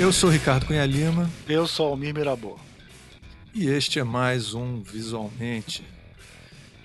Eu 0.00 0.14
sou 0.14 0.30
Ricardo 0.30 0.64
Cunha 0.64 0.86
Lima. 0.86 1.30
Eu 1.46 1.66
sou 1.66 1.88
Almir 1.88 2.14
Mirabô. 2.14 2.58
E 3.52 3.68
este 3.68 3.98
é 3.98 4.02
mais 4.02 4.54
um 4.54 4.80
Visualmente. 4.80 5.86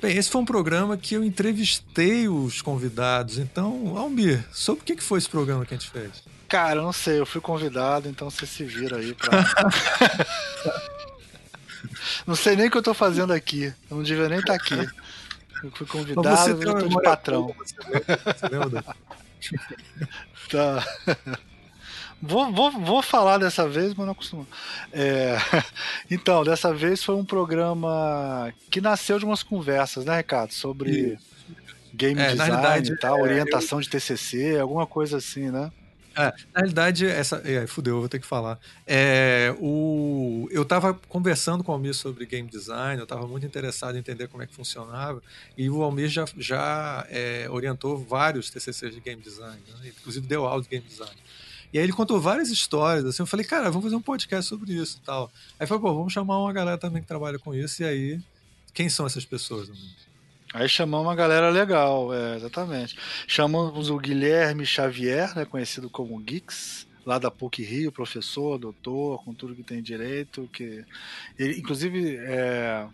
Bem, 0.01 0.17
esse 0.17 0.29
foi 0.29 0.41
um 0.41 0.45
programa 0.45 0.97
que 0.97 1.15
eu 1.15 1.23
entrevistei 1.23 2.27
os 2.27 2.61
convidados. 2.61 3.37
Então, 3.37 3.97
Almir, 3.97 4.43
sobre 4.51 4.81
o 4.81 4.85
que 4.85 5.01
foi 5.01 5.19
esse 5.19 5.29
programa 5.29 5.65
que 5.65 5.73
a 5.73 5.77
gente 5.77 5.89
fez? 5.89 6.11
Cara, 6.49 6.81
eu 6.81 6.83
não 6.83 6.91
sei, 6.91 7.17
eu 7.17 7.25
fui 7.25 7.39
convidado, 7.39 8.09
então 8.09 8.29
você 8.29 8.45
se 8.45 8.65
vira 8.65 8.97
aí 8.97 9.13
pra. 9.13 9.31
não 12.27 12.35
sei 12.35 12.57
nem 12.57 12.67
o 12.67 12.71
que 12.71 12.77
eu 12.77 12.83
tô 12.83 12.93
fazendo 12.93 13.31
aqui. 13.31 13.73
Eu 13.89 13.95
não 13.95 14.03
devia 14.03 14.27
nem 14.27 14.39
estar 14.39 14.57
tá 14.57 14.61
aqui. 14.61 14.89
Eu 15.63 15.71
fui 15.71 15.87
convidado, 15.87 16.61
eu 16.61 16.79
tô 16.79 16.87
de 16.89 17.01
patrão. 17.01 17.55
Você 17.57 18.49
lembra? 18.51 18.83
tá. 20.51 20.83
Vou, 22.27 22.51
vou, 22.51 22.71
vou 22.71 23.01
falar 23.01 23.37
dessa 23.37 23.67
vez, 23.67 23.93
mas 23.93 24.07
não 24.07 24.15
costumo. 24.15 24.47
É, 24.91 25.37
então, 26.09 26.43
dessa 26.43 26.73
vez 26.73 27.03
foi 27.03 27.15
um 27.15 27.25
programa 27.25 28.53
que 28.69 28.81
nasceu 28.81 29.19
de 29.19 29.25
umas 29.25 29.43
conversas, 29.43 30.05
né, 30.05 30.17
Ricardo? 30.17 30.51
Sobre 30.51 31.17
game 31.93 32.19
é, 32.19 32.31
design 32.31 32.89
e 32.89 32.97
tal, 32.97 33.19
é, 33.19 33.21
orientação 33.21 33.79
eu... 33.79 33.83
de 33.83 33.89
TCC, 33.89 34.57
alguma 34.59 34.85
coisa 34.85 35.17
assim, 35.17 35.49
né? 35.49 35.71
É, 36.17 36.27
na 36.53 36.61
realidade, 36.61 37.05
essa. 37.05 37.41
É, 37.43 37.67
fudeu, 37.67 37.95
eu 37.95 37.99
vou 37.99 38.07
ter 38.07 38.19
que 38.19 38.25
falar. 38.25 38.57
É, 38.87 39.53
o, 39.59 40.47
eu 40.49 40.61
estava 40.61 40.93
conversando 40.93 41.61
com 41.61 41.73
o 41.73 41.75
Almir 41.75 41.93
sobre 41.93 42.25
game 42.25 42.49
design, 42.49 42.99
eu 42.99 43.03
estava 43.03 43.27
muito 43.27 43.45
interessado 43.45 43.95
em 43.95 43.99
entender 43.99 44.29
como 44.29 44.41
é 44.41 44.47
que 44.47 44.55
funcionava, 44.55 45.21
e 45.57 45.69
o 45.69 45.83
Almir 45.83 46.07
já, 46.07 46.25
já 46.37 47.05
é, 47.09 47.47
orientou 47.49 47.97
vários 47.97 48.49
TCCs 48.49 48.95
de 48.95 49.01
game 49.01 49.21
design, 49.21 49.59
né? 49.67 49.91
inclusive 49.99 50.25
deu 50.25 50.45
aula 50.45 50.61
de 50.63 50.69
game 50.69 50.85
design. 50.87 51.15
E 51.75 51.77
aí 51.77 51.83
ele 51.83 51.91
contou 51.91 52.21
várias 52.21 52.49
histórias, 52.49 53.03
assim, 53.03 53.21
eu 53.21 53.27
falei, 53.27 53.45
cara, 53.45 53.69
vamos 53.69 53.83
fazer 53.83 53.97
um 53.97 54.01
podcast 54.01 54.47
sobre 54.47 54.71
isso 54.71 54.97
e 54.97 55.05
tal. 55.05 55.29
Aí 55.59 55.67
falou, 55.67 55.83
pô, 55.83 55.93
vamos 55.93 56.13
chamar 56.13 56.39
uma 56.39 56.53
galera 56.53 56.77
também 56.77 57.01
que 57.01 57.07
trabalha 57.07 57.37
com 57.37 57.53
isso, 57.53 57.83
e 57.83 57.85
aí, 57.85 58.21
quem 58.73 58.87
são 58.87 59.05
essas 59.05 59.25
pessoas? 59.25 59.69
Aí 60.53 60.69
chamamos 60.69 61.05
uma 61.05 61.15
galera 61.15 61.49
legal, 61.49 62.13
é, 62.13 62.37
exatamente. 62.37 62.97
Chamamos 63.27 63.89
o 63.89 63.97
Guilherme 63.97 64.65
Xavier, 64.65 65.35
né, 65.35 65.43
conhecido 65.43 65.89
como 65.89 66.17
Geeks, 66.17 66.87
lá 67.05 67.19
da 67.19 67.29
PUC 67.29 67.61
Rio, 67.61 67.91
professor, 67.91 68.57
doutor, 68.57 69.21
com 69.25 69.33
tudo 69.33 69.53
que 69.53 69.61
tem 69.61 69.83
direito, 69.83 70.49
que 70.53 70.85
ele, 71.37 71.59
inclusive 71.59 72.15
é 72.21 72.87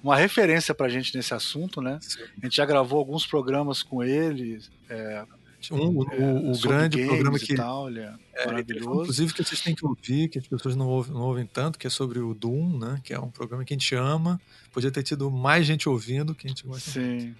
uma 0.00 0.14
referência 0.14 0.72
para 0.72 0.86
a 0.86 0.88
gente 0.88 1.16
nesse 1.16 1.34
assunto, 1.34 1.80
né? 1.80 1.98
Sim. 2.00 2.22
A 2.40 2.46
gente 2.46 2.56
já 2.56 2.64
gravou 2.64 3.00
alguns 3.00 3.26
programas 3.26 3.82
com 3.82 4.00
ele, 4.00 4.60
é, 4.88 5.26
um, 5.72 6.02
é, 6.12 6.16
o, 6.18 6.52
o 6.52 6.58
grande 6.60 7.04
programa 7.04 7.38
que. 7.38 7.54
Tal, 7.54 7.88
é, 7.90 8.14
é 8.34 8.46
maravilhoso. 8.46 9.02
Inclusive, 9.02 9.34
que 9.34 9.44
vocês 9.44 9.60
têm 9.60 9.74
que 9.74 9.84
ouvir, 9.84 10.28
que 10.28 10.38
as 10.38 10.46
pessoas 10.46 10.76
não 10.76 10.86
ouvem, 10.86 11.12
não 11.12 11.22
ouvem 11.22 11.46
tanto, 11.46 11.78
que 11.78 11.86
é 11.86 11.90
sobre 11.90 12.18
o 12.20 12.32
Doom, 12.34 12.78
né? 12.78 13.00
Que 13.02 13.12
é 13.12 13.20
um 13.20 13.30
programa 13.30 13.64
que 13.64 13.74
a 13.74 13.76
gente 13.76 13.94
ama. 13.94 14.40
Podia 14.72 14.90
ter 14.90 15.02
tido 15.02 15.30
mais 15.30 15.66
gente 15.66 15.88
ouvindo 15.88 16.34
que 16.34 16.46
a 16.46 16.50
gente 16.50 16.64
gosta 16.64 16.90
Sim. 16.90 17.00
Muito. 17.00 17.36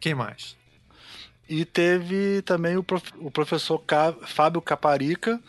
Quem 0.00 0.14
mais? 0.14 0.56
E 1.48 1.64
teve 1.64 2.40
também 2.42 2.76
o, 2.76 2.82
prof, 2.82 3.12
o 3.18 3.30
professor 3.30 3.78
Ca, 3.80 4.14
Fábio 4.22 4.60
Caparica, 4.62 5.40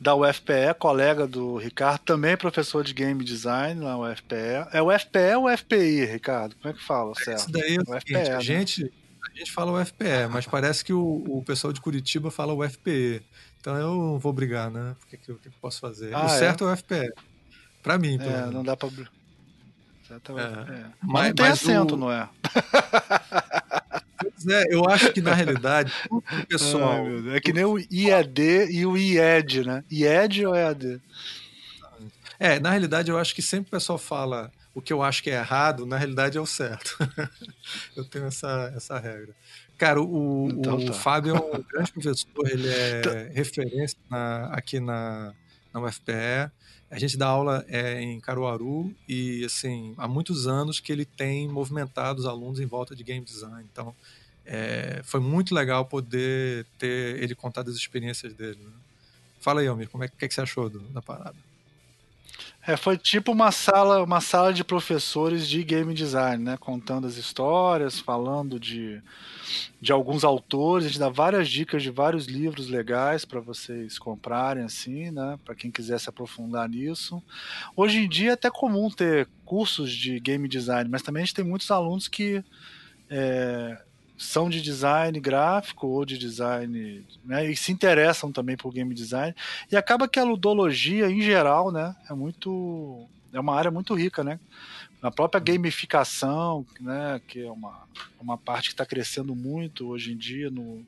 da 0.00 0.14
UFPE, 0.14 0.74
colega 0.78 1.26
do 1.26 1.56
Ricardo, 1.58 2.00
também 2.00 2.36
professor 2.36 2.82
de 2.82 2.94
game 2.94 3.22
design 3.22 3.80
na 3.80 3.98
UFPE. 3.98 4.68
É 4.72 4.80
o 4.80 4.90
FPE 4.96 5.34
ou 5.36 5.56
FPI, 5.56 6.06
Ricardo? 6.06 6.56
Como 6.56 6.72
é 6.74 6.76
que 6.76 6.82
fala, 6.82 7.14
certo? 7.14 7.40
Isso 7.40 7.52
daí 7.52 7.76
é 7.76 7.78
o, 7.78 7.94
o 7.94 8.00
FPE, 8.00 8.12
né? 8.12 8.36
a 8.36 8.40
gente 8.40 8.90
a 9.22 9.38
gente 9.38 9.52
fala 9.52 9.72
o 9.72 9.84
FPE, 9.84 10.28
mas 10.30 10.46
parece 10.46 10.84
que 10.84 10.92
o, 10.92 11.24
o 11.28 11.42
pessoal 11.44 11.72
de 11.72 11.80
Curitiba 11.80 12.30
fala 12.30 12.52
o 12.52 12.68
FPE. 12.68 13.22
Então 13.60 13.76
eu 13.76 13.88
não 13.94 14.18
vou 14.18 14.32
brigar, 14.32 14.70
né? 14.70 14.96
O 15.02 15.06
que, 15.06 15.16
que, 15.16 15.30
eu 15.30 15.38
posso 15.60 15.80
fazer? 15.80 16.14
Ah, 16.14 16.26
o 16.26 16.28
certo 16.28 16.64
é? 16.64 16.70
é 16.70 16.72
o 16.72 16.76
FPE. 16.76 17.12
Pra 17.82 17.98
mim, 17.98 18.18
pelo 18.18 18.30
É, 18.30 18.46
não 18.46 18.62
dá 18.62 18.76
pra. 18.76 18.88
Certo 20.08 20.38
é, 20.38 20.42
é. 20.42 20.84
Mas, 21.00 21.00
mas 21.02 21.26
não 21.28 21.34
tem 21.34 21.46
mas 21.46 21.62
acento, 21.62 21.94
o... 21.94 21.96
não 21.96 22.10
é? 22.10 22.28
Pois 24.40 24.46
é, 24.46 24.64
eu 24.70 24.88
acho 24.88 25.12
que 25.12 25.20
na 25.20 25.34
realidade, 25.34 25.92
o 26.10 26.22
pessoal. 26.46 27.04
Ai, 27.04 27.36
é 27.36 27.40
que 27.40 27.52
nem 27.52 27.64
o 27.64 27.78
IAD 27.78 28.68
e 28.70 28.86
o 28.86 28.96
IED, 28.96 29.64
né? 29.64 29.84
IED 29.90 30.46
ou 30.46 30.54
EAD? 30.54 31.00
É, 32.38 32.58
na 32.58 32.70
realidade, 32.70 33.10
eu 33.10 33.18
acho 33.18 33.34
que 33.34 33.42
sempre 33.42 33.68
o 33.68 33.70
pessoal 33.72 33.98
fala 33.98 34.50
o 34.74 34.80
que 34.80 34.92
eu 34.92 35.02
acho 35.02 35.22
que 35.22 35.30
é 35.30 35.34
errado, 35.34 35.84
na 35.84 35.96
realidade 35.96 36.38
é 36.38 36.40
o 36.40 36.46
certo. 36.46 36.96
eu 37.96 38.04
tenho 38.04 38.26
essa, 38.26 38.72
essa 38.76 38.98
regra. 38.98 39.34
Cara, 39.76 40.00
o, 40.00 40.48
então, 40.50 40.76
o 40.76 40.86
tá. 40.86 40.92
Fábio 40.92 41.34
é 41.34 41.40
um 41.40 41.62
grande 41.62 41.92
professor, 41.92 42.48
ele 42.48 42.68
é 42.68 43.00
tá. 43.02 43.10
referência 43.32 43.98
na, 44.08 44.46
aqui 44.46 44.78
na, 44.78 45.34
na 45.72 45.80
UFPE. 45.80 46.50
A 46.90 46.98
gente 46.98 47.16
dá 47.16 47.28
aula 47.28 47.64
é, 47.68 48.00
em 48.00 48.20
Caruaru 48.20 48.94
e, 49.08 49.44
assim, 49.44 49.94
há 49.96 50.08
muitos 50.08 50.46
anos 50.46 50.80
que 50.80 50.90
ele 50.92 51.04
tem 51.04 51.48
movimentado 51.48 52.20
os 52.20 52.26
alunos 52.26 52.58
em 52.58 52.66
volta 52.66 52.94
de 52.94 53.04
game 53.04 53.24
design. 53.24 53.64
Então, 53.72 53.94
é, 54.44 55.00
foi 55.04 55.20
muito 55.20 55.54
legal 55.54 55.84
poder 55.84 56.66
ter 56.78 57.22
ele 57.22 57.34
contar 57.34 57.62
as 57.62 57.76
experiências 57.76 58.34
dele. 58.34 58.58
Né? 58.60 58.72
Fala 59.40 59.60
aí, 59.60 59.68
Almir, 59.68 59.88
como 59.88 60.04
é 60.04 60.08
que, 60.08 60.28
que 60.28 60.34
você 60.34 60.40
achou 60.40 60.68
do, 60.68 60.80
da 60.80 61.00
parada? 61.00 61.36
É, 62.70 62.76
foi 62.76 62.96
tipo 62.96 63.32
uma 63.32 63.50
sala, 63.50 64.00
uma 64.04 64.20
sala 64.20 64.54
de 64.54 64.62
professores 64.62 65.48
de 65.48 65.64
game 65.64 65.92
design, 65.92 66.44
né? 66.44 66.56
Contando 66.56 67.04
as 67.04 67.16
histórias, 67.16 67.98
falando 67.98 68.60
de, 68.60 69.02
de 69.80 69.90
alguns 69.90 70.22
autores, 70.22 70.84
a 70.84 70.88
gente 70.88 71.00
dá 71.00 71.08
várias 71.08 71.48
dicas 71.48 71.82
de 71.82 71.90
vários 71.90 72.26
livros 72.26 72.68
legais 72.68 73.24
para 73.24 73.40
vocês 73.40 73.98
comprarem, 73.98 74.62
assim, 74.62 75.10
né? 75.10 75.36
Para 75.44 75.56
quem 75.56 75.68
quiser 75.68 75.98
se 75.98 76.08
aprofundar 76.08 76.68
nisso. 76.68 77.20
Hoje 77.74 77.98
em 77.98 78.08
dia 78.08 78.30
é 78.30 78.34
até 78.34 78.48
comum 78.48 78.88
ter 78.88 79.28
cursos 79.44 79.90
de 79.90 80.20
game 80.20 80.46
design, 80.46 80.88
mas 80.88 81.02
também 81.02 81.24
a 81.24 81.26
gente 81.26 81.34
tem 81.34 81.44
muitos 81.44 81.72
alunos 81.72 82.06
que 82.06 82.44
é, 83.10 83.82
são 84.20 84.50
de 84.50 84.60
design 84.60 85.18
gráfico 85.18 85.86
ou 85.86 86.04
de 86.04 86.18
design, 86.18 87.02
né, 87.24 87.50
e 87.50 87.56
se 87.56 87.72
interessam 87.72 88.30
também 88.30 88.54
por 88.54 88.70
game 88.70 88.94
design, 88.94 89.34
e 89.72 89.76
acaba 89.76 90.06
que 90.06 90.18
a 90.18 90.24
ludologia 90.24 91.10
em 91.10 91.22
geral, 91.22 91.72
né, 91.72 91.96
é 92.08 92.12
muito 92.12 93.08
é 93.32 93.40
uma 93.40 93.54
área 93.54 93.70
muito 93.70 93.94
rica, 93.94 94.24
né? 94.24 94.40
Na 95.00 95.10
própria 95.10 95.40
gamificação, 95.40 96.66
né, 96.80 97.20
que 97.26 97.46
é 97.46 97.50
uma, 97.50 97.88
uma 98.20 98.36
parte 98.36 98.68
que 98.68 98.74
está 98.74 98.84
crescendo 98.84 99.34
muito 99.34 99.86
hoje 99.86 100.12
em 100.12 100.16
dia 100.16 100.50
no 100.50 100.84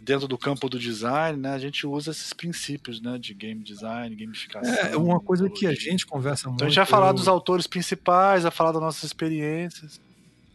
dentro 0.00 0.28
do 0.28 0.36
campo 0.36 0.68
do 0.68 0.78
design, 0.78 1.40
né, 1.40 1.54
a 1.54 1.58
gente 1.58 1.86
usa 1.86 2.10
esses 2.10 2.34
princípios, 2.34 3.00
né, 3.00 3.16
de 3.18 3.32
game 3.32 3.62
design, 3.62 4.14
gamificação. 4.14 4.74
É 4.74 4.96
uma 4.98 5.18
coisa 5.18 5.48
que 5.48 5.66
a 5.66 5.72
gente 5.72 6.04
conversa 6.04 6.48
muito. 6.48 6.58
Então 6.58 6.66
a 6.66 6.68
gente 6.68 6.76
vai 6.76 6.84
falar 6.84 7.12
dos 7.12 7.26
autores 7.26 7.66
principais, 7.66 8.42
vai 8.42 8.52
falar 8.52 8.72
das 8.72 8.82
nossas 8.82 9.04
experiências. 9.04 9.98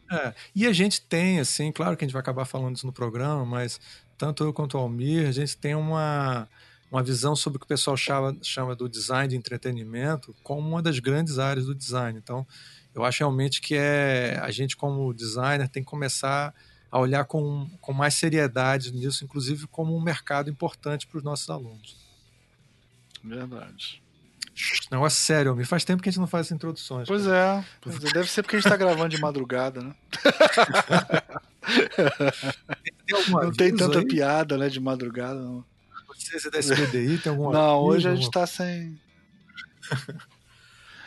É, 0.10 0.34
e 0.56 0.66
a 0.66 0.74
gente 0.74 1.02
tem, 1.02 1.40
assim, 1.40 1.72
claro 1.72 1.96
que 1.96 2.04
a 2.04 2.08
gente 2.08 2.14
vai 2.14 2.22
acabar 2.22 2.46
falando 2.46 2.76
isso 2.76 2.86
no 2.86 2.94
programa, 2.94 3.46
mas 3.46 3.80
tanto 4.18 4.44
eu 4.44 4.52
quanto 4.52 4.76
o 4.76 4.80
Almir, 4.80 5.28
a 5.28 5.32
gente 5.32 5.56
tem 5.56 5.76
uma, 5.76 6.50
uma 6.92 7.04
visão 7.04 7.36
sobre 7.36 7.58
o 7.58 7.60
que 7.60 7.66
o 7.66 7.70
pessoal 7.70 7.96
chama, 7.96 8.36
chama 8.42 8.76
do 8.76 8.90
design 8.90 9.28
de 9.28 9.36
entretenimento 9.36 10.36
como 10.44 10.68
uma 10.68 10.82
das 10.82 11.00
grandes 11.00 11.38
áreas 11.38 11.68
do 11.68 11.76
design. 11.76 12.18
Então, 12.18 12.46
eu 12.94 13.04
acho 13.06 13.20
realmente 13.20 13.62
que 13.62 13.76
é 13.76 14.40
a 14.42 14.50
gente, 14.50 14.76
como 14.76 15.14
designer, 15.14 15.70
tem 15.70 15.84
que 15.84 15.90
começar 15.90 16.54
a 16.92 17.00
olhar 17.00 17.24
com, 17.26 17.70
com 17.80 17.94
mais 17.94 18.16
seriedade 18.16 18.92
nisso, 18.92 19.24
inclusive 19.24 19.68
como 19.68 19.96
um 19.96 20.02
mercado 20.02 20.50
importante 20.50 21.06
para 21.06 21.20
os 21.20 21.24
nossos 21.24 21.50
alunos. 21.50 21.96
Verdade. 23.24 24.02
Negócio 24.92 25.20
sério, 25.20 25.56
me 25.56 25.66
faz 25.66 25.86
tempo 25.86 26.02
que 26.02 26.10
a 26.10 26.12
gente 26.12 26.20
não 26.20 26.28
faz 26.28 26.52
introduções. 26.52 27.08
Pois 27.08 27.26
é, 27.28 27.64
pois 27.82 27.96
é. 28.04 28.12
Deve 28.12 28.30
ser 28.30 28.44
porque 28.44 28.58
a 28.58 28.60
gente 28.60 28.70
tá 28.70 28.78
gravando 28.78 29.10
de 29.10 29.22
madrugada, 29.22 29.82
né? 29.82 29.96
tem 33.06 33.30
não 33.30 33.52
tem 33.52 33.76
tanta 33.76 34.00
aí? 34.00 34.08
piada, 34.08 34.58
né, 34.58 34.68
de 34.70 34.80
madrugada. 34.80 35.40
Não. 35.40 35.64
Você 36.16 36.48
é 36.48 36.52
da 36.52 36.60
SBDI, 36.60 37.18
tem 37.20 37.32
alguma 37.32 37.54
Não, 37.54 37.80
hoje 37.80 38.08
a 38.08 38.16
gente 38.16 38.30
tá 38.30 38.46
sem. 38.46 39.00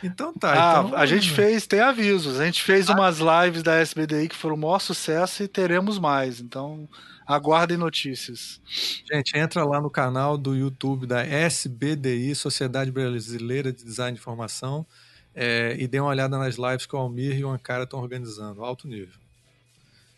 Então 0.03 0.33
tá. 0.33 0.51
Ah, 0.51 0.83
então... 0.85 0.97
a 0.99 1.05
gente 1.05 1.31
fez, 1.31 1.65
tem 1.65 1.79
avisos. 1.79 2.37
A 2.37 2.45
gente 2.45 2.61
fez 2.61 2.89
ah. 2.89 2.93
umas 2.93 3.19
lives 3.19 3.63
da 3.63 3.79
SBDI 3.79 4.27
que 4.27 4.35
foram 4.35 4.55
o 4.55 4.59
maior 4.59 4.79
sucesso 4.79 5.41
e 5.43 5.47
teremos 5.47 5.97
mais. 5.97 6.41
Então, 6.41 6.89
Aguardem 7.25 7.77
notícias. 7.77 8.61
Gente, 9.09 9.37
entra 9.37 9.63
lá 9.63 9.79
no 9.81 9.89
canal 9.89 10.37
do 10.37 10.55
YouTube 10.55 11.07
da 11.07 11.23
SBDI, 11.23 12.35
Sociedade 12.35 12.91
Brasileira 12.91 13.71
de 13.71 13.83
Design 13.83 14.13
de 14.13 14.21
Informação, 14.21 14.85
é, 15.33 15.75
e 15.79 15.87
dê 15.87 15.99
uma 15.99 16.09
olhada 16.09 16.37
nas 16.37 16.55
lives 16.55 16.85
que 16.85 16.95
o 16.95 16.99
Almir 16.99 17.37
e 17.37 17.43
o 17.43 17.49
Ankara 17.49 17.83
estão 17.83 17.99
organizando, 17.99 18.63
alto 18.63 18.87
nível. 18.87 19.19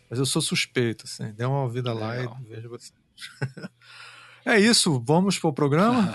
Mas 0.08 0.18
eu 0.18 0.26
sou 0.26 0.42
suspeito, 0.42 1.04
assim, 1.04 1.32
dê 1.32 1.44
uma 1.44 1.62
ouvida 1.62 1.92
Legal. 1.92 2.08
lá 2.08 2.40
e 2.40 2.44
veja 2.44 2.68
você. 2.68 2.92
é 4.44 4.58
isso, 4.58 5.00
vamos 5.00 5.38
pro 5.38 5.52
programa? 5.52 6.14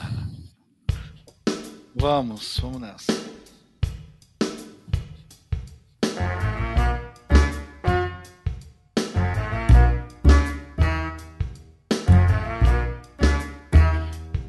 vamos, 1.96 2.58
vamos 2.60 2.82
nessa. 2.82 3.21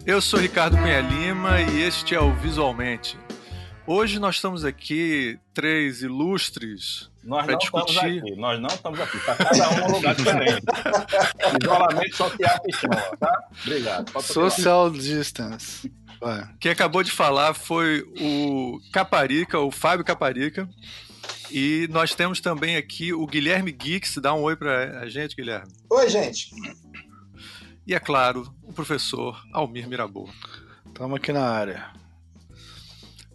Eu 0.05 0.21
sou 0.21 0.41
Ricardo 0.41 0.77
Cunha 0.77 1.01
Lima 1.01 1.61
e 1.61 1.83
este 1.83 2.13
é 2.13 2.21
o 2.21 2.35
Visualmente. 2.35 3.17
Hoje 3.87 4.19
nós 4.19 4.35
estamos 4.35 4.65
aqui, 4.65 5.39
três 5.55 6.03
ilustres, 6.03 7.09
para 7.29 7.55
discutir. 7.55 8.19
Aqui. 8.19 8.35
Nós 8.35 8.61
não 8.61 8.69
estamos 8.69 9.01
aqui, 9.01 9.17
está 9.17 9.37
cada 9.37 9.71
um 9.71 9.77
num 9.77 9.95
lugar 9.95 10.15
diferente. 10.17 10.67
Isolamento 11.63 12.17
social 12.17 12.61
que 12.63 13.17
tá? 13.19 13.49
Obrigado. 13.65 14.23
Social 14.23 14.91
distance. 14.91 15.93
Vai. 16.21 16.49
Quem 16.59 16.73
acabou 16.73 17.05
de 17.05 17.13
falar 17.13 17.55
foi 17.55 18.05
o 18.21 18.81
Caparica, 18.93 19.61
o 19.61 19.71
Fábio 19.71 20.05
Caparica. 20.05 20.69
E 21.49 21.87
nós 21.93 22.13
temos 22.13 22.41
também 22.41 22.77
aqui 22.77 23.13
o 23.13 23.25
Guilherme 23.25 23.71
Geeks. 23.71 24.17
Dá 24.17 24.35
um 24.35 24.43
oi 24.43 24.57
para 24.57 25.01
a 25.01 25.09
gente, 25.09 25.37
Guilherme. 25.37 25.71
Oi, 25.91 26.09
gente. 26.09 26.51
E 27.85 27.95
é 27.95 27.99
claro, 27.99 28.55
o 28.63 28.73
professor 28.73 29.43
Almir 29.53 29.89
Mirabô. 29.89 30.29
Estamos 30.87 31.17
aqui 31.17 31.33
na 31.33 31.45
área. 31.45 31.93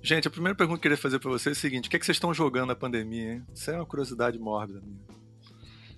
Gente, 0.01 0.27
a 0.27 0.31
primeira 0.31 0.55
pergunta 0.55 0.77
que 0.77 0.87
eu 0.87 0.91
queria 0.91 0.97
fazer 0.97 1.19
para 1.19 1.29
vocês 1.29 1.57
é 1.57 1.59
o 1.59 1.61
seguinte: 1.61 1.87
o 1.87 1.89
que, 1.89 1.97
é 1.97 1.99
que 1.99 2.05
vocês 2.05 2.15
estão 2.15 2.33
jogando 2.33 2.67
na 2.67 2.75
pandemia, 2.75 3.33
hein? 3.33 3.45
Isso 3.53 3.69
é 3.69 3.75
uma 3.75 3.85
curiosidade 3.85 4.39
mórbida 4.39 4.79
minha. 4.79 5.01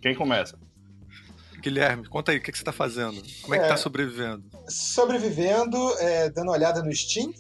Quem 0.01 0.15
começa? 0.15 0.57
Guilherme, 1.61 2.07
conta 2.07 2.31
aí, 2.31 2.39
o 2.39 2.41
que, 2.41 2.49
é 2.49 2.51
que 2.51 2.57
você 2.57 2.63
está 2.63 2.71
fazendo? 2.71 3.21
Como 3.43 3.53
é, 3.53 3.57
é 3.57 3.59
que 3.59 3.65
está 3.67 3.77
sobrevivendo? 3.77 4.43
Sobrevivendo, 4.67 5.77
é, 5.99 6.29
dando 6.31 6.47
uma 6.47 6.53
olhada 6.53 6.81
no 6.81 6.91
Steam, 6.91 7.31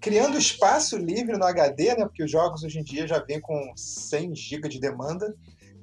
criando 0.00 0.36
espaço 0.36 0.96
livre 0.96 1.36
no 1.36 1.44
HD, 1.44 1.94
né? 1.94 2.06
Porque 2.06 2.24
os 2.24 2.30
jogos 2.30 2.64
hoje 2.64 2.80
em 2.80 2.82
dia 2.82 3.06
já 3.06 3.20
vêm 3.20 3.40
com 3.40 3.72
100 3.76 4.34
GB 4.34 4.68
de 4.68 4.80
demanda 4.80 5.32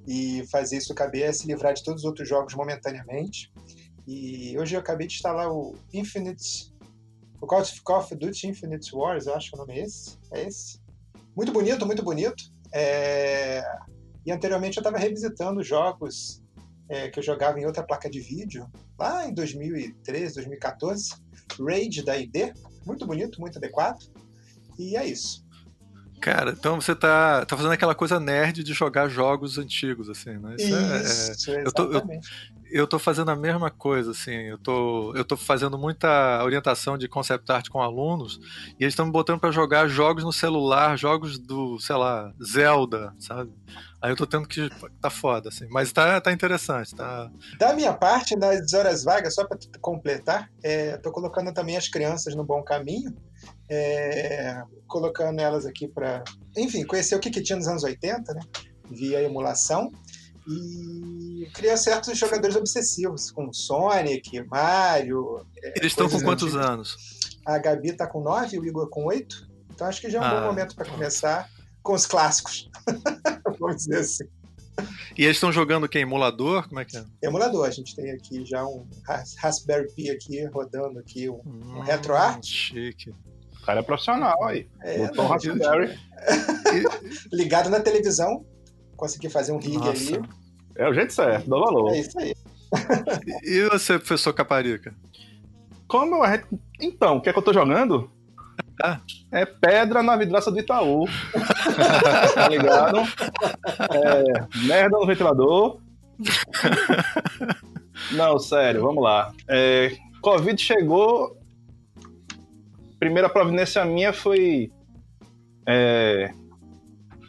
e 0.06 0.44
fazer 0.52 0.78
isso 0.78 0.94
caber 0.94 1.24
é 1.24 1.32
se 1.32 1.48
livrar 1.48 1.74
de 1.74 1.84
todos 1.84 2.02
os 2.02 2.06
outros 2.06 2.28
jogos 2.28 2.54
momentaneamente. 2.54 3.50
E 4.08 4.58
hoje 4.58 4.76
eu 4.76 4.80
acabei 4.80 5.08
de 5.08 5.16
instalar 5.16 5.52
o 5.52 5.76
Infinite. 5.94 6.74
O 7.40 7.48
Call 7.48 7.62
of 7.98 8.16
Duty 8.16 8.48
Infinite 8.48 8.96
Wars, 8.96 9.26
eu 9.26 9.36
acho 9.36 9.50
que 9.50 9.56
o 9.56 9.60
nome 9.60 9.74
é 9.74 9.84
esse. 9.84 10.18
É 10.32 10.48
esse. 10.48 10.80
Muito 11.36 11.52
bonito, 11.52 11.86
muito 11.86 12.04
bonito. 12.04 12.44
É... 12.72 13.64
E 14.26 14.32
anteriormente 14.32 14.78
eu 14.78 14.82
estava 14.82 14.98
revisitando 14.98 15.64
jogos 15.64 16.42
é, 16.88 17.10
que 17.10 17.20
eu 17.20 17.24
jogava 17.24 17.60
em 17.60 17.66
outra 17.66 17.84
placa 17.84 18.10
de 18.10 18.20
vídeo, 18.20 18.70
lá 19.00 19.26
em 19.26 19.34
2013, 19.34 20.36
2014. 20.36 21.14
Raid 21.60 22.04
da 22.04 22.18
ID. 22.18 22.54
Muito 22.86 23.06
bonito, 23.06 23.40
muito 23.40 23.58
adequado. 23.58 24.00
E 24.78 24.98
é 24.98 25.06
isso. 25.06 25.46
Cara, 26.20 26.52
então 26.52 26.80
você 26.80 26.94
tá, 26.94 27.46
tá 27.46 27.58
fazendo 27.58 27.72
aquela 27.72 27.96
coisa 27.96 28.20
nerd 28.20 28.64
de 28.64 28.74
jogar 28.74 29.08
jogos 29.08 29.58
antigos, 29.58 30.08
assim, 30.08 30.38
né? 30.38 30.56
Isso, 30.60 31.32
Isso 31.32 31.52
é, 31.52 31.56
é, 31.56 31.66
eu, 31.66 31.72
tô, 31.72 31.92
eu, 31.92 32.04
eu 32.72 32.88
tô 32.88 32.98
fazendo 32.98 33.30
a 33.32 33.36
mesma 33.36 33.70
coisa, 33.70 34.12
assim. 34.12 34.32
Eu 34.32 34.58
tô, 34.58 35.16
eu 35.16 35.26
tô 35.26 35.36
fazendo 35.36 35.78
muita 35.78 36.44
orientação 36.44 36.98
de 36.98 37.08
concept 37.08 37.52
art 37.52 37.70
com 37.70 37.82
alunos 37.82 38.40
e 38.80 38.84
eles 38.84 38.94
estão 38.94 39.06
me 39.06 39.12
botando 39.12 39.40
para 39.40 39.52
jogar 39.52 39.88
jogos 39.88 40.24
no 40.24 40.32
celular, 40.32 40.98
jogos 40.98 41.38
do, 41.38 41.80
sei 41.80 41.96
lá, 41.96 42.34
Zelda, 42.44 43.14
sabe? 43.20 43.52
Aí 44.02 44.12
eu 44.12 44.16
tô 44.16 44.26
tendo 44.26 44.48
que. 44.48 44.70
Tá 45.00 45.10
foda, 45.10 45.50
assim. 45.50 45.68
Mas 45.70 45.92
tá, 45.92 46.20
tá 46.20 46.32
interessante, 46.32 46.96
tá. 46.96 47.30
Da 47.60 47.74
minha 47.74 47.94
parte, 47.94 48.36
nas 48.36 48.74
horas 48.74 49.04
vagas, 49.04 49.36
só 49.36 49.46
para 49.46 49.60
completar, 49.80 50.50
é, 50.64 50.98
tô 50.98 51.12
colocando 51.12 51.54
também 51.54 51.78
as 51.78 51.88
crianças 51.88 52.36
no 52.36 52.44
bom 52.44 52.64
caminho. 52.64 53.16
É, 53.70 54.62
colocando 54.88 55.40
elas 55.40 55.66
aqui 55.66 55.88
para, 55.88 56.24
enfim, 56.58 56.86
conhecer 56.86 57.16
o 57.16 57.20
que, 57.20 57.30
que 57.30 57.42
tinha 57.42 57.56
nos 57.56 57.68
anos 57.68 57.84
80, 57.84 58.34
né? 58.34 58.42
Via 58.90 59.24
emulação. 59.24 59.92
E 60.48 61.50
cria 61.54 61.78
certos 61.78 62.18
jogadores 62.18 62.56
obsessivos, 62.56 63.30
com 63.32 63.52
Sonic, 63.54 64.42
Mario. 64.48 65.46
É, 65.62 65.74
Eles 65.78 65.92
estão 65.92 66.10
com 66.10 66.20
quantos 66.22 66.56
antigas. 66.56 66.68
anos? 66.68 67.20
A 67.46 67.58
Gabi 67.58 67.90
está 67.90 68.08
com 68.08 68.22
9, 68.22 68.60
o 68.60 68.66
Igor 68.66 68.90
com 68.90 69.06
8. 69.06 69.50
Então 69.74 69.88
acho 69.88 70.02
que 70.02 70.10
já 70.10 70.20
é 70.20 70.22
um 70.22 70.26
ah. 70.26 70.42
bom 70.42 70.48
momento 70.48 70.76
para 70.76 70.90
começar 70.90 71.50
com 71.84 71.94
os 71.94 72.06
clássicos. 72.06 72.70
Vamos 73.60 73.78
dizer 73.78 74.00
assim. 74.00 74.26
E 75.18 75.24
eles 75.24 75.38
estão 75.38 75.52
jogando 75.52 75.84
o 75.84 75.90
que? 75.90 76.00
Emulador? 76.00 76.68
Como 76.68 76.80
é 76.80 76.86
que 76.86 76.98
é? 76.98 77.04
Emulador. 77.22 77.68
A 77.68 77.72
gente 77.72 77.96
tem 77.96 78.12
aqui 78.12 78.46
já 78.46 78.66
um 78.66 78.88
Raspberry 79.38 79.92
Pi 79.94 80.10
aqui 80.10 80.44
rodando 80.46 81.00
aqui 81.00 81.30
um, 81.30 81.42
hum, 81.46 81.78
um 81.78 81.80
RetroArt. 81.82 82.46
Chique. 82.46 83.12
O 83.62 83.66
cara 83.66 83.82
é 83.82 83.84
profissional 83.84 84.44
aí. 84.44 84.68
É, 84.82 85.08
Botou 85.08 85.26
um 85.26 85.28
Raspberry. 85.28 86.00
Ligado 87.32 87.70
na 87.70 87.80
televisão, 87.80 88.46
consegui 89.02 89.30
fazer 89.30 89.52
um 89.52 89.58
rig 89.58 89.78
Nossa. 89.78 89.90
ali. 89.90 90.22
É 90.76 90.88
o 90.88 90.94
jeito 90.94 91.12
certo, 91.12 91.50
dá 91.50 91.58
valor. 91.58 91.92
É 91.92 92.00
isso 92.00 92.20
aí. 92.20 92.36
e 93.44 93.68
você, 93.68 93.98
professor 93.98 94.32
Caparica? 94.32 94.94
Como 95.88 96.24
a 96.24 96.32
gente... 96.32 96.46
Então, 96.80 97.18
o 97.18 97.22
que 97.22 97.28
é 97.28 97.34
que 97.34 97.40
eu 97.40 97.44
tô 97.44 97.52
jogando? 97.52 98.10
Ah. 98.84 99.02
É 99.32 99.44
pedra 99.44 100.04
na 100.04 100.16
vidraça 100.16 100.52
do 100.52 100.60
Itaú. 100.60 101.06
tá 102.36 102.48
ligado? 102.48 103.00
É, 103.90 104.68
merda 104.68 104.98
no 105.00 105.08
ventilador. 105.08 105.80
Não, 108.14 108.38
sério, 108.38 108.82
vamos 108.82 109.04
lá. 109.04 109.34
É, 109.48 109.98
Covid 110.22 110.62
chegou. 110.62 111.38
Primeira 113.00 113.28
providência 113.28 113.84
minha 113.84 114.14
foi 114.14 114.72
é, 115.68 116.32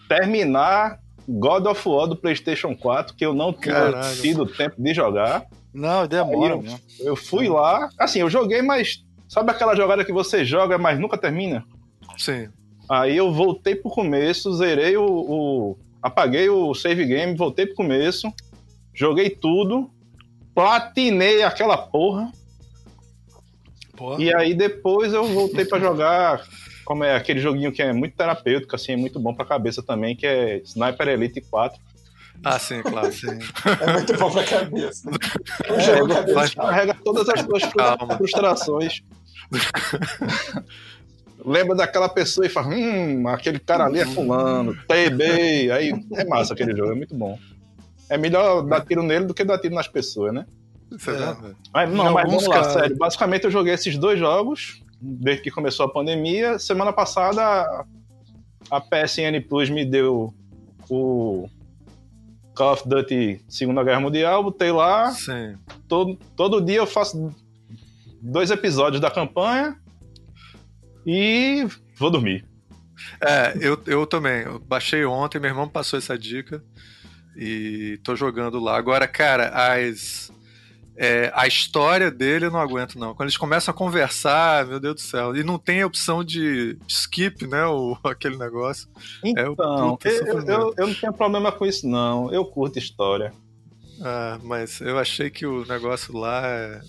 terminar 0.06 1.01
God 1.28 1.66
of 1.66 1.88
War 1.88 2.06
do 2.06 2.16
PlayStation 2.16 2.74
4, 2.76 3.14
que 3.14 3.24
eu 3.24 3.34
não 3.34 3.52
tinha 3.52 3.92
tido 4.20 4.46
tempo 4.46 4.76
de 4.78 4.92
jogar. 4.92 5.46
Não, 5.72 6.06
demora. 6.06 6.54
Eu, 6.54 6.64
eu, 7.00 7.16
fui 7.16 7.48
lá, 7.48 7.88
assim, 7.98 8.20
eu 8.20 8.28
joguei, 8.28 8.60
mas 8.60 9.04
sabe 9.28 9.50
aquela 9.50 9.74
jogada 9.74 10.04
que 10.04 10.12
você 10.12 10.44
joga, 10.44 10.76
mas 10.76 10.98
nunca 10.98 11.16
termina? 11.16 11.64
Sim. 12.18 12.48
Aí 12.88 13.16
eu 13.16 13.32
voltei 13.32 13.74
pro 13.74 13.90
começo, 13.90 14.54
zerei 14.54 14.96
o, 14.96 15.06
o 15.06 15.78
apaguei 16.02 16.48
o 16.48 16.74
save 16.74 17.06
game, 17.06 17.36
voltei 17.36 17.66
pro 17.66 17.76
começo, 17.76 18.30
joguei 18.92 19.30
tudo, 19.30 19.90
platinei 20.54 21.42
aquela 21.42 21.78
porra. 21.78 22.30
porra. 23.96 24.22
E 24.22 24.34
aí 24.34 24.54
depois 24.54 25.14
eu 25.14 25.24
voltei 25.24 25.64
para 25.64 25.80
jogar 25.80 26.42
como 26.84 27.04
é 27.04 27.16
aquele 27.16 27.40
joguinho 27.40 27.72
que 27.72 27.82
é 27.82 27.92
muito 27.92 28.16
terapêutico, 28.16 28.74
assim, 28.74 28.92
é 28.92 28.96
muito 28.96 29.18
bom 29.20 29.34
pra 29.34 29.44
cabeça 29.44 29.82
também, 29.82 30.16
que 30.16 30.26
é 30.26 30.58
Sniper 30.58 31.08
Elite 31.08 31.40
4. 31.40 31.80
Ah, 32.44 32.58
sim, 32.58 32.82
claro, 32.82 33.10
sim. 33.12 33.38
É 33.80 33.92
muito 33.92 34.16
bom 34.18 34.30
pra 34.30 34.44
cabeça. 34.44 35.10
É, 35.64 35.80
jogo 35.80 36.14
cabeça. 36.14 36.56
carrega 36.56 36.94
todas 37.04 37.28
as 37.28 37.40
suas 37.40 37.62
frustrações. 38.16 39.02
Lembra 41.44 41.74
daquela 41.74 42.08
pessoa 42.08 42.46
e 42.46 42.48
fala, 42.50 42.68
hum, 42.68 43.26
aquele 43.28 43.58
cara 43.58 43.86
ali 43.86 43.98
é 43.98 44.06
fulano, 44.06 44.76
TB, 44.86 45.70
aí 45.72 45.92
é 46.14 46.24
massa 46.24 46.54
aquele 46.54 46.76
jogo, 46.76 46.92
é 46.92 46.94
muito 46.94 47.16
bom. 47.16 47.36
É 48.08 48.16
melhor 48.16 48.62
dar 48.62 48.84
tiro 48.84 49.02
nele 49.02 49.24
do 49.24 49.34
que 49.34 49.42
dar 49.42 49.58
tiro 49.58 49.74
nas 49.74 49.88
pessoas, 49.88 50.32
né? 50.32 50.46
Isso 50.90 51.10
é. 51.10 51.36
Mas, 51.72 51.90
não, 51.90 52.12
mas 52.12 52.26
vamos 52.26 52.46
lá, 52.46 52.62
sério. 52.64 52.96
Basicamente 52.96 53.44
eu 53.44 53.50
joguei 53.50 53.74
esses 53.74 53.96
dois 53.98 54.18
jogos 54.18 54.81
desde 55.02 55.42
que 55.42 55.50
começou 55.50 55.84
a 55.84 55.92
pandemia. 55.92 56.58
Semana 56.58 56.92
passada 56.92 57.84
a 58.70 58.80
PSN 58.80 59.40
Plus 59.48 59.68
me 59.68 59.84
deu 59.84 60.32
o 60.88 61.48
Call 62.54 62.72
of 62.74 62.88
Duty 62.88 63.40
Segunda 63.48 63.82
Guerra 63.82 64.00
Mundial, 64.00 64.44
botei 64.44 64.70
lá. 64.70 65.10
Sim. 65.10 65.56
Todo, 65.88 66.16
todo 66.36 66.60
dia 66.60 66.76
eu 66.76 66.86
faço 66.86 67.34
dois 68.20 68.50
episódios 68.50 69.00
da 69.00 69.10
campanha 69.10 69.76
e 71.04 71.66
vou 71.98 72.10
dormir. 72.10 72.44
É, 73.20 73.56
eu, 73.60 73.82
eu 73.86 74.06
também. 74.06 74.42
Eu 74.42 74.60
baixei 74.60 75.04
ontem, 75.04 75.40
meu 75.40 75.50
irmão 75.50 75.68
passou 75.68 75.98
essa 75.98 76.16
dica 76.16 76.62
e 77.36 77.98
tô 78.04 78.14
jogando 78.14 78.60
lá. 78.60 78.76
Agora, 78.76 79.08
cara, 79.08 79.48
as 79.48 80.30
é, 81.02 81.32
a 81.34 81.48
história 81.48 82.12
dele 82.12 82.46
eu 82.46 82.50
não 82.52 82.60
aguento, 82.60 82.96
não. 82.96 83.12
Quando 83.12 83.22
eles 83.26 83.36
começam 83.36 83.74
a 83.74 83.76
conversar, 83.76 84.64
meu 84.64 84.78
Deus 84.78 84.94
do 84.94 85.00
céu. 85.00 85.34
E 85.34 85.42
não 85.42 85.58
tem 85.58 85.82
opção 85.82 86.22
de 86.22 86.78
skip, 86.86 87.44
né? 87.44 87.66
O, 87.66 87.98
aquele 88.06 88.36
negócio. 88.36 88.88
Então, 89.24 89.98
é, 90.04 90.08
eu, 90.08 90.40
eu, 90.42 90.74
eu, 90.78 90.86
não 90.86 90.94
tenho 90.94 91.12
problema 91.12 91.50
com 91.50 91.66
isso, 91.66 91.88
não. 91.88 92.32
Eu 92.32 92.44
curto 92.44 92.78
história. 92.78 93.32
Ah, 94.00 94.38
mas 94.44 94.80
eu 94.80 94.96
achei 94.96 95.28
que 95.28 95.44
o 95.44 95.66
negócio 95.66 96.16
lá, 96.16 96.42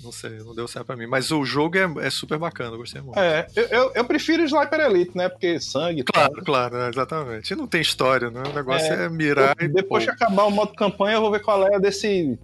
não 0.03 0.11
sei, 0.11 0.37
não 0.43 0.53
deu 0.53 0.67
certo 0.67 0.85
pra 0.85 0.95
mim. 0.95 1.07
Mas 1.07 1.31
o 1.31 1.43
jogo 1.43 1.75
é, 1.75 2.05
é 2.05 2.09
super 2.11 2.37
bacana, 2.37 2.75
eu 2.75 2.77
gostei 2.77 3.01
muito. 3.01 3.17
É, 3.17 3.47
eu, 3.55 3.63
eu, 3.65 3.91
eu 3.95 4.05
prefiro 4.05 4.43
Sniper 4.43 4.79
Elite, 4.79 5.17
né? 5.17 5.27
Porque 5.27 5.59
sangue. 5.59 6.03
Claro, 6.03 6.35
tal. 6.35 6.43
claro, 6.43 6.77
é, 6.77 6.89
exatamente. 6.89 7.51
E 7.51 7.55
não 7.55 7.65
tem 7.65 7.81
história, 7.81 8.29
né? 8.29 8.43
O 8.47 8.53
negócio 8.53 8.93
é, 8.93 9.05
é 9.05 9.09
mirar 9.09 9.55
e. 9.59 9.67
Depois 9.67 10.03
que 10.03 10.11
acabar 10.11 10.43
o 10.43 10.51
modo 10.51 10.73
campanha, 10.75 11.15
eu 11.17 11.21
vou 11.21 11.31
ver 11.31 11.41
qual 11.41 11.65
é 11.65 11.79
desse 11.79 12.37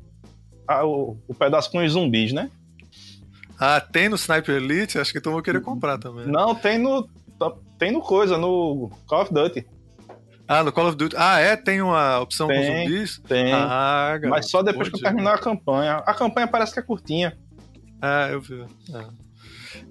a, 0.70 0.86
o, 0.86 1.18
o 1.28 1.34
pedaço 1.34 1.72
com 1.72 1.84
os 1.84 1.92
zumbis, 1.92 2.32
né? 2.32 2.52
Ah, 3.60 3.82
tem 3.82 4.08
no 4.08 4.16
Sniper 4.16 4.56
Elite? 4.56 5.00
Acho 5.00 5.12
que 5.12 5.18
então 5.18 5.34
vou 5.34 5.42
querer 5.42 5.62
comprar 5.62 5.98
também. 5.98 6.28
Não, 6.28 6.54
tem 6.54 6.78
no. 6.78 7.10
Tem 7.78 7.92
no 7.92 8.02
coisa, 8.02 8.38
no 8.38 8.92
Call 9.08 9.24
of 9.24 9.34
Duty. 9.34 9.66
Ah, 10.48 10.64
no 10.64 10.72
Call 10.72 10.88
of 10.88 10.96
Duty. 10.98 11.16
Ah, 11.18 11.40
é? 11.40 11.56
Tem 11.56 11.82
uma 11.82 12.20
opção 12.20 12.48
tem, 12.48 12.58
com 12.58 12.84
zumbis? 12.84 13.20
Tem. 13.28 13.52
Ah, 13.52 14.12
garoto, 14.14 14.30
Mas 14.30 14.50
só 14.50 14.62
depois 14.62 14.90
que 14.90 14.96
eu 14.96 15.02
terminar 15.02 15.36
a 15.36 15.38
campanha. 15.38 15.96
A 16.06 16.14
campanha 16.14 16.48
parece 16.48 16.74
que 16.74 16.80
é 16.80 16.84
curtinha. 16.84 17.38
Ah, 18.02 18.30
eu 18.32 18.40
vi. 18.40 18.62
É. 18.62 19.30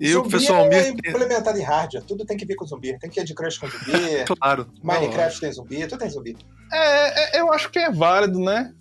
E 0.01 0.13
zumbi 0.13 0.29
o 0.29 0.31
pessoal 0.31 0.67
é 0.67 0.89
implementado 0.89 1.59
em 1.59 1.63
hardware, 1.63 2.03
tudo 2.05 2.25
tem 2.25 2.37
que 2.37 2.45
vir 2.45 2.57
com 2.57 2.67
zumbi. 2.67 2.99
Tem 2.99 3.11
que 3.11 3.21
ir 3.21 3.25
de 3.25 3.35
crush 3.35 3.59
com 3.59 3.69
zumbi. 3.69 4.25
claro. 4.39 4.71
Minecraft 4.83 5.41
tem 5.41 5.53
zumbi, 5.53 5.87
tudo 5.87 5.99
tem 5.99 6.11
zumbi. 6.11 6.37
É, 6.73 7.39
é, 7.39 7.41
eu 7.41 7.53
acho 7.53 7.71
que 7.71 7.79
é 7.79 7.91
válido, 7.91 8.39
né? 8.39 8.73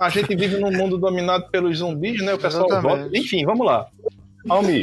A 0.00 0.08
gente 0.08 0.34
vive 0.34 0.56
num 0.56 0.72
mundo 0.72 0.96
dominado 0.96 1.50
pelos 1.50 1.78
zumbis, 1.78 2.22
né? 2.22 2.32
O 2.32 2.38
pessoal 2.38 2.66
vota. 2.80 3.10
Enfim, 3.12 3.44
vamos 3.44 3.66
lá. 3.66 3.86
Almi. 4.48 4.82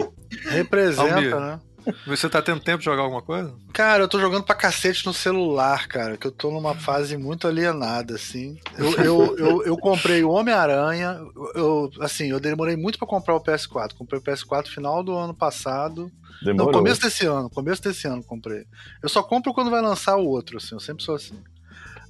Representa, 0.51 1.15
Almi. 1.15 1.29
né? 1.29 1.59
Você 2.05 2.29
tá 2.29 2.41
tendo 2.41 2.59
tempo 2.59 2.79
de 2.79 2.85
jogar 2.85 3.03
alguma 3.03 3.21
coisa? 3.21 3.53
Cara, 3.73 4.03
eu 4.03 4.07
tô 4.07 4.19
jogando 4.19 4.43
pra 4.43 4.53
cacete 4.53 5.05
no 5.05 5.13
celular, 5.13 5.87
cara, 5.87 6.17
que 6.17 6.27
eu 6.27 6.31
tô 6.31 6.51
numa 6.51 6.75
fase 6.75 7.15
muito 7.17 7.47
alienada, 7.47 8.15
assim. 8.15 8.57
Eu, 8.77 8.93
eu, 8.93 9.37
eu, 9.37 9.65
eu 9.65 9.77
comprei 9.77 10.23
o 10.23 10.29
Homem-Aranha, 10.29 11.17
eu, 11.55 11.89
assim, 12.01 12.29
eu 12.29 12.39
demorei 12.39 12.75
muito 12.75 12.99
para 12.99 13.07
comprar 13.07 13.35
o 13.35 13.43
PS4. 13.43 13.93
Comprei 13.97 14.19
o 14.19 14.23
PS4 14.23 14.65
no 14.65 14.71
final 14.71 15.03
do 15.03 15.15
ano 15.15 15.33
passado. 15.33 16.11
Demorou. 16.43 16.71
No 16.71 16.77
começo 16.77 17.01
desse 17.01 17.25
ano, 17.25 17.49
começo 17.49 17.81
desse 17.81 18.07
ano 18.07 18.23
comprei. 18.23 18.65
Eu 19.01 19.09
só 19.09 19.23
compro 19.23 19.53
quando 19.53 19.71
vai 19.71 19.81
lançar 19.81 20.17
o 20.17 20.27
outro, 20.27 20.57
assim, 20.57 20.75
eu 20.75 20.79
sempre 20.79 21.03
sou 21.03 21.15
assim. 21.15 21.41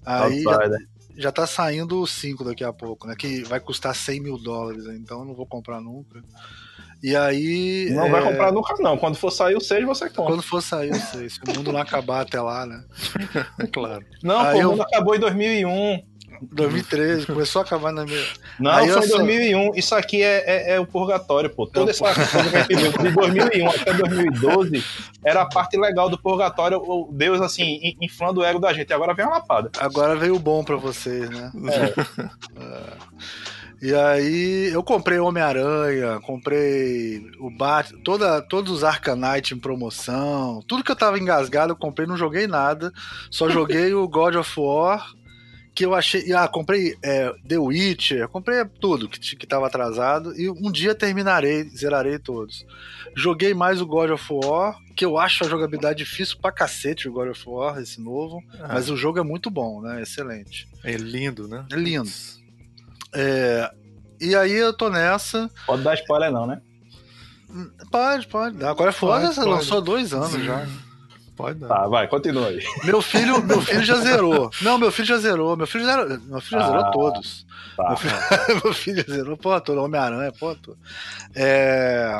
Aí 0.06 0.42
já, 0.42 0.60
já 1.18 1.32
tá 1.32 1.48
saindo 1.48 2.00
o 2.00 2.08
5 2.08 2.44
daqui 2.44 2.64
a 2.64 2.72
pouco, 2.72 3.08
né? 3.08 3.16
Que 3.18 3.44
vai 3.44 3.60
custar 3.60 3.96
100 3.96 4.22
mil 4.22 4.38
dólares, 4.38 4.86
então 4.86 5.20
eu 5.20 5.26
não 5.26 5.34
vou 5.34 5.46
comprar 5.46 5.82
nunca. 5.82 6.24
E 7.02 7.16
aí. 7.16 7.90
Não 7.92 8.06
é... 8.06 8.10
vai 8.10 8.24
comprar 8.24 8.52
nunca, 8.52 8.76
não. 8.80 8.98
Quando 8.98 9.16
for 9.16 9.32
sair 9.32 9.56
o 9.56 9.62
6, 9.62 9.86
você 9.86 10.10
compra. 10.10 10.34
Quando 10.34 10.44
for 10.44 10.62
sair 10.62 10.92
o 10.92 10.96
6. 10.96 11.34
Se 11.34 11.40
o 11.52 11.56
mundo 11.56 11.72
não 11.72 11.80
acabar 11.80 12.22
até 12.22 12.42
lá, 12.42 12.66
né? 12.66 12.84
É 13.60 13.68
claro. 13.68 14.06
Não, 14.24 14.44
pô, 14.44 14.58
eu... 14.58 14.68
o 14.68 14.72
mundo 14.72 14.82
acabou 14.84 15.16
em 15.16 15.20
2001. 15.20 16.07
2013, 16.41 17.25
começou 17.25 17.62
a 17.62 17.65
acabar 17.65 17.91
na 17.91 18.06
minha. 18.06 18.24
Não, 18.60 18.72
Aí 18.72 18.89
foi 18.89 19.06
em 19.06 19.10
2001. 19.10 19.75
Isso 19.75 19.96
aqui 19.96 20.22
é, 20.22 20.44
é, 20.46 20.75
é, 20.75 20.79
o 20.79 20.86
purgatório, 20.86 21.50
pô. 21.50 21.67
Toda 21.67 21.91
essa 21.91 22.13
coisa 22.13 22.50
que 22.50 22.58
a 22.58 22.62
gente 22.62 22.75
viu 22.75 22.91
de 22.91 23.12
2001 23.12 23.70
até 23.70 23.94
2012 23.94 24.84
era 25.24 25.41
a 25.41 25.46
parte 25.46 25.77
legal 25.77 26.10
do 26.10 26.17
purgatório, 26.17 26.77
o 26.77 27.10
Deus, 27.12 27.41
assim, 27.41 27.96
inflando 28.01 28.41
o 28.41 28.46
ego 28.46 28.60
da 28.60 28.74
gente. 28.74 28.94
Agora 28.94 29.13
vem 29.13 29.25
a 29.25 29.29
lapada. 29.29 29.72
Agora 29.79 30.15
veio 30.15 30.36
o 30.36 30.39
bom 30.39 30.63
pra 30.63 30.75
vocês, 30.75 31.29
né? 31.29 31.51
É. 31.67 32.62
é. 32.62 32.98
E 33.79 33.94
aí 33.94 34.70
eu 34.74 34.82
comprei 34.82 35.20
Homem-Aranha, 35.20 36.20
comprei 36.22 37.29
o 37.39 37.50
Bat, 37.51 37.96
toda, 38.03 38.41
todos 38.41 38.72
os 38.72 38.84
Arcanite 38.84 39.53
em 39.53 39.60
promoção, 39.60 40.63
tudo 40.67 40.84
que 40.84 40.91
eu 40.91 40.96
tava 40.96 41.20
engasgado 41.20 41.74
eu 41.74 41.77
comprei, 41.77 42.08
não 42.08 42.17
joguei 42.17 42.48
nada, 42.48 42.91
só 43.29 43.48
joguei 43.50 43.94
o 43.94 44.08
God 44.08 44.36
of 44.36 44.60
War, 44.60 45.13
que 45.78 45.86
eu 45.86 45.94
achei. 45.94 46.34
Ah, 46.34 46.48
comprei 46.48 46.98
é, 47.04 47.32
The 47.48 47.60
Witcher, 47.60 48.28
comprei 48.30 48.66
tudo 48.66 49.08
que, 49.08 49.20
que 49.36 49.46
tava 49.46 49.68
atrasado, 49.68 50.34
e 50.36 50.50
um 50.50 50.72
dia 50.72 50.96
terminarei, 50.96 51.66
zerarei 51.70 52.18
todos. 52.18 52.66
Joguei 53.16 53.54
mais 53.54 53.80
o 53.80 53.86
God 53.86 54.10
of 54.10 54.26
War, 54.32 54.76
que 54.96 55.06
eu 55.06 55.20
acho 55.20 55.46
a 55.46 55.48
jogabilidade 55.48 56.00
difícil 56.00 56.40
pra 56.42 56.52
cacete, 56.52 57.08
o 57.08 57.14
God 57.14 57.30
of 57.30 57.44
War, 57.48 57.80
esse 57.80 58.02
novo, 58.02 58.44
ah. 58.60 58.70
mas 58.70 58.90
o 58.90 58.98
jogo 58.98 59.20
é 59.20 59.24
muito 59.24 59.52
bom, 59.52 59.80
né? 59.80 60.02
Excelente. 60.02 60.68
É 60.84 60.94
lindo, 60.94 61.48
né? 61.48 61.64
É 61.72 61.76
lindo. 61.76 62.10
É, 63.14 63.72
e 64.20 64.36
aí 64.36 64.54
eu 64.54 64.74
tô 64.74 64.90
nessa. 64.90 65.48
Pode 65.68 65.84
dar 65.84 65.94
spoiler, 65.94 66.32
não, 66.32 66.48
né? 66.48 66.60
Pode, 67.92 68.26
pode. 68.26 68.66
Agora 68.66 68.90
é 68.90 68.94
foda, 68.94 69.32
você 69.32 69.42
lançou 69.42 69.80
dois 69.80 70.12
anos 70.12 70.32
Sim. 70.32 70.44
já. 70.44 70.68
Pode 71.38 71.60
dar. 71.60 71.67
Tá, 71.67 71.88
vai, 71.88 72.08
continua 72.08 72.48
aí. 72.48 72.60
Meu 72.84 73.00
filho, 73.00 73.44
meu 73.46 73.62
filho 73.62 73.84
já 73.84 73.98
zerou. 73.98 74.50
Não, 74.63 74.79
meu 74.79 74.91
filho 74.91 75.08
já 75.08 75.17
zerou. 75.17 75.56
Meu 75.56 75.67
filho 75.67 75.86
já, 75.86 76.03
meu 76.03 76.41
filho 76.41 76.60
já 76.60 76.65
ah, 76.65 76.67
zerou 76.67 76.91
todos. 76.91 77.46
Tá. 77.77 77.89
Meu, 77.89 77.98
filho, 77.98 78.15
meu 78.65 78.74
filho 78.74 79.06
já 79.08 79.13
zerou, 79.13 79.38
pô, 79.38 79.62
todo 79.62 79.84
Homem-Aranha, 79.84 80.32
pô, 80.32 80.56
todo. 80.56 80.79
É... 81.36 82.20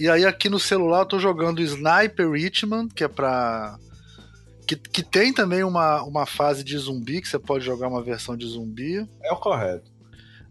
E 0.00 0.08
aí 0.08 0.24
aqui 0.24 0.48
no 0.48 0.58
celular 0.58 1.00
eu 1.00 1.06
tô 1.06 1.18
jogando 1.18 1.60
Sniper 1.60 2.30
Richmond, 2.30 2.94
que 2.94 3.04
é 3.04 3.08
pra. 3.08 3.78
Que, 4.66 4.74
que 4.74 5.02
tem 5.02 5.32
também 5.32 5.62
uma, 5.62 6.02
uma 6.02 6.24
fase 6.24 6.64
de 6.64 6.76
zumbi, 6.78 7.20
que 7.20 7.28
você 7.28 7.38
pode 7.38 7.64
jogar 7.64 7.88
uma 7.88 8.02
versão 8.02 8.36
de 8.36 8.46
zumbi. 8.46 9.06
É 9.22 9.32
o 9.32 9.36
correto. 9.36 9.90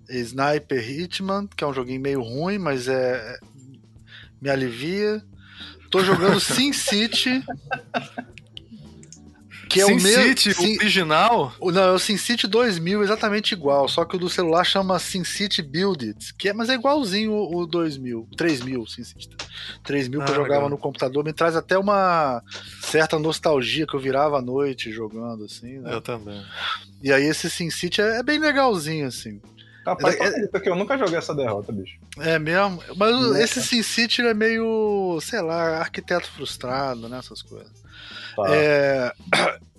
Sniper 0.07 0.89
Hitman, 0.89 1.47
que 1.47 1.63
é 1.63 1.67
um 1.67 1.73
joguinho 1.73 1.99
meio 1.99 2.21
ruim, 2.21 2.59
mas 2.59 2.87
é 2.87 3.39
me 4.39 4.49
alivia. 4.49 5.23
Tô 5.95 6.03
jogando 6.03 6.39
Sin 6.43 6.73
City. 6.73 7.41
Que 9.69 9.79
é 9.79 9.85
Sin 9.85 9.93
o 9.93 9.95
mesmo. 9.95 10.23
City 10.23 10.53
Sin... 10.53 10.75
original? 10.75 11.53
Não, 11.61 11.81
é 11.81 11.91
o 11.91 11.99
Sin 11.99 12.17
City 12.17 12.47
2000, 12.47 13.01
exatamente 13.01 13.53
igual. 13.53 13.87
Só 13.87 14.03
que 14.03 14.17
o 14.17 14.19
do 14.19 14.29
celular 14.29 14.65
chama 14.65 14.99
Sin 14.99 15.23
City 15.23 15.61
Build 15.61 16.05
It, 16.05 16.33
que 16.33 16.49
é, 16.49 16.53
mas 16.53 16.67
é 16.67 16.73
igualzinho 16.73 17.31
o, 17.31 17.61
o 17.61 17.65
2000, 17.65 18.27
3000, 18.35 18.85
Sin 18.87 19.05
City 19.05 19.37
3000 19.85 20.21
ah, 20.21 20.25
que 20.25 20.31
eu 20.31 20.35
jogava 20.35 20.55
legal. 20.55 20.69
no 20.69 20.77
computador. 20.77 21.23
Me 21.23 21.31
traz 21.31 21.55
até 21.55 21.77
uma 21.77 22.43
certa 22.81 23.17
nostalgia 23.17 23.87
que 23.87 23.95
eu 23.95 23.99
virava 23.99 24.39
à 24.39 24.41
noite 24.41 24.91
jogando, 24.91 25.45
assim. 25.45 25.79
Né? 25.79 25.93
Eu 25.93 26.01
também. 26.01 26.43
E 27.01 27.13
aí 27.13 27.23
esse 27.23 27.49
Sin 27.49 27.69
City 27.69 28.01
é, 28.01 28.17
é 28.17 28.23
bem 28.23 28.37
legalzinho, 28.37 29.07
assim. 29.07 29.39
Rapaz, 29.85 30.15
é, 30.19 30.49
é, 30.51 30.59
que 30.59 30.67
eu 30.67 30.75
nunca 30.75 30.97
joguei 30.97 31.17
essa 31.17 31.35
derrota, 31.35 31.71
bicho. 31.71 31.99
É 32.19 32.39
mesmo? 32.39 32.81
Mas 32.95 33.35
esse 33.35 33.61
Sin 33.61 33.83
City 33.83 34.21
é 34.23 34.33
meio, 34.33 35.19
sei 35.21 35.41
lá, 35.41 35.77
arquiteto 35.77 36.31
frustrado, 36.31 37.07
né? 37.07 37.19
Essas 37.19 37.43
coisas. 37.43 37.71
Tá. 38.35 38.43
É... 38.49 39.13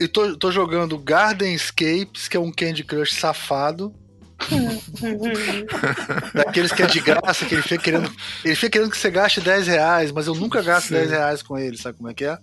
E 0.00 0.08
tô, 0.08 0.36
tô 0.36 0.50
jogando 0.50 0.98
Garden 0.98 1.54
Escapes, 1.54 2.26
que 2.26 2.36
é 2.36 2.40
um 2.40 2.50
Candy 2.50 2.82
Crush 2.82 3.14
safado. 3.14 3.94
Daqueles 6.34 6.72
que 6.72 6.82
é 6.82 6.86
de 6.86 6.98
graça, 6.98 7.46
que 7.46 7.54
ele 7.54 7.62
fica 7.62 7.78
querendo. 7.78 8.12
Ele 8.44 8.56
fica 8.56 8.70
querendo 8.70 8.90
que 8.90 8.98
você 8.98 9.08
gaste 9.08 9.40
10 9.40 9.68
reais, 9.68 10.10
mas 10.10 10.26
eu 10.26 10.34
nunca 10.34 10.60
gasto 10.62 10.88
Sim. 10.88 10.94
10 10.94 11.10
reais 11.10 11.42
com 11.42 11.56
ele, 11.56 11.78
sabe 11.78 11.96
como 11.96 12.10
é 12.10 12.14
que 12.14 12.24
é? 12.24 12.36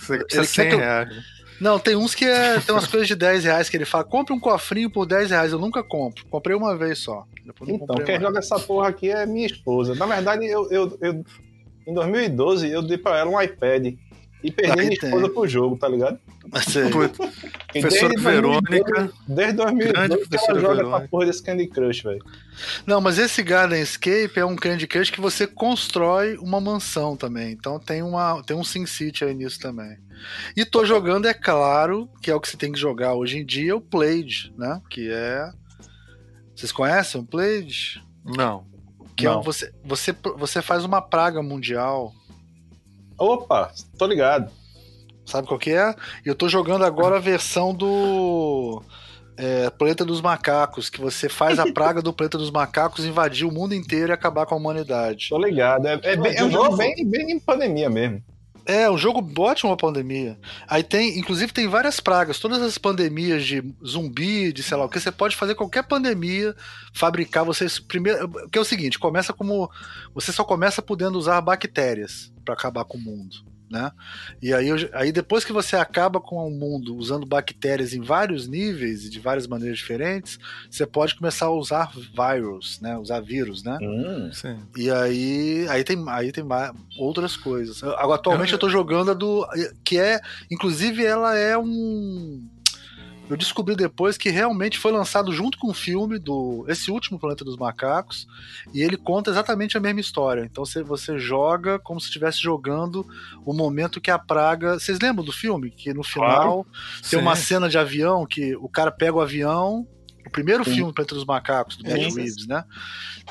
Você 0.00 0.22
ele 0.30 0.46
100 0.46 0.76
reais. 0.76 1.08
Eu, 1.10 1.37
não, 1.60 1.78
tem 1.78 1.96
uns 1.96 2.14
que 2.14 2.24
é, 2.24 2.60
tem 2.60 2.74
umas 2.74 2.86
coisas 2.86 3.08
de 3.08 3.16
10 3.16 3.44
reais 3.44 3.68
que 3.68 3.76
ele 3.76 3.84
fala, 3.84 4.04
compre 4.04 4.32
um 4.32 4.40
cofrinho 4.40 4.90
por 4.90 5.06
10 5.06 5.30
reais. 5.30 5.52
Eu 5.52 5.58
nunca 5.58 5.82
compro. 5.82 6.24
Comprei 6.26 6.56
uma 6.56 6.76
vez 6.76 6.98
só. 6.98 7.24
então, 7.66 7.96
quem 8.04 8.20
joga 8.20 8.38
essa 8.38 8.58
porra 8.58 8.88
aqui 8.88 9.10
é 9.10 9.26
minha 9.26 9.46
esposa. 9.46 9.94
Na 9.94 10.06
verdade, 10.06 10.46
eu, 10.46 10.70
eu, 10.70 10.98
eu 11.00 11.24
em 11.86 11.94
2012 11.94 12.70
eu 12.70 12.82
dei 12.82 12.98
pra 12.98 13.18
ela 13.18 13.30
um 13.30 13.40
iPad 13.40 13.94
e 14.42 14.52
perdi 14.52 14.76
minha 14.76 14.92
esposa 14.92 15.24
tem. 15.24 15.34
pro 15.34 15.46
jogo, 15.48 15.76
tá 15.76 15.88
ligado? 15.88 16.18
Sei. 16.62 16.88
Professora 17.80 18.14
Verônica. 18.18 19.12
Desde 19.26 19.54
2012 19.54 20.28
que 20.28 20.36
ela 20.36 20.60
joga 20.60 20.74
Verônica. 20.74 20.96
essa 20.96 21.08
porra 21.08 21.26
desse 21.26 21.42
Candy 21.42 21.66
Crush, 21.66 22.02
velho. 22.02 22.24
Não, 22.86 23.00
mas 23.00 23.18
esse 23.18 23.42
Garden 23.42 23.80
Escape 23.80 24.38
é 24.38 24.44
um 24.44 24.56
Candy 24.56 24.86
Crush 24.86 25.10
que 25.10 25.20
você 25.20 25.46
constrói 25.46 26.36
uma 26.38 26.60
mansão 26.60 27.16
também. 27.16 27.52
Então 27.52 27.78
tem, 27.78 28.02
uma, 28.02 28.42
tem 28.42 28.56
um 28.56 28.64
Sim 28.64 28.86
City 28.86 29.24
aí 29.24 29.34
nisso 29.34 29.58
também. 29.58 29.98
E 30.56 30.64
tô 30.64 30.84
jogando, 30.84 31.26
é 31.26 31.34
claro, 31.34 32.08
que 32.22 32.30
é 32.30 32.34
o 32.34 32.40
que 32.40 32.48
você 32.48 32.56
tem 32.56 32.72
que 32.72 32.78
jogar 32.78 33.14
hoje 33.14 33.38
em 33.38 33.44
dia, 33.44 33.76
o 33.76 33.80
Plague, 33.80 34.52
né? 34.56 34.80
Que 34.88 35.10
é. 35.10 35.50
Vocês 36.54 36.72
conhecem 36.72 37.20
o 37.20 37.24
Plague? 37.24 38.02
Não. 38.24 38.66
Que 39.16 39.26
é 39.26 39.30
Não. 39.30 39.40
É, 39.40 39.44
você, 39.44 39.72
você, 39.84 40.16
você 40.36 40.62
faz 40.62 40.84
uma 40.84 41.02
praga 41.02 41.42
mundial. 41.42 42.12
Opa, 43.18 43.72
tô 43.98 44.06
ligado. 44.06 44.50
Sabe 45.26 45.46
qual 45.46 45.58
que 45.58 45.72
é? 45.72 45.94
Eu 46.24 46.34
tô 46.34 46.48
jogando 46.48 46.84
agora 46.84 47.16
a 47.16 47.20
versão 47.20 47.74
do 47.74 48.82
é, 49.36 49.68
Planeta 49.70 50.04
dos 50.04 50.20
Macacos, 50.20 50.88
que 50.88 51.00
você 51.00 51.28
faz 51.28 51.58
a 51.58 51.70
praga 51.72 52.00
do 52.00 52.12
Planeta 52.12 52.38
dos 52.38 52.50
Macacos 52.50 53.04
invadir 53.04 53.46
o 53.46 53.52
mundo 53.52 53.74
inteiro 53.74 54.10
e 54.10 54.14
acabar 54.14 54.46
com 54.46 54.54
a 54.54 54.58
humanidade. 54.58 55.28
Tô 55.28 55.38
ligado. 55.38 55.86
É, 55.86 56.00
é, 56.02 56.16
bem, 56.16 56.36
é 56.36 56.44
um 56.44 56.50
jogo 56.50 56.76
bem, 56.76 56.94
bem 57.06 57.30
em 57.30 57.38
pandemia 57.38 57.90
mesmo. 57.90 58.22
É, 58.68 58.90
um 58.90 58.98
jogo 58.98 59.26
ótimo 59.40 59.72
a 59.72 59.76
pandemia. 59.78 60.38
Aí 60.68 60.82
tem, 60.82 61.18
inclusive 61.18 61.50
tem 61.54 61.66
várias 61.66 62.00
pragas, 62.00 62.38
todas 62.38 62.60
as 62.60 62.76
pandemias 62.76 63.46
de 63.46 63.64
zumbi, 63.82 64.52
de 64.52 64.62
sei 64.62 64.76
lá 64.76 64.84
o 64.84 64.90
que, 64.90 65.00
você 65.00 65.10
pode 65.10 65.34
fazer 65.34 65.54
qualquer 65.54 65.84
pandemia, 65.84 66.54
fabricar, 66.92 67.46
você 67.46 67.66
primeiro, 67.88 68.28
que 68.50 68.58
é 68.58 68.60
o 68.60 68.66
seguinte, 68.66 68.98
começa 68.98 69.32
como 69.32 69.70
você 70.14 70.32
só 70.32 70.44
começa 70.44 70.82
podendo 70.82 71.18
usar 71.18 71.40
bactérias 71.40 72.30
para 72.44 72.52
acabar 72.52 72.84
com 72.84 72.98
o 72.98 73.00
mundo 73.00 73.47
né? 73.70 73.90
E 74.40 74.52
aí, 74.52 74.68
aí 74.92 75.12
depois 75.12 75.44
que 75.44 75.52
você 75.52 75.76
acaba 75.76 76.20
com 76.20 76.46
o 76.46 76.50
mundo 76.50 76.96
usando 76.96 77.26
bactérias 77.26 77.92
em 77.92 78.00
vários 78.00 78.46
níveis 78.46 79.04
e 79.04 79.10
de 79.10 79.20
várias 79.20 79.46
maneiras 79.46 79.78
diferentes, 79.78 80.38
você 80.70 80.86
pode 80.86 81.14
começar 81.14 81.46
a 81.46 81.50
usar 81.50 81.92
vírus, 81.92 82.80
né? 82.80 82.96
Usar 82.96 83.20
vírus, 83.20 83.62
né? 83.62 83.78
Hum, 83.80 84.30
e 84.76 84.90
aí, 84.90 85.66
aí 85.68 85.84
tem, 85.84 86.02
aí 86.08 86.32
tem 86.32 86.44
outras 86.98 87.36
coisas. 87.36 87.82
Agora, 87.82 88.14
atualmente 88.14 88.52
eu, 88.52 88.56
eu 88.56 88.60
tô 88.60 88.68
jogando 88.68 89.10
a 89.10 89.14
do 89.14 89.46
que 89.84 89.98
é, 89.98 90.20
inclusive 90.50 91.04
ela 91.04 91.36
é 91.36 91.56
um 91.56 92.42
eu 93.28 93.36
descobri 93.36 93.76
depois 93.76 94.16
que 94.16 94.30
realmente 94.30 94.78
foi 94.78 94.90
lançado 94.90 95.32
junto 95.32 95.58
com 95.58 95.68
o 95.68 95.74
filme 95.74 96.18
do 96.18 96.64
esse 96.68 96.90
último 96.90 97.18
Planeta 97.18 97.44
dos 97.44 97.56
Macacos 97.56 98.26
e 98.72 98.82
ele 98.82 98.96
conta 98.96 99.30
exatamente 99.30 99.76
a 99.76 99.80
mesma 99.80 100.00
história. 100.00 100.44
Então 100.44 100.64
você, 100.64 100.82
você 100.82 101.18
joga 101.18 101.78
como 101.78 102.00
se 102.00 102.06
estivesse 102.06 102.40
jogando 102.40 103.06
o 103.44 103.52
momento 103.52 104.00
que 104.00 104.10
a 104.10 104.18
praga. 104.18 104.78
Vocês 104.78 104.98
lembram 105.00 105.24
do 105.24 105.32
filme 105.32 105.70
que 105.70 105.92
no 105.92 106.02
final 106.02 106.64
claro. 106.64 106.66
tem 107.02 107.10
Sim. 107.10 107.16
uma 107.18 107.36
cena 107.36 107.68
de 107.68 107.76
avião 107.76 108.26
que 108.26 108.56
o 108.56 108.68
cara 108.68 108.90
pega 108.90 109.16
o 109.16 109.20
avião 109.20 109.86
O 110.26 110.30
primeiro 110.30 110.64
Sim. 110.64 110.74
filme, 110.74 110.92
Planeta 110.92 111.14
dos 111.14 111.24
Macacos, 111.24 111.76
do 111.76 111.88
Matt 111.88 112.14
Reeves, 112.14 112.46
né? 112.46 112.64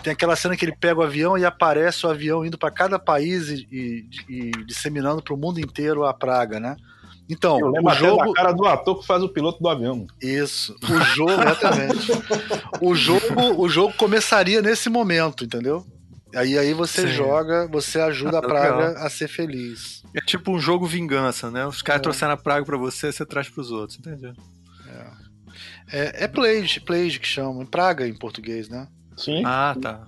Tem 0.03 0.13
aquela 0.13 0.35
cena 0.35 0.57
que 0.57 0.65
ele 0.65 0.75
pega 0.75 0.99
o 0.99 1.03
avião 1.03 1.37
e 1.37 1.45
aparece 1.45 2.05
o 2.05 2.09
avião 2.09 2.45
indo 2.45 2.57
para 2.57 2.71
cada 2.71 2.97
país 2.99 3.49
e, 3.49 3.67
e, 3.71 4.07
e 4.27 4.51
disseminando 4.65 5.21
para 5.21 5.33
o 5.33 5.37
mundo 5.37 5.59
inteiro 5.59 6.05
a 6.05 6.13
praga, 6.13 6.59
né? 6.59 6.75
Então, 7.29 7.59
Eu 7.59 7.83
o 7.83 7.93
jogo. 7.93 8.33
cara 8.33 8.53
do 8.53 8.65
ator 8.65 8.99
que 8.99 9.05
faz 9.05 9.21
o 9.21 9.29
piloto 9.29 9.61
do 9.61 9.67
avião. 9.67 10.07
Isso. 10.21 10.75
O 10.83 10.99
jogo, 11.15 11.33
exatamente. 11.43 12.11
o 12.81 12.95
jogo, 12.95 13.61
o 13.61 13.67
jogo 13.67 13.93
começaria 13.97 14.61
nesse 14.61 14.89
momento, 14.89 15.43
entendeu? 15.43 15.85
Aí, 16.35 16.57
aí 16.57 16.73
você 16.73 17.01
Sim. 17.01 17.13
joga, 17.13 17.67
você 17.67 17.99
ajuda 17.99 18.39
a 18.39 18.41
praga 18.41 18.99
a 18.99 19.09
ser 19.09 19.27
feliz. 19.27 20.03
É 20.13 20.21
tipo 20.21 20.51
um 20.51 20.59
jogo 20.59 20.85
vingança, 20.85 21.49
né? 21.49 21.65
Os 21.65 21.81
caras 21.81 21.99
é. 21.99 22.03
trouxeram 22.03 22.33
a 22.33 22.37
praga 22.37 22.65
para 22.65 22.77
você, 22.77 23.11
você 23.11 23.25
traz 23.25 23.49
para 23.49 23.61
os 23.61 23.71
outros, 23.71 23.99
entendeu? 23.99 24.33
É, 25.89 25.99
é, 25.99 26.23
é 26.23 26.27
plague, 26.27 26.79
plague 26.81 27.19
que 27.19 27.27
chama, 27.27 27.65
praga 27.65 28.07
em 28.07 28.13
português, 28.13 28.69
né? 28.69 28.87
Sim. 29.15 29.43
Ah, 29.45 29.75
tá. 29.81 30.07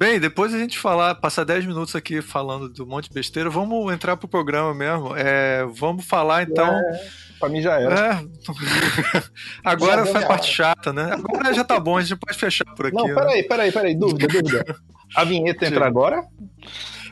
Bem, 0.00 0.18
depois 0.18 0.54
a 0.54 0.58
gente 0.58 0.78
falar, 0.78 1.14
passar 1.16 1.44
10 1.44 1.66
minutos 1.66 1.94
aqui 1.94 2.22
falando 2.22 2.70
do 2.70 2.86
monte 2.86 3.08
de 3.08 3.14
besteira, 3.14 3.50
vamos 3.50 3.92
entrar 3.92 4.16
pro 4.16 4.26
programa 4.26 4.72
mesmo. 4.72 5.14
É, 5.14 5.62
vamos 5.74 6.06
falar 6.06 6.42
então. 6.42 6.72
É, 6.72 7.06
pra 7.38 7.50
mim 7.50 7.60
já 7.60 7.78
era. 7.78 7.94
É. 8.14 8.24
Agora 9.62 10.06
foi 10.06 10.24
a 10.24 10.26
parte 10.26 10.50
chata, 10.50 10.90
né? 10.90 11.12
Agora 11.12 11.52
já 11.52 11.62
tá 11.64 11.78
bom, 11.78 11.98
a 11.98 12.00
gente 12.00 12.18
pode 12.18 12.38
fechar 12.38 12.64
por 12.74 12.86
aqui. 12.86 12.96
Não, 12.96 13.08
né? 13.08 13.14
peraí, 13.14 13.42
peraí, 13.42 13.70
peraí, 13.70 13.94
dúvida, 13.94 14.26
dúvida. 14.40 14.76
A 15.14 15.22
vinheta 15.22 15.66
entra 15.66 15.86
agora? 15.86 16.24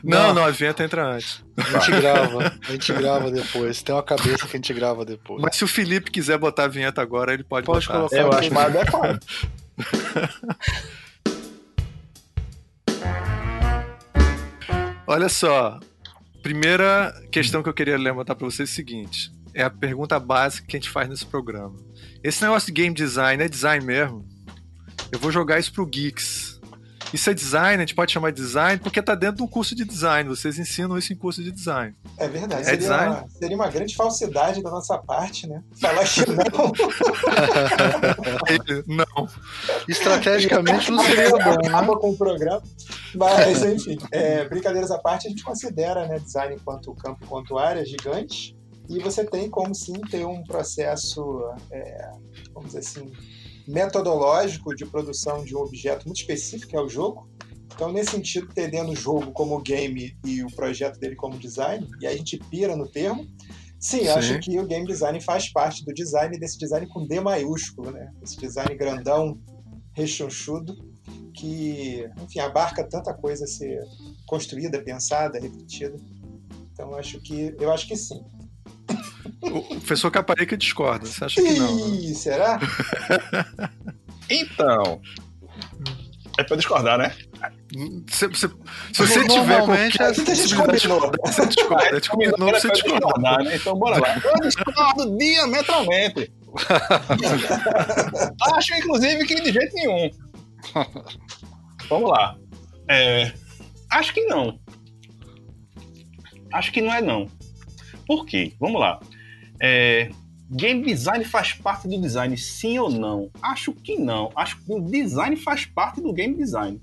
Não, 0.03 0.29
não, 0.29 0.33
não, 0.33 0.45
a 0.45 0.49
vinheta 0.49 0.83
entra 0.83 1.05
antes. 1.05 1.43
A 1.57 1.77
gente 1.77 1.91
grava, 2.01 2.57
a 2.67 2.71
gente 2.71 2.91
grava 2.93 3.29
depois. 3.29 3.83
Tem 3.83 3.93
uma 3.93 4.01
cabeça 4.01 4.47
que 4.47 4.57
a 4.57 4.57
gente 4.57 4.73
grava 4.73 5.05
depois. 5.05 5.43
Mas 5.43 5.55
se 5.55 5.63
o 5.63 5.67
Felipe 5.67 6.09
quiser 6.09 6.39
botar 6.39 6.63
a 6.63 6.67
vinheta 6.67 7.03
agora, 7.03 7.35
ele 7.35 7.43
pode, 7.43 7.67
pode 7.67 7.85
botar. 7.85 7.99
Colocar 7.99 8.17
Eu 8.17 8.33
acho 8.33 8.51
mais 8.51 8.75
adequado. 8.75 9.19
Olha 15.11 15.27
só, 15.27 15.79
primeira 16.43 17.11
questão 17.31 17.63
que 17.63 17.69
eu 17.69 17.73
queria 17.73 17.97
levantar 17.97 18.35
para 18.35 18.45
vocês 18.45 18.69
é 18.69 18.71
o 18.71 18.75
seguinte: 18.75 19.31
é 19.55 19.63
a 19.63 19.69
pergunta 19.69 20.19
básica 20.19 20.67
que 20.67 20.77
a 20.77 20.79
gente 20.79 20.91
faz 20.91 21.09
nesse 21.09 21.25
programa. 21.25 21.75
Esse 22.23 22.43
negócio 22.43 22.67
de 22.67 22.79
game 22.79 22.93
design 22.93 23.43
é 23.43 23.49
design 23.49 23.83
mesmo? 23.83 24.23
Eu 25.11 25.17
vou 25.17 25.31
jogar 25.31 25.57
isso 25.57 25.73
pro 25.73 25.83
Geeks. 25.83 26.58
Isso 27.13 27.29
é 27.29 27.33
design, 27.33 27.77
a 27.77 27.79
gente 27.79 27.95
pode 27.95 28.11
chamar 28.11 28.31
de 28.31 28.41
design, 28.41 28.79
porque 28.79 28.99
está 28.99 29.15
dentro 29.15 29.37
de 29.37 29.43
um 29.43 29.47
curso 29.47 29.75
de 29.75 29.83
design. 29.83 30.29
Vocês 30.29 30.59
ensinam 30.59 30.97
isso 30.97 31.11
em 31.11 31.15
curso 31.15 31.43
de 31.43 31.51
design. 31.51 31.95
É 32.17 32.27
verdade. 32.27 32.61
É 32.61 32.65
seria, 32.65 32.77
design? 32.79 33.15
Uma, 33.15 33.29
seria 33.29 33.55
uma 33.55 33.67
grande 33.69 33.95
falsidade 33.95 34.61
da 34.61 34.69
nossa 34.69 34.97
parte, 34.97 35.47
né? 35.47 35.63
Falar 35.79 36.03
que 36.05 36.21
não. 38.87 39.05
não. 39.15 39.29
Estrategicamente 39.87 40.91
não 40.91 41.03
seria 41.03 41.29
bom. 41.31 41.37
Né? 41.37 41.67
Acaba 41.67 41.97
com 41.97 42.11
o 42.11 42.17
programa. 42.17 42.61
Mas, 43.15 43.63
enfim, 43.63 43.97
é, 44.11 44.47
brincadeiras 44.47 44.91
à 44.91 44.99
parte, 44.99 45.27
a 45.27 45.29
gente 45.29 45.43
considera 45.43 46.07
né, 46.07 46.19
design 46.19 46.55
enquanto 46.55 46.93
campo, 46.93 47.19
enquanto 47.23 47.57
área 47.57 47.83
gigante. 47.85 48.55
E 48.87 48.99
você 48.99 49.23
tem 49.23 49.49
como 49.49 49.73
sim 49.75 49.93
ter 50.09 50.25
um 50.25 50.43
processo, 50.43 51.43
é, 51.71 52.11
vamos 52.53 52.73
dizer 52.73 52.79
assim, 52.79 53.11
metodológico 53.69 54.75
de 54.75 54.85
produção 54.85 55.43
de 55.43 55.55
um 55.55 55.59
objeto 55.59 56.05
muito 56.05 56.19
específico, 56.19 56.71
que 56.71 56.75
é 56.75 56.81
o 56.81 56.89
jogo. 56.89 57.29
Então, 57.73 57.91
nesse 57.91 58.11
sentido, 58.11 58.47
entendendo 58.49 58.91
o 58.91 58.95
jogo 58.95 59.31
como 59.31 59.61
game 59.61 60.17
e 60.25 60.43
o 60.43 60.51
projeto 60.53 60.99
dele 60.99 61.15
como 61.15 61.37
design, 61.37 61.87
e 62.01 62.07
a 62.07 62.15
gente 62.15 62.37
pira 62.49 62.75
no 62.75 62.87
termo, 62.87 63.25
sim, 63.79 63.99
sim, 63.99 64.07
acho 64.07 64.39
que 64.39 64.59
o 64.59 64.65
game 64.65 64.85
design 64.85 65.21
faz 65.21 65.51
parte 65.51 65.85
do 65.85 65.93
design, 65.93 66.37
desse 66.37 66.57
design 66.57 66.87
com 66.87 67.07
D 67.07 67.21
maiúsculo, 67.21 67.91
né? 67.91 68.11
Esse 68.21 68.37
design 68.37 68.75
grandão, 68.75 69.39
rechonchudo, 69.93 70.75
que, 71.33 72.09
enfim, 72.21 72.39
abarca 72.39 72.83
tanta 72.83 73.13
coisa 73.13 73.45
a 73.45 73.47
ser 73.47 73.81
construída, 74.25 74.83
pensada, 74.83 75.39
repetida. 75.39 75.95
Então, 76.73 76.95
acho 76.95 77.21
que, 77.21 77.55
eu 77.59 77.71
acho 77.71 77.87
que 77.87 77.95
sim. 77.95 78.19
O 79.41 79.61
professor 79.61 80.11
Caparica 80.11 80.57
discorda. 80.57 81.05
Você 81.05 81.23
acha 81.23 81.41
que 81.41 81.53
não? 81.53 81.95
Ih, 81.95 82.09
né? 82.09 82.13
será? 82.13 82.59
então. 84.29 85.01
É 86.37 86.43
pra 86.43 86.55
discordar, 86.55 86.97
né? 86.97 87.13
Se, 88.09 88.33
se, 88.33 88.47
se 88.47 88.49
você 88.93 89.27
tiver 89.27 89.65
qualquer 89.65 89.87
é 89.87 90.07
possibilidade 90.07 90.71
de 90.71 90.77
discordar, 90.77 91.11
você 91.25 91.45
discorda. 91.47 91.89
A 91.89 91.95
gente 91.95 92.09
combinou 92.09 92.37
pra 92.37 92.59
você 92.59 92.71
discordar. 92.71 93.43
Né? 93.43 93.55
Então 93.55 93.77
bora 93.77 93.99
lá. 93.99 94.21
Eu 94.23 94.47
discordo 94.47 95.17
diametralmente. 95.17 96.31
Acho, 98.55 98.73
inclusive, 98.75 99.25
que 99.25 99.35
de 99.35 99.51
jeito 99.51 99.75
nenhum. 99.75 100.09
Vamos 101.89 102.09
lá. 102.09 102.37
É, 102.89 103.33
acho 103.91 104.13
que 104.13 104.25
não. 104.25 104.59
Acho 106.51 106.71
que 106.71 106.81
não 106.81 106.93
é 106.93 107.01
não. 107.01 107.29
Por 108.09 108.25
quê? 108.25 108.53
Vamos 108.59 108.81
lá. 108.81 108.99
É, 109.61 110.09
game 110.49 110.83
design 110.83 111.23
faz 111.23 111.53
parte 111.53 111.87
do 111.87 112.01
design, 112.01 112.35
sim 112.35 112.79
ou 112.79 112.89
não? 112.89 113.29
Acho 113.39 113.71
que 113.71 113.99
não. 113.99 114.31
Acho 114.35 114.59
que 114.65 114.73
o 114.73 114.81
design 114.81 115.35
faz 115.35 115.67
parte 115.67 116.01
do 116.01 116.11
game 116.11 116.35
design. 116.35 116.81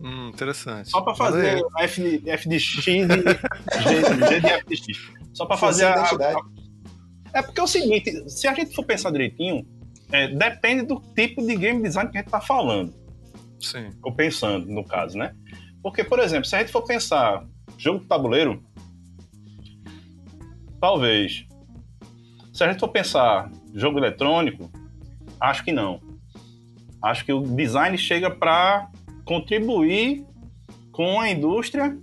Hum, 0.00 0.30
interessante. 0.30 0.90
Só 0.90 1.00
para 1.00 1.14
fazer 1.14 1.62
F, 1.78 2.22
F 2.26 2.48
de 2.48 2.58
X 2.58 2.86
e 2.88 3.06
G, 3.06 3.06
G 3.06 4.40
de 4.40 4.46
F 4.48 4.66
de 4.66 4.76
X. 4.76 5.12
Só 5.32 5.46
para 5.46 5.56
fazer 5.56 5.84
a, 5.84 6.02
a, 6.02 6.42
É 7.32 7.40
porque 7.40 7.60
é 7.60 7.62
o 7.62 7.68
seguinte, 7.68 8.28
se 8.28 8.48
a 8.48 8.54
gente 8.54 8.74
for 8.74 8.84
pensar 8.84 9.12
direitinho, 9.12 9.64
é, 10.10 10.26
depende 10.26 10.86
do 10.86 11.00
tipo 11.14 11.46
de 11.46 11.54
game 11.54 11.80
design 11.84 12.10
que 12.10 12.18
a 12.18 12.20
gente 12.20 12.26
está 12.26 12.40
falando. 12.40 12.92
Sim. 13.60 13.90
Ou 14.02 14.12
pensando, 14.12 14.66
no 14.66 14.84
caso, 14.84 15.16
né? 15.16 15.36
Porque, 15.80 16.02
por 16.02 16.18
exemplo, 16.18 16.46
se 16.46 16.56
a 16.56 16.58
gente 16.58 16.72
for 16.72 16.82
pensar 16.82 17.46
jogo 17.78 18.00
de 18.00 18.06
tabuleiro, 18.06 18.60
talvez 20.84 21.46
se 22.52 22.62
a 22.62 22.70
gente 22.70 22.78
for 22.78 22.88
pensar 22.88 23.50
jogo 23.74 23.98
eletrônico, 23.98 24.70
acho 25.40 25.64
que 25.64 25.72
não. 25.72 25.98
Acho 27.02 27.24
que 27.24 27.32
o 27.32 27.40
design 27.40 27.96
chega 27.96 28.30
para 28.30 28.90
contribuir 29.24 30.26
com 30.92 31.18
a 31.18 31.30
indústria, 31.30 31.96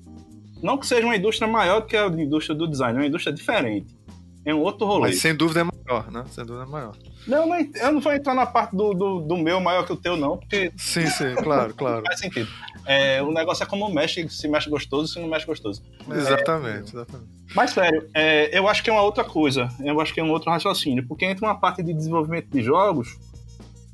não 0.63 0.79
que 0.79 0.87
seja 0.87 1.05
uma 1.05 1.15
indústria 1.15 1.47
maior 1.47 1.81
que 1.81 1.95
a 1.95 2.07
indústria 2.07 2.57
do 2.57 2.67
design, 2.67 2.97
é 2.97 3.01
uma 3.01 3.07
indústria 3.07 3.31
diferente. 3.31 3.95
É 4.43 4.53
um 4.53 4.61
outro 4.61 4.87
rolê. 4.87 5.09
Mas 5.09 5.19
sem 5.19 5.35
dúvida 5.35 5.59
é 5.59 5.63
maior, 5.91 6.11
né? 6.11 6.25
Sem 6.31 6.45
dúvida 6.45 6.63
é 6.63 6.69
maior. 6.69 6.95
Não, 7.27 7.47
não, 7.47 7.55
eu 7.57 7.91
não 7.91 7.99
vou 7.99 8.13
entrar 8.13 8.33
na 8.33 8.45
parte 8.45 8.75
do, 8.75 8.93
do, 8.93 9.19
do 9.19 9.37
meu 9.37 9.59
maior 9.59 9.85
que 9.85 9.93
o 9.93 9.97
teu, 9.97 10.15
não, 10.15 10.37
porque. 10.37 10.71
Sim, 10.77 11.05
sim, 11.07 11.35
claro, 11.35 11.73
claro. 11.73 12.03
Faz 12.05 12.19
sentido. 12.19 12.49
É, 12.85 13.21
o 13.21 13.31
negócio 13.31 13.63
é 13.63 13.65
como 13.65 13.89
mexe, 13.89 14.27
se 14.29 14.47
mexe 14.47 14.69
gostoso, 14.69 15.13
se 15.13 15.19
não 15.19 15.27
mexe 15.27 15.45
gostoso. 15.45 15.83
Exatamente, 16.09 16.95
é, 16.95 17.01
exatamente. 17.01 17.29
Mas 17.53 17.71
sério, 17.71 18.09
é, 18.13 18.57
eu 18.57 18.67
acho 18.67 18.83
que 18.83 18.89
é 18.89 18.93
uma 18.93 19.03
outra 19.03 19.23
coisa. 19.23 19.69
Eu 19.83 19.99
acho 19.99 20.13
que 20.13 20.19
é 20.19 20.23
um 20.23 20.31
outro 20.31 20.49
raciocínio. 20.49 21.05
Porque 21.07 21.25
entra 21.25 21.45
uma 21.45 21.59
parte 21.59 21.83
de 21.83 21.93
desenvolvimento 21.93 22.49
de 22.49 22.61
jogos 22.61 23.19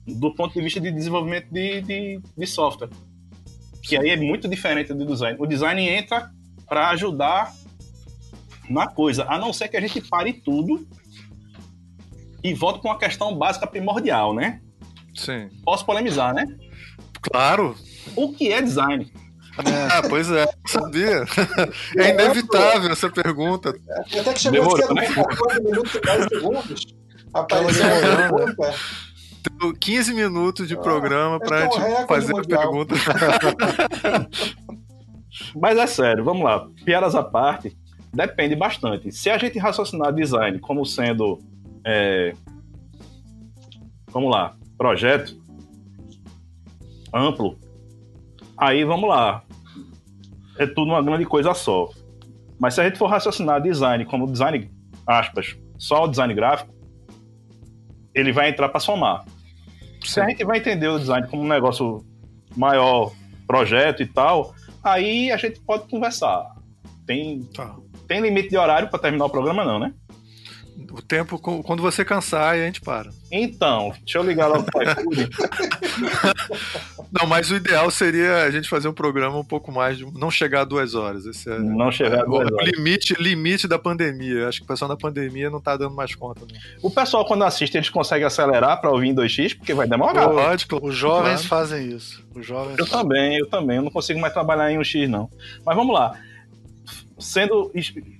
do 0.05 0.33
ponto 0.33 0.53
de 0.53 0.61
vista 0.61 0.79
de 0.79 0.91
desenvolvimento 0.91 1.47
de, 1.51 1.81
de, 1.81 2.21
de 2.37 2.47
software. 2.47 2.89
Que 3.83 3.97
aí 3.97 4.09
é 4.09 4.15
muito 4.15 4.47
diferente 4.47 4.93
do 4.93 5.05
design. 5.05 5.37
O 5.39 5.45
design 5.45 5.81
entra 5.81 6.29
para 6.67 6.89
ajudar 6.89 7.51
na 8.69 8.87
coisa, 8.87 9.25
a 9.29 9.37
não 9.37 9.53
ser 9.53 9.69
que 9.69 9.77
a 9.77 9.81
gente 9.81 10.01
pare 10.01 10.33
tudo 10.33 10.85
e 12.49 12.53
volte 12.53 12.81
para 12.81 12.91
uma 12.91 12.97
questão 12.97 13.35
básica 13.35 13.67
primordial, 13.67 14.33
né? 14.33 14.61
Sim. 15.13 15.49
Posso 15.63 15.85
polemizar, 15.85 16.33
né? 16.33 16.45
Claro. 17.21 17.75
O 18.15 18.33
que 18.33 18.51
é 18.51 18.61
design? 18.61 19.11
Ah, 19.91 20.03
pois 20.07 20.29
é, 20.29 20.47
sabia. 20.67 21.25
É 21.97 22.11
inevitável 22.11 22.91
essa 22.91 23.09
pergunta. 23.09 23.75
Até 24.19 24.33
que 24.33 24.39
chegou 24.39 24.77
Demorou, 24.77 24.93
né? 24.93 25.11
14 25.11 25.63
minutos 25.63 25.95
e 25.95 25.99
10 25.99 26.25
segundos. 26.25 26.85
Apareceu 27.33 27.85
a 27.85 28.29
pergunta. 28.29 28.75
15 29.79 30.13
minutos 30.13 30.67
de 30.67 30.77
programa 30.77 31.39
para 31.39 31.61
gente 31.61 32.07
fazer 32.07 32.37
a 32.37 32.43
pergunta. 32.43 32.95
Mas 35.59 35.77
é 35.77 35.87
sério, 35.87 36.23
vamos 36.23 36.43
lá. 36.43 36.67
Piadas 36.85 37.15
à 37.15 37.23
parte, 37.23 37.75
depende 38.13 38.55
bastante. 38.55 39.11
Se 39.11 39.29
a 39.29 39.37
gente 39.37 39.57
raciocinar 39.57 40.13
design 40.13 40.59
como 40.59 40.85
sendo. 40.85 41.39
É, 41.89 42.33
vamos 44.11 44.29
lá, 44.29 44.53
projeto 44.77 45.37
amplo, 47.13 47.57
aí 48.57 48.83
vamos 48.83 49.09
lá. 49.09 49.41
É 50.59 50.65
tudo 50.65 50.91
uma 50.91 51.01
grande 51.01 51.25
coisa 51.25 51.53
só. 51.53 51.89
Mas 52.59 52.73
se 52.73 52.81
a 52.81 52.83
gente 52.83 52.97
for 52.97 53.07
raciocinar 53.07 53.61
design 53.61 54.05
como 54.05 54.29
design, 54.29 54.69
aspas, 55.05 55.55
só 55.77 56.03
o 56.03 56.07
design 56.07 56.33
gráfico, 56.33 56.73
ele 58.13 58.31
vai 58.31 58.49
entrar 58.49 58.67
para 58.69 58.79
somar. 58.79 59.23
Sim. 60.03 60.11
Se 60.11 60.19
a 60.19 60.29
gente 60.29 60.43
vai 60.43 60.57
entender 60.57 60.87
o 60.87 60.99
design 60.99 61.27
como 61.27 61.43
um 61.43 61.47
negócio 61.47 62.03
maior, 62.55 63.13
projeto 63.45 64.01
e 64.01 64.07
tal, 64.07 64.53
aí 64.83 65.31
a 65.31 65.37
gente 65.37 65.61
pode 65.61 65.87
conversar. 65.87 66.45
Tem, 67.05 67.43
tá. 67.55 67.77
tem 68.07 68.19
limite 68.19 68.49
de 68.49 68.57
horário 68.57 68.89
para 68.89 68.99
terminar 68.99 69.25
o 69.25 69.29
programa, 69.29 69.63
não, 69.63 69.79
né? 69.79 69.93
O 70.91 71.01
tempo, 71.01 71.39
quando 71.39 71.81
você 71.81 72.05
cansar, 72.05 72.53
a 72.53 72.57
gente 72.57 72.81
para. 72.81 73.09
Então, 73.31 73.91
deixa 74.03 74.19
eu 74.19 74.23
ligar 74.23 74.47
para 74.63 74.91
iFood. 74.91 75.29
não, 77.11 77.25
mas 77.27 77.49
o 77.49 77.55
ideal 77.55 77.89
seria 77.89 78.43
a 78.43 78.51
gente 78.51 78.69
fazer 78.69 78.87
um 78.87 78.93
programa 78.93 79.37
um 79.37 79.43
pouco 79.43 79.71
mais 79.71 79.97
de. 79.97 80.05
Não 80.13 80.29
chegar 80.29 80.61
a 80.61 80.65
duas 80.65 80.93
horas. 80.93 81.25
Esse 81.25 81.49
é, 81.49 81.57
não 81.57 81.91
chegar 81.91 82.21
a 82.21 82.25
duas 82.25 82.51
horas. 82.51 82.69
Limite, 82.69 83.15
limite 83.19 83.67
da 83.67 83.79
pandemia. 83.79 84.47
Acho 84.47 84.59
que 84.59 84.65
o 84.65 84.67
pessoal 84.67 84.87
da 84.87 84.95
pandemia 84.95 85.49
não 85.49 85.59
tá 85.59 85.75
dando 85.75 85.95
mais 85.95 86.13
conta. 86.13 86.41
Não. 86.41 86.59
O 86.83 86.91
pessoal, 86.91 87.25
quando 87.25 87.43
assiste, 87.43 87.75
eles 87.75 87.89
conseguem 87.89 88.27
acelerar 88.27 88.79
para 88.79 88.91
ouvir 88.91 89.07
em 89.07 89.15
2x, 89.15 89.57
porque 89.57 89.73
vai 89.73 89.87
demorar. 89.87 90.27
Lógico, 90.27 90.79
os 90.85 90.95
jovens 90.95 91.47
claro. 91.47 91.67
fazem 91.67 91.89
isso. 91.89 92.23
Os 92.35 92.45
jovens 92.45 92.77
eu 92.77 92.85
fazem. 92.85 93.01
também, 93.01 93.37
eu 93.37 93.47
também. 93.47 93.77
Eu 93.77 93.83
não 93.83 93.91
consigo 93.91 94.19
mais 94.19 94.31
trabalhar 94.31 94.71
em 94.71 94.77
1x, 94.77 95.07
não. 95.07 95.27
Mas 95.65 95.75
vamos 95.75 95.93
lá 95.93 96.13
sendo 97.19 97.71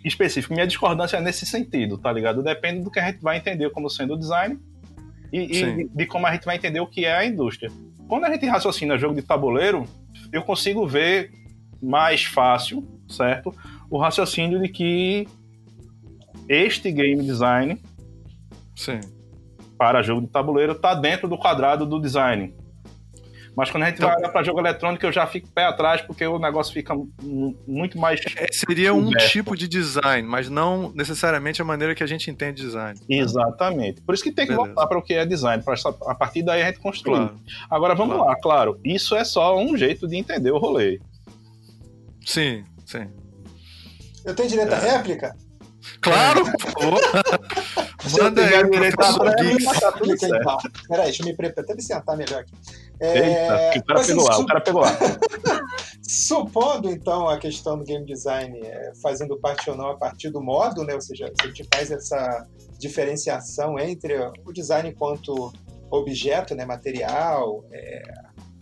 específico, 0.03 0.53
minha 0.53 0.67
discordância 0.67 1.17
é 1.17 1.21
nesse 1.21 1.45
sentido, 1.45 1.97
tá 1.97 2.11
ligado? 2.11 2.41
Depende 2.41 2.81
do 2.81 2.91
que 2.91 2.99
a 2.99 3.05
gente 3.05 3.21
vai 3.21 3.37
entender 3.37 3.69
como 3.69 3.89
sendo 3.89 4.13
o 4.13 4.17
design 4.17 4.59
e, 5.31 5.59
e 5.59 5.87
de 5.87 6.05
como 6.05 6.25
a 6.25 6.33
gente 6.33 6.45
vai 6.45 6.55
entender 6.55 6.79
o 6.79 6.87
que 6.87 7.05
é 7.05 7.15
a 7.15 7.25
indústria. 7.25 7.71
Quando 8.07 8.25
a 8.25 8.31
gente 8.31 8.45
raciocina 8.45 8.97
jogo 8.97 9.15
de 9.15 9.21
tabuleiro, 9.21 9.85
eu 10.31 10.41
consigo 10.43 10.87
ver 10.87 11.31
mais 11.81 12.23
fácil, 12.23 12.87
certo? 13.07 13.53
O 13.89 13.97
raciocínio 13.97 14.61
de 14.61 14.69
que 14.69 15.27
este 16.47 16.91
game 16.91 17.21
design 17.23 17.79
Sim. 18.75 19.01
para 19.77 20.01
jogo 20.01 20.21
de 20.21 20.27
tabuleiro 20.27 20.71
está 20.71 20.93
dentro 20.93 21.27
do 21.27 21.37
quadrado 21.37 21.85
do 21.85 21.99
design. 21.99 22.53
Mas 23.57 23.71
quando 23.71 23.83
a 23.83 23.85
gente 23.87 23.95
então, 23.95 24.07
vai 24.07 24.19
olhar 24.19 24.29
para 24.29 24.43
jogo 24.43 24.59
eletrônico, 24.59 25.03
eu 25.03 25.11
já 25.11 25.25
fico 25.25 25.47
pé 25.47 25.65
atrás, 25.65 25.99
porque 26.03 26.23
o 26.27 26.37
negócio 26.37 26.71
fica 26.71 26.93
muito 27.67 27.97
mais. 27.97 28.21
É, 28.35 28.45
seria 28.51 28.93
um 28.93 29.09
tipo 29.09 29.57
de 29.57 29.67
design, 29.67 30.27
mas 30.27 30.47
não 30.47 30.91
necessariamente 30.93 31.59
a 31.59 31.65
maneira 31.65 31.95
que 31.95 32.03
a 32.03 32.05
gente 32.05 32.29
entende 32.29 32.61
design. 32.61 32.99
Exatamente. 33.09 33.99
Por 34.03 34.13
isso 34.13 34.23
que 34.23 34.31
tem 34.31 34.45
que 34.45 34.51
Beleza. 34.53 34.75
voltar 34.75 34.87
para 34.87 34.99
o 34.99 35.01
que 35.01 35.15
é 35.15 35.25
design, 35.25 35.63
para 35.63 35.73
a 36.05 36.13
partir 36.13 36.43
daí 36.43 36.61
a 36.61 36.67
gente 36.67 36.77
construir. 36.77 37.17
Claro. 37.17 37.39
Agora 37.67 37.95
vamos 37.95 38.17
claro. 38.17 38.29
lá, 38.29 38.39
claro, 38.39 38.79
isso 38.85 39.15
é 39.15 39.25
só 39.25 39.57
um 39.57 39.75
jeito 39.75 40.07
de 40.07 40.15
entender 40.15 40.51
o 40.51 40.59
rolê. 40.59 41.01
Sim, 42.23 42.63
sim. 42.85 43.07
Eu 44.23 44.35
tenho 44.35 44.49
direito 44.49 44.71
à 44.71 44.77
é. 44.77 44.91
réplica? 44.91 45.35
Claro, 45.99 46.43
por 46.43 46.61
favor. 46.61 47.01
Manda 48.11 48.45
aí, 48.45 48.69
direito 48.69 49.01
à 49.01 49.11
réplica. 49.29 50.27
Então. 50.27 50.57
Peraí, 50.87 51.05
deixa 51.05 51.23
eu 51.23 51.25
me 51.27 51.35
preparar, 51.35 51.63
até 51.63 51.75
me 51.75 51.81
sentar 51.81 52.17
melhor 52.17 52.41
aqui. 52.41 52.53
É, 52.99 53.75
Eita, 53.75 53.79
o 53.79 53.85
cara 53.85 54.05
pegou 54.05 54.23
lá, 54.25 54.39
o 54.39 54.45
cara 54.45 54.61
pegou 54.61 54.81
lá. 54.81 54.97
Supondo, 56.01 56.89
então, 56.89 57.27
a 57.27 57.37
questão 57.37 57.77
do 57.77 57.83
game 57.83 58.05
design 58.05 58.59
é, 58.63 58.93
fazendo 59.01 59.37
parte 59.37 59.69
ou 59.69 59.75
não 59.75 59.89
a 59.89 59.97
partir 59.97 60.29
do 60.29 60.41
modo, 60.41 60.83
né? 60.83 60.93
ou 60.93 61.01
seja, 61.01 61.27
se 61.27 61.45
a 61.45 61.47
gente 61.47 61.67
faz 61.73 61.91
essa 61.91 62.47
diferenciação 62.79 63.77
entre 63.77 64.15
o 64.45 64.53
design 64.53 64.89
enquanto 64.89 65.51
objeto, 65.91 66.55
né, 66.55 66.65
material, 66.65 67.63
é, 67.71 68.01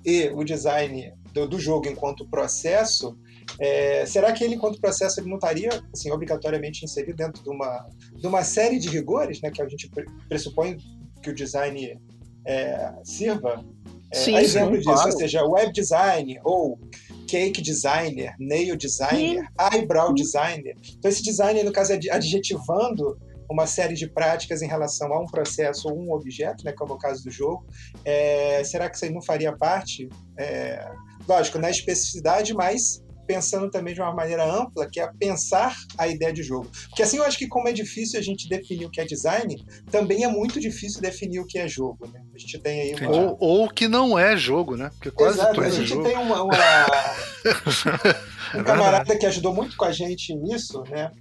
e 0.06 0.30
o 0.30 0.44
design 0.44 1.14
do, 1.34 1.48
do, 1.48 1.60
jogo 1.60 1.88
enquanto 1.88 2.28
processo, 2.28 3.18
é, 3.60 4.06
será 4.06 4.32
que 4.32 4.44
ele, 4.44 4.56
enquanto 4.56 4.80
processo, 4.80 5.20
ele 5.20 5.30
não 5.30 5.36
estaria 5.36 5.70
assim, 5.94 6.12
obrigatoriamente 6.12 6.84
inserido 6.84 7.16
dentro 7.16 7.44
de 7.44 7.50
uma, 7.50 7.88
de 8.16 8.28
uma 8.28 8.44
série 8.44 8.80
de 8.80 8.90
rigores, 8.90 9.42
né, 9.42 9.52
que 9.52 9.62
a 9.62 9.68
gente 9.68 9.90
pressupõe 10.28 10.78
que 11.22 11.30
o 11.30 11.36
design 11.36 12.00
é, 12.46 12.94
sirva 13.04 13.64
é, 14.12 14.18
sim, 14.18 14.36
exemplo 14.36 14.72
sim, 14.74 14.78
disso, 14.80 14.92
claro. 14.92 15.12
ou 15.12 15.18
seja, 15.18 15.46
web 15.46 15.74
design 15.74 16.40
ou 16.44 16.80
cake 17.28 17.62
designer, 17.62 18.36
nail 18.40 18.76
designer, 18.76 19.42
sim. 19.42 19.78
eyebrow 19.78 20.14
designer. 20.14 20.76
Então, 20.98 21.10
esse 21.10 21.24
design, 21.24 21.64
no 21.64 21.72
caso, 21.72 21.94
é 21.94 22.00
adjetivando 22.12 23.18
uma 23.50 23.68
série 23.68 23.94
de 23.94 24.08
práticas 24.08 24.62
em 24.62 24.68
relação 24.68 25.14
a 25.14 25.20
um 25.20 25.26
processo 25.26 25.88
ou 25.88 26.00
um 26.00 26.12
objeto, 26.12 26.64
né, 26.64 26.72
como 26.72 26.94
é 26.94 26.96
o 26.96 27.00
caso 27.00 27.24
do 27.24 27.32
jogo. 27.32 27.66
É, 28.04 28.64
será 28.64 28.90
que 28.90 28.96
isso 28.96 29.06
aí 29.06 29.12
não 29.12 29.22
faria 29.22 29.56
parte? 29.56 30.10
É, 30.38 30.92
lógico, 31.28 31.60
na 31.60 31.70
especificidade, 31.70 32.54
mas 32.54 33.04
pensando 33.26 33.70
também 33.70 33.94
de 33.94 34.02
uma 34.02 34.14
maneira 34.14 34.46
ampla, 34.46 34.90
que 34.90 35.00
é 35.00 35.10
pensar 35.20 35.76
a 35.98 36.08
ideia 36.08 36.34
de 36.34 36.44
jogo. 36.44 36.70
Porque 36.90 37.04
assim 37.04 37.18
eu 37.18 37.24
acho 37.24 37.38
que 37.38 37.48
como 37.48 37.68
é 37.68 37.74
difícil 37.74 38.20
a 38.20 38.24
gente 38.24 38.48
definir 38.48 38.86
o 38.86 38.90
que 38.90 39.02
é 39.02 39.06
design, 39.06 39.64
também 39.92 40.24
é 40.24 40.28
muito 40.28 40.60
difícil 40.60 41.02
definir 41.02 41.40
o 41.40 41.46
que 41.46 41.58
é 41.58 41.68
jogo, 41.68 42.08
né? 42.08 42.22
A 42.34 42.38
gente 42.38 42.60
tem 42.60 42.82
aí 42.82 42.96
uma... 42.96 43.12
ou, 43.12 43.38
ou 43.40 43.70
que 43.70 43.88
não 43.88 44.18
é 44.18 44.38
jogo, 44.38 44.76
né? 44.76 44.92
Porque 44.96 45.12
quase 45.12 45.40
Exato, 45.40 45.56
tudo 45.56 45.66
a 45.66 45.70
gente 45.70 45.94
é 45.94 46.04
tem 46.04 46.18
uma, 46.18 46.44
uma... 46.44 46.54
um 48.56 48.64
camarada 48.64 49.18
que 49.18 49.26
ajudou 49.26 49.54
muito 49.54 49.76
com 49.76 49.86
a 49.86 49.92
gente 49.92 50.34
nisso, 50.36 50.84
né? 50.90 51.12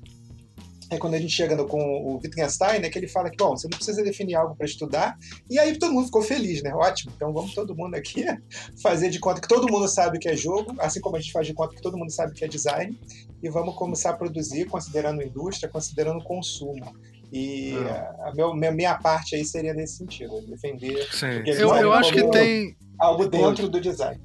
É 0.95 0.99
quando 0.99 1.15
a 1.15 1.19
gente 1.19 1.33
chega 1.33 1.57
no, 1.57 1.67
com 1.67 1.79
o 1.79 2.17
Wittgenstein, 2.17 2.81
né, 2.81 2.89
que 2.89 2.99
ele 2.99 3.09
fala 3.09 3.31
que, 3.31 3.37
bom, 3.37 3.57
você 3.57 3.69
não 3.69 3.77
precisa 3.77 4.03
definir 4.03 4.35
algo 4.35 4.55
para 4.55 4.67
estudar, 4.67 5.17
e 5.51 5.59
aí 5.59 5.79
todo 5.79 5.93
mundo 5.93 6.07
ficou 6.07 6.23
feliz, 6.23 6.63
né? 6.63 6.73
Ótimo, 6.75 7.13
então 7.15 7.33
vamos 7.33 7.55
todo 7.55 7.75
mundo 7.75 7.95
aqui 7.95 8.25
fazer 8.83 9.11
de 9.11 9.19
conta 9.19 9.41
que 9.41 9.49
todo 9.49 9.71
mundo 9.71 9.89
sabe 9.89 10.17
o 10.17 10.21
que 10.21 10.29
é 10.29 10.37
jogo, 10.37 10.75
assim 10.79 11.01
como 11.01 11.17
a 11.17 11.21
gente 11.21 11.33
faz 11.33 11.47
de 11.47 11.55
conta 11.55 11.75
que 11.75 11.83
todo 11.83 11.97
mundo 11.97 12.11
sabe 12.11 12.33
o 12.33 12.35
que 12.35 12.45
é 12.45 12.49
design, 12.49 12.99
e 13.43 13.49
vamos 13.49 13.75
começar 13.75 14.11
a 14.11 14.15
produzir 14.15 14.67
considerando 14.67 15.23
indústria, 15.23 15.69
considerando 15.69 16.23
consumo. 16.23 16.95
E 17.33 17.75
a, 18.21 18.33
meu, 18.35 18.55
minha 18.55 18.95
parte 18.97 19.35
aí 19.35 19.45
seria 19.45 19.75
nesse 19.75 19.97
sentido, 19.97 20.41
defender. 20.47 21.05
Sim. 21.11 21.43
Eu, 21.45 21.75
eu 21.75 21.93
acho 21.93 22.13
que 22.13 22.23
tem. 22.31 22.77
Algo 22.97 23.27
dentro 23.27 23.69
do 23.69 23.81
design. 23.81 24.21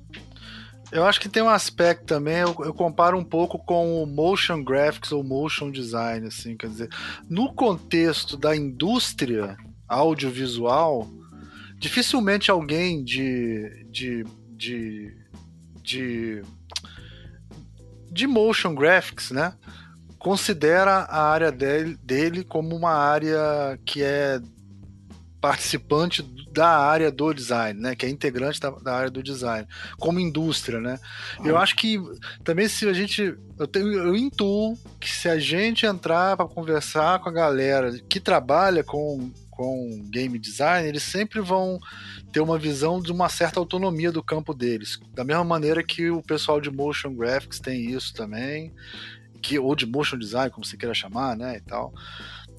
Eu 0.92 1.06
acho 1.06 1.22
que 1.22 1.30
tem 1.30 1.44
um 1.44 1.50
aspecto 1.50 2.06
também, 2.06 2.38
eu, 2.38 2.56
eu, 2.60 2.74
comparo 2.74 3.18
um 3.18 3.24
pouco 3.24 3.60
com 3.60 4.02
o 4.02 4.08
motion 4.08 4.64
graphics 4.64 5.12
ou 5.12 5.24
motion 5.24 5.70
design, 5.70 6.26
assim, 6.28 6.58
quer 6.58 6.68
dizer, 6.68 6.90
no 7.30 7.54
contexto 7.54 8.36
da 8.36 8.56
indústria 8.56 9.56
audiovisual, 9.88 11.08
dificilmente 11.78 12.50
alguém 12.50 13.04
de, 13.04 13.86
de, 13.92 14.26
de, 14.50 15.18
de, 15.84 16.42
de 18.12 18.28
motion 18.28 18.74
graphics, 18.74 19.30
né, 19.30 19.54
considera 20.18 21.04
a 21.04 21.30
área 21.30 21.52
dele, 21.52 21.98
dele 22.04 22.44
como 22.44 22.76
uma 22.76 22.94
área 22.94 23.80
que 23.86 24.02
é 24.02 24.42
participante 25.42 26.22
da 26.52 26.68
área 26.68 27.12
do 27.12 27.34
design, 27.34 27.80
né? 27.80 27.96
Que 27.96 28.06
é 28.06 28.10
integrante 28.10 28.60
da, 28.60 28.70
da 28.72 28.96
área 28.96 29.12
do 29.12 29.24
design, 29.24 29.68
como 29.98 30.20
indústria, 30.20 30.80
né? 30.80 31.00
Eu 31.44 31.58
acho 31.58 31.76
que 31.76 32.00
também 32.44 32.68
se 32.68 32.88
a 32.88 32.94
gente. 32.94 33.36
Eu, 33.58 33.68
tenho, 33.68 33.88
eu 33.94 34.16
intuo 34.16 34.78
que 35.00 35.10
se 35.10 35.30
a 35.30 35.40
gente 35.40 35.86
entrar 35.86 36.36
para 36.36 36.48
conversar 36.48 37.20
com 37.20 37.30
a 37.30 37.34
galera 37.34 37.98
que 38.10 38.20
trabalha 38.20 38.84
com, 38.84 39.32
com 39.50 40.06
game 40.10 40.38
design, 40.38 40.88
eles 40.88 41.04
sempre 41.04 41.40
vão 41.40 41.80
ter 42.32 42.42
uma 42.42 42.58
visão 42.58 43.02
de 43.02 43.12
uma 43.12 43.30
certa 43.30 43.60
autonomia 43.60 44.12
do 44.12 44.24
campo 44.24 44.54
deles. 44.54 45.00
Da 45.14 45.24
mesma 45.24 45.44
maneira 45.44 45.84
que 45.84 46.10
o 46.10 46.22
pessoal 46.22 46.60
de 46.62 46.70
motion 46.70 47.14
graphics 47.14 47.60
tem 47.60 47.92
isso 47.92 48.14
também, 48.14 48.74
que, 49.42 49.58
ou 49.58 49.76
de 49.76 49.86
motion 49.86 50.18
design, 50.18 50.52
como 50.52 50.66
você 50.66 50.78
queira 50.78 50.94
chamar, 50.94 51.36
né? 51.36 51.58
E 51.58 51.62
tal. 51.62 51.94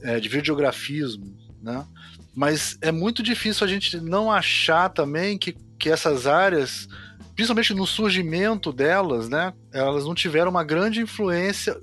É, 0.02 0.18
de 0.18 0.28
videografismo, 0.28 1.36
né? 1.62 1.86
Mas 2.34 2.78
é 2.80 2.92
muito 2.92 3.22
difícil 3.22 3.64
a 3.64 3.68
gente 3.68 4.00
não 4.00 4.30
achar 4.30 4.88
também 4.88 5.36
que, 5.36 5.56
que 5.78 5.90
essas 5.90 6.26
áreas, 6.26 6.88
principalmente 7.34 7.74
no 7.74 7.86
surgimento 7.86 8.72
delas, 8.72 9.28
né, 9.28 9.52
elas 9.72 10.04
não 10.04 10.14
tiveram 10.14 10.50
uma 10.50 10.64
grande 10.64 11.00
influência. 11.00 11.76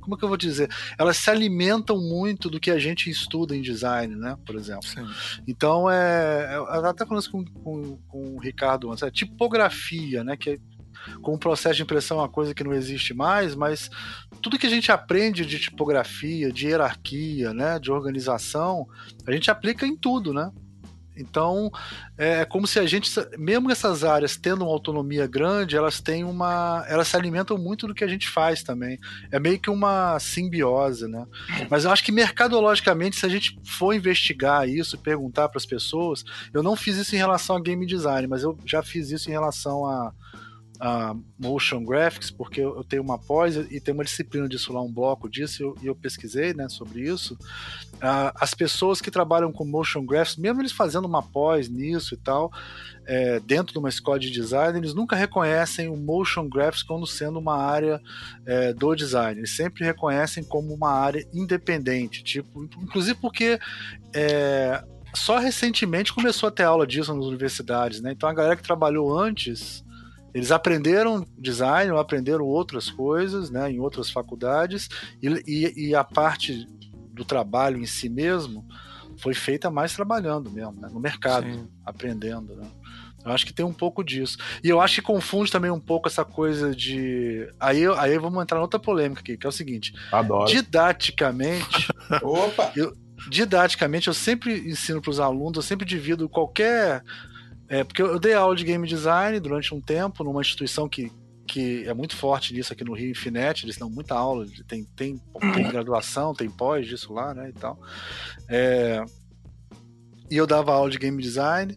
Como 0.00 0.14
é 0.14 0.18
que 0.18 0.24
eu 0.24 0.28
vou 0.28 0.36
dizer? 0.36 0.70
Elas 0.96 1.16
se 1.16 1.28
alimentam 1.28 1.98
muito 2.00 2.48
do 2.48 2.60
que 2.60 2.70
a 2.70 2.78
gente 2.78 3.10
estuda 3.10 3.56
em 3.56 3.60
design, 3.60 4.14
né? 4.14 4.38
Por 4.46 4.54
exemplo. 4.54 4.86
Sim. 4.86 5.04
Então 5.46 5.90
é. 5.90 6.54
Eu 6.54 6.86
até 6.86 7.04
falando 7.04 7.20
isso 7.22 7.32
com, 7.32 7.44
com, 7.44 7.96
com 8.06 8.36
o 8.36 8.38
Ricardo 8.38 8.92
antes, 8.92 9.02
é 9.02 9.10
tipografia, 9.10 10.22
né? 10.22 10.36
Que 10.36 10.60
com 11.20 11.34
o 11.34 11.38
processo 11.38 11.76
de 11.76 11.82
impressão 11.82 12.18
é 12.18 12.22
uma 12.22 12.28
coisa 12.28 12.54
que 12.54 12.64
não 12.64 12.72
existe 12.72 13.14
mais, 13.14 13.54
mas 13.54 13.90
tudo 14.40 14.58
que 14.58 14.66
a 14.66 14.70
gente 14.70 14.90
aprende 14.90 15.46
de 15.46 15.58
tipografia, 15.58 16.52
de 16.52 16.66
hierarquia, 16.66 17.52
né, 17.54 17.78
de 17.78 17.90
organização, 17.90 18.86
a 19.26 19.32
gente 19.32 19.50
aplica 19.50 19.86
em 19.86 19.96
tudo, 19.96 20.32
né? 20.32 20.50
Então, 21.16 21.70
é 22.16 22.44
como 22.44 22.66
se 22.66 22.78
a 22.78 22.86
gente, 22.86 23.10
mesmo 23.38 23.70
essas 23.70 24.02
áreas 24.02 24.36
tendo 24.36 24.62
uma 24.62 24.72
autonomia 24.72 25.26
grande, 25.26 25.76
elas 25.76 26.00
têm 26.00 26.24
uma. 26.24 26.84
Elas 26.88 27.08
se 27.08 27.16
alimentam 27.16 27.58
muito 27.58 27.86
do 27.86 27.94
que 27.94 28.04
a 28.04 28.08
gente 28.08 28.28
faz 28.28 28.62
também. 28.62 28.98
É 29.30 29.38
meio 29.38 29.60
que 29.60 29.68
uma 29.68 30.18
simbiose, 30.18 31.06
né? 31.06 31.26
Mas 31.68 31.84
eu 31.84 31.90
acho 31.90 32.02
que 32.02 32.12
mercadologicamente, 32.12 33.16
se 33.16 33.26
a 33.26 33.28
gente 33.28 33.58
for 33.64 33.92
investigar 33.92 34.68
isso, 34.68 34.98
perguntar 34.98 35.48
para 35.48 35.58
as 35.58 35.66
pessoas, 35.66 36.24
eu 36.52 36.62
não 36.62 36.74
fiz 36.74 36.96
isso 36.96 37.14
em 37.14 37.18
relação 37.18 37.56
a 37.56 37.60
game 37.60 37.84
design, 37.86 38.26
mas 38.26 38.42
eu 38.42 38.56
já 38.64 38.82
fiz 38.82 39.10
isso 39.10 39.28
em 39.28 39.32
relação 39.32 39.84
a 39.84 40.12
uh, 40.82 41.18
motion 41.38 41.84
graphics, 41.84 42.30
porque 42.30 42.60
eu 42.60 42.82
tenho 42.82 43.02
uma 43.02 43.16
pós 43.16 43.56
e 43.56 43.80
tem 43.80 43.94
uma 43.94 44.04
disciplina 44.04 44.48
disso 44.48 44.72
lá, 44.72 44.82
um 44.82 44.92
bloco 44.92 45.30
disso, 45.30 45.62
e 45.62 45.64
eu, 45.64 45.76
eu, 45.82 45.94
pesquisei 45.94 46.52
né, 46.52 46.68
sobre 46.68 47.02
isso. 47.02 47.34
Uh, 47.94 48.32
as 48.34 48.52
pessoas 48.52 49.00
que 49.00 49.10
trabalham 49.10 49.52
com 49.52 49.64
motion 49.64 50.04
graphics, 50.04 50.36
mesmo 50.36 50.60
eles 50.60 50.72
fazendo 50.72 51.04
uma 51.04 51.22
pós 51.22 51.68
nisso 51.68 52.14
e 52.14 52.16
tal, 52.16 52.50
é, 53.06 53.40
dentro 53.40 53.72
de 53.72 53.78
uma 53.78 53.88
escola 53.88 54.18
de 54.18 54.30
design, 54.30 54.78
eles 54.78 54.94
nunca 54.94 55.16
reconhecem 55.16 55.88
o 55.88 55.96
motion 55.96 56.48
graphics 56.48 56.82
como 56.82 57.06
sendo 57.06 57.38
uma 57.38 57.56
área 57.56 58.00
é, 58.46 58.72
do 58.72 58.94
design. 58.94 59.40
Eles 59.40 59.56
sempre 59.56 59.84
reconhecem 59.84 60.42
como 60.44 60.72
uma 60.74 60.90
área 60.90 61.26
independente, 61.32 62.22
tipo, 62.22 62.64
inclusive 62.64 63.18
porque 63.20 63.58
é, 64.14 64.84
só 65.14 65.38
recentemente 65.38 66.12
começou 66.12 66.48
a 66.48 66.52
ter 66.52 66.62
aula 66.62 66.86
disso 66.86 67.14
nas 67.14 67.26
universidades, 67.26 68.00
né? 68.00 68.12
Então 68.12 68.28
a 68.28 68.34
galera 68.34 68.56
que 68.56 68.62
trabalhou 68.62 69.18
antes 69.18 69.84
eles 70.34 70.50
aprenderam 70.50 71.26
design, 71.38 71.90
ou 71.90 71.98
aprenderam 71.98 72.44
outras 72.44 72.90
coisas, 72.90 73.50
né, 73.50 73.70
em 73.70 73.80
outras 73.80 74.10
faculdades, 74.10 74.88
e, 75.22 75.28
e, 75.46 75.88
e, 75.88 75.94
a 75.94 76.04
parte 76.04 76.66
do 77.12 77.24
trabalho 77.24 77.78
em 77.78 77.86
si 77.86 78.08
mesmo 78.08 78.66
foi 79.18 79.34
feita 79.34 79.70
mais 79.70 79.94
trabalhando 79.94 80.50
mesmo, 80.50 80.80
né, 80.80 80.88
no 80.90 81.00
mercado, 81.00 81.46
Sim. 81.46 81.68
aprendendo, 81.84 82.56
né. 82.56 82.66
Eu 83.24 83.30
acho 83.30 83.46
que 83.46 83.52
tem 83.52 83.64
um 83.64 83.72
pouco 83.72 84.02
disso. 84.02 84.36
E 84.64 84.68
eu 84.68 84.80
acho 84.80 84.96
que 84.96 85.02
confunde 85.02 85.50
também 85.50 85.70
um 85.70 85.78
pouco 85.78 86.08
essa 86.08 86.24
coisa 86.24 86.74
de. 86.74 87.48
Aí, 87.60 87.86
aí 87.96 88.18
vamos 88.18 88.42
entrar 88.42 88.58
em 88.58 88.62
outra 88.62 88.80
polêmica 88.80 89.20
aqui, 89.20 89.36
que 89.36 89.46
é 89.46 89.48
o 89.48 89.52
seguinte: 89.52 89.94
Adoro. 90.10 90.50
didaticamente. 90.50 91.88
Opa! 92.20 92.72
Eu, 92.74 92.92
didaticamente, 93.28 94.08
eu 94.08 94.14
sempre 94.14 94.68
ensino 94.68 95.00
para 95.00 95.10
os 95.10 95.20
alunos, 95.20 95.56
eu 95.56 95.62
sempre 95.62 95.86
divido 95.86 96.28
qualquer 96.28 97.02
é, 97.72 97.82
porque 97.82 98.02
eu 98.02 98.20
dei 98.20 98.34
aula 98.34 98.54
de 98.54 98.64
game 98.64 98.86
design 98.86 99.40
durante 99.40 99.74
um 99.74 99.80
tempo 99.80 100.22
numa 100.22 100.42
instituição 100.42 100.86
que, 100.86 101.10
que 101.46 101.88
é 101.88 101.94
muito 101.94 102.14
forte 102.14 102.52
nisso 102.52 102.70
aqui 102.70 102.84
no 102.84 102.92
Rio 102.92 103.10
Infinite, 103.10 103.64
eles 103.64 103.78
dão 103.78 103.88
muita 103.88 104.14
aula, 104.14 104.44
tem, 104.68 104.84
tem, 104.94 105.18
tem 105.54 105.70
graduação, 105.70 106.34
tem 106.34 106.50
pós 106.50 106.86
disso 106.86 107.14
lá, 107.14 107.32
né, 107.32 107.48
e 107.48 107.52
tal. 107.54 107.80
É, 108.46 109.02
e 110.30 110.36
eu 110.36 110.46
dava 110.46 110.74
aula 110.74 110.90
de 110.90 110.98
game 110.98 111.22
design, 111.22 111.74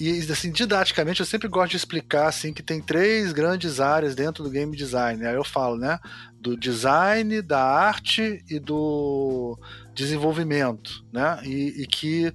e 0.00 0.18
assim, 0.28 0.50
didaticamente 0.50 1.20
eu 1.20 1.26
sempre 1.26 1.46
gosto 1.46 1.70
de 1.70 1.76
explicar 1.76 2.26
assim 2.26 2.52
que 2.52 2.62
tem 2.62 2.80
três 2.80 3.30
grandes 3.30 3.78
áreas 3.78 4.16
dentro 4.16 4.42
do 4.42 4.50
game 4.50 4.76
design. 4.76 5.24
Aí 5.24 5.36
eu 5.36 5.44
falo, 5.44 5.76
né, 5.76 6.00
do 6.40 6.56
design, 6.56 7.40
da 7.42 7.62
arte 7.62 8.44
e 8.50 8.58
do 8.58 9.56
desenvolvimento, 9.98 11.04
né? 11.12 11.40
E, 11.44 11.82
e, 11.82 11.86
que 11.86 12.32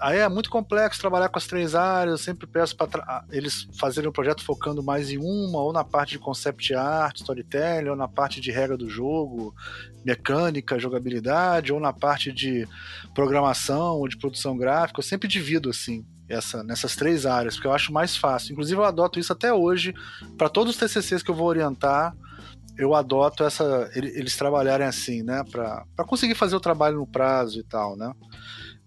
aí 0.00 0.18
é 0.18 0.28
muito 0.28 0.50
complexo 0.50 1.00
trabalhar 1.00 1.28
com 1.28 1.38
as 1.38 1.46
três 1.46 1.72
áreas. 1.72 2.18
Eu 2.18 2.24
sempre 2.24 2.48
peço 2.48 2.76
para 2.76 3.24
eles 3.30 3.68
fazerem 3.78 4.10
um 4.10 4.12
projeto 4.12 4.42
focando 4.42 4.82
mais 4.82 5.12
em 5.12 5.16
uma, 5.16 5.60
ou 5.60 5.72
na 5.72 5.84
parte 5.84 6.10
de 6.10 6.18
concept 6.18 6.74
art, 6.74 7.18
storytelling, 7.18 7.90
ou 7.90 7.96
na 7.96 8.08
parte 8.08 8.40
de 8.40 8.50
regra 8.50 8.76
do 8.76 8.90
jogo, 8.90 9.54
mecânica, 10.04 10.80
jogabilidade, 10.80 11.72
ou 11.72 11.78
na 11.78 11.92
parte 11.92 12.32
de 12.32 12.66
programação 13.14 13.98
ou 13.98 14.08
de 14.08 14.16
produção 14.16 14.56
gráfica. 14.56 14.98
Eu 14.98 15.04
sempre 15.04 15.28
divido 15.28 15.70
assim 15.70 16.04
essa, 16.28 16.64
nessas 16.64 16.96
três 16.96 17.24
áreas, 17.24 17.54
porque 17.54 17.68
eu 17.68 17.72
acho 17.72 17.92
mais 17.92 18.16
fácil. 18.16 18.52
Inclusive, 18.52 18.80
eu 18.80 18.84
adoto 18.84 19.20
isso 19.20 19.32
até 19.32 19.52
hoje 19.52 19.94
para 20.36 20.48
todos 20.48 20.74
os 20.74 20.80
TCCs 20.80 21.22
que 21.22 21.30
eu 21.30 21.36
vou 21.36 21.46
orientar 21.46 22.16
eu 22.78 22.94
adoto 22.94 23.44
essa 23.44 23.90
eles 23.94 24.36
trabalharem 24.36 24.86
assim, 24.86 25.22
né, 25.22 25.42
para 25.50 26.04
conseguir 26.06 26.34
fazer 26.34 26.56
o 26.56 26.60
trabalho 26.60 26.98
no 26.98 27.06
prazo 27.06 27.58
e 27.58 27.62
tal, 27.62 27.96
né? 27.96 28.12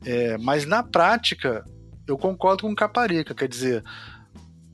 É, 0.05 0.37
mas 0.37 0.65
na 0.65 0.83
prática 0.83 1.63
eu 2.07 2.17
concordo 2.17 2.63
com 2.63 2.71
o 2.71 2.75
Caparica, 2.75 3.35
quer 3.35 3.47
dizer, 3.47 3.83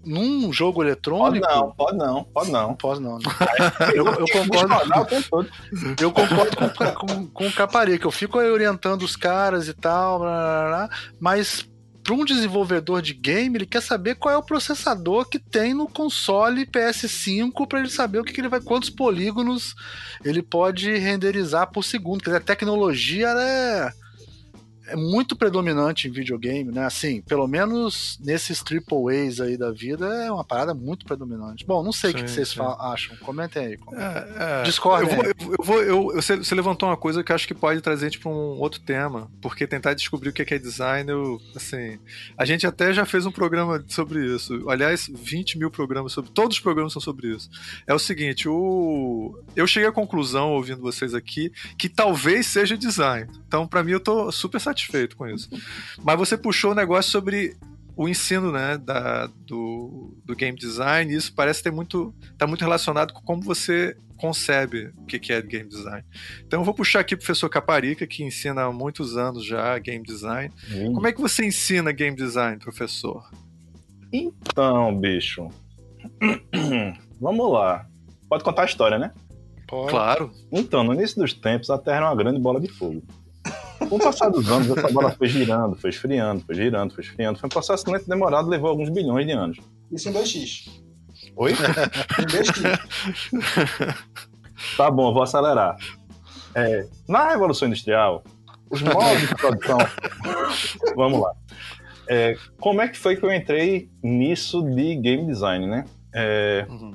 num 0.05 0.53
jogo 0.53 0.83
eletrônico. 0.83 1.45
Pode 1.45 1.59
não, 1.59 1.71
pode 1.71 1.97
não, 1.97 2.23
pode 2.23 2.51
não. 2.51 2.75
Pode 2.75 3.01
não. 3.01 3.17
Né? 3.17 3.23
Eu, 3.95 4.05
eu, 4.05 4.25
concordo. 4.27 5.49
Eu 5.99 6.11
concordo 6.11 6.55
com, 6.55 7.07
com, 7.07 7.27
com 7.27 7.47
o 7.47 7.51
Caparica. 7.51 8.05
Eu 8.05 8.11
fico 8.11 8.37
orientando 8.37 9.01
os 9.01 9.15
caras 9.15 9.67
e 9.67 9.73
tal, 9.73 10.19
blá, 10.19 10.29
blá, 10.29 10.67
blá, 10.67 10.97
mas 11.19 11.67
para 12.05 12.13
um 12.13 12.23
desenvolvedor 12.23 13.01
de 13.01 13.15
game, 13.15 13.57
ele 13.57 13.65
quer 13.65 13.81
saber 13.81 14.13
qual 14.13 14.35
é 14.35 14.37
o 14.37 14.43
processador 14.43 15.27
que 15.27 15.39
tem 15.39 15.73
no 15.73 15.87
console 15.87 16.67
PS5 16.67 17.67
para 17.67 17.79
ele 17.79 17.89
saber 17.89 18.19
o 18.19 18.23
que, 18.23 18.31
que, 18.31 18.39
ele 18.39 18.47
vai, 18.47 18.61
quantos 18.61 18.91
polígonos 18.91 19.75
ele 20.23 20.43
pode 20.43 20.95
renderizar 20.97 21.71
por 21.71 21.83
segundo. 21.83 22.21
Quer 22.21 22.29
dizer, 22.29 22.37
a 22.43 22.45
tecnologia 22.45 23.29
é 23.29 23.91
é 24.87 24.95
muito 24.95 25.35
predominante 25.35 26.07
em 26.07 26.11
videogame, 26.11 26.71
né? 26.71 26.85
Assim, 26.85 27.21
pelo 27.21 27.47
menos 27.47 28.19
nesses 28.23 28.61
triple 28.61 29.09
A's 29.09 29.41
aí 29.41 29.57
da 29.57 29.71
vida, 29.71 30.05
é 30.23 30.31
uma 30.31 30.43
parada 30.43 30.73
muito 30.73 31.05
predominante. 31.05 31.65
Bom, 31.65 31.83
não 31.83 31.91
sei 31.91 32.11
o 32.11 32.13
que, 32.13 32.27
vocês 32.29 32.55
acham. 32.79 33.15
Comentem 33.17 33.65
aí. 33.65 33.79
É, 33.93 34.61
é, 34.61 34.63
Discordem. 34.63 35.09
Eu 35.09 35.15
vou, 35.15 35.25
eu, 35.25 35.63
vou, 35.63 35.81
eu, 35.81 36.11
eu, 36.15 36.21
você 36.21 36.55
levantou 36.55 36.89
uma 36.89 36.97
coisa 36.97 37.23
que 37.23 37.31
eu 37.31 37.35
acho 37.35 37.47
que 37.47 37.53
pode 37.53 37.81
trazer 37.81 38.09
tipo, 38.09 38.29
um 38.29 38.59
outro 38.59 38.79
tema, 38.79 39.29
porque 39.41 39.65
tentar 39.65 39.93
descobrir 39.93 40.29
o 40.29 40.33
que 40.33 40.53
é 40.53 40.59
design, 40.59 41.09
eu, 41.09 41.41
assim, 41.55 41.97
a 42.37 42.45
gente 42.45 42.67
até 42.67 42.93
já 42.93 43.05
fez 43.05 43.25
um 43.25 43.31
programa 43.31 43.83
sobre 43.87 44.23
isso. 44.23 44.69
Aliás, 44.69 45.09
20 45.13 45.57
mil 45.57 45.71
programas 45.71 46.11
sobre. 46.11 46.31
Todos 46.31 46.57
os 46.57 46.63
programas 46.63 46.93
são 46.93 47.01
sobre 47.01 47.33
isso. 47.33 47.49
É 47.87 47.93
o 47.93 47.99
seguinte, 47.99 48.47
o, 48.47 49.37
eu 49.55 49.65
cheguei 49.65 49.89
à 49.89 49.91
conclusão, 49.91 50.51
ouvindo 50.51 50.81
vocês 50.81 51.13
aqui, 51.13 51.51
que 51.77 51.89
talvez 51.89 52.45
seja 52.45 52.77
design. 52.77 53.29
Então, 53.47 53.67
para 53.67 53.83
mim, 53.83 53.91
eu 53.91 53.99
tô 53.99 54.31
super 54.31 54.59
satisfeito 54.59 54.74
satisfeito 54.75 55.15
com 55.15 55.27
isso. 55.27 55.49
Mas 56.03 56.17
você 56.17 56.37
puxou 56.37 56.71
o 56.71 56.73
um 56.73 56.75
negócio 56.75 57.11
sobre 57.11 57.55
o 57.95 58.09
ensino 58.09 58.51
né, 58.51 58.77
da, 58.77 59.27
do, 59.47 60.13
do 60.25 60.35
game 60.35 60.57
design, 60.57 61.11
e 61.11 61.15
isso 61.15 61.33
parece 61.33 61.63
ter 61.63 61.71
muito. 61.71 62.13
tá 62.37 62.45
muito 62.45 62.61
relacionado 62.61 63.13
com 63.13 63.21
como 63.21 63.41
você 63.41 63.95
concebe 64.17 64.93
o 64.97 65.05
que 65.05 65.31
é 65.31 65.41
game 65.41 65.69
design. 65.69 66.03
Então 66.45 66.61
eu 66.61 66.63
vou 66.63 66.73
puxar 66.73 67.01
aqui 67.01 67.15
o 67.15 67.17
professor 67.17 67.49
Caparica, 67.49 68.05
que 68.05 68.23
ensina 68.23 68.63
há 68.63 68.71
muitos 68.71 69.17
anos 69.17 69.45
já 69.45 69.77
game 69.79 70.03
design. 70.03 70.53
Hum. 70.71 70.93
Como 70.93 71.07
é 71.07 71.13
que 71.13 71.21
você 71.21 71.45
ensina 71.45 71.91
game 71.91 72.15
design, 72.15 72.57
professor? 72.57 73.29
Então, 74.11 74.97
bicho. 74.97 75.49
Vamos 77.19 77.51
lá. 77.51 77.87
Pode 78.29 78.43
contar 78.43 78.63
a 78.63 78.65
história, 78.65 78.97
né? 78.97 79.11
Pode. 79.67 79.89
Claro. 79.89 80.31
Então, 80.51 80.83
no 80.83 80.93
início 80.93 81.21
dos 81.21 81.33
tempos, 81.33 81.69
a 81.69 81.77
Terra 81.77 81.97
era 81.97 82.05
uma 82.07 82.15
grande 82.15 82.39
bola 82.39 82.59
de 82.59 82.67
fogo. 82.67 83.01
Com 83.89 83.95
o 83.95 83.99
passar 83.99 84.29
dos 84.29 84.49
anos, 84.49 84.69
essa 84.69 84.89
bola 84.89 85.11
foi 85.11 85.27
girando, 85.27 85.75
foi 85.75 85.89
esfriando, 85.89 86.43
foi 86.45 86.55
girando, 86.55 86.93
foi 86.93 87.03
esfriando. 87.03 87.39
Foi 87.39 87.47
um 87.47 87.49
processo 87.49 87.89
lento 87.89 88.07
demorado, 88.07 88.47
levou 88.47 88.69
alguns 88.69 88.89
bilhões 88.89 89.25
de 89.25 89.33
anos. 89.33 89.57
Isso 89.91 90.09
em 90.09 90.13
2x. 90.13 90.69
Oi? 91.35 91.51
em 91.51 92.25
2x. 92.25 93.95
Tá 94.77 94.89
bom, 94.89 95.13
vou 95.13 95.21
acelerar. 95.21 95.75
É, 96.55 96.87
na 97.07 97.29
Revolução 97.29 97.67
Industrial, 97.67 98.23
os 98.69 98.81
modos 98.81 99.21
de 99.21 99.35
produção. 99.35 99.77
Vamos 100.95 101.19
lá. 101.19 101.31
É, 102.07 102.35
como 102.59 102.81
é 102.81 102.87
que 102.87 102.97
foi 102.97 103.15
que 103.15 103.23
eu 103.23 103.33
entrei 103.33 103.89
nisso 104.01 104.61
de 104.61 104.95
game 104.95 105.25
design, 105.25 105.67
né? 105.67 105.85
É, 106.13 106.65
uhum. 106.69 106.93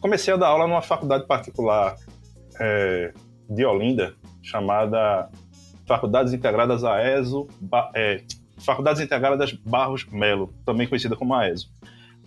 comecei 0.00 0.34
a 0.34 0.36
dar 0.36 0.48
aula 0.48 0.66
numa 0.66 0.82
faculdade 0.82 1.26
particular 1.26 1.96
é, 2.60 3.12
de 3.48 3.64
Olinda, 3.64 4.14
chamada 4.42 5.30
Faculdades 5.86 6.32
Integradas 6.32 6.84
AESO, 6.84 7.48
é, 7.94 8.22
Faculdades 8.58 9.00
Integradas 9.02 9.52
Barros 9.52 10.06
Melo, 10.06 10.52
também 10.64 10.86
conhecida 10.86 11.16
como 11.16 11.34
AESO. 11.34 11.70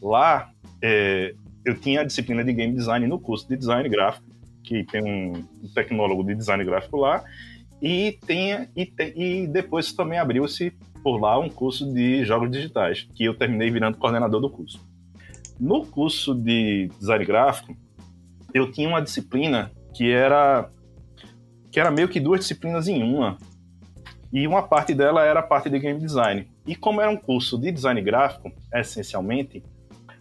Lá, 0.01 0.49
é, 0.81 1.33
eu 1.65 1.75
tinha 1.75 2.01
a 2.01 2.03
disciplina 2.03 2.43
de 2.43 2.53
Game 2.53 2.73
Design 2.73 3.07
no 3.07 3.19
curso 3.19 3.47
de 3.47 3.57
Design 3.57 3.87
Gráfico, 3.89 4.25
que 4.63 4.83
tem 4.83 5.03
um, 5.03 5.43
tecnólogo 5.73 6.23
de 6.23 6.35
Design 6.35 6.63
Gráfico 6.63 6.97
lá, 6.97 7.23
e, 7.81 8.17
tem, 8.25 8.67
e, 8.75 8.91
e 9.15 9.47
depois 9.47 9.91
também 9.93 10.19
abriu-se 10.19 10.73
por 11.03 11.19
lá 11.19 11.39
um 11.39 11.49
curso 11.49 11.91
de 11.93 12.25
Jogos 12.25 12.51
Digitais, 12.51 13.07
que 13.15 13.23
eu 13.23 13.33
terminei 13.33 13.71
virando 13.71 13.97
coordenador 13.97 14.41
do 14.41 14.49
curso. 14.49 14.79
No 15.59 15.85
curso 15.85 16.35
de 16.35 16.89
Design 16.99 17.25
Gráfico, 17.25 17.75
eu 18.53 18.71
tinha 18.71 18.87
uma 18.87 19.01
disciplina 19.01 19.71
que 19.93 20.11
era 20.11 20.69
que 21.77 21.81
era 21.81 21.91
meio 21.91 22.09
que 22.09 22.19
duas 22.19 22.39
disciplinas 22.39 22.87
em 22.87 23.03
uma. 23.03 23.37
E 24.33 24.47
uma 24.47 24.63
parte 24.63 24.95
dela 24.95 25.23
era 25.23 25.41
a 25.41 25.43
parte 25.43 25.69
de 25.69 25.77
game 25.77 25.99
design. 25.99 26.47
E 26.65 26.75
como 26.75 26.99
era 26.99 27.11
um 27.11 27.15
curso 27.15 27.55
de 27.55 27.71
design 27.71 28.01
gráfico, 28.01 28.51
essencialmente, 28.73 29.63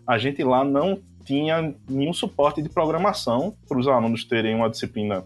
a 0.06 0.18
gente 0.18 0.44
lá 0.44 0.62
não 0.62 1.00
tinha 1.24 1.74
nenhum 1.88 2.12
suporte 2.12 2.60
de 2.60 2.68
programação 2.68 3.56
para 3.66 3.78
os 3.78 3.88
alunos 3.88 4.22
terem 4.22 4.54
uma 4.54 4.68
disciplina 4.68 5.24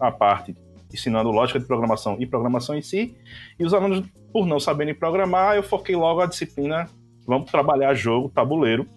à 0.00 0.10
parte, 0.10 0.56
ensinando 0.92 1.30
lógica 1.30 1.60
de 1.60 1.66
programação 1.66 2.16
e 2.18 2.26
programação 2.26 2.76
em 2.76 2.82
si. 2.82 3.16
E 3.56 3.64
os 3.64 3.72
alunos, 3.72 4.04
por 4.32 4.46
não 4.46 4.58
saberem 4.58 4.92
programar, 4.92 5.54
eu 5.54 5.62
foquei 5.62 5.94
logo 5.94 6.20
a 6.20 6.26
disciplina, 6.26 6.88
vamos 7.24 7.48
trabalhar 7.48 7.94
jogo, 7.94 8.28
tabuleiro, 8.28 8.88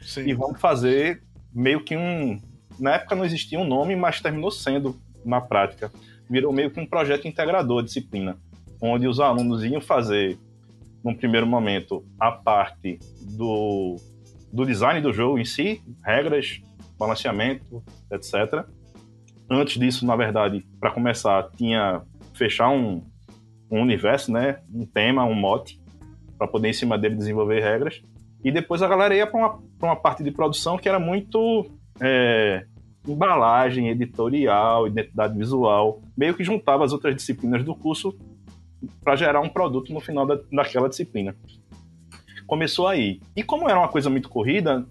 Sim. 0.00 0.28
e 0.28 0.32
vamos 0.32 0.60
fazer 0.60 1.24
meio 1.52 1.82
que 1.82 1.96
um... 1.96 2.40
Na 2.78 2.94
época 2.94 3.16
não 3.16 3.24
existia 3.24 3.58
um 3.58 3.66
nome, 3.66 3.96
mas 3.96 4.20
terminou 4.20 4.52
sendo 4.52 4.96
na 5.24 5.40
prática, 5.40 5.90
virou 6.28 6.52
meio 6.52 6.70
que 6.70 6.80
um 6.80 6.86
projeto 6.86 7.26
integrador 7.26 7.82
disciplina, 7.82 8.36
onde 8.80 9.06
os 9.06 9.20
alunos 9.20 9.64
iam 9.64 9.80
fazer, 9.80 10.38
num 11.04 11.14
primeiro 11.14 11.46
momento, 11.46 12.04
a 12.18 12.32
parte 12.32 12.98
do 13.20 13.96
do 14.54 14.64
design 14.64 15.00
do 15.00 15.12
jogo 15.12 15.36
em 15.36 15.44
si, 15.44 15.82
regras, 16.04 16.62
balanceamento, 16.96 17.82
etc. 18.08 18.64
Antes 19.50 19.76
disso, 19.80 20.06
na 20.06 20.14
verdade, 20.14 20.64
para 20.78 20.92
começar, 20.92 21.50
tinha 21.56 22.02
fechar 22.34 22.70
um, 22.70 23.02
um 23.68 23.82
universo, 23.82 24.30
né? 24.30 24.60
Um 24.72 24.86
tema, 24.86 25.24
um 25.24 25.34
mote, 25.34 25.82
para 26.38 26.46
poder 26.46 26.68
em 26.68 26.72
cima 26.72 26.96
dele 26.96 27.16
desenvolver 27.16 27.60
regras. 27.60 28.00
E 28.44 28.52
depois 28.52 28.80
a 28.80 28.86
galera 28.86 29.16
ia 29.16 29.26
para 29.26 29.40
uma, 29.40 29.62
uma 29.82 29.96
parte 29.96 30.22
de 30.22 30.30
produção 30.30 30.78
que 30.78 30.88
era 30.88 31.00
muito 31.00 31.68
é, 32.00 32.64
embalagem, 33.06 33.88
editorial, 33.88 34.86
identidade 34.86 35.36
visual, 35.36 36.02
meio 36.16 36.34
que 36.34 36.44
juntava 36.44 36.84
as 36.84 36.92
outras 36.92 37.14
disciplinas 37.14 37.64
do 37.64 37.74
curso 37.74 38.16
para 39.02 39.16
gerar 39.16 39.40
um 39.40 39.48
produto 39.48 39.92
no 39.92 40.00
final 40.00 40.26
da, 40.26 40.38
daquela 40.50 40.88
disciplina. 40.88 41.36
Começou 42.46 42.86
aí. 42.86 43.20
E 43.34 43.42
como 43.42 43.68
era 43.68 43.78
uma 43.78 43.88
coisa 43.88 44.10
muito 44.10 44.28
corrida, 44.28 44.86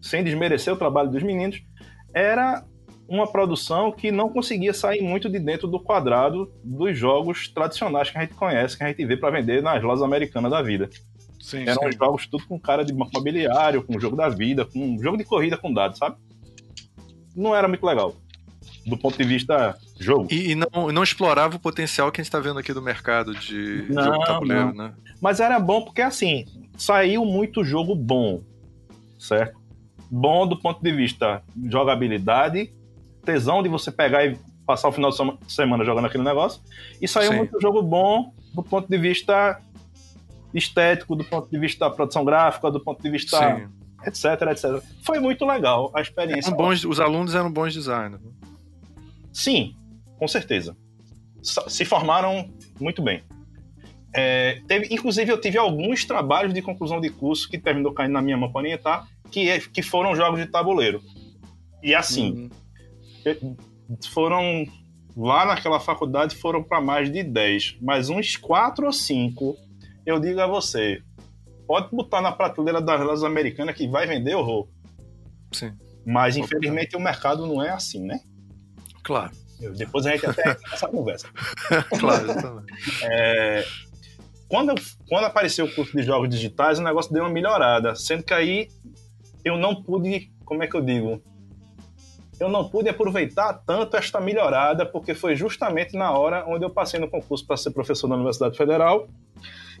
sem 0.00 0.24
desmerecer 0.24 0.72
o 0.72 0.76
trabalho 0.76 1.10
dos 1.10 1.22
meninos, 1.22 1.62
era 2.12 2.64
uma 3.08 3.26
produção 3.26 3.92
que 3.92 4.10
não 4.10 4.30
conseguia 4.30 4.72
sair 4.72 5.02
muito 5.02 5.28
de 5.28 5.38
dentro 5.38 5.68
do 5.68 5.78
quadrado 5.78 6.50
dos 6.64 6.96
jogos 6.96 7.48
tradicionais 7.48 8.10
que 8.10 8.18
a 8.18 8.22
gente 8.22 8.34
conhece, 8.34 8.76
que 8.76 8.84
a 8.84 8.88
gente 8.88 9.04
vê 9.04 9.16
para 9.16 9.30
vender 9.30 9.62
nas 9.62 9.82
lojas 9.82 10.02
americanas 10.02 10.50
da 10.50 10.62
vida. 10.62 10.88
Sim, 11.40 11.68
Eram 11.68 11.90
sim. 11.90 11.98
jogos 11.98 12.26
tudo 12.26 12.46
com 12.46 12.58
cara 12.58 12.84
de 12.84 12.92
banco 12.92 13.10
imobiliário, 13.12 13.82
com 13.82 13.98
jogo 13.98 14.16
da 14.16 14.28
vida, 14.28 14.64
com 14.64 14.96
jogo 14.98 15.18
de 15.18 15.24
corrida 15.24 15.56
com 15.56 15.72
dados, 15.72 15.98
sabe? 15.98 16.16
Não 17.34 17.54
era 17.54 17.68
muito 17.68 17.84
legal. 17.84 18.14
Do 18.86 18.96
ponto 18.96 19.16
de 19.16 19.24
vista 19.24 19.76
jogo. 19.98 20.28
E, 20.30 20.52
e 20.52 20.54
não, 20.54 20.90
não 20.92 21.02
explorava 21.02 21.56
o 21.56 21.60
potencial 21.60 22.10
que 22.10 22.20
a 22.20 22.22
gente 22.22 22.28
está 22.28 22.40
vendo 22.40 22.58
aqui 22.58 22.72
do 22.72 22.82
mercado 22.82 23.34
de 23.34 23.86
não, 23.88 24.04
jogo 24.04 24.24
tabuleiro, 24.24 24.74
não. 24.74 24.88
né? 24.88 24.94
Mas 25.20 25.40
era 25.40 25.58
bom 25.60 25.82
porque, 25.82 26.02
assim, 26.02 26.46
saiu 26.76 27.24
muito 27.24 27.64
jogo 27.64 27.94
bom, 27.94 28.42
certo? 29.18 29.60
Bom 30.10 30.46
do 30.46 30.58
ponto 30.58 30.82
de 30.82 30.92
vista 30.92 31.42
jogabilidade 31.68 32.70
tesão 33.24 33.62
de 33.62 33.68
você 33.68 33.90
pegar 33.90 34.26
e 34.26 34.38
passar 34.66 34.88
o 34.88 34.92
final 34.92 35.10
de 35.10 35.52
semana 35.52 35.84
jogando 35.84 36.06
aquele 36.06 36.24
negócio. 36.24 36.60
E 37.00 37.08
saiu 37.08 37.32
Sim. 37.32 37.36
muito 37.38 37.60
jogo 37.60 37.82
bom 37.82 38.32
do 38.54 38.62
ponto 38.62 38.88
de 38.88 38.98
vista 38.98 39.60
estético, 40.52 41.16
do 41.16 41.24
ponto 41.24 41.50
de 41.50 41.58
vista 41.58 41.88
da 41.88 41.94
produção 41.94 42.24
gráfica, 42.24 42.70
do 42.70 42.80
ponto 42.80 43.02
de 43.02 43.10
vista 43.10 43.38
Sim. 43.38 43.68
Etc, 44.06 44.24
etc. 44.50 44.82
Foi 45.02 45.18
muito 45.18 45.44
legal 45.44 45.90
a 45.94 46.00
experiência. 46.00 46.52
Bons, 46.54 46.84
os 46.84 47.00
alunos 47.00 47.34
eram 47.34 47.50
bons 47.50 47.74
designers. 47.74 48.22
Né? 48.22 48.30
Sim, 49.32 49.74
com 50.18 50.28
certeza. 50.28 50.76
Se 51.42 51.84
formaram 51.84 52.50
muito 52.80 53.02
bem. 53.02 53.22
É, 54.14 54.60
teve, 54.68 54.94
inclusive, 54.94 55.32
eu 55.32 55.40
tive 55.40 55.58
alguns 55.58 56.04
trabalhos 56.04 56.52
de 56.52 56.60
conclusão 56.60 57.00
de 57.00 57.08
curso 57.08 57.48
que 57.48 57.58
terminou 57.58 57.92
caindo 57.92 58.12
na 58.12 58.22
minha 58.22 58.36
mão 58.36 58.52
para 58.52 58.60
orientar, 58.60 59.08
que, 59.30 59.48
é, 59.48 59.58
que 59.58 59.82
foram 59.82 60.14
jogos 60.14 60.38
de 60.38 60.46
tabuleiro. 60.46 61.02
E 61.82 61.94
assim, 61.94 62.32
uhum 62.32 62.50
foram 64.10 64.66
lá 65.16 65.44
naquela 65.44 65.78
faculdade 65.78 66.36
foram 66.36 66.62
para 66.62 66.80
mais 66.80 67.12
de 67.12 67.22
10, 67.22 67.78
mas 67.80 68.08
uns 68.08 68.36
4 68.36 68.86
ou 68.86 68.92
5, 68.92 69.56
eu 70.06 70.18
digo 70.18 70.40
a 70.40 70.46
você, 70.46 71.02
pode 71.72 71.88
botar 71.90 72.20
na 72.20 72.30
prateleira 72.30 72.82
das 72.82 73.00
lojas 73.00 73.24
americanas 73.24 73.74
que 73.74 73.88
vai 73.88 74.06
vender 74.06 74.34
horror. 74.34 74.68
Sim. 75.52 75.72
Mas 76.04 76.36
infelizmente 76.36 76.94
o 76.94 77.00
mercado 77.00 77.46
não 77.46 77.62
é 77.62 77.70
assim, 77.70 78.04
né? 78.04 78.20
Claro. 79.02 79.30
Depois 79.78 80.04
a 80.04 80.10
gente 80.10 80.26
até 80.26 80.54
essa 80.70 80.86
conversa. 80.86 81.28
claro, 81.98 82.30
exatamente. 82.30 82.74
É, 83.04 83.64
quando, 84.48 84.74
quando 85.08 85.24
apareceu 85.24 85.64
o 85.64 85.74
curso 85.74 85.96
de 85.96 86.02
jogos 86.02 86.28
digitais, 86.28 86.78
o 86.78 86.82
negócio 86.82 87.10
deu 87.10 87.24
uma 87.24 87.30
melhorada, 87.30 87.94
sendo 87.94 88.22
que 88.22 88.34
aí 88.34 88.68
eu 89.42 89.56
não 89.56 89.82
pude, 89.82 90.30
como 90.44 90.62
é 90.62 90.66
que 90.66 90.76
eu 90.76 90.82
digo? 90.82 91.22
eu 92.38 92.50
não 92.50 92.68
pude 92.68 92.90
aproveitar 92.90 93.54
tanto 93.64 93.96
esta 93.96 94.20
melhorada, 94.20 94.84
porque 94.84 95.14
foi 95.14 95.34
justamente 95.36 95.96
na 95.96 96.10
hora 96.10 96.44
onde 96.46 96.66
eu 96.66 96.70
passei 96.70 97.00
no 97.00 97.08
concurso 97.08 97.46
para 97.46 97.56
ser 97.56 97.70
professor 97.70 98.08
da 98.08 98.16
Universidade 98.16 98.58
Federal 98.58 99.08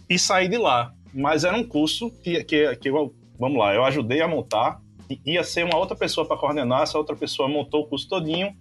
e 0.08 0.18
saí 0.18 0.48
de 0.48 0.56
lá. 0.56 0.94
Mas 1.12 1.44
era 1.44 1.56
um 1.56 1.64
curso 1.64 2.10
que, 2.22 2.42
que, 2.44 2.76
que 2.76 2.88
eu, 2.88 3.14
vamos 3.38 3.58
lá, 3.58 3.74
eu 3.74 3.84
ajudei 3.84 4.20
a 4.22 4.28
montar, 4.28 4.80
ia 5.26 5.44
ser 5.44 5.64
uma 5.64 5.76
outra 5.76 5.96
pessoa 5.96 6.26
para 6.26 6.36
coordenar, 6.36 6.82
essa 6.82 6.96
outra 6.96 7.14
pessoa 7.14 7.48
montou 7.48 7.82
o 7.82 7.86
curso 7.86 8.08
todinho. 8.08 8.54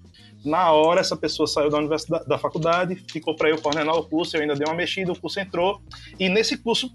Na 0.44 0.72
hora, 0.72 1.00
essa 1.00 1.16
pessoa 1.16 1.48
saiu 1.48 1.70
da 1.70 1.78
universidade, 1.78 2.28
da 2.28 2.38
faculdade, 2.38 2.96
ficou 3.10 3.36
para 3.36 3.50
eu 3.50 3.62
coordenar 3.62 3.96
o 3.96 4.04
curso, 4.04 4.36
eu 4.36 4.42
ainda 4.42 4.56
dei 4.56 4.68
uma 4.68 4.76
mexida, 4.76 5.12
o 5.12 5.20
curso 5.20 5.40
entrou. 5.40 5.82
E 6.20 6.28
nesse 6.30 6.58
curso, 6.58 6.92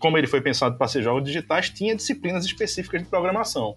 como 0.00 0.16
ele 0.16 0.26
foi 0.26 0.40
pensado 0.40 0.76
para 0.76 0.88
ser 0.88 1.02
jogos 1.02 1.22
digitais, 1.24 1.70
tinha 1.70 1.94
disciplinas 1.94 2.44
específicas 2.44 3.02
de 3.02 3.08
programação. 3.08 3.76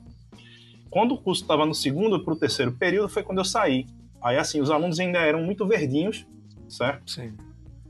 Quando 0.89 1.13
o 1.13 1.17
curso 1.17 1.41
estava 1.41 1.65
no 1.65 1.75
segundo 1.75 2.23
para 2.23 2.33
o 2.33 2.37
terceiro 2.37 2.71
período, 2.71 3.09
foi 3.09 3.21
quando 3.21 3.39
eu 3.39 3.45
saí. 3.45 3.85
Aí, 4.21 4.37
assim, 4.37 4.59
os 4.61 4.71
alunos 4.71 4.99
ainda 4.99 5.19
eram 5.19 5.43
muito 5.43 5.65
verdinhos, 5.67 6.25
certo? 6.67 7.11
Sim. 7.11 7.33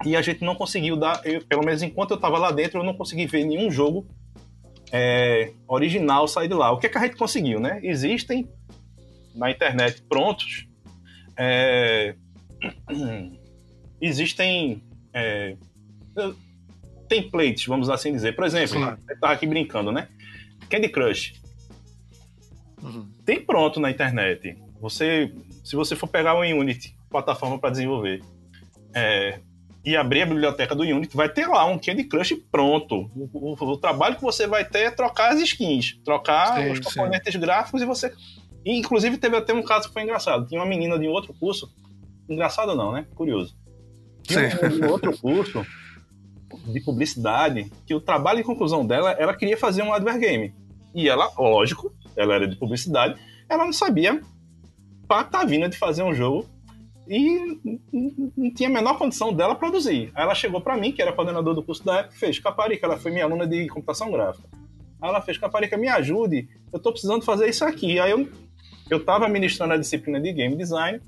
E 0.05 0.15
a 0.15 0.21
gente 0.21 0.43
não 0.43 0.55
conseguiu 0.55 0.95
dar, 0.95 1.21
eu, 1.25 1.45
pelo 1.45 1.63
menos 1.63 1.81
enquanto 1.81 2.11
eu 2.11 2.15
estava 2.15 2.37
lá 2.37 2.51
dentro, 2.51 2.79
eu 2.79 2.83
não 2.83 2.93
consegui 2.93 3.25
ver 3.25 3.43
nenhum 3.43 3.69
jogo 3.69 4.07
é, 4.91 5.51
original 5.67 6.27
sair 6.27 6.47
de 6.47 6.53
lá. 6.53 6.71
O 6.71 6.77
que, 6.77 6.87
é 6.87 6.89
que 6.89 6.97
a 6.97 7.01
gente 7.01 7.15
conseguiu, 7.15 7.59
né? 7.59 7.79
Existem 7.83 8.47
na 9.35 9.51
internet 9.51 10.01
prontos, 10.03 10.67
é, 11.37 12.15
existem 14.01 14.81
é, 15.13 15.55
templates, 17.07 17.65
vamos 17.65 17.89
assim 17.89 18.11
dizer. 18.11 18.35
Por 18.35 18.45
exemplo, 18.45 18.79
Sim. 18.79 18.97
eu 19.07 19.15
estava 19.15 19.33
aqui 19.33 19.45
brincando, 19.45 19.91
né? 19.91 20.07
Candy 20.69 20.89
Crush. 20.89 21.33
Uhum. 22.81 23.09
Tem 23.25 23.43
pronto 23.43 23.79
na 23.79 23.91
internet. 23.91 24.57
Você, 24.79 25.33
se 25.63 25.75
você 25.75 25.95
for 25.95 26.07
pegar 26.07 26.35
o 26.35 26.41
Unity, 26.41 26.95
plataforma 27.09 27.59
para 27.59 27.71
desenvolver, 27.71 28.21
é, 28.93 29.39
e 29.83 29.95
abrir 29.95 30.23
a 30.23 30.25
biblioteca 30.25 30.75
do 30.75 30.83
Unity, 30.83 31.15
vai 31.15 31.29
ter 31.29 31.47
lá 31.47 31.65
um 31.65 31.79
Candy 31.79 32.03
Crush 32.03 32.35
pronto. 32.51 33.09
O, 33.15 33.29
o, 33.33 33.53
o, 33.53 33.77
trabalho 33.77 34.15
que 34.15 34.21
você 34.21 34.45
vai 34.45 34.65
ter 34.65 34.79
é 34.79 34.91
trocar 34.91 35.31
as 35.33 35.39
skins, 35.41 35.97
trocar 36.03 36.57
sim, 36.57 36.71
os 36.71 36.79
componentes 36.79 37.33
sim. 37.33 37.39
gráficos 37.39 37.81
e 37.81 37.85
você. 37.85 38.13
E, 38.65 38.77
inclusive, 38.77 39.17
teve 39.17 39.37
até 39.37 39.53
um 39.53 39.63
caso 39.63 39.87
que 39.87 39.93
foi 39.93 40.03
engraçado. 40.03 40.45
Tinha 40.47 40.59
uma 40.59 40.67
menina 40.67 40.99
de 40.99 41.07
um 41.07 41.11
outro 41.11 41.33
curso. 41.33 41.73
Engraçado 42.27 42.75
não, 42.75 42.91
né? 42.91 43.05
Curioso. 43.15 43.55
Tinha 44.23 44.51
sim. 44.51 44.83
um 44.83 44.89
outro 44.89 45.17
curso 45.17 45.65
de 46.65 46.81
publicidade 46.81 47.71
que 47.85 47.95
o 47.95 48.01
trabalho 48.01 48.39
de 48.39 48.43
conclusão 48.43 48.85
dela, 48.85 49.11
ela 49.11 49.35
queria 49.35 49.57
fazer 49.57 49.81
um 49.81 49.93
advergame. 49.93 50.53
E 50.93 51.07
ela, 51.07 51.31
lógico, 51.37 51.93
ela 52.15 52.35
era 52.35 52.47
de 52.47 52.55
publicidade, 52.57 53.19
ela 53.47 53.63
não 53.63 53.73
sabia 53.73 54.21
patavina 55.07 55.69
de 55.69 55.77
fazer 55.77 56.03
um 56.03 56.13
jogo 56.13 56.47
e 57.09 57.59
não 58.37 58.53
tinha 58.53 58.69
a 58.69 58.71
menor 58.71 58.99
condição 58.99 59.33
dela 59.33 59.55
produzir. 59.55 60.11
Aí 60.13 60.23
ela 60.23 60.35
chegou 60.35 60.61
para 60.61 60.77
mim, 60.77 60.91
que 60.91 61.01
era 61.01 61.11
coordenador 61.11 61.55
do 61.55 61.63
curso 61.63 61.83
da 61.83 62.01
época, 62.01 62.15
fez 62.15 62.37
Caparica, 62.37 62.85
ela 62.85 62.99
foi 62.99 63.11
minha 63.11 63.25
aluna 63.25 63.47
de 63.47 63.67
computação 63.67 64.11
gráfica. 64.11 64.47
Aí 65.01 65.09
ela 65.09 65.19
fez 65.19 65.39
Caparica, 65.39 65.75
me 65.75 65.87
ajude, 65.87 66.47
eu 66.71 66.79
tô 66.79 66.91
precisando 66.91 67.25
fazer 67.25 67.49
isso 67.49 67.65
aqui. 67.65 67.99
Aí 67.99 68.11
eu, 68.11 68.29
eu 68.91 69.03
tava 69.03 69.27
ministrando 69.27 69.73
a 69.73 69.77
disciplina 69.77 70.21
de 70.21 70.31
game 70.31 70.55
design 70.55 71.01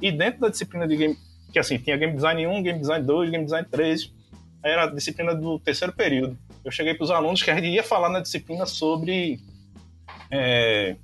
e 0.00 0.10
dentro 0.10 0.40
da 0.40 0.48
disciplina 0.48 0.88
de 0.88 0.96
game, 0.96 1.18
que 1.52 1.58
assim, 1.58 1.76
tinha 1.76 1.98
game 1.98 2.14
design 2.14 2.46
1, 2.46 2.62
game 2.62 2.80
design 2.80 3.06
2, 3.06 3.30
game 3.30 3.44
design 3.44 3.68
3, 3.70 4.12
aí 4.64 4.72
era 4.72 4.84
a 4.84 4.86
disciplina 4.86 5.34
do 5.34 5.58
terceiro 5.58 5.92
período. 5.92 6.38
Eu 6.64 6.70
cheguei 6.70 6.94
para 6.94 7.04
os 7.04 7.10
alunos 7.10 7.42
que 7.42 7.50
a 7.50 7.54
gente 7.56 7.68
ia 7.68 7.82
falar 7.82 8.08
na 8.08 8.20
disciplina 8.20 8.64
sobre 8.64 9.38
é, 10.30 10.96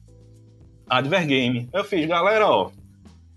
Advergame. 0.89 1.69
Eu 1.71 1.85
fiz, 1.85 2.07
galera, 2.07 2.49
ó, 2.49 2.71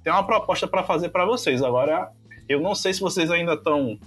tem 0.03 0.11
uma 0.11 0.25
proposta 0.25 0.67
para 0.67 0.83
fazer 0.83 1.09
para 1.09 1.25
vocês. 1.25 1.61
Agora, 1.61 2.11
eu 2.47 2.59
não 2.59 2.75
sei 2.75 2.93
se 2.93 3.01
vocês 3.01 3.29
ainda 3.29 3.53
estão. 3.53 3.97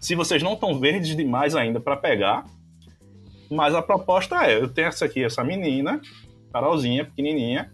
Se 0.00 0.14
vocês 0.14 0.42
não 0.42 0.54
estão 0.54 0.78
verdes 0.78 1.14
demais 1.14 1.54
ainda 1.54 1.78
para 1.78 1.96
pegar, 1.96 2.44
mas 3.50 3.74
a 3.74 3.82
proposta 3.82 4.46
é: 4.46 4.56
eu 4.56 4.68
tenho 4.68 4.88
essa 4.88 5.04
aqui, 5.04 5.22
essa 5.22 5.44
menina, 5.44 6.00
Carolzinha, 6.52 7.04
pequenininha, 7.04 7.70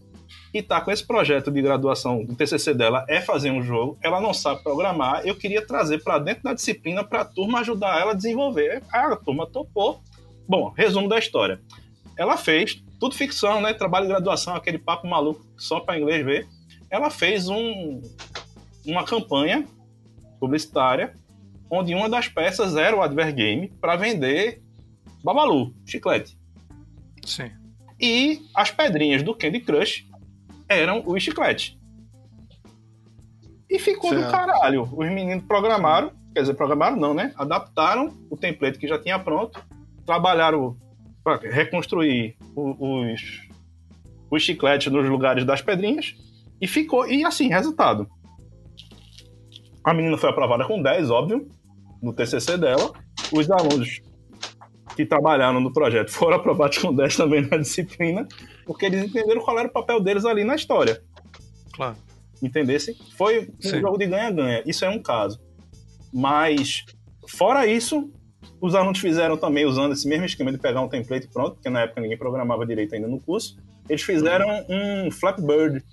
e 0.52 0.62
tá 0.62 0.80
com 0.80 0.90
esse 0.90 1.06
projeto 1.06 1.50
de 1.50 1.60
graduação, 1.60 2.22
o 2.22 2.34
TCC 2.34 2.74
dela 2.74 3.04
é 3.08 3.20
fazer 3.20 3.50
um 3.50 3.62
jogo, 3.62 3.98
ela 4.02 4.20
não 4.20 4.32
sabe 4.32 4.62
programar, 4.62 5.22
eu 5.24 5.36
queria 5.36 5.64
trazer 5.64 6.02
para 6.02 6.18
dentro 6.18 6.44
da 6.44 6.54
disciplina 6.54 7.04
para 7.04 7.20
a 7.20 7.24
turma 7.24 7.60
ajudar 7.60 8.00
ela 8.00 8.12
a 8.12 8.14
desenvolver. 8.14 8.82
a 8.90 9.16
turma 9.16 9.46
topou. 9.46 10.00
Bom, 10.48 10.72
resumo 10.76 11.08
da 11.08 11.18
história. 11.18 11.60
Ela 12.16 12.36
fez, 12.36 12.82
tudo 12.98 13.14
ficção, 13.14 13.60
né? 13.60 13.74
Trabalho 13.74 14.06
de 14.06 14.12
graduação, 14.12 14.54
aquele 14.54 14.78
papo 14.78 15.06
maluco 15.06 15.44
só 15.56 15.80
para 15.80 15.98
inglês 15.98 16.24
ver. 16.24 16.48
Ela 16.90 17.10
fez 17.10 17.48
um, 17.48 18.00
uma 18.84 19.04
campanha 19.04 19.66
publicitária 20.38 21.14
onde 21.70 21.94
uma 21.94 22.08
das 22.08 22.28
peças 22.28 22.76
era 22.76 22.96
o 22.96 23.02
Advergame 23.02 23.68
para 23.80 23.96
vender 23.96 24.62
Babalu, 25.24 25.74
chiclete. 25.84 26.38
Sim. 27.24 27.50
E 28.00 28.42
as 28.54 28.70
pedrinhas 28.70 29.22
do 29.22 29.34
Candy 29.34 29.60
Crush 29.60 30.06
eram 30.68 31.02
o 31.06 31.18
chiclete. 31.18 31.78
E 33.68 33.78
ficou 33.78 34.10
certo. 34.10 34.24
do 34.24 34.30
caralho. 34.30 34.82
Os 34.82 35.08
meninos 35.08 35.44
programaram, 35.44 36.12
quer 36.32 36.42
dizer, 36.42 36.54
programaram 36.54 36.96
não, 36.96 37.12
né? 37.12 37.32
Adaptaram 37.36 38.16
o 38.30 38.36
template 38.36 38.78
que 38.78 38.86
já 38.86 38.98
tinha 38.98 39.18
pronto, 39.18 39.60
trabalharam 40.04 40.76
para 41.24 41.38
reconstruir 41.38 42.36
os, 42.54 43.48
os 44.30 44.42
chicletes 44.42 44.92
nos 44.92 45.08
lugares 45.08 45.44
das 45.44 45.60
pedrinhas. 45.60 46.14
E 46.60 46.66
ficou. 46.66 47.06
E 47.06 47.24
assim, 47.24 47.48
resultado. 47.48 48.08
A 49.84 49.94
menina 49.94 50.16
foi 50.16 50.30
aprovada 50.30 50.64
com 50.66 50.82
10, 50.82 51.10
óbvio, 51.10 51.48
no 52.02 52.12
TCC 52.12 52.56
dela. 52.56 52.92
Os 53.32 53.50
alunos 53.50 54.00
que 54.96 55.04
trabalharam 55.04 55.60
no 55.60 55.72
projeto 55.72 56.10
foram 56.10 56.36
aprovados 56.38 56.78
com 56.78 56.92
10 56.94 57.16
também 57.16 57.46
na 57.48 57.58
disciplina, 57.58 58.26
porque 58.64 58.86
eles 58.86 59.04
entenderam 59.04 59.42
qual 59.42 59.58
era 59.58 59.68
o 59.68 59.72
papel 59.72 60.00
deles 60.00 60.24
ali 60.24 60.42
na 60.42 60.54
história. 60.54 61.02
Claro. 61.72 61.96
Entendesse? 62.42 62.96
Foi 63.16 63.48
um 63.48 63.68
Sim. 63.68 63.80
jogo 63.80 63.98
de 63.98 64.06
ganha-ganha. 64.06 64.62
Isso 64.66 64.84
é 64.84 64.88
um 64.88 65.00
caso. 65.00 65.40
Mas, 66.12 66.84
fora 67.28 67.66
isso, 67.66 68.10
os 68.60 68.74
alunos 68.74 68.98
fizeram 68.98 69.36
também, 69.36 69.66
usando 69.66 69.92
esse 69.92 70.08
mesmo 70.08 70.24
esquema 70.24 70.50
de 70.50 70.58
pegar 70.58 70.80
um 70.80 70.88
template 70.88 71.28
pronto, 71.28 71.54
porque 71.54 71.68
na 71.68 71.82
época 71.82 72.00
ninguém 72.00 72.18
programava 72.18 72.66
direito 72.66 72.94
ainda 72.94 73.08
no 73.08 73.20
curso, 73.20 73.56
eles 73.88 74.02
fizeram 74.02 74.46
um 74.68 75.10
Flapbird, 75.10 75.84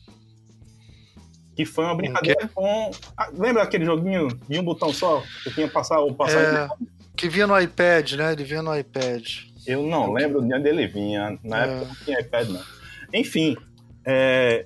que 1.56 1.66
foi 1.66 1.86
uma 1.86 1.96
brincadeira 1.96 2.50
com. 2.54 2.92
Ah, 3.18 3.30
lembra 3.34 3.64
aquele 3.64 3.86
joguinho 3.86 4.28
de 4.28 4.60
um 4.60 4.64
botão 4.64 4.92
só? 4.92 5.24
Que 5.44 5.54
tinha 5.54 5.68
passar 5.68 6.00
o 6.00 6.14
passar. 6.14 6.40
É, 6.40 6.68
que 7.16 7.30
vinha 7.30 7.48
no 7.48 7.60
iPad, 7.60 8.14
né? 8.14 8.34
Ele 8.34 8.44
vinha 8.44 8.62
no 8.62 8.76
iPad. 8.76 9.24
Eu 9.66 9.84
não 9.84 10.12
lembro 10.12 10.42
de 10.42 10.54
onde 10.54 10.68
ele 10.68 10.88
vinha. 10.88 11.38
Na 11.44 11.66
é. 11.66 11.70
época 11.70 11.86
não 11.86 11.96
tinha 11.96 12.20
iPad, 12.20 12.50
não. 12.50 12.62
Enfim, 13.14 13.56
é, 14.06 14.66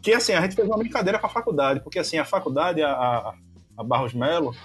que 0.00 0.12
assim, 0.12 0.32
a 0.32 0.40
gente 0.40 0.54
fez 0.54 0.66
uma 0.66 0.78
brincadeira 0.78 1.18
com 1.18 1.26
a 1.26 1.30
faculdade, 1.30 1.80
porque 1.80 1.98
assim, 1.98 2.18
a 2.18 2.24
faculdade, 2.24 2.82
a, 2.82 3.34
a 3.76 3.84
Barros 3.84 4.14
Melo, 4.14 4.56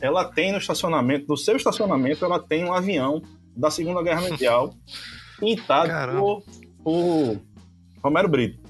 ela 0.00 0.24
tem 0.24 0.50
no 0.50 0.58
estacionamento, 0.58 1.26
no 1.28 1.36
seu 1.36 1.56
estacionamento, 1.56 2.24
ela 2.24 2.40
tem 2.40 2.64
um 2.64 2.72
avião 2.72 3.22
da 3.56 3.70
Segunda 3.70 4.02
Guerra 4.02 4.22
Mundial 4.22 4.74
pintado 5.38 6.18
por, 6.18 6.42
por 6.82 7.40
Romero 8.02 8.28
Brito 8.28 8.61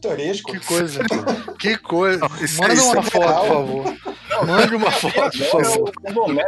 pitoresco. 0.00 0.52
Que 0.52 0.66
coisa. 0.66 1.00
que 1.58 1.76
coisa. 1.76 2.28
Manda 2.58 2.82
uma 2.82 2.98
é 2.98 3.02
foto, 3.02 3.10
por 3.10 3.48
favor. 3.48 3.84
Mande 4.46 4.74
uma 4.74 4.90
foto, 4.90 5.38
por 5.38 5.64
favor. 5.64 5.92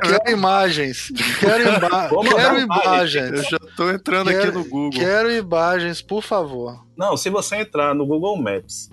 Quero 0.03 0.31
imagens. 0.31 1.13
Quero, 1.39 1.63
ima 1.63 2.09
quero 2.35 2.61
imagens. 2.61 3.31
Eu 3.31 3.43
já 3.43 3.57
estou 3.59 3.91
entrando 3.91 4.31
quero, 4.31 4.43
aqui 4.49 4.59
no 4.59 4.65
Google. 4.65 5.01
Quero 5.01 5.31
imagens, 5.31 6.01
por 6.01 6.23
favor. 6.23 6.85
Não, 6.97 7.17
se 7.17 7.29
você 7.29 7.57
entrar 7.57 7.95
no 7.95 8.07
Google 8.07 8.37
Maps, 8.37 8.91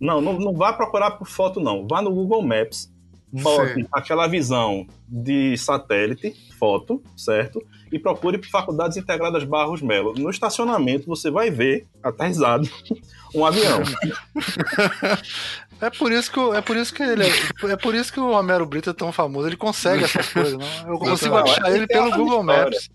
não, 0.00 0.20
não, 0.20 0.32
não 0.34 0.54
vá 0.54 0.72
procurar 0.72 1.12
por 1.12 1.28
foto, 1.28 1.60
não. 1.60 1.86
Vá 1.86 2.00
no 2.00 2.10
Google 2.10 2.42
Maps, 2.42 2.90
bote 3.30 3.86
aquela 3.92 4.26
visão 4.26 4.86
de 5.06 5.56
satélite, 5.58 6.34
foto, 6.58 7.02
certo? 7.16 7.62
E 7.92 7.98
procure 7.98 8.42
Faculdades 8.50 8.96
Integradas 8.96 9.44
Barros 9.44 9.82
Melo. 9.82 10.14
No 10.14 10.30
estacionamento 10.30 11.06
você 11.06 11.30
vai 11.30 11.50
ver, 11.50 11.86
aterrissado, 12.02 12.68
um 13.34 13.44
avião. 13.44 13.82
É 15.80 15.90
por 15.90 16.10
isso 16.10 16.32
que 16.32 16.40
é 16.56 16.60
por 16.60 16.76
isso 16.76 16.92
que 16.92 17.02
ele 17.02 17.24
é, 17.24 17.72
é 17.72 17.76
por 17.76 17.94
isso 17.94 18.12
que 18.12 18.18
o 18.18 18.32
Romero 18.32 18.66
Brito 18.66 18.90
é 18.90 18.92
tão 18.92 19.12
famoso. 19.12 19.46
Ele 19.46 19.56
consegue 19.56 20.02
essas 20.02 20.32
coisas, 20.32 20.54
não? 20.54 20.92
Eu 20.92 20.98
consigo 20.98 21.36
não, 21.36 21.44
achar 21.44 21.72
ele 21.72 21.86
pelo 21.86 22.10
Google 22.10 22.42
Maps. 22.42 22.90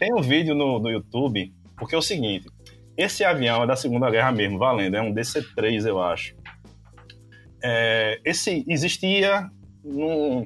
Tem, 0.00 0.12
um 0.12 0.20
vídeo 0.20 0.52
no, 0.54 0.80
no 0.80 0.90
YouTube, 0.90 1.52
porque 1.76 1.94
é 1.94 1.98
o 1.98 2.02
seguinte: 2.02 2.48
esse 2.96 3.22
avião 3.22 3.62
é 3.62 3.66
da 3.66 3.76
Segunda 3.76 4.10
Guerra 4.10 4.32
mesmo, 4.32 4.58
valendo, 4.58 4.96
é 4.96 5.02
um 5.02 5.14
DC-3, 5.14 5.86
eu 5.86 6.02
acho. 6.02 6.34
É, 7.62 8.20
esse 8.24 8.64
existia 8.68 9.48
no, 9.84 10.44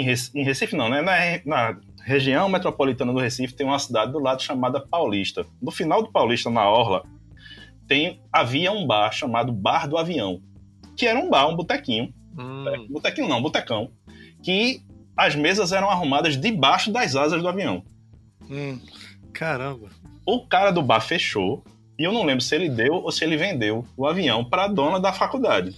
em, 0.00 0.02
Recife, 0.02 0.38
em 0.38 0.44
Recife 0.44 0.76
não, 0.76 0.88
né? 0.88 1.00
Na, 1.02 1.14
na 1.44 1.80
região 2.04 2.48
metropolitana 2.48 3.12
do 3.12 3.18
Recife 3.18 3.54
tem 3.54 3.66
uma 3.66 3.78
cidade 3.78 4.12
do 4.12 4.18
lado 4.18 4.42
chamada 4.42 4.80
Paulista. 4.80 5.46
No 5.60 5.70
final 5.70 6.02
do 6.02 6.10
Paulista, 6.10 6.50
na 6.50 6.68
Orla, 6.68 7.04
tem, 7.88 8.20
havia 8.32 8.72
um 8.72 8.86
bar 8.86 9.12
chamado 9.12 9.52
Bar 9.52 9.88
do 9.88 9.96
Avião, 9.96 10.40
que 10.96 11.06
era 11.06 11.18
um 11.18 11.30
bar, 11.30 11.48
um 11.48 11.56
botequinho. 11.56 12.12
Hum. 12.38 12.86
Botequinho 12.90 13.28
não, 13.28 13.42
botecão. 13.42 13.90
Que 14.42 14.82
as 15.16 15.34
mesas 15.34 15.72
eram 15.72 15.88
arrumadas 15.88 16.38
debaixo 16.38 16.92
das 16.92 17.16
asas 17.16 17.40
do 17.40 17.48
avião. 17.48 17.82
Hum. 18.50 18.78
Caramba. 19.32 19.88
O 20.26 20.46
cara 20.46 20.70
do 20.70 20.82
bar 20.82 21.00
fechou, 21.00 21.64
e 21.98 22.04
eu 22.04 22.12
não 22.12 22.24
lembro 22.24 22.42
se 22.42 22.54
ele 22.54 22.68
deu 22.68 22.94
ou 22.94 23.10
se 23.10 23.24
ele 23.24 23.36
vendeu 23.36 23.86
o 23.96 24.06
avião 24.06 24.44
para 24.44 24.64
a 24.64 24.68
dona 24.68 25.00
da 25.00 25.12
faculdade. 25.12 25.74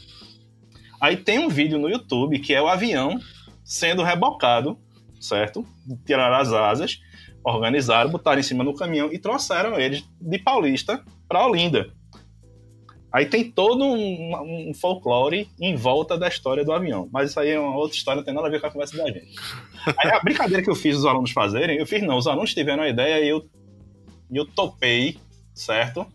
Aí 1.00 1.16
tem 1.16 1.38
um 1.38 1.48
vídeo 1.48 1.78
no 1.78 1.88
YouTube 1.88 2.40
que 2.40 2.52
é 2.52 2.60
o 2.60 2.68
avião 2.68 3.20
sendo 3.68 4.02
rebocado 4.02 4.78
certo? 5.20 5.64
Tiraram 6.06 6.36
as 6.36 6.52
asas, 6.52 7.00
organizaram, 7.44 8.10
botaram 8.10 8.40
em 8.40 8.42
cima 8.42 8.64
do 8.64 8.74
caminhão 8.74 9.12
e 9.12 9.18
trouxeram 9.18 9.78
eles 9.78 10.04
de 10.20 10.38
Paulista 10.38 11.02
para 11.28 11.46
Olinda. 11.46 11.92
Aí 13.10 13.24
tem 13.24 13.50
todo 13.50 13.84
um, 13.84 14.68
um, 14.68 14.74
folclore 14.74 15.48
em 15.58 15.74
volta 15.74 16.18
da 16.18 16.28
história 16.28 16.62
do 16.62 16.72
avião. 16.72 17.08
Mas 17.10 17.30
isso 17.30 17.40
aí 17.40 17.50
é 17.50 17.58
uma 17.58 17.74
outra 17.74 17.96
história, 17.96 18.18
não 18.18 18.24
tem 18.24 18.34
nada 18.34 18.46
a 18.46 18.50
ver 18.50 18.60
com 18.60 18.66
a 18.66 18.70
conversa 18.70 18.98
da 18.98 19.06
gente. 19.06 19.34
Aí 19.98 20.10
a 20.10 20.20
brincadeira 20.20 20.62
que 20.62 20.68
eu 20.68 20.74
fiz 20.74 20.96
os 20.96 21.06
alunos 21.06 21.30
fazerem, 21.30 21.78
eu 21.78 21.86
fiz 21.86 22.02
não, 22.02 22.18
os 22.18 22.26
alunos 22.26 22.52
tiveram 22.52 22.82
a 22.82 22.88
ideia 22.88 23.24
e 23.24 23.28
eu, 23.28 23.48
eu 24.30 24.44
topei, 24.44 25.16
certo? 25.54 26.06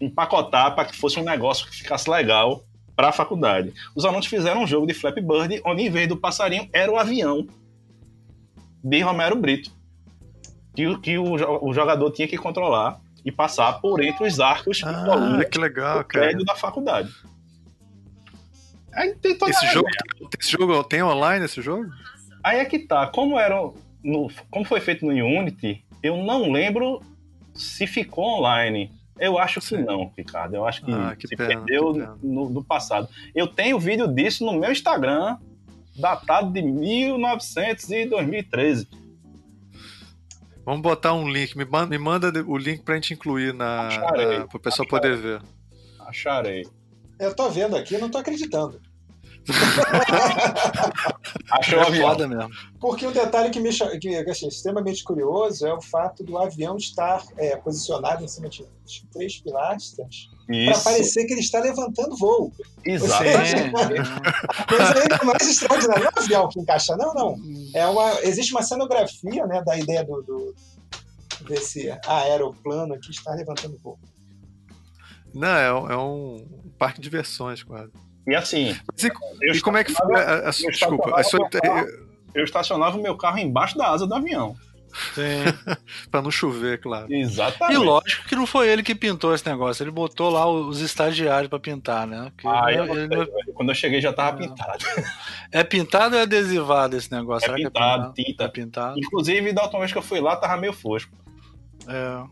Empacotar 0.00 0.74
para 0.76 0.84
que 0.84 0.96
fosse 0.96 1.18
um 1.18 1.24
negócio 1.24 1.66
que 1.66 1.76
ficasse 1.76 2.08
legal 2.08 2.62
para 2.96 3.10
a 3.10 3.12
faculdade. 3.12 3.74
Os 3.94 4.04
alunos 4.04 4.26
fizeram 4.26 4.62
um 4.62 4.66
jogo 4.66 4.86
de 4.86 4.94
Flappy 4.94 5.20
Bird, 5.20 5.60
onde 5.64 5.82
em 5.82 5.90
vez 5.90 6.08
do 6.08 6.16
passarinho 6.16 6.68
era 6.72 6.90
o 6.90 6.96
avião 6.96 7.46
de 8.82 9.00
Romero 9.02 9.36
Brito, 9.36 9.70
que, 10.74 10.98
que 10.98 11.18
o, 11.18 11.34
o 11.62 11.72
jogador 11.74 12.10
tinha 12.10 12.26
que 12.26 12.38
controlar 12.38 12.98
e 13.24 13.30
passar 13.30 13.80
por 13.80 14.02
entre 14.02 14.26
os 14.26 14.40
arcos 14.40 14.82
ah, 14.84 15.44
que 15.44 15.58
legal, 15.58 15.98
do 15.98 16.04
prédio 16.04 16.44
da 16.44 16.54
faculdade. 16.54 17.12
Aí 18.94 19.14
tem 19.16 19.36
toda 19.36 19.50
esse, 19.50 19.66
jogo, 19.66 19.88
esse 20.40 20.52
jogo 20.52 20.84
tem 20.84 21.02
online 21.02 21.44
esse 21.44 21.60
jogo? 21.60 21.90
Aí 22.42 22.60
é 22.60 22.64
que 22.64 22.78
tá. 22.78 23.06
Como 23.08 23.38
era 23.38 23.56
no, 24.02 24.30
como 24.50 24.64
foi 24.64 24.80
feito 24.80 25.04
no 25.04 25.12
Unity, 25.12 25.84
eu 26.02 26.16
não 26.16 26.50
lembro 26.50 27.02
se 27.52 27.86
ficou 27.86 28.38
online. 28.38 28.90
Eu 29.18 29.38
acho 29.38 29.60
que 29.60 29.66
Sim. 29.66 29.84
não, 29.84 30.12
Ricardo. 30.16 30.54
Eu 30.54 30.66
acho 30.66 30.84
que, 30.84 30.92
ah, 30.92 31.16
que 31.16 31.26
se 31.26 31.36
pena, 31.36 31.48
perdeu 31.48 32.16
no, 32.22 32.50
no, 32.50 32.64
passado. 32.64 33.08
Eu 33.34 33.46
tenho 33.46 33.78
vídeo 33.78 34.06
disso 34.06 34.44
no 34.44 34.58
meu 34.58 34.70
Instagram 34.70 35.38
datado 35.98 36.52
de 36.52 36.60
1900 36.60 37.90
e 37.90 38.06
2013. 38.06 38.88
Vamos 40.64 40.82
botar 40.82 41.14
um 41.14 41.28
link. 41.28 41.56
Me 41.56 41.64
manda, 41.64 41.86
me 41.86 41.98
manda 41.98 42.32
o 42.46 42.58
link 42.58 42.82
pra 42.82 42.96
gente 42.96 43.14
incluir 43.14 43.54
na, 43.54 43.88
na 43.88 44.46
para 44.46 44.56
o 44.56 44.60
pessoal 44.60 44.86
poder 44.86 45.16
ver. 45.16 45.42
Acharei. 46.00 46.66
Eu 47.18 47.34
tô 47.34 47.48
vendo 47.48 47.76
aqui, 47.76 47.96
não 47.96 48.10
tô 48.10 48.18
acreditando. 48.18 48.80
Achou 51.50 51.80
é 51.80 52.00
foda 52.00 52.26
mesmo. 52.26 52.50
Porque 52.80 53.06
um 53.06 53.12
detalhe 53.12 53.50
que 53.50 53.60
me 53.60 53.70
que, 54.00 54.30
assim, 54.30 54.48
extremamente 54.48 55.04
curioso 55.04 55.66
é 55.66 55.72
o 55.72 55.80
fato 55.80 56.24
do 56.24 56.36
avião 56.38 56.76
estar 56.76 57.22
é, 57.36 57.56
posicionado 57.56 58.24
em 58.24 58.28
cima 58.28 58.48
de 58.48 58.64
três 59.12 59.40
pilastras 59.40 60.28
para 60.46 60.78
parecer 60.80 61.26
que 61.26 61.32
ele 61.32 61.40
está 61.40 61.60
levantando 61.60 62.16
voo. 62.16 62.52
Exatamente. 62.84 63.72
coisa 64.68 65.00
ainda 65.00 65.24
mais 65.24 65.48
extraordinária. 65.48 66.02
Não 66.02 66.08
é 66.08 66.12
um 66.16 66.22
avião 66.22 66.48
que 66.48 66.60
encaixa, 66.60 66.96
não, 66.96 67.14
não. 67.14 67.36
É 67.74 67.86
uma, 67.86 68.20
existe 68.22 68.52
uma 68.52 68.62
cenografia 68.62 69.46
né, 69.46 69.62
da 69.62 69.78
ideia 69.78 70.04
do, 70.04 70.22
do 70.22 70.54
desse 71.46 71.90
aeroplano 72.06 72.98
que 72.98 73.10
está 73.10 73.34
levantando 73.34 73.78
voo. 73.82 73.98
Não, 75.34 75.48
é, 75.48 75.66
é 75.66 75.96
um 75.96 76.46
parque 76.78 77.00
de 77.00 77.04
diversões, 77.04 77.62
quase. 77.62 77.92
E 78.26 78.34
assim. 78.34 78.76
E, 79.42 79.52
e 79.52 79.60
como 79.60 79.76
é 79.76 79.84
que 79.84 79.92
foi? 79.92 80.14
A, 80.16 80.48
a, 80.48 80.50
desculpa, 80.50 81.20
a 81.20 81.22
sua... 81.22 81.48
carro, 81.48 81.86
eu 82.34 82.44
estacionava 82.44 82.98
o 82.98 83.02
meu 83.02 83.16
carro 83.16 83.38
embaixo 83.38 83.78
da 83.78 83.88
asa 83.88 84.06
do 84.06 84.14
avião. 84.14 84.56
para 86.10 86.22
não 86.22 86.30
chover, 86.30 86.80
claro. 86.80 87.12
Exatamente. 87.12 87.78
E 87.78 87.84
lógico 87.84 88.26
que 88.26 88.34
não 88.34 88.46
foi 88.46 88.68
ele 88.68 88.82
que 88.82 88.94
pintou 88.94 89.34
esse 89.34 89.46
negócio, 89.46 89.82
ele 89.82 89.90
botou 89.90 90.30
lá 90.30 90.48
os 90.48 90.80
estagiários 90.80 91.48
para 91.48 91.58
pintar, 91.58 92.06
né? 92.06 92.32
ah, 92.44 92.72
eu 92.72 92.84
ele... 92.96 93.26
quando 93.54 93.70
eu 93.70 93.74
cheguei 93.74 94.00
já 94.00 94.12
tava 94.12 94.42
é. 94.42 94.46
pintado. 94.46 94.84
É 95.52 95.62
pintado 95.62 96.14
ou 96.14 96.20
é 96.20 96.22
adesivado 96.24 96.96
esse 96.96 97.12
negócio? 97.12 97.44
É 97.44 97.56
Será 97.56 97.56
pintado, 97.56 98.12
que 98.14 98.22
é 98.22 98.24
tinta. 98.24 98.44
É 98.44 98.48
pintado. 98.48 98.98
Inclusive, 98.98 99.52
da 99.52 99.62
última 99.62 99.80
vez 99.80 99.92
que 99.92 99.98
eu 99.98 100.02
fui 100.02 100.20
lá, 100.20 100.36
tava 100.36 100.56
meio 100.56 100.72
fosco. 100.72 101.12
É. 101.86 102.24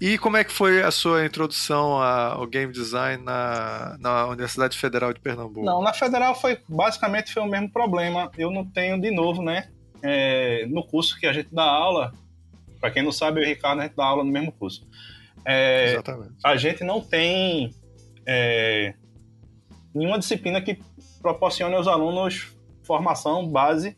E 0.00 0.18
como 0.18 0.36
é 0.36 0.44
que 0.44 0.52
foi 0.52 0.82
a 0.82 0.90
sua 0.90 1.24
introdução 1.24 2.00
ao 2.00 2.46
game 2.46 2.72
design 2.72 3.22
na, 3.22 3.96
na 3.98 4.26
Universidade 4.26 4.76
Federal 4.76 5.12
de 5.12 5.20
Pernambuco? 5.20 5.64
Não, 5.64 5.82
na 5.82 5.92
Federal 5.92 6.34
foi 6.34 6.58
basicamente 6.68 7.32
foi 7.32 7.42
o 7.42 7.46
mesmo 7.46 7.70
problema. 7.70 8.30
Eu 8.36 8.50
não 8.50 8.64
tenho 8.64 9.00
de 9.00 9.10
novo, 9.10 9.42
né? 9.42 9.68
É, 10.02 10.66
no 10.68 10.84
curso 10.84 11.18
que 11.18 11.26
a 11.26 11.32
gente 11.32 11.48
dá 11.52 11.64
aula, 11.64 12.12
para 12.80 12.90
quem 12.90 13.02
não 13.02 13.12
sabe, 13.12 13.40
eu 13.40 13.44
e 13.44 13.46
o 13.46 13.48
Ricardo 13.48 13.80
a 13.80 13.84
gente 13.84 13.96
dá 13.96 14.04
aula 14.04 14.24
no 14.24 14.30
mesmo 14.30 14.52
curso. 14.52 14.86
É, 15.44 15.92
Exatamente. 15.92 16.34
A 16.44 16.56
gente 16.56 16.84
não 16.84 17.00
tem 17.00 17.74
é, 18.26 18.94
nenhuma 19.94 20.18
disciplina 20.18 20.60
que 20.60 20.78
proporcione 21.20 21.74
aos 21.74 21.86
alunos 21.86 22.52
formação 22.82 23.46
base 23.46 23.96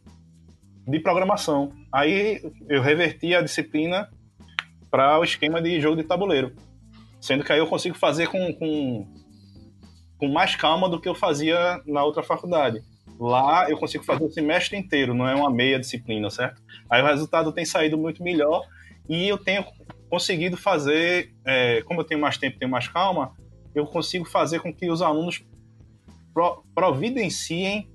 de 0.87 1.01
programação. 1.01 1.72
Aí 1.91 2.43
eu 2.68 2.83
reverti 2.83 3.35
a 3.35 3.41
disciplina 3.41 4.11
para 4.95 5.18
o 5.18 5.24
esquema 5.24 5.61
de 5.61 5.80
jogo 5.80 5.97
de 5.97 6.05
tabuleiro. 6.05 6.55
Sendo 7.20 7.42
que 7.42 7.53
aí 7.53 7.59
eu 7.59 7.66
consigo 7.66 7.99
fazer 7.99 8.28
com, 8.28 8.55
com, 8.55 9.05
com 10.16 10.28
mais 10.28 10.55
calma 10.55 10.88
do 10.88 11.01
que 11.01 11.09
eu 11.09 11.16
fazia 11.16 11.82
na 11.84 12.05
outra 12.05 12.22
faculdade. 12.22 12.80
Lá 13.18 13.68
eu 13.68 13.76
consigo 13.76 14.05
fazer 14.05 14.22
o 14.22 14.30
semestre 14.30 14.76
inteiro, 14.78 15.12
não 15.12 15.28
é 15.28 15.34
uma 15.34 15.51
meia 15.51 15.80
disciplina, 15.80 16.30
certo? 16.30 16.62
Aí 16.88 17.03
o 17.03 17.07
resultado 17.07 17.51
tem 17.51 17.64
saído 17.64 17.99
muito 17.99 18.22
melhor 18.22 18.62
e 19.09 19.26
eu 19.26 19.36
tenho 19.36 19.64
conseguido 20.09 20.57
fazer, 20.57 21.34
é, 21.45 21.82
como 21.82 22.03
eu 22.03 22.05
tenho 22.05 22.20
mais 22.20 22.38
tempo, 22.38 22.57
tenho 22.57 22.70
mais 22.70 22.86
calma, 22.86 23.32
eu 23.74 23.84
consigo 23.86 24.24
fazer 24.24 24.61
com 24.61 24.72
que 24.72 24.88
os 24.88 25.03
alunos 25.03 25.45
pro, 26.32 26.62
providenciem 26.72 27.90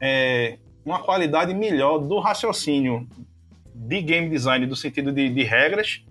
é, 0.00 0.56
uma 0.84 1.02
qualidade 1.02 1.52
melhor 1.52 1.98
do 1.98 2.20
raciocínio 2.20 3.08
de 3.74 4.00
game 4.00 4.30
design, 4.30 4.68
do 4.68 4.76
sentido 4.76 5.10
de, 5.10 5.28
de 5.30 5.42
regras, 5.42 6.04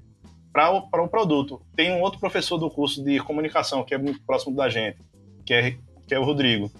para 0.53 0.71
o, 0.71 0.87
o 0.91 1.07
produto. 1.07 1.59
Tem 1.75 1.91
um 1.91 2.01
outro 2.01 2.19
professor 2.19 2.59
do 2.59 2.69
curso 2.69 3.03
de 3.03 3.19
comunicação 3.19 3.83
que 3.83 3.95
é 3.95 3.97
muito 3.97 4.21
próximo 4.21 4.55
da 4.55 4.69
gente, 4.69 4.99
que 5.43 5.53
é, 5.53 5.75
que 6.07 6.13
é 6.13 6.19
o 6.19 6.23
Rodrigo. 6.23 6.71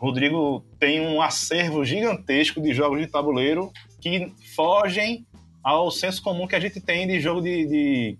O 0.00 0.06
Rodrigo 0.06 0.64
tem 0.78 1.00
um 1.00 1.20
acervo 1.20 1.84
gigantesco 1.84 2.60
de 2.60 2.72
jogos 2.72 3.00
de 3.00 3.08
tabuleiro 3.08 3.72
que 4.00 4.32
fogem 4.54 5.26
ao 5.62 5.90
senso 5.90 6.22
comum 6.22 6.46
que 6.46 6.56
a 6.56 6.60
gente 6.60 6.80
tem 6.80 7.06
de 7.06 7.20
jogo 7.20 7.40
de, 7.40 7.66
de, 7.66 8.18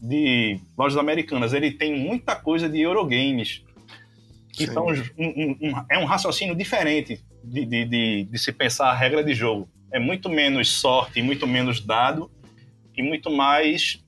de 0.00 0.60
lojas 0.76 0.98
americanas. 0.98 1.52
Ele 1.52 1.70
tem 1.70 1.98
muita 1.98 2.36
coisa 2.36 2.68
de 2.68 2.80
Eurogames, 2.80 3.64
que 4.52 4.66
são 4.66 4.86
um, 4.86 4.92
um, 5.18 5.56
um, 5.60 5.84
é 5.90 5.98
um 5.98 6.04
raciocínio 6.04 6.54
diferente 6.54 7.20
de, 7.44 7.64
de, 7.64 7.84
de, 7.84 8.24
de, 8.24 8.38
se 8.38 8.52
pensar 8.52 8.90
a 8.90 8.94
regra 8.94 9.22
de 9.22 9.34
jogo. 9.34 9.68
É 9.92 9.98
muito 9.98 10.28
menos 10.28 10.72
sorte, 10.72 11.20
muito 11.20 11.46
menos 11.46 11.80
dado 11.80 12.30
e 12.96 13.02
muito 13.02 13.30
mais 13.30 14.02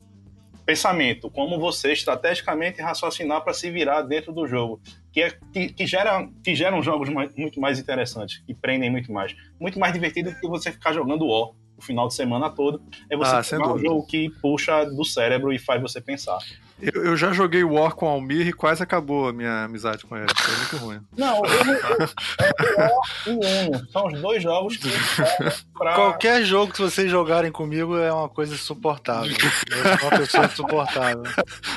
pensamento, 0.65 1.31
como 1.31 1.59
você 1.59 1.93
estrategicamente 1.93 2.83
raciocinar 2.83 3.43
para 3.43 3.55
se 3.55 3.71
virar 3.71 4.03
dentro 4.03 4.33
do 4.33 4.47
jogo, 4.47 4.81
que, 5.11 5.23
é, 5.23 5.39
que, 5.53 5.73
que, 5.73 5.87
gera, 5.87 6.29
que 6.45 6.55
geram 6.55 6.83
jogos 6.83 7.09
mais, 7.09 7.35
muito 7.35 7.59
mais 7.59 7.79
interessantes, 7.79 8.43
que 8.47 8.53
prendem 8.53 8.91
muito 8.91 9.11
mais. 9.11 9.35
Muito 9.59 9.79
mais 9.79 9.95
divertido 9.95 10.31
do 10.31 10.39
que 10.39 10.47
você 10.47 10.71
ficar 10.71 10.93
jogando 10.93 11.27
O 11.27 11.55
o 11.79 11.83
final 11.83 12.09
de 12.09 12.15
semana 12.15 12.51
todo, 12.51 12.83
é 13.09 13.17
você 13.17 13.55
ah, 13.55 13.73
um 13.73 13.79
jogo 13.79 14.05
que 14.05 14.29
puxa 14.43 14.85
do 14.85 15.05
cérebro 15.05 15.53
e 15.53 15.59
faz 15.59 15.81
você 15.81 16.01
pensar. 16.01 16.39
Eu, 16.81 17.05
eu, 17.07 17.17
já 17.17 17.33
joguei 17.33 17.65
War 17.65 17.93
com 17.95 18.07
Almir 18.07 18.47
e 18.47 18.53
quase 18.53 18.83
acabou 18.83 19.29
a 19.29 19.33
minha 19.33 19.65
amizade 19.65 20.05
com 20.07 20.17
ele. 20.17 20.29
Foi 20.37 20.57
muito 20.57 20.77
ruim. 20.77 21.01
Não, 21.17 21.43
eu, 21.45 21.53
eu, 21.75 22.79
War 22.79 22.93
e 23.27 23.31
Uno 23.31 23.89
são 23.91 24.07
os 24.07 24.21
dois 24.21 24.43
jogos 24.43 24.77
que. 24.77 24.89
Pra... 25.77 25.95
Qualquer 25.95 26.45
jogo 26.45 26.73
que 26.73 26.81
vocês 26.81 27.11
jogarem 27.11 27.53
comigo 27.53 27.97
é 27.97 28.13
uma 28.13 28.29
coisa 28.29 28.55
insuportável. 28.55 29.31
Eu 29.31 29.99
sou 29.99 30.09
uma 30.09 30.19
pessoa 30.19 30.47
insuportável 30.47 31.23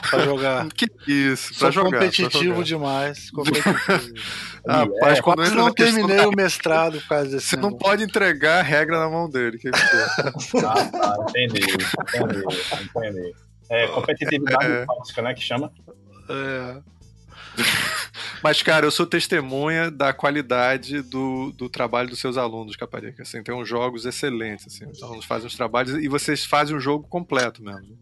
pra 0.10 0.20
jogar. 0.20 0.68
Que 0.82 0.88
isso, 1.12 1.50
pra 1.50 1.58
Sou 1.58 1.72
jogar, 1.72 2.00
competitivo 2.00 2.44
jogar. 2.44 2.64
demais. 2.64 3.32
Competitivo. 3.32 3.76
Ah, 4.68 4.80
Rapaz, 5.02 5.18
é, 5.18 5.22
quando 5.22 5.56
não 5.56 5.74
terminei 5.74 6.18
da... 6.18 6.28
o 6.28 6.32
mestrado 6.32 7.00
por 7.02 7.08
causa 7.08 7.30
desse. 7.30 7.48
Você 7.48 7.56
não 7.56 7.72
pode 7.72 8.04
entregar 8.04 8.60
a 8.60 8.64
regra 8.64 9.00
na 9.00 9.10
mão 9.10 9.30
dele. 9.30 9.58
Que 9.58 9.70
ah, 9.70 10.90
tá, 10.92 11.16
entendi, 11.30 11.62
entendi, 11.64 12.44
entendi. 12.96 13.34
É 13.72 13.88
competitividade 13.88 14.66
é. 14.66 14.86
tóxica, 14.86 15.22
né? 15.22 15.34
Que 15.34 15.42
chama. 15.42 15.72
É. 16.30 16.82
Mas, 18.44 18.62
cara, 18.62 18.86
eu 18.86 18.92
sou 18.92 19.06
testemunha 19.06 19.90
da 19.90 20.12
qualidade 20.12 21.02
do, 21.02 21.54
do 21.54 21.70
trabalho 21.70 22.10
dos 22.10 22.20
seus 22.20 22.38
alunos, 22.38 22.76
Caparica. 22.76 23.24
Assim, 23.24 23.42
tem 23.42 23.56
uns 23.56 23.70
jogos 23.70 24.06
excelentes. 24.06 24.68
Assim, 24.68 24.86
os 24.86 25.02
alunos 25.02 25.24
fazem 25.24 25.48
os 25.48 25.56
trabalhos 25.56 25.94
e 25.96 26.10
vocês 26.10 26.44
fazem 26.44 26.76
um 26.76 26.82
jogo 26.82 27.08
completo 27.08 27.64
mesmo. 27.64 27.98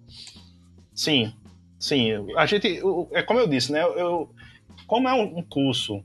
Sim, 0.95 1.33
sim. 1.79 2.13
A 2.35 2.47
gente, 2.47 2.81
é 3.11 3.21
como 3.21 3.39
eu 3.39 3.47
disse, 3.47 3.71
né? 3.71 3.83
Eu, 3.83 4.33
como 4.87 5.07
é 5.07 5.13
um 5.13 5.43
curso. 5.43 6.03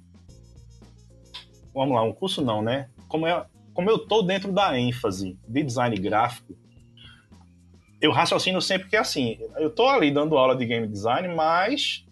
Vamos 1.73 1.95
lá, 1.95 2.03
um 2.03 2.13
curso 2.13 2.43
não, 2.43 2.61
né? 2.61 2.91
Como, 3.09 3.27
é, 3.27 3.47
como 3.73 3.89
eu 3.89 3.99
tô 3.99 4.21
dentro 4.23 4.53
da 4.53 4.79
ênfase 4.79 5.39
de 5.49 5.63
design 5.63 5.97
gráfico, 5.97 6.55
eu 8.05 8.13
raciocino 8.13 8.61
sempre 8.61 8.91
que 8.91 8.97
é 8.97 8.99
assim, 8.99 9.39
eu 9.57 9.71
tô 9.71 9.89
ali 9.89 10.11
dando 10.11 10.37
aula 10.37 10.55
de 10.55 10.67
game 10.67 10.87
design, 10.87 11.35
mas 11.35 12.05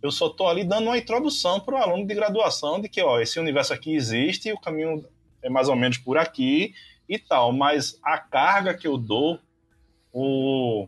eu 0.00 0.08
só 0.12 0.28
tô 0.28 0.46
ali 0.46 0.62
dando 0.62 0.84
uma 0.84 0.96
introdução 0.96 1.58
para 1.58 1.74
o 1.74 1.78
aluno 1.78 2.06
de 2.06 2.14
graduação 2.14 2.80
de 2.80 2.88
que, 2.88 3.02
ó, 3.02 3.18
esse 3.18 3.40
universo 3.40 3.74
aqui 3.74 3.92
existe, 3.92 4.52
o 4.52 4.60
caminho 4.60 5.04
é 5.42 5.50
mais 5.50 5.68
ou 5.68 5.74
menos 5.74 5.98
por 5.98 6.16
aqui 6.16 6.74
e 7.08 7.18
tal, 7.18 7.52
mas 7.52 7.98
a 8.04 8.18
carga 8.18 8.72
que 8.72 8.86
eu 8.86 8.96
dou, 8.96 9.40
o, 10.12 10.86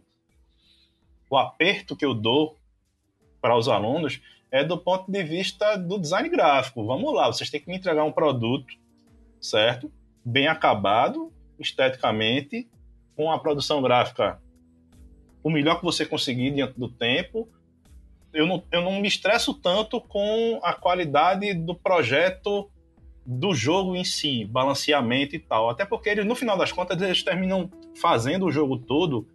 o 1.29 1.37
aperto 1.37 1.97
que 1.97 2.05
eu 2.05 2.15
dou 2.15 2.57
para 3.41 3.57
os 3.57 3.69
alunos 3.69 4.21
é 4.53 4.63
do 4.63 4.79
ponto 4.79 5.11
de 5.11 5.25
vista 5.25 5.75
do 5.75 5.99
design 5.99 6.29
gráfico. 6.29 6.87
Vamos 6.87 7.13
lá, 7.13 7.27
vocês 7.27 7.51
têm 7.51 7.61
que 7.61 7.69
me 7.69 7.77
entregar 7.77 8.05
um 8.05 8.13
produto, 8.13 8.73
certo? 9.41 9.91
Bem 10.25 10.47
acabado, 10.47 11.33
esteticamente, 11.59 12.69
com 13.17 13.33
a 13.33 13.39
produção 13.39 13.83
gráfica 13.83 14.41
o 15.45 15.51
melhor 15.51 15.79
que 15.79 15.85
você 15.85 16.07
conseguir 16.07 16.51
diante 16.53 16.81
do 16.81 16.89
tempo. 16.89 17.47
Eu 18.33 18.47
não, 18.47 18.63
eu 18.73 18.83
não 18.83 19.01
me 19.01 19.07
estresso 19.07 19.55
tanto 19.55 20.01
com 20.01 20.59
a 20.63 20.73
qualidade 20.73 21.53
do 21.55 21.75
projeto 21.75 22.69
do 23.25 23.55
jogo 23.55 23.95
em 23.95 24.05
si, 24.05 24.45
balanceamento 24.45 25.37
e 25.37 25.39
tal. 25.39 25.71
Até 25.71 25.85
porque 25.85 26.09
eles, 26.09 26.25
no 26.25 26.35
final 26.35 26.57
das 26.57 26.73
contas, 26.73 27.01
eles 27.01 27.23
terminam 27.23 27.71
fazendo 27.95 28.47
o 28.47 28.51
jogo 28.51 28.79
todo 28.79 29.29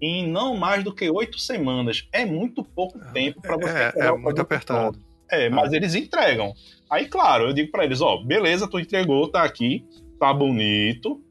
em 0.00 0.26
não 0.26 0.56
mais 0.56 0.82
do 0.82 0.94
que 0.94 1.08
oito 1.10 1.38
semanas. 1.38 2.08
É 2.10 2.24
muito 2.24 2.64
pouco 2.64 2.98
é, 2.98 3.12
tempo 3.12 3.42
para 3.42 3.56
você. 3.56 3.98
É, 3.98 4.06
é 4.06 4.12
muito 4.12 4.40
apertado. 4.40 4.96
Todo. 4.96 5.04
É, 5.30 5.48
mas 5.48 5.72
é. 5.72 5.76
eles 5.76 5.94
entregam. 5.94 6.54
Aí, 6.90 7.06
claro, 7.06 7.48
eu 7.48 7.52
digo 7.52 7.70
para 7.70 7.84
eles: 7.84 8.00
ó, 8.00 8.16
beleza, 8.16 8.66
tu 8.66 8.80
entregou, 8.80 9.28
tá 9.28 9.42
aqui, 9.42 9.84
tá 10.18 10.32
bonito, 10.32 11.22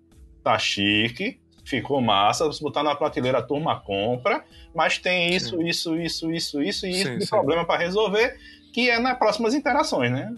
tá 0.44 0.58
chique, 0.58 1.40
ficou 1.70 2.02
massa, 2.02 2.52
se 2.52 2.62
botar 2.62 2.82
na 2.82 2.96
prateleira 2.96 3.38
a 3.38 3.44
turma 3.44 3.80
compra, 3.80 4.44
mas 4.74 4.98
tem 4.98 5.36
isso, 5.36 5.58
sim. 5.58 5.68
isso, 5.68 5.96
isso, 5.96 6.32
isso, 6.32 6.62
isso 6.62 6.88
e 6.88 6.92
isso 6.92 7.18
de 7.18 7.28
problema 7.28 7.64
para 7.64 7.80
resolver, 7.80 8.36
que 8.74 8.90
é 8.90 9.00
nas 9.00 9.18
próximas 9.18 9.54
interações, 9.54 10.12
né? 10.12 10.34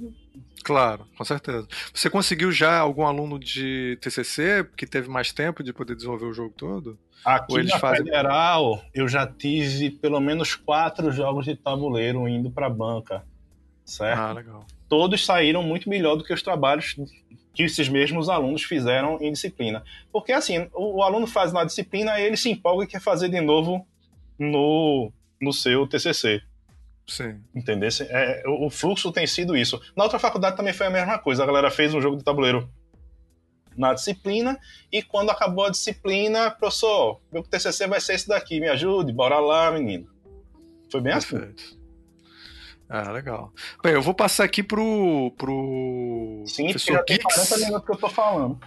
Claro, 0.64 1.08
com 1.18 1.24
certeza. 1.24 1.68
Você 1.94 2.10
conseguiu 2.10 2.52
já 2.52 2.78
algum 2.78 3.06
aluno 3.06 3.40
de 3.40 3.98
TCC 4.02 4.68
que 4.76 4.86
teve 4.86 5.10
mais 5.10 5.32
tempo 5.32 5.64
de 5.64 5.74
poder 5.74 5.96
desenvolver 5.96 6.26
o 6.26 6.34
jogo 6.34 6.54
todo? 6.56 7.00
Aqui 7.26 7.54
Ou 7.54 7.60
eles 7.60 7.72
na 7.72 7.80
fazem... 7.80 8.06
Federal, 8.06 8.84
eu 8.94 9.08
já 9.08 9.26
tive 9.26 9.90
pelo 9.90 10.20
menos 10.20 10.56
quatro 10.56 11.12
jogos 11.12 11.46
de 11.46 11.56
tabuleiro 11.56 12.28
indo 12.28 12.52
para 12.52 12.70
banca, 12.70 13.24
certo? 13.86 14.20
Ah, 14.20 14.34
legal. 14.34 14.66
Todos 14.88 15.26
saíram 15.26 15.64
muito 15.64 15.90
melhor 15.90 16.16
do 16.16 16.24
que 16.24 16.34
os 16.34 16.44
trabalhos 16.44 16.96
que 17.54 17.64
esses 17.64 17.90
mesmos 17.90 18.30
alunos 18.30 18.64
fizeram 18.64 19.18
em 19.22 19.32
disciplina. 19.32 19.84
Porque, 20.12 20.32
assim, 20.32 20.70
o, 20.74 20.98
o 20.98 21.04
aluno 21.04 21.28
faz 21.28 21.52
na 21.52 21.64
disciplina 21.64 22.20
ele 22.20 22.38
se 22.38 22.50
empolga 22.50 22.86
e 22.86 22.88
quer 22.88 23.02
fazer 23.02 23.30
de 23.30 23.42
novo 23.42 23.86
no, 24.40 25.12
no 25.40 25.52
seu 25.52 25.88
TCC. 25.88 26.42
Sim. 27.08 27.42
Entendeu? 27.54 27.90
É, 28.10 28.44
o 28.48 28.70
fluxo 28.70 29.12
tem 29.12 29.28
sido 29.28 29.58
isso. 29.58 29.82
Na 29.96 30.04
outra 30.04 30.20
faculdade 30.20 30.56
também 30.56 30.74
foi 30.74 30.88
a 30.88 30.90
mesma 30.90 31.18
coisa. 31.20 31.44
A 31.44 31.46
galera 31.46 31.70
fez 31.70 31.94
um 31.94 32.02
jogo 32.02 32.16
de 32.16 32.24
tabuleiro 32.24 32.70
na 33.76 33.94
disciplina 33.94 34.58
e 34.92 35.02
quando 35.02 35.30
acabou 35.30 35.66
a 35.66 35.70
disciplina, 35.70 36.52
professor, 36.52 37.20
meu 37.32 37.44
TCC 37.44 37.88
vai 37.88 38.00
ser 38.00 38.14
esse 38.14 38.28
daqui, 38.28 38.60
me 38.60 38.68
ajude, 38.68 39.12
bora 39.12 39.40
lá, 39.40 39.72
menino. 39.72 40.08
Foi 40.90 41.02
bem 41.02 41.14
assim. 41.14 41.38
Perfeito. 41.38 41.64
assim. 41.64 41.81
Ah, 42.94 43.10
legal. 43.10 43.54
Bem, 43.82 43.94
eu 43.94 44.02
vou 44.02 44.14
passar 44.14 44.44
aqui 44.44 44.62
pro. 44.62 45.34
pro 45.38 46.44
Sim, 46.46 46.66
professor 46.66 46.94
já 46.96 47.04
tem 47.04 47.20
40 47.20 47.58
minutos 47.60 47.86
que 47.86 47.92
eu 47.94 47.98
tô 47.98 48.10
falando. 48.10 48.60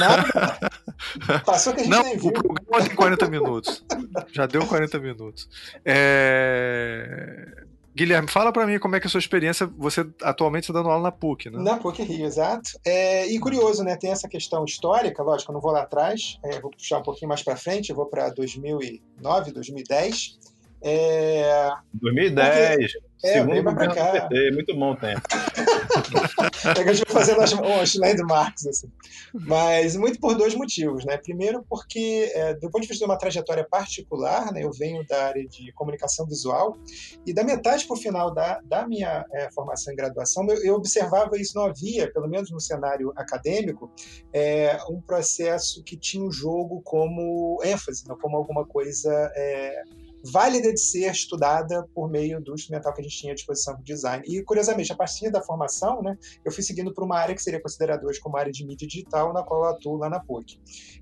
Nada. 0.00 0.58
Passou 1.46 1.72
que 1.72 1.80
a 1.80 1.84
gente 1.84 1.92
Não, 1.92 2.02
nem 2.02 2.16
viu. 2.16 2.30
O 2.30 2.32
programa 2.32 2.84
tem 2.84 2.96
40 2.96 3.28
minutos. 3.28 3.84
Já 4.32 4.46
deu 4.46 4.66
40 4.66 4.98
minutos. 4.98 5.48
É... 5.84 7.64
Guilherme, 7.94 8.28
fala 8.28 8.52
para 8.52 8.66
mim 8.66 8.80
como 8.80 8.96
é 8.96 9.00
que 9.00 9.06
é 9.06 9.08
a 9.08 9.10
sua 9.10 9.18
experiência. 9.18 9.66
Você 9.78 10.04
atualmente 10.22 10.64
está 10.64 10.72
dando 10.72 10.88
aula 10.90 11.04
na 11.04 11.12
PUC, 11.12 11.50
né? 11.50 11.62
Na 11.62 11.76
PUC 11.76 12.02
Rio, 12.02 12.26
exato. 12.26 12.70
É, 12.84 13.26
e 13.26 13.38
curioso, 13.38 13.84
né? 13.84 13.96
Tem 13.96 14.10
essa 14.10 14.28
questão 14.28 14.64
histórica, 14.64 15.22
lógico, 15.22 15.52
eu 15.52 15.54
não 15.54 15.60
vou 15.60 15.70
lá 15.70 15.82
atrás, 15.82 16.38
é, 16.44 16.60
vou 16.60 16.70
puxar 16.70 16.98
um 16.98 17.02
pouquinho 17.02 17.28
mais 17.28 17.42
para 17.42 17.56
frente, 17.56 17.90
eu 17.90 17.96
vou 17.96 18.06
para 18.06 18.30
2009, 18.30 19.52
2010 19.52 20.38
É... 20.82 21.70
2010. 21.94 22.92
Porque... 22.92 23.09
É, 23.22 23.34
segundo 23.34 23.62
governo 23.62 23.94
do 23.94 24.12
PT, 24.12 24.50
muito 24.52 24.78
bom 24.78 24.96
tempo. 24.96 25.20
é 26.64 26.84
que 26.84 26.94
gente 26.94 27.04
vai 27.06 27.22
fazendo 27.22 27.42
as, 27.42 27.52
as 27.52 27.94
landmarks, 27.94 28.66
assim. 28.66 28.90
Mas 29.34 29.94
muito 29.94 30.18
por 30.18 30.34
dois 30.34 30.54
motivos, 30.54 31.04
né? 31.04 31.18
Primeiro 31.18 31.64
porque, 31.68 32.32
é, 32.34 32.54
do 32.54 32.70
ponto 32.70 32.82
de 32.82 32.88
vista 32.88 33.04
de 33.04 33.10
uma 33.10 33.18
trajetória 33.18 33.66
particular, 33.68 34.52
né, 34.52 34.64
eu 34.64 34.72
venho 34.72 35.06
da 35.06 35.26
área 35.26 35.46
de 35.46 35.70
comunicação 35.72 36.26
visual 36.26 36.78
e 37.26 37.32
da 37.34 37.44
metade 37.44 37.86
para 37.86 37.94
o 37.94 38.00
final 38.00 38.32
da, 38.32 38.60
da 38.64 38.86
minha 38.86 39.24
é, 39.32 39.50
formação 39.50 39.92
em 39.92 39.96
graduação, 39.96 40.46
eu, 40.48 40.64
eu, 40.64 40.74
observava 40.74 41.36
isso, 41.36 41.56
não 41.56 41.66
havia, 41.66 42.10
pelo 42.12 42.28
menos 42.28 42.50
no 42.50 42.60
cenário 42.60 43.12
acadêmico, 43.16 43.90
é, 44.32 44.78
um 44.88 45.00
processo 45.00 45.82
que 45.84 45.96
tinha 45.96 46.24
o 46.24 46.32
jogo 46.32 46.80
como 46.82 47.60
ênfase, 47.62 48.08
não 48.08 48.16
como 48.16 48.36
alguma 48.36 48.64
coisa 48.64 49.30
é, 49.34 49.82
válida 50.24 50.72
de 50.72 50.80
ser 50.80 51.10
estudada 51.10 51.86
por 51.94 52.10
meio 52.10 52.40
do 52.40 52.54
instrumental 52.54 52.92
que 52.92 53.00
a 53.00 53.04
gente 53.04 53.16
tinha 53.16 53.32
à 53.32 53.34
disposição 53.34 53.76
de 53.76 53.82
design. 53.84 54.24
E, 54.26 54.42
curiosamente, 54.42 54.92
a 54.92 54.96
partir 54.96 55.30
da 55.30 55.42
formação, 55.42 56.02
né, 56.02 56.16
eu 56.44 56.52
fui 56.52 56.62
seguindo 56.62 56.92
para 56.92 57.04
uma 57.04 57.18
área 57.18 57.34
que 57.34 57.42
seria 57.42 57.60
considerada 57.60 58.06
hoje 58.06 58.20
como 58.20 58.36
área 58.36 58.52
de 58.52 58.64
mídia 58.66 58.86
digital, 58.86 59.32
na 59.32 59.42
qual 59.42 59.64
eu 59.64 59.70
atuo 59.70 59.96
lá 59.96 60.08
na 60.08 60.20
PUC. 60.20 60.58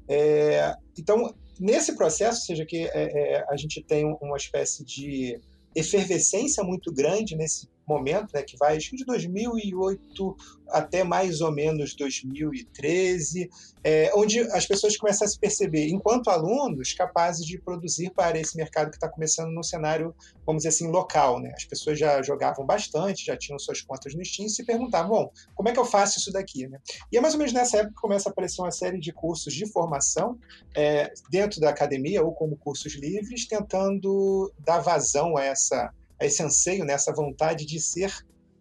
É, 0.09 0.75
então, 0.99 1.35
nesse 1.59 1.97
processo, 1.97 2.41
ou 2.41 2.47
seja, 2.47 2.65
que 2.65 2.87
é, 2.87 2.91
é, 2.95 3.47
a 3.49 3.57
gente 3.57 3.83
tem 3.83 4.05
uma 4.21 4.37
espécie 4.37 4.85
de 4.85 5.41
efervescência 5.75 6.63
muito 6.65 6.93
grande 6.93 7.37
nesse 7.37 7.69
momento, 7.89 8.33
né, 8.35 8.43
que 8.43 8.57
vai 8.57 8.77
acho 8.77 8.91
que 8.91 8.97
de 8.97 9.05
2008 9.05 10.37
até 10.71 11.03
mais 11.03 11.41
ou 11.41 11.51
menos 11.51 11.95
2013, 11.95 13.51
é, 13.83 14.13
onde 14.15 14.41
as 14.41 14.67
pessoas 14.67 14.97
começam 14.97 15.27
a 15.27 15.29
se 15.29 15.39
perceber, 15.39 15.89
enquanto 15.89 16.29
alunos, 16.29 16.93
capazes 16.93 17.47
de 17.47 17.59
produzir 17.59 18.11
para 18.11 18.39
esse 18.39 18.57
mercado 18.57 18.91
que 18.91 18.97
está 18.97 19.09
começando 19.09 19.51
no 19.51 19.65
cenário, 19.65 20.15
vamos 20.45 20.61
dizer 20.61 20.69
assim, 20.69 20.91
local. 20.91 21.41
Né? 21.41 21.53
As 21.57 21.65
pessoas 21.65 21.99
já 21.99 22.21
jogavam 22.23 22.67
bastante, 22.67 23.25
já 23.25 23.37
tinham 23.37 23.59
suas 23.59 23.81
contas 23.81 24.15
no 24.15 24.25
Steam 24.25 24.47
e 24.47 24.51
se 24.51 24.65
perguntavam, 24.65 25.09
bom, 25.09 25.33
como 25.55 25.69
é 25.69 25.73
que 25.73 25.79
eu 25.79 25.85
faço 25.85 26.19
isso 26.19 26.33
daqui? 26.33 26.67
Né? 26.67 26.79
E 27.11 27.17
é 27.17 27.21
mais 27.21 27.35
ou 27.35 27.39
menos 27.39 27.53
nessa 27.53 27.79
época 27.79 27.95
que 27.95 28.01
começa 28.01 28.29
a 28.29 28.33
aparecer 28.33 28.61
uma 28.61 28.71
série 28.71 28.99
de 28.99 29.13
cursos 29.13 29.55
de 29.55 29.67
formação 29.67 30.39
é, 30.75 31.13
dentro 31.31 31.61
da 31.61 31.71
academia 31.71 32.23
ou 32.23 32.33
como 32.33 32.57
cursos 32.57 32.95
livres, 32.95 33.47
tentando 33.47 34.53
dar 34.59 34.81
vazão 34.81 35.37
a 35.37 35.45
essa 35.45 35.93
a 36.21 36.27
esse 36.27 36.43
anseio, 36.43 36.85
né, 36.85 36.95
essa 36.95 37.13
vontade 37.13 37.65
de 37.65 37.81
ser 37.81 38.13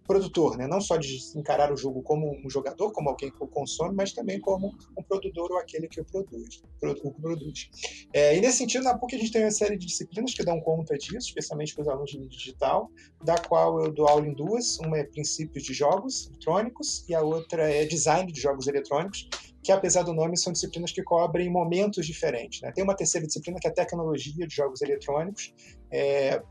produtor, 0.08 0.58
né? 0.58 0.66
não 0.66 0.80
só 0.80 0.96
de 0.96 1.18
encarar 1.36 1.72
o 1.72 1.78
jogo 1.78 2.02
como 2.02 2.34
um 2.44 2.50
jogador, 2.50 2.92
como 2.92 3.10
alguém 3.10 3.30
que 3.30 3.44
o 3.44 3.48
consome, 3.48 3.94
mas 3.94 4.14
também 4.14 4.40
como 4.40 4.74
um 4.98 5.04
produtor 5.04 5.52
ou 5.52 5.58
aquele 5.58 5.88
que 5.88 6.00
o 6.00 6.06
produz. 6.06 6.64
O 7.04 7.12
produz. 7.12 7.70
É, 8.14 8.36
e 8.36 8.40
nesse 8.40 8.60
sentido, 8.60 8.86
na 8.86 8.98
PUC 8.98 9.16
a 9.16 9.20
gente 9.20 9.32
tem 9.32 9.44
uma 9.44 9.52
série 9.52 9.78
de 9.78 9.86
disciplinas 9.86 10.34
que 10.34 10.44
dão 10.44 10.62
conta 10.62 10.98
disso, 10.98 11.28
especialmente 11.28 11.76
para 11.76 11.82
os 11.82 11.88
alunos 11.90 12.12
de 12.12 12.28
digital, 12.28 12.90
da 13.24 13.38
qual 13.38 13.84
eu 13.84 13.92
dou 13.92 14.08
aula 14.08 14.26
em 14.26 14.34
duas. 14.34 14.80
Uma 14.80 14.98
é 14.98 15.04
princípios 15.04 15.66
de 15.66 15.74
jogos 15.74 16.28
eletrônicos 16.28 17.06
e 17.10 17.14
a 17.14 17.22
outra 17.22 17.70
é 17.70 17.86
design 17.86 18.32
de 18.32 18.40
jogos 18.40 18.68
eletrônicos, 18.68 19.28
que 19.62 19.72
apesar 19.72 20.04
do 20.04 20.14
nome 20.14 20.38
são 20.38 20.54
disciplinas 20.54 20.94
que 20.94 21.04
cobrem 21.04 21.50
momentos 21.50 22.06
diferentes. 22.06 22.62
Né? 22.62 22.72
Tem 22.72 22.84
uma 22.84 22.96
terceira 22.96 23.28
disciplina 23.28 23.60
que 23.60 23.68
é 23.68 23.72
tecnologia 23.72 24.48
de 24.48 24.56
jogos 24.56 24.82
eletrônicos, 24.82 25.54
é, 25.92 26.42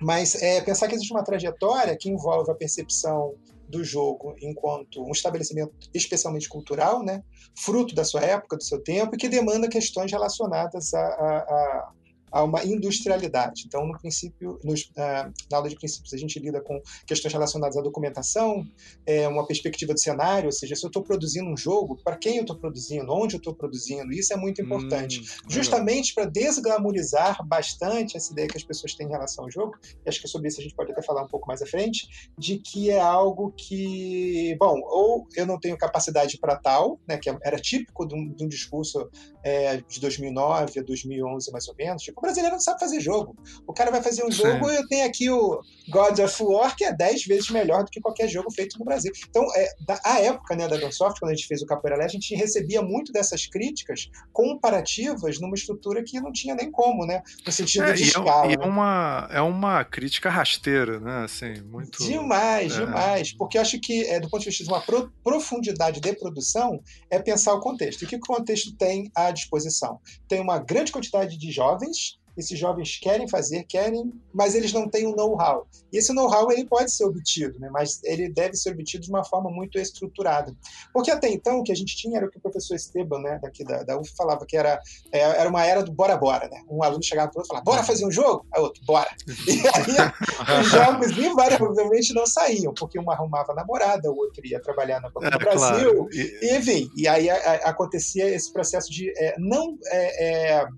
mas 0.00 0.34
é, 0.42 0.60
pensar 0.60 0.88
que 0.88 0.94
existe 0.94 1.12
uma 1.12 1.24
trajetória 1.24 1.96
que 1.96 2.08
envolve 2.08 2.50
a 2.50 2.54
percepção 2.54 3.34
do 3.68 3.84
jogo 3.84 4.34
enquanto 4.40 5.02
um 5.02 5.12
estabelecimento 5.12 5.72
especialmente 5.92 6.48
cultural, 6.48 7.02
né, 7.02 7.22
fruto 7.58 7.94
da 7.94 8.04
sua 8.04 8.22
época, 8.22 8.56
do 8.56 8.62
seu 8.62 8.82
tempo, 8.82 9.14
e 9.14 9.18
que 9.18 9.28
demanda 9.28 9.68
questões 9.68 10.10
relacionadas 10.10 10.94
a, 10.94 11.00
a, 11.00 11.38
a 11.38 11.92
a 12.30 12.42
uma 12.42 12.64
industrialidade. 12.64 13.64
Então, 13.66 13.86
no 13.86 13.98
princípio, 13.98 14.58
nos, 14.64 14.82
uh, 14.82 15.32
na 15.50 15.56
aula 15.56 15.68
de 15.68 15.76
princípios, 15.76 16.12
a 16.12 16.16
gente 16.16 16.38
lida 16.38 16.60
com 16.60 16.80
questões 17.06 17.32
relacionadas 17.32 17.76
à 17.76 17.80
documentação, 17.80 18.66
é, 19.06 19.26
uma 19.28 19.46
perspectiva 19.46 19.94
de 19.94 20.00
cenário, 20.00 20.46
ou 20.46 20.52
seja, 20.52 20.74
se 20.74 20.84
eu 20.84 20.88
estou 20.88 21.02
produzindo 21.02 21.48
um 21.48 21.56
jogo, 21.56 21.98
para 22.02 22.16
quem 22.16 22.36
eu 22.36 22.42
estou 22.42 22.56
produzindo, 22.56 23.12
onde 23.12 23.34
eu 23.34 23.38
estou 23.38 23.54
produzindo, 23.54 24.12
isso 24.12 24.32
é 24.32 24.36
muito 24.36 24.62
importante. 24.62 25.20
Hum, 25.20 25.48
justamente 25.48 26.14
para 26.14 26.24
desglamorizar 26.24 27.44
bastante 27.46 28.16
essa 28.16 28.32
ideia 28.32 28.48
que 28.48 28.56
as 28.56 28.64
pessoas 28.64 28.94
têm 28.94 29.06
em 29.06 29.10
relação 29.10 29.44
ao 29.44 29.50
jogo, 29.50 29.74
e 30.04 30.08
acho 30.08 30.20
que 30.20 30.28
sobre 30.28 30.48
isso 30.48 30.60
a 30.60 30.62
gente 30.62 30.74
pode 30.74 30.92
até 30.92 31.02
falar 31.02 31.22
um 31.22 31.28
pouco 31.28 31.46
mais 31.46 31.62
à 31.62 31.66
frente, 31.66 32.08
de 32.38 32.58
que 32.58 32.90
é 32.90 33.00
algo 33.00 33.52
que, 33.56 34.56
bom, 34.58 34.80
ou 34.84 35.26
eu 35.36 35.46
não 35.46 35.58
tenho 35.58 35.76
capacidade 35.76 36.38
para 36.38 36.56
tal, 36.56 36.98
né, 37.06 37.18
que 37.18 37.30
era 37.42 37.58
típico 37.58 38.06
de 38.06 38.14
um, 38.14 38.32
de 38.32 38.44
um 38.44 38.48
discurso 38.48 39.08
é, 39.42 39.78
de 39.78 40.00
2009 40.00 40.80
a 40.80 40.82
2011, 40.82 41.50
mais 41.52 41.68
ou 41.68 41.74
menos, 41.74 42.02
tipo, 42.02 42.17
o 42.18 42.20
brasileiro 42.20 42.56
não 42.56 42.60
sabe 42.60 42.80
fazer 42.80 43.00
jogo. 43.00 43.36
O 43.66 43.72
cara 43.72 43.90
vai 43.90 44.02
fazer 44.02 44.24
um 44.24 44.30
jogo 44.30 44.70
e 44.70 44.76
eu 44.76 44.86
tenho 44.88 45.06
aqui 45.06 45.30
o 45.30 45.60
God 45.88 46.18
of 46.18 46.42
War, 46.42 46.76
que 46.76 46.84
é 46.84 46.92
10 46.92 47.24
vezes 47.24 47.50
melhor 47.50 47.84
do 47.84 47.90
que 47.90 48.00
qualquer 48.00 48.28
jogo 48.28 48.50
feito 48.52 48.78
no 48.78 48.84
Brasil. 48.84 49.12
Então, 49.28 49.46
é, 49.54 49.68
da, 49.86 50.00
a 50.04 50.20
época 50.20 50.54
né, 50.54 50.68
da 50.68 50.76
Gunsoft, 50.76 51.18
quando 51.20 51.32
a 51.32 51.34
gente 51.34 51.46
fez 51.46 51.62
o 51.62 51.66
Capoeira 51.66 51.96
Lé, 51.96 52.04
a 52.04 52.08
gente 52.08 52.34
recebia 52.34 52.82
muito 52.82 53.12
dessas 53.12 53.46
críticas 53.46 54.10
comparativas 54.32 55.40
numa 55.40 55.54
estrutura 55.54 56.02
que 56.04 56.20
não 56.20 56.32
tinha 56.32 56.54
nem 56.54 56.70
como, 56.70 57.06
né? 57.06 57.22
No 57.46 57.52
sentido 57.52 57.84
é, 57.84 57.92
de 57.92 58.02
é 58.02 58.06
escala. 58.06 58.46
É, 58.46 58.48
né? 58.48 58.56
é, 58.60 58.66
uma, 58.66 59.28
é 59.30 59.40
uma 59.40 59.84
crítica 59.84 60.28
rasteira, 60.28 61.00
né? 61.00 61.24
Assim, 61.24 61.60
muito... 61.62 62.02
Demais, 62.04 62.74
é. 62.74 62.80
demais. 62.80 63.32
Porque 63.32 63.56
eu 63.56 63.62
acho 63.62 63.78
que, 63.80 64.04
é, 64.06 64.20
do 64.20 64.28
ponto 64.28 64.40
de 64.40 64.48
vista 64.50 64.64
de 64.64 64.70
uma 64.70 64.80
pro, 64.80 65.10
profundidade 65.22 66.00
de 66.00 66.12
produção, 66.14 66.80
é 67.10 67.18
pensar 67.18 67.54
o 67.54 67.60
contexto. 67.60 68.02
E 68.02 68.04
o 68.04 68.08
que 68.08 68.16
o 68.16 68.20
contexto 68.20 68.74
tem 68.76 69.10
à 69.14 69.30
disposição? 69.30 70.00
Tem 70.28 70.40
uma 70.40 70.58
grande 70.58 70.92
quantidade 70.92 71.38
de 71.38 71.50
jovens 71.50 72.07
esses 72.38 72.58
jovens 72.58 72.98
querem 72.98 73.28
fazer, 73.28 73.64
querem, 73.64 74.12
mas 74.32 74.54
eles 74.54 74.72
não 74.72 74.88
têm 74.88 75.06
o 75.06 75.12
um 75.12 75.16
know-how. 75.16 75.66
E 75.92 75.98
esse 75.98 76.12
know-how 76.12 76.50
ele 76.52 76.64
pode 76.64 76.92
ser 76.92 77.04
obtido, 77.04 77.58
né? 77.58 77.68
mas 77.72 78.00
ele 78.04 78.28
deve 78.28 78.54
ser 78.54 78.70
obtido 78.70 79.04
de 79.04 79.10
uma 79.10 79.24
forma 79.24 79.50
muito 79.50 79.78
estruturada. 79.78 80.54
Porque 80.92 81.10
até 81.10 81.28
então 81.28 81.58
o 81.58 81.64
que 81.64 81.72
a 81.72 81.74
gente 81.74 81.96
tinha 81.96 82.18
era 82.18 82.26
o 82.26 82.30
que 82.30 82.38
o 82.38 82.40
professor 82.40 82.76
Esteban, 82.76 83.20
né, 83.20 83.38
daqui 83.42 83.64
da, 83.64 83.82
da 83.82 83.98
UF, 83.98 84.14
falava 84.16 84.46
que 84.46 84.56
era, 84.56 84.80
é, 85.10 85.20
era 85.20 85.48
uma 85.48 85.66
era 85.66 85.82
do 85.82 85.90
bora-bora. 85.90 86.48
Né? 86.48 86.62
Um 86.70 86.82
aluno 86.82 87.02
chegava 87.02 87.30
para 87.30 87.38
o 87.38 87.40
outro 87.40 87.48
e 87.48 87.52
falava, 87.54 87.64
bora 87.64 87.82
fazer 87.82 88.06
um 88.06 88.10
jogo? 88.10 88.46
A 88.54 88.60
outro, 88.60 88.82
bora. 88.84 89.10
E 89.48 89.66
aí 89.66 90.60
os 90.60 90.68
jogos 90.70 91.18
invariavelmente 91.18 92.12
não 92.14 92.26
saíam, 92.26 92.72
porque 92.74 92.98
um 92.98 93.10
arrumava 93.10 93.54
namorada, 93.54 94.10
o 94.10 94.16
outro 94.16 94.46
ia 94.46 94.60
trabalhar 94.60 95.00
na 95.00 95.10
Copa 95.10 95.26
é, 95.26 95.30
do 95.30 95.38
Brasil, 95.38 95.94
claro. 95.94 96.08
e, 96.12 96.56
enfim. 96.56 96.90
E 96.96 97.08
aí 97.08 97.28
a, 97.28 97.34
a, 97.34 97.54
acontecia 97.70 98.28
esse 98.28 98.52
processo 98.52 98.90
de 98.92 99.10
é, 99.16 99.34
não 99.38 99.76
é, 99.90 100.58
é 100.58 100.68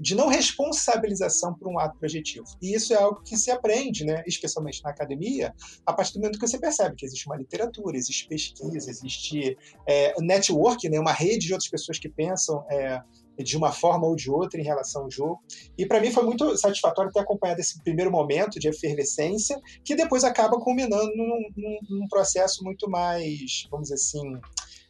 de 0.00 0.14
não 0.14 0.28
responsabilização 0.28 1.54
por 1.54 1.68
um 1.68 1.78
ato 1.78 1.98
projetivo. 1.98 2.46
E 2.60 2.74
isso 2.74 2.92
é 2.92 2.96
algo 2.96 3.22
que 3.22 3.36
se 3.36 3.50
aprende, 3.50 4.04
né, 4.04 4.22
especialmente 4.26 4.82
na 4.82 4.90
academia, 4.90 5.54
a 5.84 5.92
partir 5.92 6.14
do 6.14 6.20
momento 6.20 6.38
que 6.38 6.46
você 6.46 6.58
percebe 6.58 6.96
que 6.96 7.06
existe 7.06 7.26
uma 7.26 7.36
literatura, 7.36 7.96
existe 7.96 8.28
pesquisa, 8.28 8.90
existe 8.90 9.56
é, 9.86 10.14
network, 10.20 10.88
né, 10.88 10.98
uma 10.98 11.12
rede 11.12 11.46
de 11.46 11.52
outras 11.52 11.70
pessoas 11.70 11.98
que 11.98 12.08
pensam 12.08 12.64
é, 12.70 13.00
de 13.38 13.56
uma 13.56 13.72
forma 13.72 14.06
ou 14.06 14.16
de 14.16 14.30
outra 14.30 14.60
em 14.60 14.64
relação 14.64 15.02
ao 15.02 15.10
jogo. 15.10 15.42
E 15.76 15.86
para 15.86 16.00
mim 16.00 16.10
foi 16.10 16.24
muito 16.24 16.56
satisfatório 16.56 17.12
ter 17.12 17.20
acompanhado 17.20 17.60
esse 17.60 17.82
primeiro 17.82 18.10
momento 18.10 18.58
de 18.58 18.68
efervescência, 18.68 19.60
que 19.84 19.94
depois 19.94 20.24
acaba 20.24 20.58
culminando 20.58 21.10
num, 21.14 21.50
num, 21.56 21.78
num 21.88 22.08
processo 22.08 22.64
muito 22.64 22.88
mais, 22.88 23.66
vamos 23.70 23.88
dizer 23.88 23.94
assim, 23.94 24.40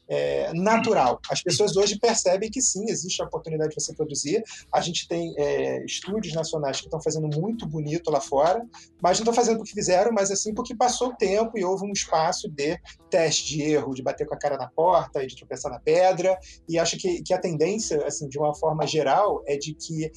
é, 0.09 0.53
natural. 0.55 1.21
As 1.31 1.43
pessoas 1.43 1.77
hoje 1.77 1.99
percebem 1.99 2.51
que 2.51 2.61
sim, 2.61 2.85
existe 2.89 3.21
a 3.23 3.27
oportunidade 3.27 3.71
de 3.71 3.83
você 3.83 3.95
produzir. 3.95 4.43
A 4.73 4.81
gente 4.81 5.09
tem 5.09 5.35
é, 5.39 5.85
estúdios 5.85 6.35
nacionais 6.35 6.79
que 6.79 6.87
estão 6.87 7.01
fazendo 7.01 7.29
muito 7.39 7.67
bonito 7.67 8.11
lá 8.11 8.21
fora, 8.21 8.65
mas 9.03 9.19
não 9.19 9.25
estão 9.25 9.35
fazendo 9.35 9.61
o 9.61 9.65
que 9.65 9.73
fizeram, 9.73 10.13
mas 10.13 10.31
assim 10.31 10.55
porque 10.55 10.75
passou 10.75 11.09
o 11.09 11.17
tempo 11.17 11.59
e 11.59 11.65
houve 11.65 11.85
um 11.85 11.93
espaço 11.93 12.49
de 12.49 12.79
teste, 13.11 13.47
de 13.47 13.63
erro, 13.63 13.95
de 13.95 14.03
bater 14.03 14.27
com 14.27 14.35
a 14.35 14.39
cara 14.39 14.57
na 14.57 14.69
porta 14.69 15.23
e 15.23 15.27
de 15.27 15.37
tropeçar 15.37 15.71
na 15.71 15.81
pedra. 15.81 16.39
E 16.69 16.79
acho 16.79 16.97
que, 16.97 17.23
que 17.23 17.35
a 17.35 17.39
tendência, 17.39 18.05
assim, 18.07 18.29
de 18.29 18.39
uma 18.39 18.55
forma 18.55 18.87
geral, 18.87 19.43
é 19.47 19.57
de 19.57 19.75
que 19.75 20.11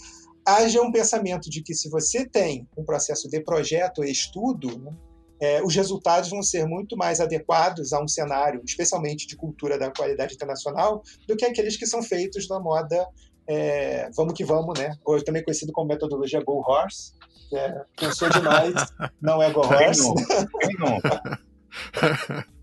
haja 0.45 0.81
um 0.81 0.91
pensamento 0.91 1.49
de 1.49 1.61
que 1.61 1.73
se 1.73 1.89
você 1.89 2.25
tem 2.27 2.67
um 2.77 2.83
processo 2.83 3.29
de 3.29 3.39
projeto 3.41 4.03
e 4.03 4.11
estudo, 4.11 4.79
né, 4.79 4.91
é, 5.39 5.63
os 5.63 5.75
resultados 5.75 6.29
vão 6.29 6.43
ser 6.43 6.65
muito 6.65 6.97
mais 6.97 7.19
adequados 7.19 7.93
a 7.93 8.01
um 8.01 8.07
cenário, 8.07 8.61
especialmente 8.65 9.27
de 9.27 9.35
cultura 9.35 9.77
da 9.77 9.91
qualidade 9.91 10.35
internacional, 10.35 11.01
do 11.27 11.35
que 11.35 11.45
aqueles 11.45 11.77
que 11.77 11.85
são 11.85 12.03
feitos 12.03 12.47
na 12.49 12.59
moda 12.59 13.07
é, 13.49 14.11
vamos 14.15 14.35
que 14.35 14.45
vamos, 14.45 14.77
né? 14.77 14.95
Ou 15.03 15.19
também 15.23 15.43
conhecido 15.43 15.73
como 15.73 15.87
metodologia 15.87 16.43
Go 16.43 16.63
Horse, 16.63 17.13
que 17.49 17.57
é 17.57 17.81
pensou 17.95 18.29
demais, 18.29 18.75
não 19.19 19.41
é 19.41 19.51
Go 19.51 19.61
Horse. 19.61 20.03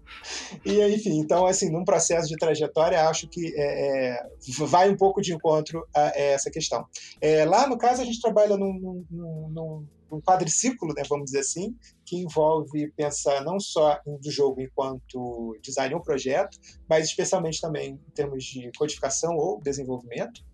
E, 0.65 0.83
enfim, 0.95 1.19
então, 1.19 1.47
assim, 1.47 1.71
num 1.71 1.85
processo 1.85 2.29
de 2.29 2.37
trajetória, 2.37 3.09
acho 3.09 3.29
que 3.29 3.55
é, 3.57 4.17
é, 4.17 4.27
vai 4.67 4.91
um 4.91 4.97
pouco 4.97 5.21
de 5.21 5.35
encontro 5.35 5.87
a, 5.95 6.09
a 6.09 6.19
essa 6.19 6.51
questão. 6.51 6.85
É, 7.21 7.45
lá, 7.45 7.67
no 7.67 7.79
caso, 7.79 8.03
a 8.03 8.05
gente 8.05 8.21
trabalha 8.21 8.57
num, 8.57 9.05
num, 9.11 9.49
num, 9.51 9.87
num 10.11 10.21
quadriciclo, 10.21 10.95
né, 10.95 11.03
vamos 11.09 11.27
dizer 11.27 11.41
assim, 11.41 11.75
que 12.05 12.17
envolve 12.17 12.91
pensar 12.97 13.43
não 13.43 13.59
só 13.59 13.99
do 14.07 14.31
jogo 14.31 14.61
enquanto 14.61 15.59
design 15.61 15.95
ou 15.95 16.01
projeto, 16.01 16.59
mas 16.89 17.07
especialmente 17.07 17.61
também 17.61 18.01
em 18.07 18.11
termos 18.13 18.45
de 18.45 18.71
codificação 18.79 19.37
ou 19.37 19.61
desenvolvimento. 19.61 20.45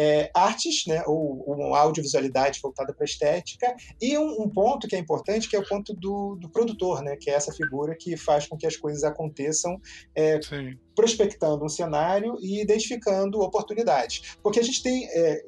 É, 0.00 0.30
artes, 0.32 0.86
né, 0.86 1.02
ou, 1.06 1.44
ou 1.46 1.74
audiovisualidade 1.74 2.58
voltada 2.62 2.90
para 2.94 3.04
estética, 3.04 3.76
e 4.00 4.16
um, 4.16 4.44
um, 4.44 4.48
ponto 4.48 4.88
que 4.88 4.96
é 4.96 4.98
importante, 4.98 5.46
que 5.46 5.54
é 5.54 5.58
o 5.58 5.68
ponto 5.68 5.92
do, 5.92 6.36
do, 6.36 6.48
produtor, 6.48 7.02
né, 7.02 7.16
que 7.16 7.28
é 7.28 7.34
essa 7.34 7.52
figura 7.52 7.94
que 7.94 8.16
faz 8.16 8.46
com 8.46 8.56
que 8.56 8.66
as 8.66 8.76
coisas 8.76 9.04
aconteçam 9.04 9.78
é, 10.16 10.40
prospectando 10.96 11.66
um 11.66 11.68
cenário 11.68 12.38
e 12.40 12.62
identificando 12.62 13.42
oportunidades. 13.42 14.38
Porque 14.42 14.58
a 14.58 14.62
gente 14.62 14.82
tem, 14.82 15.06
é, 15.10 15.44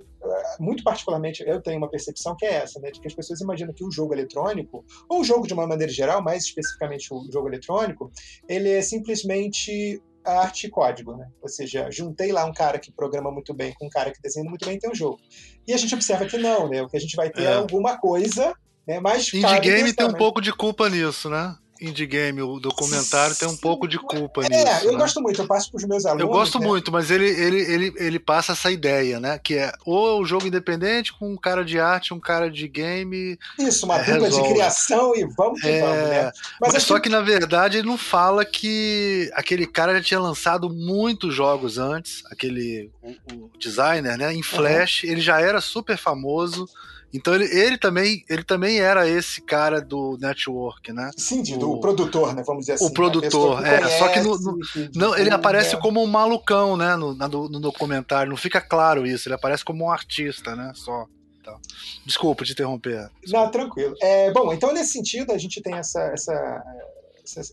muito 0.61 0.85
particularmente, 0.85 1.43
eu 1.47 1.63
tenho 1.63 1.79
uma 1.79 1.89
percepção 1.89 2.37
que 2.37 2.45
é 2.45 2.57
essa, 2.57 2.79
né, 2.79 2.91
de 2.91 3.01
que 3.01 3.07
as 3.07 3.15
pessoas 3.15 3.41
imaginam 3.41 3.73
que 3.73 3.83
o 3.83 3.91
jogo 3.91 4.13
eletrônico, 4.13 4.85
ou 5.09 5.21
o 5.21 5.25
jogo 5.25 5.47
de 5.47 5.55
uma 5.55 5.67
maneira 5.67 5.91
geral, 5.91 6.23
mais 6.23 6.45
especificamente 6.45 7.09
o 7.11 7.27
jogo 7.33 7.49
eletrônico, 7.49 8.13
ele 8.47 8.69
é 8.69 8.83
simplesmente 8.83 10.03
arte 10.25 10.67
e 10.67 10.71
código, 10.71 11.17
né? 11.17 11.29
Ou 11.41 11.49
seja, 11.49 11.91
juntei 11.91 12.33
lá 12.33 12.45
um 12.45 12.53
cara 12.53 12.79
que 12.79 12.93
programa 12.93 13.31
muito 13.31 13.53
bem 13.53 13.73
com 13.75 13.87
um 13.87 13.91
cara 13.91 14.13
que 14.13 14.21
desenha 14.21 14.49
muito 14.49 14.67
bem, 14.67 14.79
tem 14.79 14.91
um 14.91 14.95
jogo. 14.95 15.21
E 15.67 15.73
a 15.73 15.77
gente 15.77 15.95
observa 15.95 16.27
que 16.27 16.39
não, 16.39 16.69
né? 16.69 16.83
O 16.83 16.89
que 16.89 16.97
a 16.97 17.01
gente 17.01 17.17
vai 17.17 17.31
ter 17.31 17.43
é, 17.43 17.47
é 17.47 17.55
alguma 17.55 17.99
coisa, 17.99 18.55
né? 18.87 19.01
Mais 19.01 19.33
Indie 19.33 19.61
game 19.61 19.93
tem 19.93 20.07
um 20.07 20.13
pouco 20.13 20.41
de 20.41 20.53
culpa 20.53 20.89
nisso, 20.89 21.29
né? 21.29 21.57
Indie 21.83 22.07
game, 22.07 22.41
o 22.41 22.59
documentário 22.59 23.35
tem 23.35 23.49
um 23.49 23.57
pouco 23.57 23.89
de 23.89 23.99
culpa 23.99 24.45
é, 24.45 24.49
nisso. 24.49 24.67
É, 24.67 24.87
eu 24.87 24.93
né? 24.93 24.99
gosto 24.99 25.21
muito, 25.21 25.43
eu 25.43 25.47
passo 25.47 25.71
para 25.71 25.79
os 25.79 25.85
meus 25.85 26.07
alunos. 26.07 26.23
Eu 26.23 26.29
gosto 26.29 26.59
né? 26.59 26.67
muito, 26.67 26.93
mas 26.93 27.11
ele, 27.11 27.29
ele, 27.29 27.61
ele, 27.61 27.95
ele 27.97 28.19
passa 28.19 28.53
essa 28.53 28.71
ideia, 28.71 29.19
né? 29.19 29.39
Que 29.43 29.55
é 29.57 29.73
ou 29.85 30.21
o 30.21 30.25
jogo 30.25 30.47
independente 30.47 31.13
com 31.13 31.33
um 31.33 31.37
cara 31.37 31.65
de 31.65 31.79
arte, 31.79 32.15
um 32.15 32.21
cara 32.21 32.51
de 32.51 32.69
game. 32.69 33.39
Isso, 33.59 33.85
uma 33.85 33.99
é, 33.99 34.05
dupla 34.05 34.31
de 34.31 34.43
criação 34.43 35.15
e 35.17 35.25
vamos 35.37 35.61
que 35.61 35.69
é, 35.69 35.81
vamos, 35.81 36.09
né? 36.09 36.33
Mas, 36.61 36.73
mas 36.75 36.83
só 36.83 37.01
que 37.01 37.09
na 37.09 37.21
verdade 37.21 37.79
ele 37.79 37.89
não 37.89 37.99
fala 37.99 38.45
que 38.45 39.31
aquele 39.35 39.67
cara 39.67 39.95
já 39.95 40.03
tinha 40.03 40.21
lançado 40.21 40.71
muitos 40.71 41.35
jogos 41.35 41.79
antes, 41.79 42.23
aquele 42.31 42.91
o, 43.03 43.11
o 43.11 43.51
designer, 43.59 44.17
né? 44.17 44.33
Em 44.33 44.43
Flash, 44.43 45.03
uhum. 45.03 45.11
ele 45.11 45.21
já 45.21 45.41
era 45.41 45.61
super 45.61 45.97
famoso. 45.97 46.69
Então 47.13 47.35
ele, 47.35 47.45
ele, 47.45 47.77
também, 47.77 48.25
ele 48.29 48.43
também 48.43 48.81
era 48.81 49.09
esse 49.09 49.43
cara 49.43 49.81
do 49.81 50.17
network, 50.21 50.93
né? 50.93 51.11
Sim, 51.17 51.43
do 51.59 51.73
o, 51.73 51.81
produtor, 51.81 52.35
né? 52.35 52.43
Vamos 52.47 52.63
dizer 52.63 52.75
assim. 52.75 52.87
O 52.87 52.93
produtor, 52.93 53.65
é. 53.65 53.79
Conhece, 53.79 53.99
só 53.99 54.09
que, 54.09 54.21
no, 54.21 54.39
no, 54.39 54.59
não, 54.95 55.17
ele 55.17 55.31
aparece 55.31 55.77
como 55.77 56.03
um 56.03 56.07
malucão, 56.07 56.77
né? 56.77 56.97
No, 56.97 57.15
no, 57.15 57.49
no, 57.49 57.61
documentário. 57.61 58.31
Não 58.31 58.37
fica 58.37 58.61
claro 58.61 59.07
isso. 59.07 59.29
Ele 59.29 59.35
aparece 59.35 59.65
como 59.65 59.85
um 59.85 59.91
artista, 59.91 60.57
né? 60.57 60.73
Só. 60.75 61.07
Então, 61.41 61.59
desculpa 62.07 62.45
te 62.45 62.53
interromper. 62.53 63.11
Não, 63.27 63.51
tranquilo. 63.51 63.95
É, 64.01 64.31
bom, 64.31 64.53
então 64.53 64.73
nesse 64.73 64.93
sentido 64.93 65.33
a 65.33 65.39
gente 65.39 65.61
tem 65.61 65.75
essa, 65.75 66.01
essa 66.15 66.63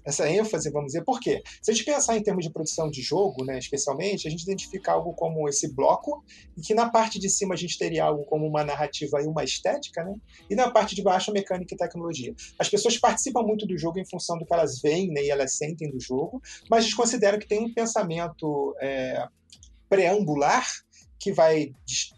essa 0.04 0.30
ênfase, 0.30 0.72
vamos 0.72 0.88
dizer, 0.88 1.04
por 1.04 1.20
quê? 1.20 1.42
Se 1.62 1.72
a 1.72 1.74
gente 1.74 1.86
pensar 1.86 2.18
em 2.18 2.24
termos 2.24 2.44
de 2.44 2.52
produção 2.52 2.90
de 2.90 3.02
jogo, 3.02 3.46
né, 3.46 3.58
especialmente, 3.58 4.28
a 4.28 4.32
gente 4.32 4.44
identifica 4.44 4.92
algo 4.92 5.14
como 5.14 5.48
esse 5.48 5.74
bloco, 5.74 6.24
e 6.58 6.62
que 6.62 6.74
na 6.74 6.90
parte 6.90 7.20
de 7.20 7.30
cima 7.30 7.54
a 7.54 7.58
gente 7.58 7.78
teria 7.78 8.06
algo 8.06 8.26
como 8.26 8.48
uma 8.48 8.64
narrativa 8.64 9.22
e 9.22 9.28
uma 9.28 9.44
estética, 9.44 10.04
né, 10.04 10.16
e 10.50 10.56
na 10.56 10.72
parte 10.72 10.96
de 10.96 11.04
baixo 11.04 11.32
mecânica 11.32 11.74
e 11.74 11.78
tecnologia. 11.78 12.34
As 12.58 12.70
pessoas 12.70 12.98
participam 12.98 13.44
muito 13.44 13.66
do 13.66 13.78
jogo 13.78 14.00
em 14.00 14.06
função 14.06 14.38
do 14.38 14.46
que 14.46 14.54
elas 14.54 14.82
veem 14.82 15.10
né, 15.10 15.24
e 15.24 15.30
elas 15.30 15.56
sentem 15.56 15.90
do 15.90 16.00
jogo, 16.00 16.42
mas 16.70 16.84
eles 16.84 16.96
consideram 16.96 17.38
que 17.38 17.48
tem 17.48 17.64
um 17.64 17.74
pensamento 17.74 18.76
é, 18.82 19.28
preambular 19.88 20.66
que 21.20 21.34
vai 21.34 21.74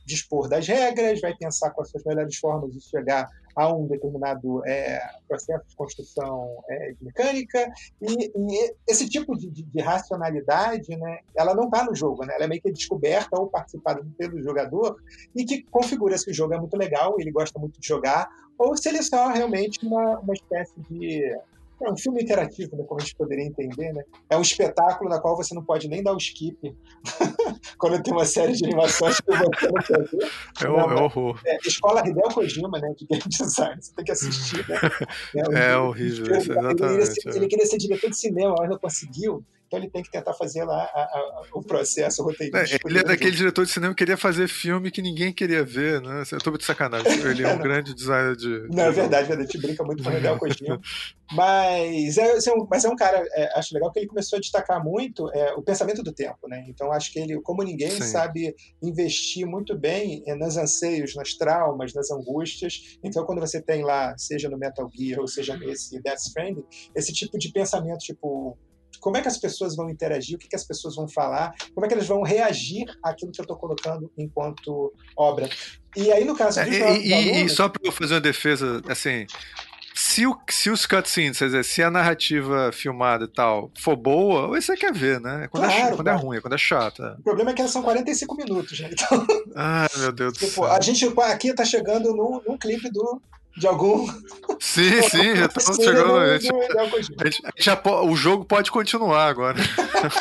dispor 0.06 0.47
das 0.47 0.68
regras, 0.68 1.20
vai 1.20 1.36
pensar 1.36 1.72
quais 1.72 1.89
são 1.89 1.99
as 1.99 2.06
melhores 2.06 2.38
formas 2.38 2.72
de 2.72 2.82
chegar 2.82 3.28
a 3.56 3.74
um 3.74 3.88
determinado 3.88 4.66
é, 4.66 5.02
processo 5.28 5.66
de 5.68 5.76
construção 5.76 6.64
é, 6.70 6.93
mecânica 7.02 7.72
e, 8.02 8.32
e, 8.36 8.76
esse 8.88 9.10
tipo 9.10 9.38
de, 9.38 9.49
de, 9.49 9.64
de, 9.64 9.82
racionalidade, 9.82 10.95
né, 10.95 11.20
ela 11.36 11.54
não 11.54 11.66
está 11.66 11.84
no 11.84 11.95
jogo, 11.95 12.26
né, 12.26 12.34
ela 12.36 12.45
é 12.45 12.47
meio 12.47 12.62
que 12.62 12.72
descoberta 12.72 13.39
ou 13.39 13.47
participada 13.47 14.06
pelo 14.18 14.41
jogador 14.41 14.97
e 15.36 15.45
que 15.45 15.64
configura 15.64 16.18
se 16.18 16.30
o 16.30 16.34
jogo 16.34 16.54
é 16.54 16.60
muito 16.60 16.78
legal, 16.78 17.16
ele 17.20 17.32
gosta 17.32 17.58
muito 17.60 17.80
de 17.80 17.88
jogar, 17.88 18.30
ou 18.58 18.78
se 18.78 18.89
ele 18.89 18.99
é 18.99 19.04
só 19.04 19.30
realmente 19.30 19.86
uma, 19.86 20.20
uma 20.20 20.34
espécie 20.34 20.80
de 20.89 21.36
é 21.86 21.91
um 21.91 21.97
filme 21.97 22.21
interativo, 22.21 22.75
né, 22.75 22.84
como 22.88 22.99
a 22.99 23.03
gente 23.03 23.15
poderia 23.15 23.45
entender, 23.45 23.93
né? 23.93 24.03
É 24.29 24.38
um 24.38 24.41
espetáculo 24.41 25.09
na 25.09 25.19
qual 25.19 25.36
você 25.36 25.53
não 25.53 25.63
pode 25.63 25.88
nem 25.88 26.03
dar 26.03 26.13
o 26.13 26.17
skip 26.17 26.75
quando 27.77 28.01
tem 28.03 28.13
uma 28.13 28.25
série 28.25 28.53
de 28.53 28.65
animações 28.65 29.19
que 29.19 29.32
você 29.32 29.67
não 29.67 29.82
quer 29.82 30.03
ver. 30.03 30.32
É, 30.61 30.67
não, 30.67 30.91
é 30.91 31.01
horror. 31.01 31.39
É, 31.45 31.57
Escola 31.65 32.07
Hideo 32.07 32.34
Kojima, 32.34 32.79
né, 32.79 32.93
de 32.97 33.05
game 33.05 33.23
design, 33.27 33.82
você 33.82 33.93
tem 33.95 34.05
que 34.05 34.11
assistir, 34.11 34.67
né? 34.67 34.79
É, 35.53 35.71
é 35.71 35.77
horrível, 35.77 36.38
isso, 36.38 36.51
exatamente. 36.51 36.84
Ele 36.84 36.89
queria, 36.89 37.05
ser, 37.05 37.36
ele 37.36 37.47
queria 37.47 37.65
ser 37.65 37.77
diretor 37.77 38.09
de 38.09 38.17
cinema, 38.17 38.55
mas 38.57 38.69
não 38.69 38.77
conseguiu. 38.77 39.43
Então 39.72 39.80
ele 39.80 39.89
tem 39.89 40.03
que 40.03 40.11
tentar 40.11 40.34
fazer 40.34 40.65
lá 40.65 40.84
a, 40.93 41.01
a, 41.01 41.43
o 41.53 41.63
processo 41.63 42.22
roteirístico. 42.22 42.89
É, 42.89 42.91
ele 42.91 42.99
é 42.99 43.03
daquele 43.03 43.32
diretor 43.32 43.65
de 43.65 43.72
cinema 43.72 43.93
que 43.93 43.99
queria 43.99 44.17
fazer 44.17 44.49
filme 44.49 44.91
que 44.91 45.01
ninguém 45.01 45.32
queria 45.32 45.63
ver, 45.63 46.01
né? 46.01 46.24
Eu 46.30 46.39
tô 46.39 46.51
de 46.57 46.65
sacanagem. 46.65 47.09
Ele 47.22 47.41
é 47.41 47.53
um 47.53 47.57
grande 47.63 47.95
designer 47.95 48.36
de. 48.36 48.67
Não, 48.69 48.84
é 48.84 48.91
verdade, 48.91 49.32
a 49.32 49.39
gente 49.39 49.57
brinca 49.57 49.82
muito 49.86 50.03
com 50.03 50.09
o 50.09 50.17
Hideo 50.17 50.38
Kojima. 50.38 50.78
Mas 51.34 52.17
é, 52.17 52.38
é, 52.45 52.53
um, 52.53 52.67
mas 52.69 52.84
é 52.84 52.89
um 52.89 52.95
cara, 52.97 53.26
é, 53.32 53.57
acho 53.57 53.74
legal 53.74 53.89
que 53.89 53.99
ele 53.99 54.07
começou 54.07 54.36
a 54.36 54.39
destacar 54.41 54.84
muito 54.84 55.32
é, 55.34 55.53
o 55.53 55.61
pensamento 55.61 56.03
do 56.03 56.11
tempo, 56.11 56.45
né? 56.45 56.65
Então 56.67 56.91
acho 56.91 57.09
que 57.13 57.19
ele, 57.19 57.39
como 57.41 57.63
ninguém, 57.63 57.91
Sim. 57.91 58.01
sabe 58.01 58.53
investir 58.84 59.47
muito 59.47 59.74
bem 59.78 60.22
é, 60.28 60.36
nos 60.36 60.57
anseios, 60.57 61.15
nas 61.15 61.34
traumas, 61.36 61.93
nas 61.93 62.11
angústias. 62.11 62.99
Então 63.01 63.26
quando 63.26 63.39
você 63.39 63.61
tem 63.61 63.82
lá, 63.82 64.13
seja 64.17 64.49
no 64.49 64.57
Metal 64.57 64.89
Gear 64.93 65.22
ou 65.22 65.28
seja 65.28 65.55
nesse 65.55 66.01
Death 66.01 66.19
Stranding, 66.19 66.65
esse 66.93 67.13
tipo 67.13 67.38
de 67.38 67.49
pensamento, 67.49 67.99
tipo, 67.99 68.57
como 68.99 69.17
é 69.17 69.21
que 69.21 69.27
as 69.27 69.37
pessoas 69.37 69.75
vão 69.75 69.89
interagir, 69.89 70.35
o 70.35 70.39
que, 70.39 70.47
que 70.47 70.55
as 70.55 70.63
pessoas 70.63 70.95
vão 70.95 71.07
falar, 71.07 71.53
como 71.73 71.85
é 71.85 71.87
que 71.87 71.93
elas 71.93 72.07
vão 72.07 72.21
reagir 72.21 72.85
àquilo 73.03 73.31
que 73.31 73.39
eu 73.39 73.43
estou 73.43 73.57
colocando 73.57 74.11
enquanto 74.17 74.93
obra. 75.15 75.49
E 75.95 76.11
aí, 76.11 76.23
no 76.23 76.35
caso 76.35 76.59
é, 76.59 76.69
e, 76.69 77.13
alunos... 77.13 77.51
e, 77.51 77.55
só 77.55 77.67
para 77.67 77.81
eu 77.83 77.91
fazer 77.91 78.15
uma 78.15 78.21
defesa, 78.21 78.81
assim, 78.87 79.25
se, 79.93 80.25
o, 80.25 80.37
se 80.49 80.69
os 80.69 80.85
cutscenes, 80.85 81.37
quer 81.37 81.45
dizer, 81.45 81.65
se 81.65 81.83
a 81.83 81.91
narrativa 81.91 82.71
filmada 82.71 83.25
e 83.25 83.27
tal 83.27 83.71
for 83.77 83.95
boa, 83.95 84.47
você 84.47 84.75
quer 84.75 84.93
ver, 84.93 85.19
né? 85.19 85.47
Quando, 85.51 85.65
é 85.65 85.67
claro, 85.67 85.93
é, 85.93 85.95
quando 85.95 86.07
é 86.07 86.13
ruim, 86.13 86.41
quando 86.41 86.53
é 86.53 86.57
chata. 86.57 87.17
O 87.19 87.23
problema 87.23 87.51
é 87.51 87.53
que 87.53 87.61
elas 87.61 87.71
são 87.71 87.83
45 87.83 88.35
minutos, 88.35 88.79
né? 88.79 88.89
Então. 88.91 89.27
Ai, 89.55 89.89
meu 89.97 90.11
Deus 90.11 90.33
tipo, 90.33 90.45
do 90.45 90.51
céu. 90.51 90.65
A 90.65 90.81
gente 90.81 91.13
aqui 91.19 91.53
tá 91.53 91.65
chegando 91.65 92.15
num, 92.15 92.41
num 92.47 92.57
clipe 92.57 92.89
do 92.89 93.21
de 93.58 93.68
algum. 93.68 94.08
Sim, 94.60 95.02
sim, 95.10 95.36
já 95.36 95.45
estamos 95.45 95.76
chegando. 95.76 96.18
A 96.18 96.38
gente, 96.38 96.54
a 96.54 97.26
gente, 97.26 97.41
já, 97.58 97.82
o 98.04 98.16
jogo 98.16 98.45
pode 98.45 98.72
continuar 98.72 99.28
agora. 99.28 99.60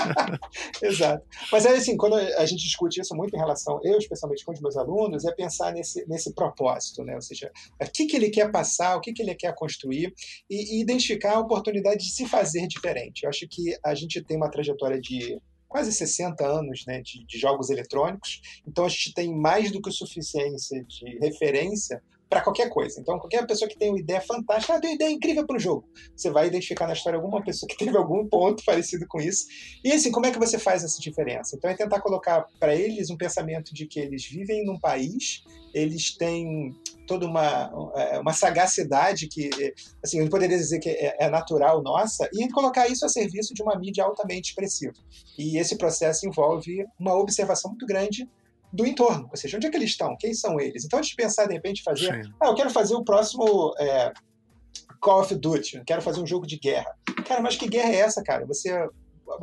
Exato. 0.82 1.24
Mas 1.52 1.64
é 1.64 1.70
assim, 1.70 1.96
quando 1.96 2.14
a 2.14 2.46
gente 2.46 2.62
discute 2.62 3.00
isso 3.00 3.14
muito 3.14 3.34
em 3.34 3.38
relação, 3.38 3.80
eu 3.82 3.98
especialmente 3.98 4.44
com 4.44 4.52
os 4.52 4.60
meus 4.60 4.76
alunos, 4.76 5.24
é 5.24 5.32
pensar 5.32 5.72
nesse, 5.72 6.06
nesse 6.08 6.34
propósito, 6.34 7.04
né? 7.04 7.14
Ou 7.14 7.22
seja, 7.22 7.50
o 7.80 7.90
que, 7.90 8.06
que 8.06 8.16
ele 8.16 8.30
quer 8.30 8.50
passar, 8.50 8.96
o 8.96 9.00
que, 9.00 9.12
que 9.12 9.22
ele 9.22 9.34
quer 9.34 9.54
construir 9.54 10.12
e, 10.48 10.78
e 10.78 10.80
identificar 10.80 11.34
a 11.34 11.40
oportunidade 11.40 12.04
de 12.04 12.12
se 12.12 12.26
fazer 12.26 12.66
diferente. 12.66 13.22
Eu 13.22 13.30
acho 13.30 13.46
que 13.48 13.76
a 13.84 13.94
gente 13.94 14.22
tem 14.22 14.36
uma 14.36 14.50
trajetória 14.50 15.00
de 15.00 15.40
quase 15.68 15.92
60 15.92 16.44
anos 16.44 16.84
né, 16.84 17.00
de, 17.00 17.24
de, 17.24 17.38
jogos 17.38 17.70
eletrônicos, 17.70 18.40
então 18.66 18.84
a 18.84 18.88
gente 18.88 19.14
tem 19.14 19.32
mais 19.32 19.70
do 19.70 19.80
que 19.80 19.88
o 19.88 19.92
suficiência 19.92 20.84
de 20.84 21.16
referência 21.20 22.02
para 22.30 22.40
qualquer 22.40 22.70
coisa. 22.70 23.00
Então, 23.00 23.18
qualquer 23.18 23.44
pessoa 23.44 23.68
que 23.68 23.76
tem 23.76 23.90
uma 23.90 23.98
ideia 23.98 24.20
fantástica, 24.20 24.74
ah, 24.74 24.80
tem 24.80 24.90
uma 24.90 24.94
ideia 24.94 25.10
incrível 25.10 25.44
para 25.44 25.56
o 25.56 25.58
jogo, 25.58 25.84
você 26.16 26.30
vai 26.30 26.46
identificar 26.46 26.86
na 26.86 26.92
história 26.92 27.16
alguma 27.16 27.42
pessoa 27.42 27.68
que 27.68 27.76
teve 27.76 27.96
algum 27.96 28.24
ponto 28.28 28.64
parecido 28.64 29.04
com 29.08 29.20
isso. 29.20 29.46
E 29.84 29.92
assim, 29.92 30.12
como 30.12 30.26
é 30.26 30.30
que 30.30 30.38
você 30.38 30.56
faz 30.56 30.84
essa 30.84 31.00
diferença? 31.00 31.56
Então, 31.56 31.68
é 31.68 31.74
tentar 31.74 32.00
colocar 32.00 32.46
para 32.60 32.74
eles 32.74 33.10
um 33.10 33.16
pensamento 33.16 33.74
de 33.74 33.84
que 33.86 33.98
eles 33.98 34.24
vivem 34.24 34.64
num 34.64 34.78
país, 34.78 35.42
eles 35.74 36.16
têm 36.16 36.72
toda 37.04 37.26
uma, 37.26 37.92
é, 37.96 38.20
uma 38.20 38.32
sagacidade 38.32 39.26
que, 39.26 39.50
assim, 40.00 40.20
eu 40.20 40.30
poderia 40.30 40.56
dizer 40.56 40.78
que 40.78 40.88
é, 40.88 41.16
é 41.18 41.28
natural 41.28 41.82
nossa, 41.82 42.28
e 42.32 42.48
colocar 42.50 42.86
isso 42.86 43.04
a 43.04 43.08
serviço 43.08 43.52
de 43.52 43.62
uma 43.62 43.76
mídia 43.76 44.04
altamente 44.04 44.50
expressiva. 44.50 44.94
E 45.36 45.58
esse 45.58 45.76
processo 45.76 46.28
envolve 46.28 46.86
uma 46.96 47.16
observação 47.16 47.72
muito 47.72 47.84
grande 47.86 48.28
do 48.72 48.86
entorno, 48.86 49.28
ou 49.30 49.36
seja, 49.36 49.56
onde 49.56 49.66
é 49.66 49.70
que 49.70 49.76
eles 49.76 49.90
estão, 49.90 50.16
quem 50.18 50.32
são 50.32 50.60
eles. 50.60 50.84
Então, 50.84 50.98
antes 50.98 51.10
de 51.10 51.16
pensar, 51.16 51.46
de 51.46 51.54
repente, 51.54 51.82
fazer, 51.82 52.24
Sim. 52.24 52.32
ah, 52.40 52.46
eu 52.46 52.54
quero 52.54 52.70
fazer 52.70 52.94
o 52.94 53.04
próximo 53.04 53.74
é, 53.78 54.12
Call 55.00 55.20
of 55.20 55.34
Duty, 55.34 55.82
quero 55.84 56.02
fazer 56.02 56.20
um 56.20 56.26
jogo 56.26 56.46
de 56.46 56.58
guerra. 56.58 56.94
Cara, 57.26 57.40
mas 57.40 57.56
que 57.56 57.68
guerra 57.68 57.90
é 57.90 57.96
essa, 57.96 58.22
cara? 58.22 58.46
Você 58.46 58.70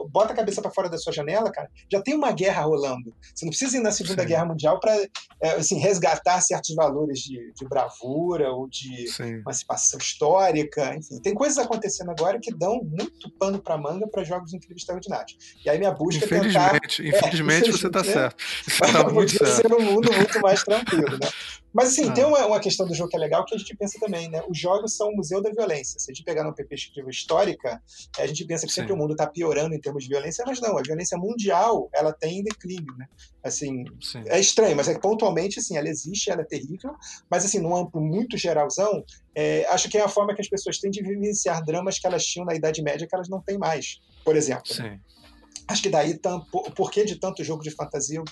bota 0.10 0.34
a 0.34 0.36
cabeça 0.36 0.62
para 0.62 0.72
fora 0.72 0.90
da 0.90 0.98
sua 0.98 1.14
janela, 1.14 1.52
cara, 1.52 1.70
já 1.92 2.02
tem 2.02 2.16
uma 2.16 2.32
guerra 2.32 2.64
rolando. 2.64 3.14
Você 3.34 3.46
não 3.46 3.50
precisa 3.50 3.78
ir 3.78 3.82
na 3.82 3.92
Segunda 3.92 4.22
Sim. 4.24 4.28
Guerra 4.28 4.46
Mundial 4.46 4.80
para 4.80 4.96
é, 5.42 5.52
assim, 5.52 5.78
resgatar 5.80 6.42
certos 6.42 6.76
valores 6.76 7.20
de, 7.20 7.54
de 7.54 7.66
bravura 7.68 8.52
ou 8.52 8.68
de 8.68 9.08
Sim. 9.08 9.36
emancipação 9.36 10.00
histórica. 10.00 10.96
Enfim, 10.96 11.20
tem 11.22 11.34
coisas 11.34 11.58
acontecendo 11.58 12.12
agora 12.12 12.40
que 12.42 12.54
dão 12.54 12.82
muito 12.84 13.30
pano 13.40 13.60
para 13.60 13.78
manga 13.78 14.08
para 14.08 14.24
jogos 14.24 14.54
incríveis 14.54 14.82
extraordinários. 14.82 15.38
E 15.66 15.70
aí 15.70 15.78
minha 15.78 15.92
busca 15.92 16.26
é 16.26 16.28
tentar... 16.28 16.76
Infelizmente, 17.00 17.70
é, 17.70 17.72
você 17.72 17.88
está 17.88 18.04
certo. 18.04 18.44
Você 18.68 18.92
tá 18.92 19.04
muito 19.10 19.32
certo. 19.32 19.62
ser 19.62 19.74
um 19.74 19.82
mundo 19.82 20.12
muito 20.12 20.42
mais 20.42 20.64
tranquilo, 20.64 21.18
né? 21.18 21.30
Mas 21.74 21.90
assim, 21.90 22.10
ah. 22.10 22.14
tem 22.14 22.26
uma, 22.26 22.46
uma 22.48 22.60
questão 22.60 22.88
do 22.88 22.96
jogo 22.96 23.10
que 23.10 23.16
é 23.16 23.20
legal 23.20 23.46
que 23.46 23.54
a 23.54 23.58
gente 23.58 23.76
pensa 23.76 24.00
também, 24.00 24.28
né? 24.30 24.42
Os 24.50 24.58
jogos 24.58 24.96
são 24.96 25.10
o 25.10 25.16
museu 25.16 25.42
da 25.42 25.52
violência. 25.52 26.00
Se 26.00 26.12
a 26.12 26.14
gente 26.14 26.24
pegar 26.24 26.44
uma 26.44 26.54
perspectiva 26.54 27.08
histórica, 27.10 27.82
a 28.18 28.26
gente 28.26 28.44
pensa 28.46 28.66
que 28.66 28.74
sempre 28.74 28.90
Sim. 28.90 28.96
o 28.96 28.98
mundo 28.98 29.12
está 29.12 29.28
piorando 29.28 29.76
em 29.78 29.82
termos 29.82 30.04
de 30.04 30.10
violência, 30.10 30.44
mas 30.46 30.60
não, 30.60 30.78
a 30.78 30.82
violência 30.82 31.18
mundial, 31.18 31.90
ela 31.94 32.12
tem 32.12 32.44
declínio, 32.44 32.96
né? 32.98 33.08
Assim, 33.44 33.86
Sim. 34.02 34.24
é 34.26 34.40
estranho, 34.40 34.76
mas 34.76 34.88
é 34.88 34.96
que 34.96 35.02
pontualmente, 35.02 35.60
assim, 35.60 35.78
ela 35.78 35.88
existe, 35.88 36.30
ela 36.30 36.42
é 36.42 36.46
terrível, 36.46 36.94
mas 37.30 37.46
assim, 37.46 37.60
num 37.60 37.76
amplo 37.76 38.02
muito 38.02 38.38
geralzão, 38.38 39.04
é, 39.34 39.66
acho 39.70 39.90
que 39.90 39.98
é 39.98 40.02
a 40.02 40.10
forma 40.10 40.36
que 40.36 40.42
as 40.42 40.50
pessoas 40.50 40.80
têm 40.80 40.92
de 40.92 41.02
vivenciar 41.02 41.64
dramas 41.64 42.00
que 42.00 42.08
elas 42.08 42.26
tinham 42.26 42.46
na 42.46 42.56
Idade 42.56 42.82
Média 42.82 43.08
que 43.08 43.16
elas 43.16 43.30
não 43.30 43.42
têm 43.42 43.58
mais, 43.58 44.00
por 44.26 44.36
exemplo. 44.36 44.64
Né? 44.70 44.76
Sim. 44.76 44.84
Né? 44.84 45.00
Acho 45.68 45.84
que 45.84 45.90
daí 45.90 46.20
o 46.54 46.72
porquê 46.72 47.04
de 47.04 47.20
tanto 47.20 47.44
jogo 47.44 47.62
de 47.62 47.72
fantasia, 47.72 48.24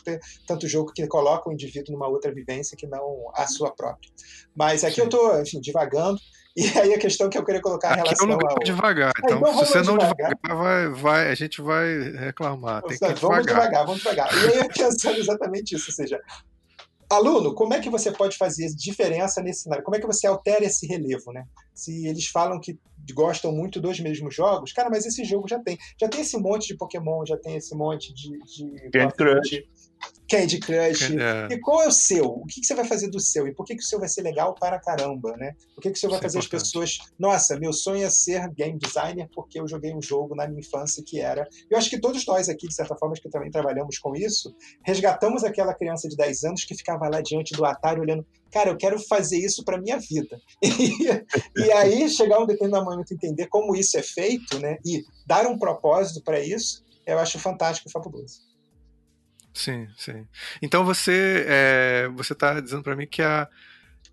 tanto 0.47 0.67
jogo 0.67 0.91
que 0.93 1.05
coloca 1.07 1.49
o 1.49 1.53
indivíduo 1.53 1.93
numa 1.93 2.07
outra 2.07 2.33
vivência 2.33 2.77
que 2.77 2.87
não 2.87 3.29
a 3.33 3.45
sua 3.45 3.71
própria. 3.75 4.09
Mas 4.55 4.83
aqui 4.83 4.95
Sim. 4.95 5.01
eu 5.01 5.05
estou, 5.05 5.41
enfim, 5.41 5.59
divagando. 5.59 6.19
E 6.57 6.65
aí 6.79 6.93
a 6.93 6.97
questão 6.97 7.29
que 7.29 7.37
eu 7.37 7.43
queria 7.43 7.59
colocar 7.59 7.91
em 7.91 7.95
relação 7.97 8.13
aqui 8.13 8.23
é 8.23 8.27
um 8.27 8.37
lugar 8.37 8.51
ao... 8.53 8.63
devagar. 8.63 9.09
É, 9.09 9.25
então, 9.25 9.37
então 9.39 9.53
se 9.53 9.65
você 9.65 9.81
não 9.81 9.97
devagar, 9.97 10.33
devagar 10.33 10.57
vai, 10.57 10.87
vai, 10.87 11.29
a 11.29 11.35
gente 11.35 11.61
vai 11.61 12.11
reclamar. 12.11 12.81
Tem 12.83 12.97
que 12.97 13.05
vamos 13.05 13.19
devagar. 13.19 13.43
devagar, 13.43 13.85
vamos 13.85 14.01
devagar. 14.01 14.33
E 14.33 14.53
aí 14.53 14.59
eu 14.59 14.69
pensando 14.71 15.19
exatamente 15.19 15.75
isso, 15.75 15.91
ou 15.91 15.93
seja, 15.93 16.17
Aluno, 17.09 17.53
como 17.53 17.73
é 17.73 17.79
que 17.79 17.89
você 17.89 18.11
pode 18.11 18.35
fazer 18.35 18.67
diferença 18.75 19.41
nesse 19.41 19.63
cenário? 19.63 19.83
Como 19.83 19.95
é 19.95 19.99
que 19.99 20.07
você 20.07 20.25
altera 20.25 20.65
esse 20.65 20.87
relevo, 20.87 21.31
né? 21.31 21.45
Se 21.73 22.07
eles 22.07 22.27
falam 22.27 22.59
que 22.59 22.79
gostam 23.13 23.51
muito 23.51 23.79
dos 23.79 23.99
mesmos 23.99 24.33
jogos, 24.33 24.71
cara, 24.71 24.89
mas 24.89 25.05
esse 25.05 25.23
jogo 25.23 25.47
já 25.47 25.59
tem. 25.59 25.77
Já 25.99 26.07
tem 26.07 26.21
esse 26.21 26.37
monte 26.37 26.67
de 26.67 26.77
Pokémon, 26.77 27.25
já 27.25 27.37
tem 27.37 27.55
esse 27.55 27.75
monte 27.75 28.13
de. 28.13 28.39
de 28.39 28.89
Candy 28.91 29.13
Crush. 29.13 29.63
Candy 30.29 30.59
Crush. 30.59 31.13
É. 31.13 31.53
E 31.53 31.59
qual 31.59 31.83
é 31.83 31.87
o 31.87 31.91
seu? 31.91 32.25
O 32.25 32.45
que, 32.45 32.61
que, 32.61 32.65
você 32.65 32.75
vai 32.75 32.85
fazer 32.85 33.09
do 33.09 33.19
seu? 33.19 33.47
E 33.47 33.53
por 33.53 33.65
que, 33.65 33.75
que 33.75 33.83
o 33.83 33.85
seu 33.85 33.99
vai 33.99 34.09
ser 34.09 34.21
legal 34.21 34.55
para 34.55 34.79
caramba, 34.79 35.35
né? 35.37 35.55
Por 35.73 35.81
que, 35.81 35.91
que 35.91 35.97
o 35.97 35.99
seu 35.99 36.09
vai 36.09 36.19
é 36.19 36.21
fazer 36.21 36.37
é 36.37 36.41
as 36.41 36.47
pessoas. 36.47 36.97
Nossa, 37.17 37.59
meu 37.59 37.71
sonho 37.71 38.03
é 38.03 38.09
ser 38.09 38.49
game 38.49 38.77
designer 38.77 39.29
porque 39.33 39.59
eu 39.59 39.67
joguei 39.67 39.93
um 39.93 40.01
jogo 40.01 40.35
na 40.35 40.47
minha 40.47 40.59
infância 40.59 41.03
que 41.05 41.19
era. 41.19 41.47
Eu 41.69 41.77
acho 41.77 41.89
que 41.89 41.99
todos 41.99 42.25
nós 42.25 42.49
aqui, 42.49 42.67
de 42.67 42.73
certa 42.73 42.95
forma, 42.95 43.15
que 43.15 43.29
também 43.29 43.51
trabalhamos 43.51 43.97
com 43.99 44.15
isso, 44.15 44.55
resgatamos 44.83 45.43
aquela 45.43 45.73
criança 45.73 46.07
de 46.07 46.15
10 46.15 46.43
anos 46.43 46.65
que 46.65 46.75
ficava 46.75 47.07
lá 47.07 47.21
diante 47.21 47.53
do 47.53 47.63
Atari 47.65 47.99
olhando. 47.99 48.25
Cara, 48.51 48.69
eu 48.69 48.77
quero 48.77 48.99
fazer 48.99 49.37
isso 49.37 49.63
para 49.63 49.79
minha 49.79 49.99
vida. 49.99 50.39
E, 51.55 51.63
e 51.63 51.71
aí 51.71 52.09
chegar 52.09 52.39
um 52.39 52.45
determinado 52.45 52.85
momento 52.85 53.13
entender 53.13 53.47
como 53.47 53.75
isso 53.75 53.97
é 53.97 54.03
feito, 54.03 54.59
né? 54.59 54.77
E 54.85 55.03
dar 55.25 55.47
um 55.47 55.57
propósito 55.57 56.21
para 56.23 56.39
isso, 56.39 56.83
eu 57.05 57.19
acho 57.19 57.39
fantástico 57.39 57.87
e 57.87 57.91
fabuloso. 57.91 58.44
Sim, 59.55 59.87
sim. 59.97 60.27
Então 60.61 60.83
você 60.83 61.45
é, 61.47 62.09
você 62.13 62.33
está 62.33 62.59
dizendo 62.59 62.83
para 62.83 62.95
mim 62.95 63.07
que 63.07 63.21
a 63.21 63.47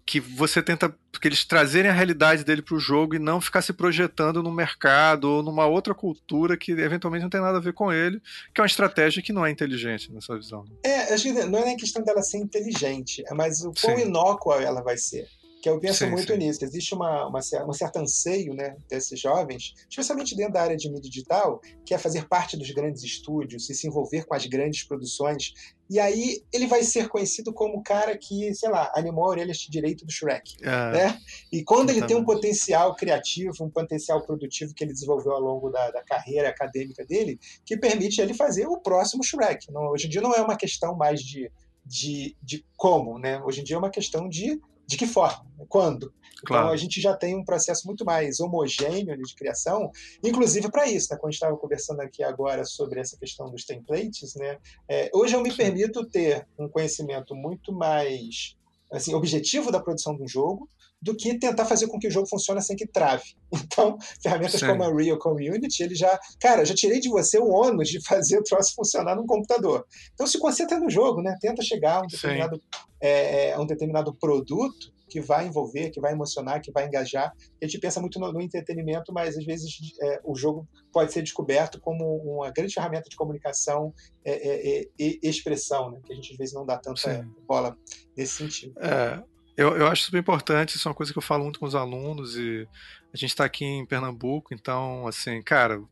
que 0.05 0.19
você 0.19 0.61
tenta 0.61 0.93
que 1.21 1.29
eles 1.29 1.45
trazerem 1.45 1.91
a 1.91 1.95
realidade 1.95 2.45
dele 2.45 2.61
para 2.61 2.75
o 2.75 2.81
jogo 2.81 3.15
e 3.15 3.21
não 3.21 3.41
ficar 3.41 3.63
se 3.63 3.73
projetando 3.73 4.43
no 4.43 4.51
mercado 4.51 5.25
ou 5.31 5.43
numa 5.43 5.67
outra 5.67 5.95
cultura 5.95 6.57
que 6.57 6.73
eventualmente 6.73 7.23
não 7.23 7.31
tem 7.31 7.41
nada 7.41 7.59
a 7.59 7.61
ver 7.61 7.73
com 7.73 7.93
ele, 7.93 8.21
que 8.53 8.61
é 8.61 8.63
uma 8.63 8.67
estratégia 8.67 9.23
que 9.23 9.33
não 9.33 9.47
é 9.47 9.51
inteligente 9.51 10.13
na 10.13 10.21
sua 10.21 10.37
visão. 10.37 10.65
É, 10.85 11.15
acho 11.15 11.23
que 11.23 11.33
não 11.33 11.61
é 11.61 11.65
nem 11.67 11.77
questão 11.77 12.03
dela 12.03 12.23
ser 12.23 12.39
inteligente, 12.39 13.23
é 13.29 13.35
mais 13.35 13.63
o 13.63 13.73
quão 13.73 13.99
inócua 13.99 14.61
ela 14.61 14.83
vai 14.83 14.97
ser 14.97 15.29
que 15.63 15.71
eu 15.71 15.79
penso 15.79 16.01
sim, 16.01 16.11
muito 16.11 16.33
sim. 16.33 16.39
nisso. 16.39 16.65
Existe 16.65 16.93
uma, 16.93 17.29
uma, 17.29 17.39
um 17.69 17.73
certo 17.73 17.97
anseio 17.99 18.53
né, 18.53 18.77
desses 18.91 19.19
jovens, 19.19 19.75
especialmente 19.89 20.35
dentro 20.35 20.55
da 20.55 20.63
área 20.63 20.77
de 20.77 20.91
mídia 20.91 21.09
digital, 21.09 21.61
que 21.87 21.95
é 21.95 21.99
fazer 21.99 22.27
parte 22.27 22.57
dos 22.57 22.69
grandes 22.73 23.05
estúdios 23.05 23.71
e 23.71 23.75
se 23.75 23.87
envolver 23.87 24.25
com 24.25 24.35
as 24.35 24.45
grandes 24.45 24.83
produções. 24.83 25.55
E 25.89 26.01
aí 26.01 26.43
ele 26.53 26.67
vai 26.67 26.83
ser 26.83 27.09
conhecido 27.09 27.53
como 27.53 27.79
o 27.79 27.83
cara 27.83 28.19
que, 28.19 28.53
sei 28.57 28.71
lá, 28.71 28.91
animou 28.97 29.25
a 29.25 29.29
orelha 29.29 29.53
de 29.53 29.71
direito 29.71 30.05
do 30.05 30.11
Shrek. 30.11 30.57
É, 30.63 30.67
né? 30.67 31.19
E 31.53 31.63
quando 31.63 31.91
ele 31.91 32.05
tem 32.07 32.17
um 32.17 32.25
potencial 32.25 32.97
criativo, 32.97 33.63
um 33.63 33.71
potencial 33.71 34.21
produtivo 34.21 34.75
que 34.75 34.83
ele 34.83 34.93
desenvolveu 34.93 35.33
ao 35.33 35.41
longo 35.41 35.71
da, 35.71 35.93
da 35.93 36.03
carreira 36.03 36.49
acadêmica 36.49 37.07
dele, 37.07 37.39
que 37.65 37.77
permite 37.77 38.21
ele 38.21 38.35
fazer 38.35 38.67
o 38.67 38.81
próximo 38.81 39.23
Shrek. 39.23 39.71
Não, 39.71 39.93
hoje 39.93 40.09
em 40.09 40.11
dia 40.11 40.21
não 40.21 40.35
é 40.35 40.41
uma 40.41 40.57
questão 40.57 40.97
mais 40.97 41.21
de, 41.21 41.53
de, 41.87 42.37
de 42.43 42.67
como, 42.77 43.17
né? 43.17 43.41
Hoje 43.45 43.61
em 43.61 43.65
dia 43.65 43.77
é 43.77 43.79
uma 43.79 43.91
questão 43.91 44.29
de 44.29 44.61
de 44.87 44.97
que 44.97 45.07
forma? 45.07 45.47
Quando? 45.69 46.13
Então 46.43 46.57
claro. 46.57 46.69
a 46.71 46.77
gente 46.77 47.01
já 47.01 47.17
tem 47.17 47.37
um 47.37 47.45
processo 47.45 47.87
muito 47.87 48.05
mais 48.05 48.41
homogêneo 48.41 49.17
de 49.17 49.35
criação, 49.35 49.91
inclusive 50.25 50.71
para 50.71 50.89
isso, 50.89 51.09
né? 51.11 51.17
Quando 51.17 51.29
a 51.29 51.31
gente 51.31 51.41
estava 51.41 51.57
conversando 51.57 52.01
aqui 52.01 52.23
agora 52.23 52.65
sobre 52.65 53.01
essa 53.01 53.17
questão 53.17 53.49
dos 53.49 53.65
templates, 53.65 54.35
né? 54.35 54.59
É, 54.89 55.09
hoje 55.15 55.35
eu 55.35 55.41
me 55.41 55.55
permito 55.55 56.05
ter 56.05 56.47
um 56.59 56.69
conhecimento 56.69 57.35
muito 57.35 57.73
mais 57.73 58.57
assim, 58.93 59.15
objetivo 59.15 59.71
da 59.71 59.81
produção 59.81 60.17
de 60.17 60.23
um 60.23 60.29
jogo 60.29 60.69
do 61.03 61.17
que 61.17 61.37
tentar 61.37 61.65
fazer 61.65 61.89
com 61.89 61.99
que 61.99 62.07
o 62.07 62.11
jogo 62.11 62.29
funcione 62.29 62.63
sem 62.63 62.77
que 62.77 62.87
trave. 62.87 63.25
Então, 63.73 63.99
ferramentas 64.23 64.61
Sim. 64.61 64.67
como 64.67 64.83
a 64.83 64.95
Real 64.95 65.19
Community, 65.19 65.83
ele 65.83 65.95
já, 65.95 66.19
cara, 66.39 66.65
já 66.65 66.75
tirei 66.75 67.01
de 67.01 67.09
você 67.09 67.39
o 67.39 67.49
ônus 67.49 67.89
de 67.89 68.03
fazer 68.05 68.39
o 68.39 68.43
troço 68.43 68.75
funcionar 68.75 69.17
num 69.17 69.27
computador. 69.27 69.87
Então, 70.13 70.27
se 70.27 70.39
concentra 70.39 70.79
no 70.79 70.91
jogo, 70.91 71.23
né? 71.23 71.37
Tenta 71.41 71.63
chegar 71.63 71.97
a 71.97 72.01
um 72.03 72.07
determinado, 72.07 72.61
é, 73.01 73.49
é, 73.49 73.53
a 73.55 73.61
um 73.61 73.67
determinado 73.67 74.15
produto 74.15 74.93
que 75.09 75.21
vai 75.21 75.47
envolver, 75.47 75.91
que 75.91 76.01
vai 76.01 76.13
emocionar, 76.13 76.61
que 76.63 76.73
vai 76.73 76.87
engajar. 76.87 77.33
A 77.63 77.67
gente 77.67 77.79
pensa 77.79 78.01
muito 78.01 78.19
no, 78.19 78.33
no 78.33 78.41
entretenimento, 78.41 79.13
mas 79.13 79.37
às 79.37 79.45
vezes 79.45 79.71
é, 80.01 80.21
o 80.25 80.35
jogo 80.35 80.67
pode 80.93 81.13
ser 81.13 81.23
descoberto 81.23 81.81
como 81.81 82.17
uma 82.17 82.51
grande 82.51 82.73
ferramenta 82.73 83.09
de 83.09 83.17
comunicação 83.17 83.93
é, 84.25 84.33
é, 84.33 84.81
é 84.81 84.87
e 84.99 85.21
expressão, 85.23 85.91
né? 85.91 86.01
que 86.05 86.13
a 86.13 86.17
gente 86.17 86.33
às 86.33 86.39
vezes 86.39 86.55
não 86.55 86.65
dá 86.65 86.79
tanta 86.79 87.23
Sim. 87.23 87.31
bola 87.47 87.77
nesse 88.17 88.37
sentido. 88.37 88.75
É, 88.81 89.23
eu, 89.57 89.77
eu 89.77 89.87
acho 89.87 90.05
super 90.05 90.19
importante, 90.19 90.77
isso 90.77 90.89
é 90.89 90.91
uma 90.91 90.95
coisa 90.95 91.13
que 91.13 91.19
eu 91.19 91.23
falo 91.23 91.45
muito 91.45 91.61
com 91.61 91.67
os 91.67 91.75
alunos 91.75 92.37
e 92.37 92.67
a 93.13 93.17
gente 93.17 93.31
está 93.31 93.45
aqui 93.45 93.65
em 93.65 93.85
Pernambuco, 93.85 94.55
então, 94.55 95.07
assim, 95.07 95.43
cara, 95.43 95.83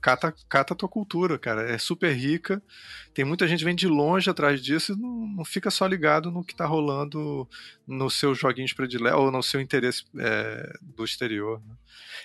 cata, 0.00 0.34
cata 0.48 0.74
a 0.74 0.76
tua 0.76 0.88
cultura, 0.88 1.38
cara, 1.38 1.70
é 1.70 1.78
super 1.78 2.12
rica, 2.12 2.62
tem 3.14 3.24
muita 3.24 3.46
gente 3.46 3.60
que 3.60 3.64
vem 3.64 3.74
de 3.74 3.86
longe 3.86 4.28
atrás 4.28 4.60
disso 4.60 4.92
e 4.92 4.96
não, 4.96 5.26
não 5.28 5.44
fica 5.44 5.70
só 5.70 5.86
ligado 5.86 6.30
no 6.30 6.44
que 6.44 6.52
está 6.52 6.66
rolando 6.66 7.48
nos 7.86 8.14
seus 8.14 8.38
joguinhos 8.38 8.72
prediletos 8.72 9.20
ou 9.20 9.30
no 9.30 9.42
seu 9.42 9.60
interesse 9.60 10.04
é, 10.18 10.76
do 10.82 11.04
exterior. 11.04 11.62
Né? 11.66 11.74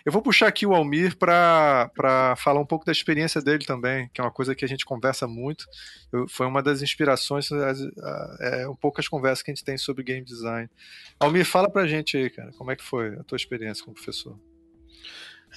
Eu 0.06 0.12
vou 0.12 0.22
puxar 0.22 0.48
aqui 0.48 0.66
o 0.66 0.74
Almir 0.74 1.18
para 1.18 2.36
falar 2.38 2.60
um 2.60 2.66
pouco 2.66 2.86
da 2.86 2.92
experiência 2.92 3.42
dele 3.42 3.66
também, 3.66 4.10
que 4.14 4.22
é 4.22 4.24
uma 4.24 4.32
coisa 4.32 4.56
que 4.56 4.64
a 4.64 4.68
gente 4.68 4.86
conversa 4.86 5.28
muito. 5.28 5.66
Eu, 6.12 6.28
foi 6.28 6.48
uma 6.48 6.64
das 6.64 6.82
inspirações, 6.82 7.50
é 8.40 8.68
um 8.68 8.76
pouco 8.76 9.00
as 9.00 9.08
conversas 9.08 9.44
que 9.44 9.52
a 9.52 9.54
gente 9.54 9.64
tem 9.64 9.78
sobre 9.78 10.04
game 10.04 10.26
design. 10.26 10.70
Almir, 11.20 11.46
fala 11.46 11.70
pra 11.70 11.88
gente 11.88 12.18
aí, 12.18 12.30
cara, 12.30 12.52
como 12.54 12.72
é 12.72 12.76
que 12.76 12.84
foi 12.84 13.16
a 13.16 13.24
tua 13.24 13.36
experiência 13.36 13.84
como 13.84 13.96
professor? 13.96 14.38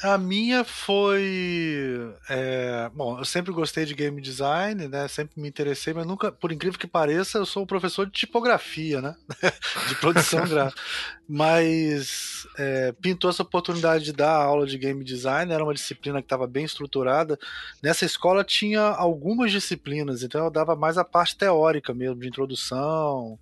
A 0.03 0.17
minha 0.17 0.65
foi. 0.65 2.15
É, 2.29 2.91
bom, 2.95 3.19
eu 3.19 3.25
sempre 3.25 3.53
gostei 3.53 3.85
de 3.85 3.95
game 3.95 4.21
design, 4.21 4.89
né? 4.89 5.07
Sempre 5.07 5.41
me 5.41 5.49
interessei, 5.49 5.93
mas 5.93 6.07
nunca, 6.07 6.33
por 6.33 6.51
incrível 6.51 6.79
que 6.79 6.87
pareça, 6.87 7.39
eu 7.39 7.47
sou 7.47 7.63
um 7.63 7.67
professor 7.67 8.07
de 8.07 8.13
tipografia, 8.13 9.03
né? 9.03 9.15
de 9.89 9.95
produção 9.97 10.47
gráfica. 10.49 10.81
Mas 11.29 12.47
é, 12.59 12.93
pintou 13.01 13.31
essa 13.31 13.43
oportunidade 13.43 14.05
de 14.05 14.13
dar 14.13 14.35
aula 14.35 14.67
de 14.67 14.79
game 14.79 15.05
design, 15.05 15.53
era 15.53 15.63
uma 15.63 15.75
disciplina 15.75 16.21
que 16.21 16.27
estava 16.27 16.47
bem 16.47 16.65
estruturada. 16.65 17.39
Nessa 17.83 18.05
escola 18.05 18.43
tinha 18.43 18.83
algumas 18.83 19.53
disciplinas, 19.53 20.23
então 20.23 20.45
eu 20.45 20.51
dava 20.51 20.75
mais 20.75 20.97
a 20.97 21.05
parte 21.05 21.37
teórica 21.37 21.93
mesmo, 21.93 22.21
de 22.21 22.29
introdução 22.29 23.39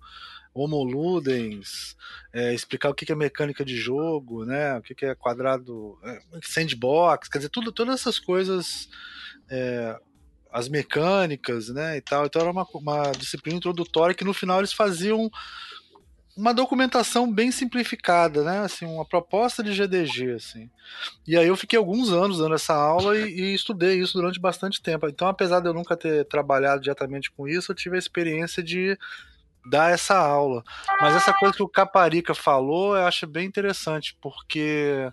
Homo 0.53 0.83
Ludens, 0.83 1.95
é, 2.33 2.53
explicar 2.53 2.89
o 2.89 2.93
que 2.93 3.11
é 3.11 3.15
mecânica 3.15 3.63
de 3.63 3.75
jogo, 3.75 4.45
né, 4.45 4.77
o 4.77 4.81
que 4.81 5.05
é 5.05 5.15
quadrado, 5.15 5.97
é, 6.03 6.19
sandbox, 6.43 7.29
quer 7.29 7.39
dizer, 7.39 7.49
tudo, 7.49 7.71
todas 7.71 7.99
essas 7.99 8.19
coisas, 8.19 8.89
é, 9.49 9.97
as 10.51 10.67
mecânicas, 10.67 11.69
né, 11.69 11.97
e 11.97 12.01
tal. 12.01 12.25
Então 12.25 12.41
era 12.41 12.51
uma, 12.51 12.67
uma 12.73 13.11
disciplina 13.11 13.57
introdutória 13.57 14.15
que 14.15 14.25
no 14.25 14.33
final 14.33 14.59
eles 14.59 14.73
faziam 14.73 15.31
uma 16.35 16.53
documentação 16.53 17.31
bem 17.31 17.51
simplificada, 17.51 18.43
né? 18.43 18.59
Assim, 18.59 18.85
uma 18.85 19.05
proposta 19.05 19.61
de 19.61 19.73
GDG, 19.73 20.31
assim. 20.31 20.69
E 21.27 21.37
aí 21.37 21.47
eu 21.47 21.57
fiquei 21.57 21.77
alguns 21.77 22.11
anos 22.11 22.37
dando 22.37 22.55
essa 22.55 22.73
aula 22.73 23.17
e, 23.17 23.29
e, 23.29 23.53
estudei 23.53 23.99
isso 23.99 24.13
durante 24.13 24.39
bastante 24.39 24.81
tempo. 24.81 25.07
Então, 25.07 25.27
apesar 25.27 25.59
de 25.59 25.67
eu 25.67 25.73
nunca 25.73 25.95
ter 25.97 26.25
trabalhado 26.25 26.81
diretamente 26.81 27.29
com 27.31 27.47
isso, 27.47 27.71
eu 27.71 27.75
tive 27.75 27.95
a 27.95 27.99
experiência 27.99 28.63
de 28.63 28.97
dar 29.65 29.91
essa 29.91 30.17
aula. 30.17 30.63
Mas 30.99 31.15
essa 31.15 31.33
coisa 31.33 31.55
que 31.55 31.63
o 31.63 31.69
Caparica 31.69 32.33
falou, 32.33 32.95
eu 32.95 33.05
acho 33.05 33.27
bem 33.27 33.45
interessante, 33.45 34.17
porque 34.21 35.11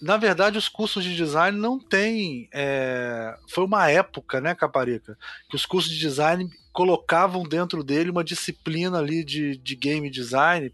na 0.00 0.16
verdade 0.16 0.58
os 0.58 0.68
cursos 0.68 1.02
de 1.02 1.14
design 1.14 1.58
não 1.58 1.78
têm. 1.78 2.48
É... 2.52 3.36
Foi 3.48 3.64
uma 3.64 3.90
época, 3.90 4.40
né, 4.40 4.54
Caparica, 4.54 5.18
que 5.48 5.56
os 5.56 5.66
cursos 5.66 5.92
de 5.92 5.98
design 5.98 6.48
colocavam 6.72 7.42
dentro 7.42 7.82
dele 7.82 8.10
uma 8.10 8.22
disciplina 8.22 8.98
ali 8.98 9.24
de, 9.24 9.56
de 9.56 9.74
game 9.74 10.08
design, 10.08 10.70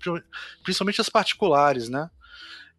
principalmente 0.63 1.01
as 1.01 1.09
particulares, 1.09 1.89
né? 1.89 2.11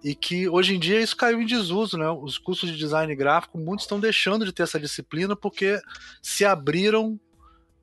E 0.04 0.14
que 0.14 0.48
hoje 0.48 0.76
em 0.76 0.80
dia 0.80 1.02
isso 1.02 1.18
caiu 1.18 1.42
em 1.42 1.46
desuso, 1.48 1.98
né? 1.98 2.08
Os 2.12 2.38
cursos 2.38 2.70
de 2.70 2.78
design 2.78 3.16
gráfico, 3.16 3.58
muitos 3.58 3.86
estão 3.86 4.00
deixando 4.00 4.46
de 4.46 4.52
ter 4.52 4.62
essa 4.62 4.80
disciplina 4.80 5.36
porque 5.36 5.82
se 6.22 6.46
abriram 6.46 7.20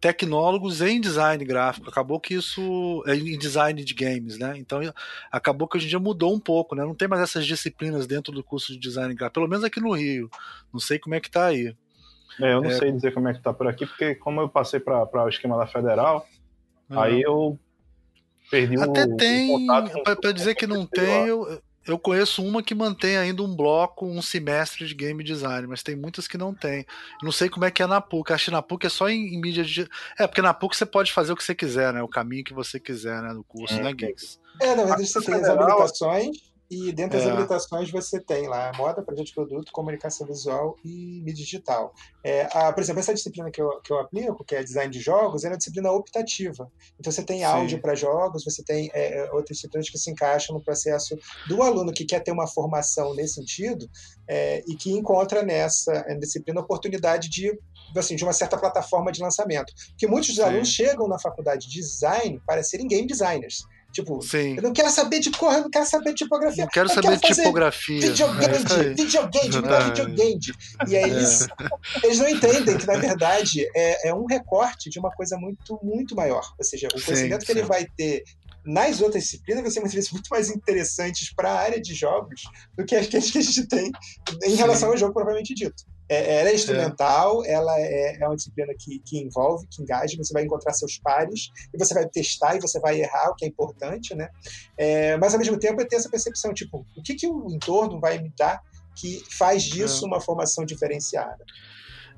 tecnólogos 0.02 0.82
em 0.82 1.00
design 1.00 1.42
gráfico. 1.44 1.88
Acabou 1.88 2.18
que 2.18 2.34
isso. 2.34 3.04
É, 3.06 3.14
em 3.14 3.38
design 3.38 3.82
de 3.82 3.94
games, 3.94 4.36
né? 4.36 4.58
Então 4.58 4.80
acabou 5.30 5.68
que 5.68 5.76
hoje 5.76 5.86
em 5.86 5.88
dia 5.90 5.98
mudou 6.00 6.34
um 6.34 6.40
pouco, 6.40 6.74
né? 6.74 6.84
Não 6.84 6.94
tem 6.94 7.06
mais 7.06 7.22
essas 7.22 7.46
disciplinas 7.46 8.06
dentro 8.06 8.32
do 8.32 8.42
curso 8.42 8.72
de 8.72 8.78
design 8.80 9.14
gráfico, 9.14 9.34
pelo 9.34 9.48
menos 9.48 9.64
aqui 9.64 9.80
no 9.80 9.92
Rio. 9.92 10.28
Não 10.72 10.80
sei 10.80 10.98
como 10.98 11.14
é 11.14 11.20
que 11.20 11.30
tá 11.30 11.46
aí. 11.46 11.74
É, 12.40 12.52
eu 12.52 12.60
não 12.60 12.70
é... 12.70 12.74
sei 12.74 12.90
dizer 12.90 13.14
como 13.14 13.28
é 13.28 13.34
que 13.34 13.40
tá 13.40 13.54
por 13.54 13.68
aqui, 13.68 13.86
porque 13.86 14.16
como 14.16 14.40
eu 14.40 14.48
passei 14.48 14.80
para 14.80 15.24
o 15.24 15.28
esquema 15.28 15.56
da 15.56 15.66
Federal, 15.66 16.26
aí 16.90 17.22
eu 17.22 17.56
perdi 18.50 18.76
Até 18.80 19.04
o, 19.04 19.16
tem, 19.16 19.66
para 20.20 20.32
dizer 20.32 20.56
que 20.56 20.66
não 20.66 20.84
tem, 20.84 21.28
eu, 21.28 21.62
eu 21.86 21.98
conheço 21.98 22.44
uma 22.44 22.62
que 22.62 22.74
mantém 22.74 23.16
ainda 23.16 23.42
um 23.42 23.54
bloco, 23.54 24.06
um 24.06 24.22
semestre 24.22 24.86
de 24.86 24.94
game 24.94 25.22
design, 25.24 25.66
mas 25.66 25.82
tem 25.82 25.96
muitas 25.96 26.28
que 26.28 26.38
não 26.38 26.54
tem. 26.54 26.86
Não 27.22 27.32
sei 27.32 27.48
como 27.48 27.64
é 27.64 27.70
que 27.70 27.82
é 27.82 27.86
na 27.86 28.00
PUC. 28.00 28.32
Acho 28.32 28.46
que 28.46 28.50
na 28.50 28.62
PUC 28.62 28.86
é 28.86 28.88
só 28.88 29.08
em, 29.08 29.34
em 29.34 29.40
mídia 29.40 29.64
digital. 29.64 29.96
É, 30.18 30.26
porque 30.26 30.42
na 30.42 30.54
PUC 30.54 30.76
você 30.76 30.86
pode 30.86 31.12
fazer 31.12 31.32
o 31.32 31.36
que 31.36 31.44
você 31.44 31.54
quiser, 31.54 31.92
né? 31.92 32.02
O 32.02 32.08
caminho 32.08 32.44
que 32.44 32.54
você 32.54 32.78
quiser, 32.78 33.20
né? 33.22 33.32
No 33.32 33.42
curso, 33.42 33.74
é. 33.74 33.82
né, 33.82 33.92
Geeks? 33.92 34.38
É, 34.60 34.74
na 34.76 34.84
verdade 34.84 35.06
você 35.06 35.20
tem 35.20 35.34
as 35.34 35.48
habilitações 35.48 36.51
e 36.72 36.90
dentro 36.90 37.18
das 37.18 37.26
é. 37.26 37.30
habilitações 37.30 37.90
você 37.90 38.18
tem 38.18 38.48
lá 38.48 38.72
moda, 38.78 39.02
projeto 39.02 39.26
de 39.26 39.34
produto, 39.34 39.70
comunicação 39.72 40.26
visual 40.26 40.74
e 40.82 41.20
mídia 41.20 41.44
digital. 41.44 41.92
É, 42.24 42.48
a, 42.50 42.72
por 42.72 42.80
exemplo, 42.82 43.00
essa 43.00 43.12
disciplina 43.12 43.50
que 43.50 43.60
eu, 43.60 43.78
que 43.82 43.92
eu 43.92 43.98
aplico, 43.98 44.42
que 44.42 44.54
é 44.54 44.64
design 44.64 44.90
de 44.90 44.98
jogos, 44.98 45.44
é 45.44 45.48
uma 45.48 45.58
disciplina 45.58 45.92
optativa. 45.92 46.72
Então 46.98 47.12
você 47.12 47.22
tem 47.22 47.40
Sim. 47.40 47.44
áudio 47.44 47.78
para 47.78 47.94
jogos, 47.94 48.42
você 48.42 48.64
tem 48.64 48.90
é, 48.94 49.18
é, 49.18 49.32
outras 49.32 49.58
disciplinas 49.58 49.90
que 49.90 49.98
se 49.98 50.10
encaixam 50.10 50.56
no 50.56 50.64
processo 50.64 51.14
do 51.46 51.62
aluno 51.62 51.92
que 51.92 52.06
quer 52.06 52.20
ter 52.20 52.32
uma 52.32 52.46
formação 52.46 53.14
nesse 53.14 53.34
sentido 53.34 53.86
é, 54.26 54.64
e 54.66 54.74
que 54.74 54.92
encontra 54.92 55.42
nessa 55.42 55.92
disciplina 56.18 56.58
a 56.58 56.64
oportunidade 56.64 57.28
de 57.28 57.52
assim, 57.94 58.16
de 58.16 58.24
uma 58.24 58.32
certa 58.32 58.56
plataforma 58.56 59.12
de 59.12 59.20
lançamento. 59.20 59.74
Porque 59.90 60.06
muitos 60.06 60.34
Sim. 60.34 60.40
alunos 60.40 60.68
chegam 60.68 61.06
na 61.06 61.18
faculdade 61.18 61.68
de 61.68 61.74
design 61.74 62.40
para 62.46 62.62
serem 62.62 62.88
game 62.88 63.06
designers. 63.06 63.66
Tipo, 63.92 64.22
Sim. 64.22 64.56
eu 64.56 64.62
não 64.62 64.72
quero 64.72 64.90
saber 64.90 65.20
de 65.20 65.30
cor, 65.30 65.52
eu 65.52 65.60
não 65.62 65.70
quero 65.70 65.84
saber 65.86 66.10
de 66.10 66.16
tipografia. 66.16 66.64
Não 66.64 66.70
quero 66.70 66.88
eu 66.88 66.94
saber 66.94 67.16
de 67.18 67.34
tipografia. 67.34 68.00
Videogame, 68.00 68.54
é 68.54 68.94
videogame, 68.94 69.56
é. 69.56 69.84
videogame. 69.84 70.40
E 70.88 70.96
aí 70.96 71.10
eles, 71.10 71.42
é. 71.42 72.06
eles 72.06 72.18
não 72.18 72.28
entendem 72.28 72.78
que, 72.78 72.86
na 72.86 72.96
verdade, 72.96 73.68
é, 73.76 74.08
é 74.08 74.14
um 74.14 74.24
recorte 74.24 74.88
de 74.88 74.98
uma 74.98 75.10
coisa 75.10 75.36
muito, 75.36 75.78
muito 75.82 76.16
maior. 76.16 76.54
Ou 76.58 76.64
seja, 76.64 76.88
o 76.88 77.02
conhecimento 77.02 77.40
sim, 77.40 77.46
que 77.46 77.52
ele 77.52 77.62
vai 77.62 77.86
ter 77.96 78.24
nas 78.64 79.00
outras 79.00 79.24
disciplinas 79.24 79.62
vai 79.62 79.70
ser 79.70 79.80
muitas 79.80 79.94
vezes 79.94 80.12
muito 80.12 80.28
mais 80.28 80.48
interessantes 80.48 81.32
para 81.34 81.50
a 81.50 81.58
área 81.58 81.80
de 81.80 81.94
jogos 81.94 82.42
do 82.76 82.84
que 82.84 82.94
as 82.94 83.06
que 83.06 83.16
a 83.16 83.20
gente 83.20 83.66
tem 83.66 83.90
em 84.44 84.54
relação 84.54 84.88
Sim. 84.88 84.94
ao 84.94 84.96
jogo 84.98 85.14
propriamente 85.14 85.54
dito. 85.54 85.84
É, 86.08 86.40
ela 86.40 86.50
é 86.50 86.54
instrumental, 86.54 87.44
é. 87.44 87.52
ela 87.52 87.80
é, 87.80 88.18
é, 88.20 88.26
uma 88.26 88.36
disciplina 88.36 88.72
que, 88.78 88.98
que 88.98 89.18
envolve, 89.18 89.66
que 89.68 89.82
engaja, 89.82 90.16
você 90.16 90.32
vai 90.32 90.44
encontrar 90.44 90.72
seus 90.74 90.98
pares 90.98 91.50
e 91.72 91.78
você 91.78 91.94
vai 91.94 92.06
testar 92.06 92.56
e 92.56 92.60
você 92.60 92.78
vai 92.80 93.00
errar, 93.00 93.30
o 93.30 93.34
que 93.34 93.44
é 93.44 93.48
importante, 93.48 94.14
né? 94.14 94.28
É, 94.76 95.16
mas 95.16 95.32
ao 95.32 95.38
mesmo 95.38 95.58
tempo 95.58 95.80
é 95.80 95.86
ter 95.86 95.96
essa 95.96 96.10
percepção, 96.10 96.52
tipo, 96.52 96.84
o 96.96 97.02
que, 97.02 97.14
que 97.14 97.26
o 97.26 97.50
entorno 97.50 97.98
vai 97.98 98.18
me 98.18 98.30
dar 98.36 98.60
que 98.94 99.24
faz 99.30 99.62
disso 99.62 100.04
é. 100.04 100.08
uma 100.08 100.20
formação 100.20 100.66
diferenciada? 100.66 101.44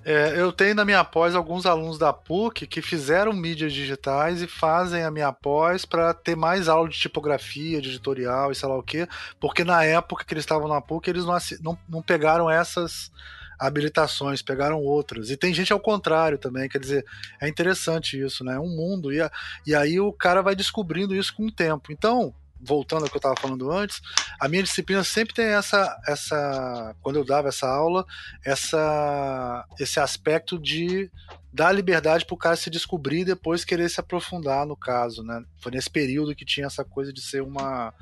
É, 0.05 0.39
eu 0.39 0.53
tenho 0.53 0.75
na 0.75 0.85
minha 0.85 1.03
pós 1.03 1.35
alguns 1.35 1.65
alunos 1.65 1.99
da 1.99 2.13
PUC 2.13 2.67
que 2.67 2.83
fizeram 2.83 3.33
mídias 3.33 3.73
digitais 3.73 4.43
e 4.43 4.47
fazem 4.47 5.03
a 5.03 5.11
minha 5.11 5.33
pós 5.33 5.87
para 5.87 6.13
ter 6.13 6.37
mais 6.37 6.69
aula 6.69 6.89
de 6.89 6.99
tipografia, 6.99 7.81
de 7.81 7.89
editorial 7.89 8.53
e 8.53 8.55
sei 8.55 8.69
lá 8.69 8.77
o 8.77 8.83
quê, 8.83 9.09
porque 9.41 9.65
na 9.65 9.83
época 9.83 10.25
que 10.25 10.35
eles 10.35 10.43
estavam 10.43 10.69
na 10.69 10.81
PUC 10.81 11.09
eles 11.09 11.25
não, 11.25 11.39
não, 11.63 11.79
não 11.89 12.03
pegaram 12.03 12.51
essas 12.51 13.11
habilitações, 13.59 14.43
pegaram 14.43 14.83
outras. 14.83 15.31
E 15.31 15.37
tem 15.37 15.55
gente 15.55 15.73
ao 15.73 15.81
contrário 15.81 16.37
também, 16.37 16.69
quer 16.69 16.79
dizer, 16.79 17.05
é 17.41 17.49
interessante 17.49 18.21
isso, 18.21 18.45
né? 18.45 18.57
É 18.57 18.61
um 18.61 18.69
mundo, 18.69 19.13
e, 19.13 19.23
a, 19.23 19.31
e 19.67 19.75
aí 19.75 19.99
o 19.99 20.13
cara 20.13 20.43
vai 20.43 20.55
descobrindo 20.55 21.15
isso 21.15 21.35
com 21.35 21.47
o 21.47 21.53
tempo. 21.53 21.93
Então, 21.93 22.35
voltando 22.65 23.05
ao 23.05 23.09
que 23.09 23.17
eu 23.17 23.19
estava 23.19 23.35
falando 23.41 23.71
antes, 23.71 24.01
a 24.41 24.49
minha 24.49 24.63
disciplina 24.63 25.05
sempre 25.05 25.35
tem 25.35 25.47
essa, 25.47 26.01
essa 26.07 26.97
quando 27.03 27.17
eu 27.17 27.25
dava 27.25 27.49
essa 27.49 27.69
aula, 27.69 28.05
essa, 28.45 29.67
esse 29.79 30.01
aspecto 30.01 30.59
de 30.59 31.11
dar 31.53 31.73
liberdade 31.73 32.25
para 32.25 32.35
o 32.35 32.39
cara 32.39 32.57
se 32.57 32.71
descobrir 32.71 33.21
e 33.21 33.25
depois 33.27 33.65
querer 33.65 33.89
se 33.89 34.01
aprofundar 34.01 34.67
no 34.67 34.77
caso, 34.77 35.23
né? 35.23 35.45
Foi 35.61 35.71
nesse 35.71 35.91
período 35.91 36.35
que 36.35 36.45
tinha 36.45 36.67
essa 36.67 36.85
coisa 36.85 37.13
de 37.13 37.21
ser 37.21 37.43
uma, 37.43 37.95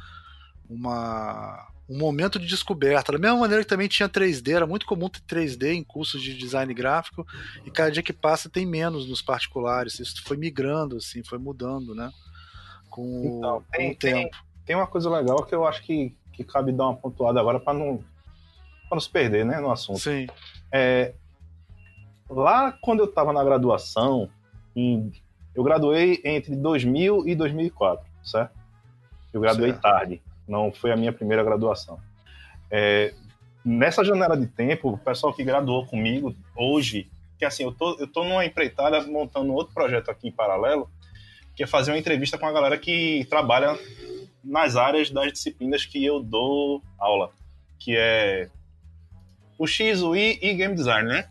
uma 0.69 1.69
um 1.93 1.99
momento 1.99 2.39
de 2.39 2.47
descoberta. 2.47 3.13
Da 3.13 3.19
mesma 3.19 3.37
maneira 3.37 3.63
que 3.63 3.69
também 3.69 3.89
tinha 3.89 4.09
3D, 4.09 4.55
era 4.55 4.67
muito 4.67 4.87
comum 4.87 5.09
ter 5.09 5.21
3D 5.21 5.75
em 5.75 5.85
cursos 5.85 6.23
de 6.23 6.35
design 6.35 6.73
gráfico, 6.73 7.27
e 7.67 7.71
cada 7.71 7.91
dia 7.91 8.03
que 8.03 8.13
passa 8.13 8.49
tem 8.49 8.65
menos 8.65 9.07
nos 9.07 9.21
particulares. 9.21 10.01
Isso 10.01 10.23
foi 10.25 10.37
migrando, 10.37 10.97
assim, 10.97 11.23
foi 11.23 11.39
mudando, 11.39 11.95
né? 11.95 12.11
Com, 12.89 13.39
então, 13.39 13.65
tem, 13.71 13.93
o 13.93 13.97
tempo. 13.97 14.31
Tem, 14.31 14.31
tem, 14.65 14.77
uma 14.77 14.87
coisa 14.87 15.11
legal 15.11 15.45
que 15.45 15.55
eu 15.55 15.67
acho 15.67 15.83
que, 15.83 16.15
que 16.33 16.45
cabe 16.45 16.73
dar 16.73 16.85
uma 16.85 16.97
pontuada 16.97 17.41
agora 17.41 17.61
para 17.61 17.75
não, 17.75 17.99
pra 18.89 18.97
não 18.97 19.01
se 19.01 19.11
perder 19.11 19.45
né, 19.45 19.61
no 19.61 19.71
assunto. 19.71 20.01
Sim. 20.01 20.27
É, 20.71 21.15
lá 22.29 22.73
quando 22.81 23.01
eu 23.01 23.07
estava 23.07 23.33
na 23.33 23.43
graduação, 23.45 24.29
em, 24.75 25.13
eu 25.55 25.63
graduei 25.63 26.21
entre 26.25 26.57
2000 26.57 27.29
e 27.29 27.35
2004, 27.35 28.05
certo? 28.23 28.53
Eu 29.33 29.41
graduei 29.41 29.71
certo. 29.71 29.83
tarde 29.83 30.23
não 30.47 30.73
foi 30.73 30.93
a 30.93 30.97
minha 30.97 31.13
primeira 31.13 31.43
graduação. 31.43 31.99
É, 32.71 33.15
nessa 33.65 34.05
janela 34.05 34.37
de 34.37 34.47
tempo, 34.47 34.91
o 34.91 34.99
pessoal 34.99 35.33
que 35.33 35.45
graduou 35.45 35.87
comigo 35.87 36.35
hoje, 36.57 37.11
que 37.39 37.45
assim, 37.45 37.65
eu 37.65 37.73
tô, 37.73 37.97
eu 37.99 38.07
tô 38.07 38.25
numa 38.25 38.45
empreitada 38.45 39.03
montando 39.07 39.53
outro 39.53 39.75
projeto 39.75 40.11
aqui 40.11 40.29
em 40.29 40.33
paralelo, 40.33 40.91
que 41.55 41.63
é 41.63 41.67
fazer 41.67 41.91
uma 41.93 41.99
entrevista 41.99 42.39
com 42.39 42.47
a 42.47 42.53
galera 42.53 42.79
que 42.79 43.27
trabalha 43.29 43.79
nas 44.43 44.76
áreas 44.76 45.11
das 45.11 45.32
disciplinas 45.32 45.84
que 45.84 46.05
eu 46.05 46.20
dou 46.20 46.82
aula, 46.99 47.30
que 47.78 47.97
é 47.97 48.49
o 49.59 49.66
X, 49.66 50.03
o 50.03 50.16
I 50.16 50.38
e 50.43 50.55
Game 50.55 50.74
Design, 50.74 51.09
né? 51.09 51.28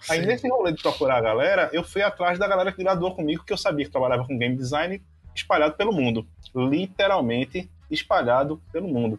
Sim. 0.00 0.12
Aí 0.12 0.26
nesse 0.26 0.48
rolê 0.48 0.72
de 0.72 0.82
procurar 0.82 1.16
a 1.16 1.20
galera, 1.20 1.70
eu 1.72 1.82
fui 1.82 2.02
atrás 2.02 2.38
da 2.38 2.46
galera 2.46 2.70
que 2.70 2.82
graduou 2.82 3.14
comigo, 3.14 3.44
que 3.44 3.52
eu 3.52 3.56
sabia 3.56 3.84
que 3.84 3.90
trabalhava 3.90 4.26
com 4.26 4.38
Game 4.38 4.56
Design 4.56 5.02
espalhado 5.34 5.74
pelo 5.74 5.92
mundo. 5.92 6.26
Literalmente 6.54 7.68
espalhado 7.90 8.60
pelo 8.72 8.88
mundo. 8.88 9.18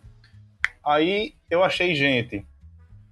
Aí 0.85 1.33
eu 1.49 1.63
achei 1.63 1.95
gente, 1.95 2.45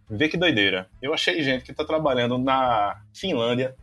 vê 0.10 0.30
que 0.30 0.38
doideira, 0.38 0.88
eu 1.02 1.14
achei 1.14 1.42
gente 1.42 1.66
que 1.66 1.72
está 1.72 1.84
trabalhando 1.84 2.38
na 2.38 3.02
Finlândia, 3.14 3.76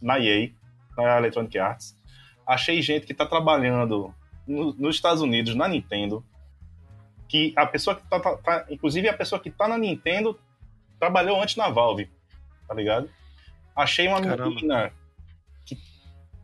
na 0.00 0.18
EA, 0.18 0.50
na 0.96 1.18
Electronic 1.18 1.58
Arts, 1.58 1.94
achei 2.46 2.80
gente 2.80 3.04
que 3.04 3.12
está 3.12 3.26
trabalhando 3.26 4.14
no, 4.46 4.72
nos 4.74 4.96
Estados 4.96 5.22
Unidos, 5.22 5.54
na 5.54 5.68
Nintendo, 5.68 6.24
que 7.28 7.52
a 7.56 7.66
pessoa 7.66 7.96
que 7.96 8.02
tá, 8.08 8.20
tá, 8.20 8.36
tá, 8.36 8.66
inclusive 8.70 9.08
a 9.08 9.16
pessoa 9.16 9.40
que 9.40 9.50
tá 9.50 9.66
na 9.66 9.76
Nintendo 9.76 10.38
trabalhou 10.98 11.40
antes 11.40 11.56
na 11.56 11.68
Valve, 11.68 12.08
tá 12.66 12.74
ligado? 12.74 13.10
Achei 13.74 14.08
uma 14.08 14.20
Caramba. 14.20 14.48
menina 14.48 14.92
que, 15.64 15.78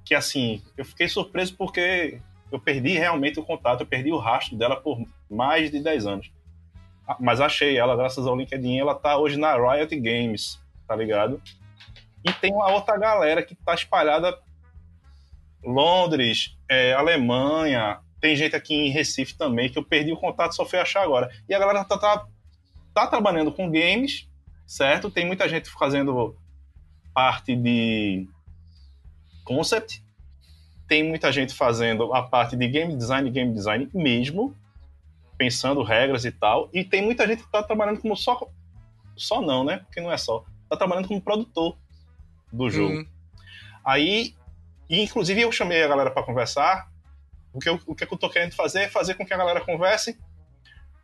que 0.04 0.14
assim, 0.14 0.62
eu 0.76 0.84
fiquei 0.84 1.08
surpreso 1.08 1.56
porque 1.56 2.20
eu 2.50 2.58
perdi 2.58 2.98
realmente 2.98 3.40
o 3.40 3.44
contato, 3.44 3.80
eu 3.80 3.86
perdi 3.86 4.12
o 4.12 4.18
rastro 4.18 4.56
dela 4.56 4.76
por 4.76 5.02
mais 5.30 5.70
de 5.70 5.80
10 5.80 6.06
anos. 6.06 6.32
Ah, 7.08 7.16
mas 7.18 7.40
achei 7.40 7.76
ela, 7.76 7.96
graças 7.96 8.26
ao 8.26 8.36
LinkedIn, 8.36 8.78
ela 8.78 8.94
tá 8.94 9.16
hoje 9.16 9.38
na 9.38 9.54
Riot 9.56 9.94
Games, 9.98 10.60
tá 10.86 10.94
ligado? 10.94 11.40
E 12.24 12.32
tem 12.34 12.52
uma 12.52 12.70
outra 12.70 12.96
galera 12.98 13.42
que 13.42 13.54
tá 13.54 13.74
espalhada 13.74 14.38
Londres, 15.62 16.56
é, 16.68 16.92
Alemanha, 16.92 18.00
tem 18.20 18.36
gente 18.36 18.54
aqui 18.54 18.74
em 18.74 18.90
Recife 18.90 19.36
também, 19.36 19.70
que 19.70 19.78
eu 19.78 19.84
perdi 19.84 20.12
o 20.12 20.16
contato, 20.16 20.54
só 20.54 20.64
fui 20.64 20.78
achar 20.78 21.02
agora. 21.02 21.30
E 21.48 21.54
a 21.54 21.58
galera 21.58 21.84
tá, 21.84 21.98
tá, 21.98 22.26
tá 22.94 23.06
trabalhando 23.06 23.52
com 23.52 23.70
games, 23.70 24.28
certo? 24.66 25.10
Tem 25.10 25.26
muita 25.26 25.48
gente 25.48 25.68
fazendo 25.70 26.36
parte 27.14 27.54
de 27.54 28.28
concept, 29.44 30.02
tem 30.88 31.02
muita 31.02 31.32
gente 31.32 31.54
fazendo 31.54 32.14
a 32.14 32.22
parte 32.22 32.56
de 32.56 32.68
game 32.68 32.96
design 32.96 33.30
game 33.30 33.52
design 33.52 33.88
mesmo, 33.92 34.56
pensando 35.36 35.82
regras 35.82 36.24
e 36.24 36.30
tal, 36.30 36.68
e 36.72 36.84
tem 36.84 37.02
muita 37.02 37.26
gente 37.26 37.40
que 37.40 37.46
está 37.46 37.62
trabalhando 37.62 38.00
como 38.00 38.16
só. 38.16 38.48
Só 39.16 39.42
não, 39.42 39.64
né? 39.64 39.78
Porque 39.78 40.00
não 40.00 40.12
é 40.12 40.16
só. 40.16 40.44
Está 40.64 40.76
trabalhando 40.76 41.08
como 41.08 41.20
produtor 41.20 41.76
do 42.52 42.70
jogo. 42.70 42.94
Uhum. 42.94 43.06
Aí, 43.84 44.34
e 44.92 45.00
inclusive 45.00 45.40
eu 45.40 45.50
chamei 45.50 45.82
a 45.82 45.88
galera 45.88 46.10
para 46.10 46.22
conversar. 46.22 46.86
O 47.50 47.58
que, 47.58 47.66
eu, 47.66 47.80
o 47.86 47.94
que 47.94 48.04
eu 48.04 48.18
tô 48.18 48.28
querendo 48.28 48.52
fazer 48.52 48.82
é 48.82 48.88
fazer 48.90 49.14
com 49.14 49.24
que 49.24 49.32
a 49.32 49.38
galera 49.38 49.62
converse 49.62 50.18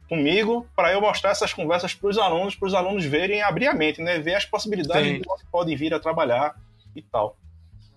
comigo 0.07 0.69
para 0.77 0.93
eu 0.93 1.01
mostrar 1.01 1.31
essas 1.31 1.55
conversas 1.55 1.95
para 1.95 2.11
os 2.11 2.19
alunos, 2.19 2.55
para 2.55 2.69
os 2.69 2.75
alunos 2.75 3.07
verem, 3.07 3.41
abrir 3.41 3.67
a 3.67 3.73
mente, 3.73 4.03
né? 4.03 4.19
Ver 4.19 4.35
as 4.35 4.45
possibilidades 4.45 5.09
Sim. 5.09 5.21
de 5.21 5.31
onde 5.31 5.45
podem 5.47 5.75
vir 5.75 5.95
a 5.95 5.99
trabalhar 5.99 6.55
e 6.95 7.01
tal. 7.01 7.39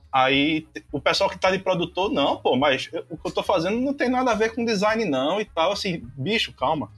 Aí 0.09 0.65
o 0.93 1.01
pessoal 1.01 1.29
que 1.29 1.37
tá 1.37 1.51
de 1.51 1.59
produtor, 1.59 2.09
não, 2.09 2.37
pô, 2.37 2.55
mas 2.55 2.89
o 3.09 3.17
que 3.17 3.27
eu 3.27 3.31
tô 3.33 3.43
fazendo 3.43 3.77
não 3.77 3.93
tem 3.93 4.07
nada 4.07 4.31
a 4.31 4.35
ver 4.35 4.55
com 4.55 4.63
design, 4.63 5.03
não, 5.03 5.41
e 5.41 5.45
tal. 5.45 5.73
Assim, 5.73 6.07
bicho, 6.15 6.53
calma. 6.53 6.89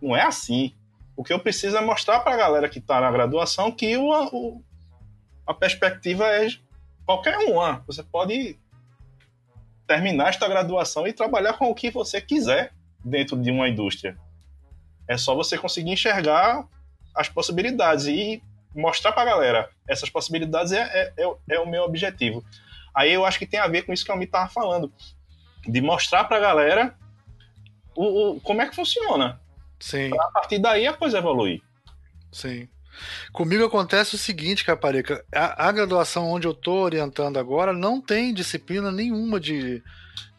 Não 0.00 0.16
é 0.16 0.22
assim. 0.22 0.74
O 1.16 1.22
que 1.22 1.32
eu 1.32 1.38
preciso 1.38 1.76
é 1.76 1.80
mostrar 1.80 2.18
pra 2.18 2.36
galera 2.36 2.68
que 2.68 2.80
tá 2.80 3.00
na 3.00 3.12
graduação 3.12 3.70
que 3.70 3.96
o, 3.96 4.10
o 4.32 4.62
a 5.46 5.54
perspectiva 5.54 6.26
é 6.26 6.48
qualquer 7.06 7.38
uma. 7.38 7.82
Você 7.86 8.02
pode 8.02 8.58
terminar 9.86 10.28
esta 10.28 10.48
graduação 10.48 11.06
e 11.06 11.12
trabalhar 11.12 11.54
com 11.54 11.70
o 11.70 11.74
que 11.74 11.90
você 11.90 12.20
quiser 12.20 12.72
dentro 13.04 13.36
de 13.36 13.50
uma 13.50 13.68
indústria. 13.68 14.16
É 15.06 15.16
só 15.16 15.34
você 15.34 15.58
conseguir 15.58 15.90
enxergar 15.90 16.66
as 17.14 17.28
possibilidades 17.28 18.06
e 18.06 18.42
mostrar 18.74 19.12
para 19.12 19.22
a 19.22 19.34
galera 19.34 19.70
essas 19.86 20.08
possibilidades 20.08 20.72
é, 20.72 20.80
é, 20.82 21.12
é, 21.18 21.34
é, 21.50 21.60
o 21.60 21.68
meu 21.68 21.82
objetivo. 21.82 22.44
Aí 22.94 23.12
eu 23.12 23.24
acho 23.24 23.38
que 23.38 23.46
tem 23.46 23.60
a 23.60 23.68
ver 23.68 23.82
com 23.82 23.92
isso 23.92 24.04
que 24.04 24.12
a 24.12 24.16
Mi 24.16 24.24
estava 24.24 24.48
falando, 24.48 24.92
de 25.66 25.80
mostrar 25.80 26.24
para 26.24 26.36
a 26.36 26.40
galera 26.40 26.96
o, 27.94 28.30
o, 28.30 28.40
como 28.40 28.62
é 28.62 28.68
que 28.68 28.74
funciona. 28.74 29.40
Sim. 29.78 30.10
Pra, 30.10 30.24
a 30.24 30.30
partir 30.30 30.58
daí 30.58 30.86
a 30.86 30.92
coisa 30.92 31.18
evoluir. 31.18 31.60
Sim. 32.30 32.68
Comigo 33.32 33.64
acontece 33.64 34.14
o 34.14 34.18
seguinte, 34.18 34.64
Caparica, 34.64 35.24
a, 35.34 35.68
a 35.68 35.72
graduação 35.72 36.30
onde 36.30 36.46
eu 36.46 36.52
estou 36.52 36.80
orientando 36.80 37.38
agora 37.38 37.72
não 37.72 38.00
tem 38.00 38.32
disciplina 38.34 38.90
nenhuma 38.90 39.40
de, 39.40 39.82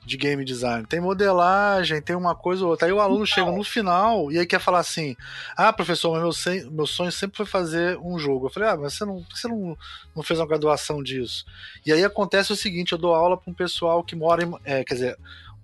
de 0.06 0.18
game 0.18 0.44
design. 0.44 0.86
Tem 0.86 1.00
modelagem, 1.00 2.02
tem 2.02 2.16
uma 2.16 2.36
coisa 2.36 2.64
ou 2.64 2.72
outra. 2.72 2.88
Aí 2.88 2.94
o 2.94 3.00
aluno 3.00 3.26
chega 3.26 3.52
no 3.52 3.64
final 3.64 4.32
e 4.32 4.38
aí 4.38 4.46
quer 4.46 4.60
falar 4.60 4.80
assim: 4.80 5.16
Ah, 5.56 5.72
professor, 5.72 6.12
mas 6.12 6.46
meu, 6.46 6.72
meu 6.72 6.86
sonho 6.86 7.12
sempre 7.12 7.38
foi 7.38 7.46
fazer 7.46 7.98
um 8.00 8.20
jogo. 8.20 8.48
Eu 8.48 8.50
falei: 8.52 8.70
Ah, 8.70 8.78
mas 8.78 8.94
você 8.94 9.06
não, 9.06 9.26
você 9.30 9.48
não, 9.48 9.78
não 10.16 10.24
fez 10.24 10.40
uma 10.40 10.48
graduação 10.48 11.02
disso. 11.02 11.46
E 11.86 11.92
aí 11.92 12.04
acontece 12.04 12.52
o 12.52 12.56
seguinte: 12.56 12.92
eu 12.92 12.98
dou 12.98 13.16
aula 13.16 13.38
para 13.38 13.50
um 13.50 13.56
pessoal 13.56 14.04
que 14.04 14.16
mora 14.16 14.44
em. 14.44 14.54
É, 14.64 14.84
quer 14.84 14.96
dizer, 14.96 15.18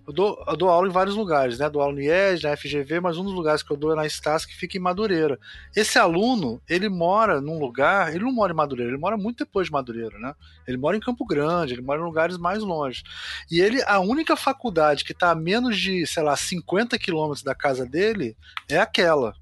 eu 0.10 0.14
dou, 0.14 0.44
eu 0.48 0.58
dou 0.58 0.70
aula 0.70 0.88
em 0.88 0.92
vários 0.92 1.16
lugares, 1.16 1.60
né? 1.60 1.70
Dou 1.70 1.84
aula 1.84 1.94
no 1.94 2.02
IES, 2.02 2.42
na 2.42 2.58
FGV, 2.58 3.00
mas 3.00 3.20
um 3.20 3.24
dos 3.24 3.32
lugares 3.32 3.62
que 3.62 3.72
eu 3.72 3.78
dou 3.78 3.92
é 3.92 3.96
na 3.96 4.10
Stas, 4.10 4.44
que 4.44 4.56
fica 4.56 4.76
em 4.76 4.82
Madureira. 4.82 5.40
Esse 5.76 6.00
aluno, 6.00 6.60
ele 6.68 6.90
mora 6.90 7.40
num 7.40 7.60
lugar, 7.60 8.10
ele 8.10 8.24
não 8.24 8.32
mora 8.32 8.52
em 8.52 8.56
Madureira, 8.56 8.92
ele 8.92 9.00
mora 9.00 9.16
muito 9.16 9.46
depois 9.46 9.68
de 9.68 9.72
Madureira, 9.72 10.18
né? 10.18 10.34
Ele 10.68 10.78
mora 10.78 10.98
em 10.98 11.00
Campo 11.00 11.24
Grande, 11.28 11.76
ele 11.76 11.84
mora 11.84 12.02
em 12.02 12.04
lugares 12.04 12.40
mais 12.40 12.64
longe. 12.64 13.04
E 13.52 13.62
ele, 13.62 13.84
a 13.84 14.00
única 14.00 14.36
faculdade 14.36 15.06
que 15.06 15.12
está 15.12 15.30
a 15.30 15.36
menos 15.36 15.78
de, 15.78 16.08
sei 16.08 16.24
lá, 16.24 16.36
50 16.36 16.98
quilômetros 16.98 17.44
da 17.44 17.54
casa 17.54 17.86
dele 17.86 18.36
é 18.68 18.80
aquela. 18.80 19.36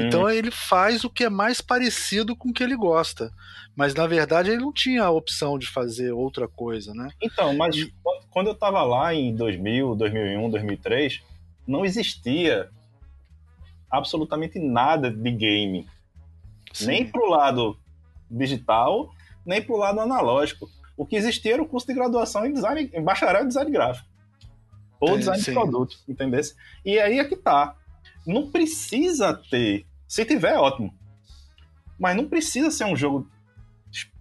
Então 0.00 0.28
ele 0.28 0.50
faz 0.50 1.04
o 1.04 1.10
que 1.10 1.24
é 1.24 1.28
mais 1.28 1.60
parecido 1.60 2.34
com 2.34 2.48
o 2.48 2.52
que 2.52 2.62
ele 2.62 2.76
gosta. 2.76 3.32
Mas 3.76 3.94
na 3.94 4.06
verdade 4.06 4.50
ele 4.50 4.60
não 4.60 4.72
tinha 4.72 5.04
a 5.04 5.10
opção 5.10 5.58
de 5.58 5.66
fazer 5.66 6.12
outra 6.12 6.46
coisa, 6.48 6.94
né? 6.94 7.10
Então, 7.22 7.54
mas 7.54 7.76
e... 7.76 7.92
quando 8.30 8.48
eu 8.48 8.52
estava 8.52 8.82
lá 8.82 9.14
em 9.14 9.34
2000, 9.34 9.94
2001, 9.94 10.50
2003, 10.50 11.22
não 11.66 11.84
existia 11.84 12.70
absolutamente 13.90 14.58
nada 14.58 15.10
de 15.10 15.30
game. 15.30 15.86
Sim. 16.72 16.86
Nem 16.86 17.10
pro 17.10 17.28
lado 17.28 17.76
digital, 18.30 19.10
nem 19.44 19.62
pro 19.62 19.76
lado 19.76 20.00
analógico. 20.00 20.68
O 20.96 21.04
que 21.04 21.16
existia 21.16 21.54
era 21.54 21.62
o 21.62 21.68
curso 21.68 21.86
de 21.86 21.94
graduação 21.94 22.46
em 22.46 22.52
design, 22.52 22.90
em 22.92 23.02
bacharel 23.02 23.44
em 23.44 23.48
design 23.48 23.70
gráfico. 23.70 24.08
Ou 25.00 25.16
é, 25.16 25.18
design 25.18 25.42
sim. 25.42 25.50
de 25.50 25.58
produto, 25.58 25.96
entendeu? 26.08 26.40
E 26.84 26.98
aí 26.98 27.18
é 27.18 27.24
que 27.24 27.36
tá. 27.36 27.76
Não 28.26 28.50
precisa 28.50 29.34
ter. 29.34 29.86
Se 30.06 30.24
tiver, 30.24 30.56
ótimo. 30.56 30.94
Mas 31.98 32.16
não 32.16 32.28
precisa 32.28 32.70
ser 32.70 32.84
um 32.84 32.96
jogo 32.96 33.28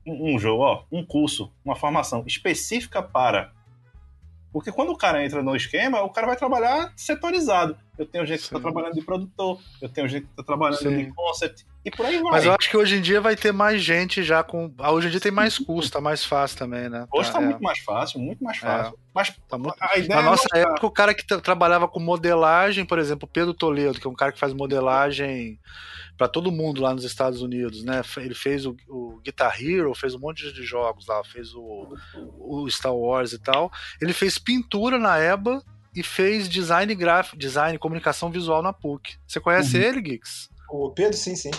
um 0.05 0.39
jogo, 0.39 0.63
ó, 0.63 0.83
um 0.91 1.05
curso, 1.05 1.53
uma 1.63 1.75
formação 1.75 2.23
específica 2.25 3.01
para. 3.01 3.53
Porque 4.51 4.71
quando 4.71 4.91
o 4.91 4.97
cara 4.97 5.23
entra 5.23 5.41
no 5.43 5.55
esquema, 5.55 6.01
o 6.01 6.09
cara 6.09 6.27
vai 6.27 6.35
trabalhar 6.35 6.91
setorizado. 6.95 7.77
Eu 8.01 8.07
tenho 8.07 8.25
gente 8.25 8.41
Sim. 8.41 8.49
que 8.49 8.55
está 8.55 8.59
trabalhando 8.59 8.95
de 8.95 9.01
produtor, 9.01 9.59
eu 9.79 9.87
tenho 9.87 10.07
gente 10.07 10.23
que 10.23 10.31
está 10.31 10.43
trabalhando 10.43 10.79
Sim. 10.79 11.05
de 11.05 11.13
concept, 11.13 11.65
e 11.83 11.89
por 11.89 12.05
aí 12.05 12.19
vai. 12.21 12.31
Mas 12.31 12.45
eu 12.45 12.55
acho 12.59 12.69
que 12.69 12.77
hoje 12.77 12.95
em 12.95 13.01
dia 13.01 13.19
vai 13.19 13.35
ter 13.35 13.51
mais 13.51 13.81
gente 13.81 14.23
já 14.23 14.43
com. 14.43 14.73
Ah, 14.79 14.91
hoje 14.91 15.07
em 15.07 15.11
dia 15.11 15.19
tem 15.19 15.31
mais 15.31 15.57
custo, 15.57 15.91
tá 15.91 16.01
mais 16.01 16.23
fácil 16.23 16.57
também, 16.57 16.89
né? 16.89 17.07
Hoje 17.11 17.31
tá, 17.31 17.37
tá 17.37 17.43
é. 17.43 17.45
muito 17.45 17.61
mais 17.61 17.79
fácil, 17.79 18.19
muito 18.19 18.43
mais 18.43 18.57
fácil. 18.57 18.93
É. 18.93 18.97
Mas 19.13 19.35
tá 19.47 19.57
muito... 19.57 19.75
a 19.79 19.97
ideia 19.97 20.21
Na 20.21 20.27
é 20.27 20.29
nossa 20.29 20.47
época, 20.55 20.85
o 20.85 20.91
cara 20.91 21.13
que 21.13 21.23
trabalhava 21.41 21.87
com 21.87 21.99
modelagem, 21.99 22.85
por 22.85 22.97
exemplo, 22.97 23.27
Pedro 23.31 23.53
Toledo, 23.53 23.99
que 23.99 24.07
é 24.07 24.09
um 24.09 24.15
cara 24.15 24.31
que 24.31 24.39
faz 24.39 24.51
modelagem 24.51 25.59
para 26.17 26.27
todo 26.27 26.51
mundo 26.51 26.81
lá 26.81 26.93
nos 26.93 27.03
Estados 27.03 27.41
Unidos, 27.41 27.83
né? 27.83 28.01
Ele 28.17 28.35
fez 28.35 28.65
o, 28.65 28.75
o, 28.87 29.19
Guitar 29.23 29.59
Hero, 29.59 29.93
fez 29.95 30.13
um 30.13 30.19
monte 30.19 30.51
de 30.51 30.63
jogos 30.63 31.07
lá, 31.07 31.23
fez 31.23 31.53
o, 31.53 31.95
o 32.39 32.69
Star 32.69 32.95
Wars 32.95 33.33
e 33.33 33.39
tal. 33.39 33.71
Ele 33.99 34.13
fez 34.13 34.37
pintura 34.37 34.99
na 34.99 35.17
EBA 35.17 35.63
e 35.95 36.03
fez 36.03 36.47
design 36.47 36.93
gráfico, 36.95 37.37
design 37.37 37.77
comunicação 37.77 38.31
visual 38.31 38.61
na 38.61 38.73
PUC. 38.73 39.17
Você 39.27 39.39
conhece 39.39 39.77
uhum. 39.77 39.83
ele, 39.83 40.01
Geeks? 40.01 40.49
O 40.69 40.89
Pedro, 40.91 41.17
sim, 41.17 41.35
sim. 41.35 41.51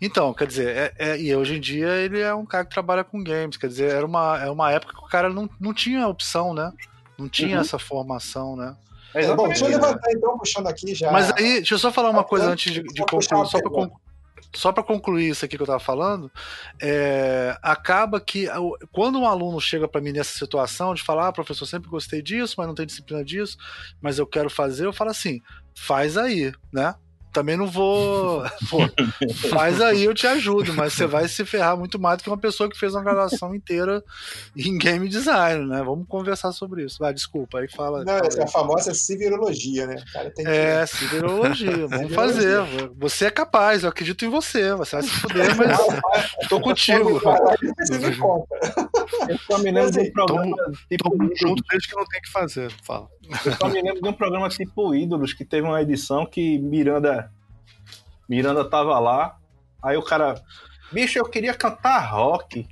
Então, 0.00 0.32
quer 0.32 0.46
dizer, 0.46 0.68
é, 0.68 0.94
é, 0.98 1.20
e 1.20 1.34
hoje 1.34 1.56
em 1.56 1.60
dia 1.60 1.88
ele 1.88 2.20
é 2.20 2.34
um 2.34 2.46
cara 2.46 2.64
que 2.64 2.70
trabalha 2.70 3.04
com 3.04 3.22
games, 3.22 3.56
quer 3.56 3.68
dizer, 3.68 3.90
era 3.90 4.06
uma, 4.06 4.42
é 4.42 4.50
uma 4.50 4.72
época 4.72 4.94
que 4.94 5.04
o 5.04 5.08
cara 5.08 5.28
não, 5.28 5.48
não 5.60 5.74
tinha 5.74 6.08
opção, 6.08 6.54
né? 6.54 6.72
Não 7.18 7.28
tinha 7.28 7.56
uhum. 7.56 7.62
essa 7.62 7.78
formação, 7.78 8.56
né? 8.56 8.76
É, 9.14 9.34
bom, 9.34 9.46
deixa 9.46 9.64
eu 9.64 9.70
levantar 9.70 10.10
então, 10.10 10.36
puxando 10.38 10.66
aqui 10.66 10.94
já. 10.94 11.10
Mas 11.10 11.30
aí, 11.32 11.54
deixa 11.54 11.74
eu 11.74 11.78
só 11.78 11.90
falar 11.90 12.10
uma 12.10 12.24
coisa 12.24 12.50
antes 12.50 12.72
de, 12.72 12.82
de 12.82 13.00
concluir, 13.00 13.46
só 13.46 13.60
para 13.60 13.90
só 14.56 14.72
para 14.72 14.82
concluir 14.82 15.28
isso 15.30 15.44
aqui 15.44 15.56
que 15.56 15.62
eu 15.62 15.66
estava 15.66 15.80
falando, 15.80 16.30
é, 16.80 17.56
acaba 17.62 18.20
que 18.20 18.48
quando 18.90 19.18
um 19.18 19.26
aluno 19.26 19.60
chega 19.60 19.86
para 19.86 20.00
mim 20.00 20.12
nessa 20.12 20.36
situação 20.36 20.94
de 20.94 21.02
falar, 21.02 21.28
ah, 21.28 21.32
professor, 21.32 21.66
sempre 21.66 21.90
gostei 21.90 22.22
disso, 22.22 22.54
mas 22.58 22.66
não 22.66 22.74
tem 22.74 22.86
disciplina 22.86 23.24
disso, 23.24 23.56
mas 24.00 24.18
eu 24.18 24.26
quero 24.26 24.50
fazer, 24.50 24.86
eu 24.86 24.92
falo 24.92 25.10
assim, 25.10 25.40
faz 25.74 26.16
aí, 26.16 26.52
né? 26.72 26.94
Também 27.36 27.54
não 27.54 27.66
vou. 27.66 28.42
Pô, 28.70 28.78
faz 29.50 29.78
aí, 29.78 30.04
eu 30.04 30.14
te 30.14 30.26
ajudo, 30.26 30.72
mas 30.72 30.94
você 30.94 31.06
vai 31.06 31.28
se 31.28 31.44
ferrar 31.44 31.76
muito 31.76 31.98
mais 31.98 32.16
do 32.16 32.22
que 32.24 32.30
uma 32.30 32.38
pessoa 32.38 32.66
que 32.70 32.78
fez 32.78 32.94
uma 32.94 33.02
graduação 33.02 33.54
inteira 33.54 34.02
em 34.56 34.78
game 34.78 35.06
design, 35.06 35.66
né? 35.66 35.82
Vamos 35.84 36.08
conversar 36.08 36.52
sobre 36.52 36.84
isso. 36.84 36.96
Vai, 36.98 37.12
desculpa, 37.12 37.58
aí 37.58 37.68
fala. 37.70 37.98
Não, 38.04 38.14
fala 38.14 38.26
essa 38.26 38.40
é 38.40 38.44
a 38.44 38.48
famosa 38.48 38.94
civirologia, 38.94 39.86
né? 39.86 40.02
Cara, 40.10 40.30
tem 40.30 40.46
que... 40.46 40.50
É, 40.50 40.86
civirologia. 40.86 41.86
Vamos 41.88 42.14
fazer. 42.14 42.62
Você 42.96 43.26
é 43.26 43.30
capaz, 43.30 43.82
eu 43.82 43.90
acredito 43.90 44.24
em 44.24 44.30
você. 44.30 44.72
Você 44.74 44.96
vai 44.96 45.02
se 45.02 45.10
fuder, 45.10 45.54
mas 45.56 46.48
tô 46.48 46.58
contigo. 46.58 47.20
Eu 49.28 49.38
só 49.46 49.58
me 49.58 49.72
de 49.72 50.00
um 50.00 50.12
programa. 50.12 50.56
Tipo, 50.88 51.14
junto 51.36 51.62
desde 51.68 51.88
que 51.88 51.96
não 51.96 52.06
tem 52.06 52.22
que 52.22 52.30
fazer. 52.30 52.72
Fala. 52.82 53.08
Eu 53.44 53.52
só 53.52 53.68
me 53.68 53.82
lembro 53.82 54.00
de 54.00 54.08
um 54.08 54.12
programa 54.12 54.48
tipo 54.48 54.94
Ídolos, 54.94 55.32
que 55.32 55.44
teve 55.44 55.66
uma 55.66 55.82
edição 55.82 56.26
que 56.26 56.58
Miranda 56.58 57.30
Miranda 58.28 58.68
tava 58.68 58.98
lá, 58.98 59.38
aí 59.82 59.96
o 59.96 60.02
cara, 60.02 60.34
bicho, 60.92 61.18
eu 61.18 61.24
queria 61.24 61.54
cantar 61.54 62.10
rock. 62.10 62.68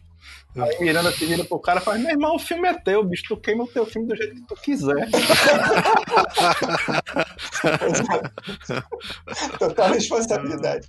Aí 0.57 0.79
Miranda 0.81 1.11
se 1.11 1.27
vira 1.27 1.43
pro 1.45 1.59
cara 1.59 1.81
e 1.81 1.83
fala, 1.83 1.99
meu 1.99 2.11
irmão, 2.11 2.37
o 2.37 2.39
filme 2.39 2.69
é 2.69 2.75
teu, 2.75 3.03
bicho, 3.05 3.25
tu 3.29 3.37
queima 3.37 3.65
o 3.65 3.69
teu 3.69 3.85
filme 3.85 4.07
do 4.07 4.15
jeito 4.17 4.37
que 4.37 4.47
tu 4.47 4.55
quiser. 4.57 5.09
Total 9.59 9.93
responsabilidade. 9.93 10.89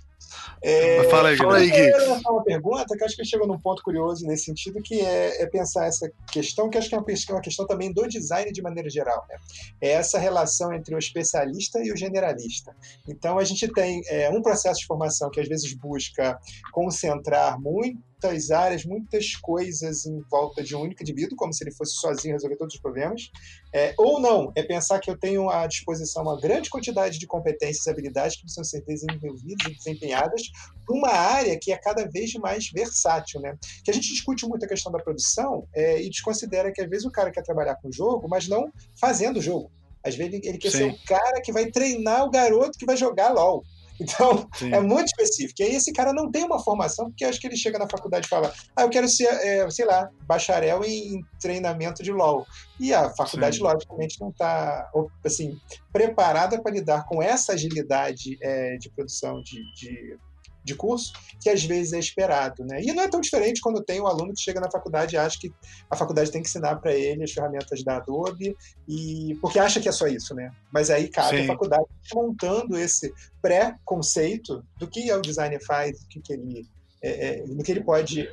É, 0.62 1.04
fala 1.04 1.28
aí, 1.28 1.36
fala 1.36 1.56
aí, 1.58 1.70
Gui. 1.70 1.92
uma 2.28 2.42
pergunta 2.42 2.96
que 2.96 3.04
acho 3.04 3.16
que 3.16 3.24
chegou 3.24 3.46
num 3.46 3.58
ponto 3.58 3.82
curioso 3.82 4.26
nesse 4.26 4.44
sentido, 4.44 4.82
que 4.82 5.00
é, 5.00 5.42
é 5.42 5.46
pensar 5.46 5.86
essa 5.86 6.10
questão, 6.30 6.68
que 6.68 6.78
acho 6.78 6.88
que 6.88 6.94
é 6.94 6.98
uma, 6.98 7.06
uma, 7.30 7.40
questão 7.40 7.66
também 7.66 7.92
do 7.92 8.06
design 8.08 8.50
de 8.52 8.62
maneira 8.62 8.88
geral. 8.90 9.24
Né? 9.28 9.36
É 9.80 9.90
essa 9.92 10.18
relação 10.18 10.72
entre 10.72 10.94
o 10.94 10.98
especialista 10.98 11.82
e 11.82 11.92
o 11.92 11.96
generalista. 11.96 12.74
Então, 13.08 13.38
a 13.38 13.44
gente 13.44 13.68
tem 13.68 14.02
é, 14.08 14.30
um 14.30 14.42
processo 14.42 14.80
de 14.80 14.86
formação 14.86 15.30
que 15.30 15.40
às 15.40 15.48
vezes 15.48 15.72
busca 15.74 16.38
concentrar 16.72 17.60
muito 17.60 18.06
muitas 18.16 18.50
áreas, 18.50 18.84
muitas 18.84 19.36
coisas 19.36 20.06
em 20.06 20.20
volta 20.30 20.62
de 20.62 20.74
um 20.74 20.80
único 20.80 21.02
indivíduo, 21.02 21.36
como 21.36 21.52
se 21.52 21.62
ele 21.62 21.72
fosse 21.72 21.94
sozinho 21.96 22.34
resolver 22.34 22.56
todos 22.56 22.74
os 22.74 22.80
problemas. 22.80 23.30
É, 23.72 23.94
ou 23.98 24.20
não, 24.20 24.50
é 24.56 24.62
pensar 24.62 24.98
que 24.98 25.10
eu 25.10 25.18
tenho 25.18 25.50
à 25.50 25.66
disposição 25.66 26.22
uma 26.22 26.40
grande 26.40 26.70
quantidade 26.70 27.18
de 27.18 27.26
competências 27.26 27.86
e 27.86 27.90
habilidades 27.90 28.36
que 28.36 28.42
precisam 28.42 28.64
ser 28.64 28.82
desenvolvidas 28.84 29.66
e 29.66 29.76
desempenhadas 29.76 30.42
para 30.84 30.96
uma 30.96 31.10
área 31.10 31.58
que 31.60 31.72
é 31.72 31.76
cada 31.76 32.08
vez 32.08 32.32
mais 32.34 32.70
versátil. 32.70 33.40
Né? 33.40 33.56
Que 33.84 33.90
a 33.90 33.94
gente 33.94 34.08
discute 34.08 34.46
muito 34.46 34.64
a 34.64 34.68
questão 34.68 34.90
da 34.90 34.98
produção 34.98 35.68
é, 35.74 36.02
e 36.02 36.08
desconsidera 36.08 36.72
que 36.72 36.80
às 36.80 36.88
vezes 36.88 37.04
o 37.04 37.10
cara 37.10 37.30
quer 37.30 37.42
trabalhar 37.42 37.76
com 37.76 37.88
o 37.88 37.92
jogo, 37.92 38.26
mas 38.28 38.48
não 38.48 38.72
fazendo 38.98 39.38
o 39.38 39.42
jogo. 39.42 39.70
Às 40.02 40.14
vezes 40.14 40.40
ele 40.44 40.58
quer 40.58 40.70
Sim. 40.70 40.78
ser 40.78 40.90
o 40.90 40.98
cara 41.04 41.40
que 41.42 41.52
vai 41.52 41.66
treinar 41.70 42.24
o 42.24 42.30
garoto 42.30 42.78
que 42.78 42.86
vai 42.86 42.96
jogar 42.96 43.32
LOL. 43.32 43.64
Então, 44.00 44.48
Sim. 44.54 44.72
é 44.72 44.80
muito 44.80 45.06
específico. 45.06 45.62
E 45.62 45.64
aí 45.64 45.74
esse 45.74 45.92
cara 45.92 46.12
não 46.12 46.30
tem 46.30 46.44
uma 46.44 46.62
formação, 46.62 47.06
porque 47.06 47.24
acho 47.24 47.40
que 47.40 47.46
ele 47.46 47.56
chega 47.56 47.78
na 47.78 47.88
faculdade 47.88 48.26
e 48.26 48.28
fala, 48.28 48.52
ah, 48.76 48.82
eu 48.82 48.90
quero 48.90 49.08
ser, 49.08 49.24
é, 49.24 49.68
sei 49.70 49.84
lá, 49.84 50.08
bacharel 50.26 50.84
em 50.84 51.22
treinamento 51.40 52.02
de 52.02 52.12
LOL. 52.12 52.46
E 52.78 52.92
a 52.92 53.10
faculdade, 53.14 53.56
Sim. 53.56 53.62
logicamente, 53.62 54.20
não 54.20 54.30
está 54.30 54.90
assim, 55.24 55.58
preparada 55.92 56.60
para 56.60 56.72
lidar 56.72 57.06
com 57.06 57.22
essa 57.22 57.52
agilidade 57.52 58.36
é, 58.42 58.76
de 58.76 58.90
produção 58.90 59.42
de, 59.42 59.60
de 59.74 60.18
de 60.66 60.74
curso 60.74 61.12
que 61.40 61.48
às 61.48 61.64
vezes 61.64 61.92
é 61.92 61.98
esperado. 61.98 62.64
Né? 62.64 62.82
E 62.82 62.92
não 62.92 63.02
é 63.02 63.08
tão 63.08 63.20
diferente 63.20 63.60
quando 63.60 63.82
tem 63.82 64.00
um 64.00 64.06
aluno 64.06 64.34
que 64.34 64.42
chega 64.42 64.60
na 64.60 64.70
faculdade 64.70 65.14
e 65.14 65.18
acha 65.18 65.38
que 65.38 65.52
a 65.88 65.96
faculdade 65.96 66.30
tem 66.30 66.42
que 66.42 66.48
ensinar 66.48 66.76
para 66.76 66.92
ele 66.92 67.22
as 67.22 67.32
ferramentas 67.32 67.82
da 67.84 67.96
Adobe, 67.96 68.56
e 68.88 69.36
porque 69.40 69.58
acha 69.58 69.80
que 69.80 69.88
é 69.88 69.92
só 69.92 70.06
isso. 70.06 70.34
Né? 70.34 70.50
Mas 70.72 70.90
aí 70.90 71.08
cabe 71.08 71.42
a 71.42 71.46
faculdade 71.46 71.86
montando 72.12 72.76
esse 72.76 73.14
pré-conceito 73.40 74.64
do 74.78 74.88
que 74.88 75.10
o 75.12 75.20
designer 75.22 75.64
faz, 75.64 76.02
o 76.02 76.08
que, 76.08 76.20
que 76.20 76.32
ele 76.32 76.66
é, 77.02 77.44
no 77.46 77.62
que 77.62 77.70
ele 77.70 77.84
pode 77.84 78.28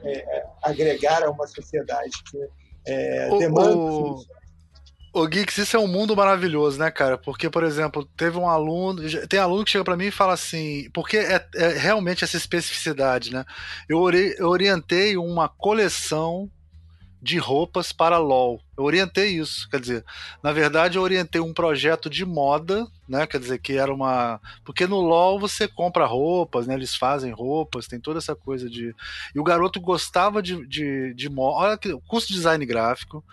agregar 0.63 1.23
a 1.23 1.29
uma 1.29 1.45
sociedade 1.45 2.11
que 2.31 3.37
demanda. 3.37 3.75
O... 3.75 4.13
O 4.13 4.42
Geeks, 5.27 5.59
isso 5.59 5.77
é 5.77 5.79
um 5.79 5.87
mundo 5.87 6.15
maravilhoso, 6.15 6.79
né, 6.79 6.89
cara? 6.89 7.19
Porque, 7.19 7.47
por 7.47 7.63
exemplo, 7.63 8.03
teve 8.17 8.37
um 8.37 8.49
aluno. 8.49 9.01
Tem 9.27 9.39
aluno 9.39 9.63
que 9.63 9.69
chega 9.69 9.83
para 9.83 9.95
mim 9.95 10.07
e 10.07 10.11
fala 10.11 10.33
assim. 10.33 10.89
Porque 10.91 11.17
é, 11.17 11.45
é, 11.55 11.67
realmente 11.69 12.23
essa 12.23 12.35
especificidade, 12.35 13.31
né? 13.31 13.45
Eu, 13.87 13.99
ori, 13.99 14.35
eu 14.39 14.49
orientei 14.49 15.15
uma 15.15 15.47
coleção 15.47 16.49
de 17.23 17.37
roupas 17.37 17.93
para 17.93 18.17
LOL. 18.17 18.59
Eu 18.77 18.83
orientei 18.83 19.37
isso, 19.37 19.69
quer 19.69 19.79
dizer, 19.79 20.03
na 20.43 20.51
verdade 20.51 20.97
eu 20.97 21.01
orientei 21.01 21.39
um 21.39 21.53
projeto 21.53 22.09
de 22.09 22.25
moda, 22.25 22.85
né? 23.07 23.25
Quer 23.25 23.39
dizer, 23.39 23.59
que 23.59 23.77
era 23.77 23.93
uma. 23.93 24.41
Porque 24.65 24.85
no 24.85 24.99
LOL 24.99 25.39
você 25.39 25.65
compra 25.65 26.05
roupas, 26.05 26.67
né? 26.67 26.73
Eles 26.73 26.95
fazem 26.95 27.31
roupas, 27.31 27.87
tem 27.87 27.97
toda 27.97 28.17
essa 28.17 28.35
coisa 28.35 28.69
de. 28.69 28.93
E 29.33 29.39
o 29.39 29.43
garoto 29.43 29.79
gostava 29.79 30.43
de, 30.43 30.67
de, 30.67 31.13
de 31.13 31.29
moda. 31.29 31.67
Olha 31.67 31.77
que 31.77 31.97
curso 32.07 32.27
de 32.27 32.33
design 32.33 32.65
gráfico. 32.65 33.23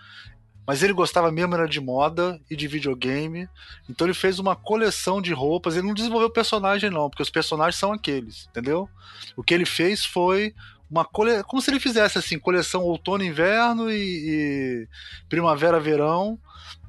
Mas 0.65 0.83
ele 0.83 0.93
gostava 0.93 1.31
mesmo 1.31 1.53
era 1.55 1.67
de 1.67 1.81
moda 1.81 2.39
e 2.49 2.55
de 2.55 2.67
videogame. 2.67 3.49
Então 3.89 4.05
ele 4.07 4.13
fez 4.13 4.39
uma 4.39 4.55
coleção 4.55 5.21
de 5.21 5.33
roupas. 5.33 5.75
Ele 5.75 5.87
não 5.87 5.93
desenvolveu 5.93 6.29
personagem, 6.29 6.89
não, 6.89 7.09
porque 7.09 7.23
os 7.23 7.29
personagens 7.29 7.75
são 7.75 7.91
aqueles, 7.91 8.47
entendeu? 8.49 8.87
O 9.35 9.43
que 9.43 9.53
ele 9.53 9.65
fez 9.65 10.05
foi 10.05 10.53
uma 10.89 11.05
cole... 11.05 11.43
como 11.43 11.61
se 11.61 11.71
ele 11.71 11.79
fizesse 11.79 12.17
assim 12.17 12.37
coleção 12.37 12.83
outono 12.83 13.23
inverno 13.23 13.89
e, 13.89 13.95
e 13.95 14.87
primavera 15.29 15.79
verão 15.79 16.39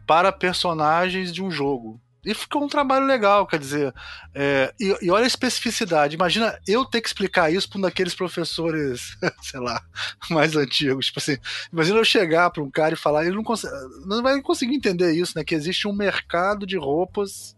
para 0.06 0.32
personagens 0.32 1.32
de 1.32 1.42
um 1.42 1.50
jogo 1.50 2.00
e 2.24 2.32
ficou 2.34 2.62
um 2.62 2.68
trabalho 2.68 3.04
legal, 3.04 3.46
quer 3.46 3.58
dizer. 3.58 3.92
É, 4.32 4.72
e, 4.78 4.96
e, 5.02 5.10
olha 5.10 5.24
a 5.24 5.26
especificidade. 5.26 6.14
Imagina 6.14 6.56
eu 6.68 6.84
ter 6.84 7.00
que 7.00 7.08
explicar 7.08 7.52
isso 7.52 7.68
para 7.68 7.78
um 7.78 7.82
daqueles 7.82 8.14
professores, 8.14 9.16
sei 9.42 9.58
lá, 9.58 9.82
mais 10.30 10.54
antigos. 10.54 11.06
Tipo 11.06 11.18
assim, 11.18 11.36
imagina 11.72 11.98
eu 11.98 12.04
chegar 12.04 12.50
para 12.50 12.62
um 12.62 12.70
cara 12.70 12.94
e 12.94 12.98
falar, 12.98 13.26
ele 13.26 13.34
não, 13.34 13.42
consegue, 13.42 13.74
não 14.06 14.22
vai 14.22 14.40
conseguir 14.40 14.76
entender 14.76 15.12
isso, 15.12 15.32
né? 15.36 15.42
Que 15.42 15.54
existe 15.54 15.88
um 15.88 15.92
mercado 15.92 16.64
de 16.64 16.76
roupas 16.76 17.56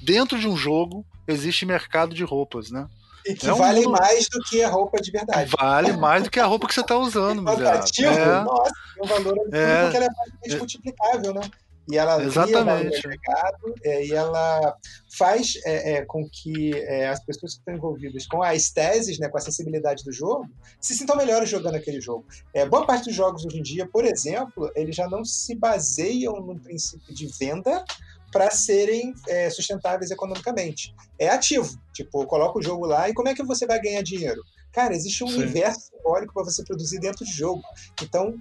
dentro 0.00 0.38
de 0.38 0.46
um 0.46 0.56
jogo, 0.56 1.04
existe 1.26 1.66
mercado 1.66 2.14
de 2.14 2.22
roupas, 2.22 2.70
né? 2.70 2.88
E 3.26 3.34
que 3.34 3.48
é 3.48 3.52
um 3.52 3.58
vale 3.58 3.80
mundo... 3.80 3.98
mais 3.98 4.28
do 4.28 4.38
que 4.44 4.62
a 4.62 4.70
roupa 4.70 5.00
de 5.00 5.10
verdade. 5.10 5.50
Vale 5.58 5.92
mais 5.98 6.22
do 6.22 6.30
que 6.30 6.38
a 6.38 6.46
roupa 6.46 6.68
que 6.68 6.74
você 6.74 6.82
está 6.82 6.96
usando, 6.96 7.42
Quantitativo, 7.42 8.12
é. 8.12 8.44
nossa, 8.44 8.72
tem 8.94 9.04
um 9.04 9.06
valor 9.08 9.36
é. 9.52 9.82
porque 9.82 9.96
ela 9.96 10.06
é 10.06 10.08
mais 10.08 10.54
é. 10.54 10.56
multiplicável, 10.56 11.34
né? 11.34 11.50
E 11.90 11.96
ela 11.96 12.22
Exatamente. 12.22 13.00
cria 13.00 13.08
mercado 13.08 13.74
é, 13.82 14.06
e 14.06 14.12
ela 14.12 14.76
faz 15.16 15.54
é, 15.64 15.92
é, 15.94 16.04
com 16.04 16.28
que 16.28 16.74
é, 16.74 17.08
as 17.08 17.24
pessoas 17.24 17.54
que 17.54 17.58
estão 17.60 17.74
envolvidas 17.74 18.26
com 18.26 18.42
as 18.42 18.70
teses, 18.70 19.18
né, 19.18 19.28
com 19.28 19.38
a 19.38 19.40
acessibilidade 19.40 20.04
do 20.04 20.12
jogo, 20.12 20.46
se 20.80 20.94
sintam 20.94 21.16
melhores 21.16 21.48
jogando 21.48 21.76
aquele 21.76 22.00
jogo. 22.00 22.26
É, 22.52 22.66
boa 22.66 22.86
parte 22.86 23.06
dos 23.06 23.14
jogos 23.14 23.44
hoje 23.44 23.58
em 23.58 23.62
dia, 23.62 23.88
por 23.88 24.04
exemplo, 24.04 24.70
eles 24.76 24.94
já 24.94 25.08
não 25.08 25.24
se 25.24 25.54
baseiam 25.54 26.40
no 26.40 26.58
princípio 26.60 27.14
de 27.14 27.26
venda 27.38 27.82
para 28.30 28.50
serem 28.50 29.14
é, 29.26 29.48
sustentáveis 29.48 30.10
economicamente. 30.10 30.94
É 31.18 31.28
ativo. 31.28 31.80
Tipo, 31.94 32.26
coloca 32.26 32.58
o 32.58 32.62
jogo 32.62 32.86
lá 32.86 33.08
e 33.08 33.14
como 33.14 33.28
é 33.28 33.34
que 33.34 33.42
você 33.42 33.66
vai 33.66 33.80
ganhar 33.80 34.02
dinheiro? 34.02 34.42
Cara, 34.72 34.94
existe 34.94 35.24
um 35.24 35.28
Sim. 35.28 35.38
universo 35.38 35.88
simbólico 35.90 36.34
para 36.34 36.44
você 36.44 36.62
produzir 36.62 37.00
dentro 37.00 37.24
de 37.24 37.32
jogo. 37.32 37.62
Então, 38.02 38.34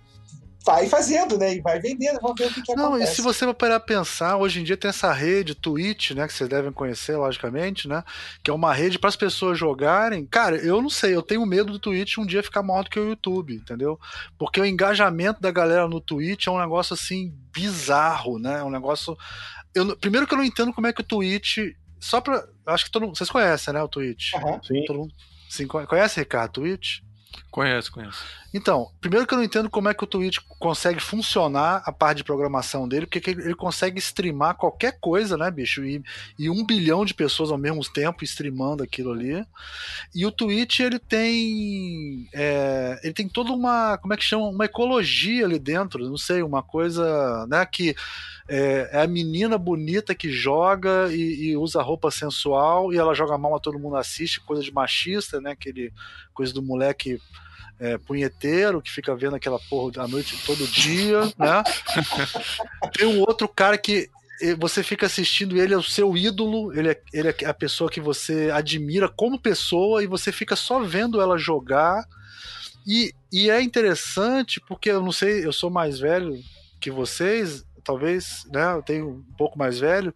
vai 0.68 0.88
fazendo, 0.88 1.38
né? 1.38 1.56
E 1.56 1.62
vai 1.62 1.80
vendendo, 1.80 2.20
vamos 2.22 2.36
ver 2.38 2.48
o 2.48 2.54
que, 2.54 2.62
que 2.62 2.76
Não, 2.76 2.90
acontece. 2.90 3.14
e 3.14 3.16
se 3.16 3.22
você 3.22 3.54
parar 3.54 3.80
pensar, 3.80 4.36
hoje 4.36 4.60
em 4.60 4.64
dia 4.66 4.76
tem 4.76 4.90
essa 4.90 5.12
rede 5.14 5.56
Twitch, 5.56 6.12
né? 6.12 6.28
Que 6.28 6.34
vocês 6.34 6.50
devem 6.50 6.74
conhecer, 6.74 7.16
logicamente, 7.16 7.88
né? 7.88 8.04
Que 8.44 8.52
é 8.52 8.54
uma 8.54 8.74
rede 8.74 9.00
para 9.00 9.08
as 9.08 9.16
pessoas 9.16 9.58
jogarem. 9.58 10.26
Cara, 10.26 10.58
eu 10.58 10.82
não 10.82 10.90
sei, 10.90 11.16
eu 11.16 11.22
tenho 11.22 11.46
medo 11.46 11.72
do 11.72 11.80
Twitch 11.80 12.18
um 12.18 12.26
dia 12.26 12.44
ficar 12.44 12.62
maior 12.62 12.84
do 12.84 12.90
que 12.90 13.00
o 13.00 13.08
YouTube, 13.08 13.56
entendeu? 13.56 13.98
Porque 14.38 14.60
o 14.60 14.66
engajamento 14.66 15.42
da 15.42 15.52
galera 15.52 15.88
no 15.88 16.02
Twitch 16.02 16.48
é 16.48 16.52
um 16.52 16.60
negócio 16.60 16.94
assim 16.94 17.34
bizarro, 17.54 18.38
né? 18.38 18.60
É 18.60 18.64
um 18.64 18.70
negócio. 18.70 19.18
Eu, 19.74 19.96
primeiro 19.96 20.28
que 20.28 20.34
eu 20.34 20.38
não 20.38 20.46
entendo 20.46 20.74
como 20.74 20.88
é 20.88 20.92
que 20.94 21.02
o 21.02 21.06
Twitch. 21.06 21.60
Só 22.00 22.20
pra. 22.20 22.46
Acho 22.66 22.86
que 22.86 22.92
todo 22.92 23.06
mundo. 23.06 23.18
Vocês 23.18 23.30
conhecem, 23.30 23.74
né? 23.74 23.82
O 23.82 23.88
Twitch. 23.88 24.34
Uhum. 24.34 24.62
Sim. 24.62 24.84
Todo 24.86 25.00
mundo, 25.00 25.14
sim. 25.50 25.66
Conhece, 25.66 26.20
Ricardo, 26.20 26.52
Twitch? 26.52 27.00
Conheço, 27.52 27.92
conheço. 27.92 28.24
Então, 28.54 28.92
primeiro 29.02 29.26
que 29.26 29.34
eu 29.34 29.38
não 29.38 29.44
entendo 29.44 29.70
como 29.70 29.90
é 29.90 29.94
que 29.94 30.04
o 30.04 30.08
Twitch 30.08 30.38
consegue 30.60 31.00
funcionar 31.00 31.82
a 31.86 31.92
parte 31.92 32.18
de 32.18 32.24
programação 32.24 32.88
dele, 32.88 33.08
porque 33.08 33.32
ele 33.32 33.56
consegue 33.56 34.00
streamar 34.00 34.56
qualquer 34.56 35.00
coisa, 35.00 35.36
né, 35.36 35.50
bicho? 35.50 35.84
E, 35.84 36.04
e 36.38 36.50
um 36.50 36.66
bilhão 36.66 37.04
de 37.04 37.14
pessoas 37.14 37.52
ao 37.52 37.58
mesmo 37.58 37.84
tempo 37.84 38.24
streamando 38.24 38.84
aquilo 38.84 39.12
ali. 39.12 39.46
E 40.14 40.26
o 40.26 40.32
Twitch, 40.32 40.82
ele 40.82 41.00
tem. 41.00 42.28
É, 42.34 43.00
ele 43.04 43.14
tem 43.14 43.28
toda 43.28 43.52
uma. 43.52 43.98
Como 43.98 44.14
é 44.14 44.18
que 44.18 44.24
chama? 44.24 44.48
Uma 44.48 44.66
ecologia 44.66 45.46
ali 45.46 45.58
dentro, 45.58 46.08
não 46.08 46.18
sei, 46.18 46.44
uma 46.44 46.62
coisa, 46.62 47.48
né, 47.48 47.66
que. 47.66 47.96
É, 48.50 48.90
é 48.94 49.02
a 49.02 49.08
menina 49.08 49.58
bonita 49.58 50.16
que 50.16 50.32
joga 50.32 51.10
e, 51.12 51.50
e, 51.50 51.58
usa 51.58 51.82
roupa 51.82 52.10
sensual 52.10 52.94
e 52.94 52.98
ela 52.98 53.14
joga 53.14 53.38
mal, 53.38 53.56
a 53.56 53.60
todo 53.60 53.80
mundo 53.80 53.98
assiste, 53.98 54.40
coisa 54.40 54.64
de 54.64 54.72
machista, 54.72 55.42
né? 55.42 55.52
Aquele 55.52 55.92
coisa 56.34 56.54
do 56.54 56.62
moleque 56.62 57.20
é, 57.80 57.98
punheteiro 57.98 58.82
que 58.82 58.92
fica 58.92 59.16
vendo 59.16 59.36
aquela 59.36 59.60
porra 59.70 60.04
à 60.04 60.08
noite 60.08 60.38
todo 60.46 60.68
dia, 60.68 61.22
né? 61.38 61.64
Tem 62.98 63.08
um 63.08 63.20
outro 63.20 63.48
cara 63.48 63.78
que 63.78 64.10
você 64.60 64.84
fica 64.84 65.08
assistindo 65.08 65.58
ele 65.58 65.74
é 65.74 65.78
o 65.78 65.84
seu 65.84 66.16
ídolo, 66.16 66.72
ele 66.78 66.90
é, 66.90 67.02
ele 67.12 67.30
é 67.30 67.46
a 67.46 67.54
pessoa 67.54 67.90
que 67.90 68.00
você 68.00 68.52
admira 68.52 69.10
como 69.10 69.40
pessoa 69.40 70.04
e 70.04 70.08
você 70.08 70.32
fica 70.32 70.56
só 70.56 70.82
vendo 70.82 71.20
ela 71.20 71.38
jogar. 71.38 72.06
E, 72.86 73.12
e 73.32 73.50
é 73.50 73.62
interessante 73.62 74.62
porque 74.62 74.90
eu 74.90 75.02
não 75.02 75.12
sei, 75.12 75.46
eu 75.46 75.52
sou 75.52 75.70
mais 75.70 76.00
velho 76.00 76.40
que 76.80 76.92
vocês, 76.92 77.66
talvez, 77.88 78.46
né? 78.52 78.74
Eu 78.74 78.84
tenho 78.84 79.10
um 79.10 79.36
pouco 79.38 79.58
mais 79.58 79.80
velho, 79.80 80.14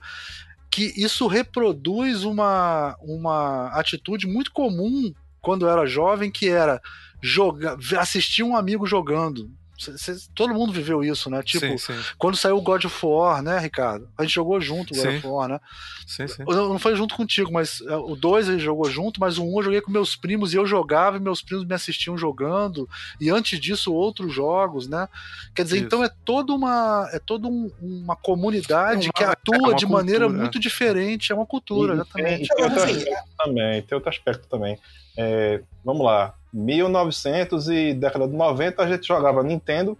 que 0.69 0.93
isso 0.95 1.26
reproduz 1.26 2.23
uma, 2.23 2.95
uma 3.02 3.69
atitude 3.69 4.27
muito 4.27 4.52
comum 4.52 5.14
quando 5.41 5.65
eu 5.65 5.72
era 5.72 5.85
jovem, 5.85 6.30
que 6.30 6.49
era 6.49 6.81
jogar, 7.22 7.77
assistir 7.98 8.43
um 8.43 8.56
amigo 8.56 8.85
jogando. 8.85 9.49
Cê, 9.98 10.16
todo 10.36 10.53
mundo 10.53 10.72
viveu 10.72 11.03
isso, 11.03 11.30
né? 11.30 11.41
Tipo, 11.41 11.66
sim, 11.66 11.78
sim. 11.78 11.94
quando 12.18 12.38
saiu 12.38 12.58
o 12.58 12.62
God 12.62 12.86
of 12.86 13.06
War, 13.06 13.41
né, 13.41 13.58
Ricardo? 13.58 14.08
A 14.18 14.24
gente 14.24 14.36
jogou 14.36 14.62
junto 14.62 14.94
o 14.94 14.98
God 14.98 15.10
sim. 15.10 15.18
of 15.18 15.28
War, 15.28 15.48
né? 15.48 15.60
Sim, 16.06 16.28
sim. 16.28 16.44
Não 16.45 16.78
foi 16.78 16.95
junto 16.95 17.16
contigo, 17.16 17.52
mas 17.52 17.82
é, 17.82 17.95
o 17.95 18.16
2 18.16 18.49
a 18.49 18.52
gente 18.52 18.64
jogou 18.64 18.90
junto, 18.90 19.20
mas 19.20 19.38
o 19.38 19.44
1 19.44 19.48
um 19.48 19.58
eu 19.58 19.64
joguei 19.64 19.82
com 19.82 19.91
meus 19.91 20.16
primos 20.16 20.53
e 20.53 20.58
eu 20.58 20.66
jogava 20.66 21.18
e 21.18 21.20
meus 21.20 21.41
primos 21.41 21.66
me 21.66 21.74
assistiam 21.74 22.18
jogando. 22.18 22.88
E 23.20 23.30
antes 23.30 23.60
disso, 23.60 23.94
outros 23.94 24.34
jogos, 24.34 24.88
né? 24.88 25.08
Quer 25.56 25.64
dizer, 25.64 25.78
isso. 25.78 25.86
então 25.86 26.03
é 26.03 26.10
toda 26.24 26.53
uma, 26.53 27.10
é 27.12 27.20
toda 27.20 27.48
um, 27.48 27.72
uma 27.82 28.16
comunidade 28.16 29.08
é 29.08 29.08
uma, 29.08 29.14
que 29.14 29.24
atua 29.24 29.72
é 29.72 29.76
de 29.76 29.86
maneira 29.86 30.30
muito 30.30 30.60
diferente. 30.60 31.32
É 31.32 31.36
uma 31.36 31.45
cultura, 31.45 31.94
e, 31.94 31.95
exatamente. 31.95 32.48
Tem, 32.48 32.58
tem 32.58 32.66
outro 32.66 32.84
aspecto 32.84 33.30
também, 33.38 33.82
tem 33.82 33.95
outro 33.95 34.10
aspecto 34.10 34.48
também. 34.48 34.80
É, 35.18 35.62
vamos 35.84 36.06
lá, 36.06 36.36
1900 36.53 37.69
e 37.69 37.94
década 37.94 38.28
de 38.28 38.36
90 38.36 38.82
a 38.82 38.88
gente 38.88 39.07
jogava 39.07 39.44
Nintendo. 39.44 39.98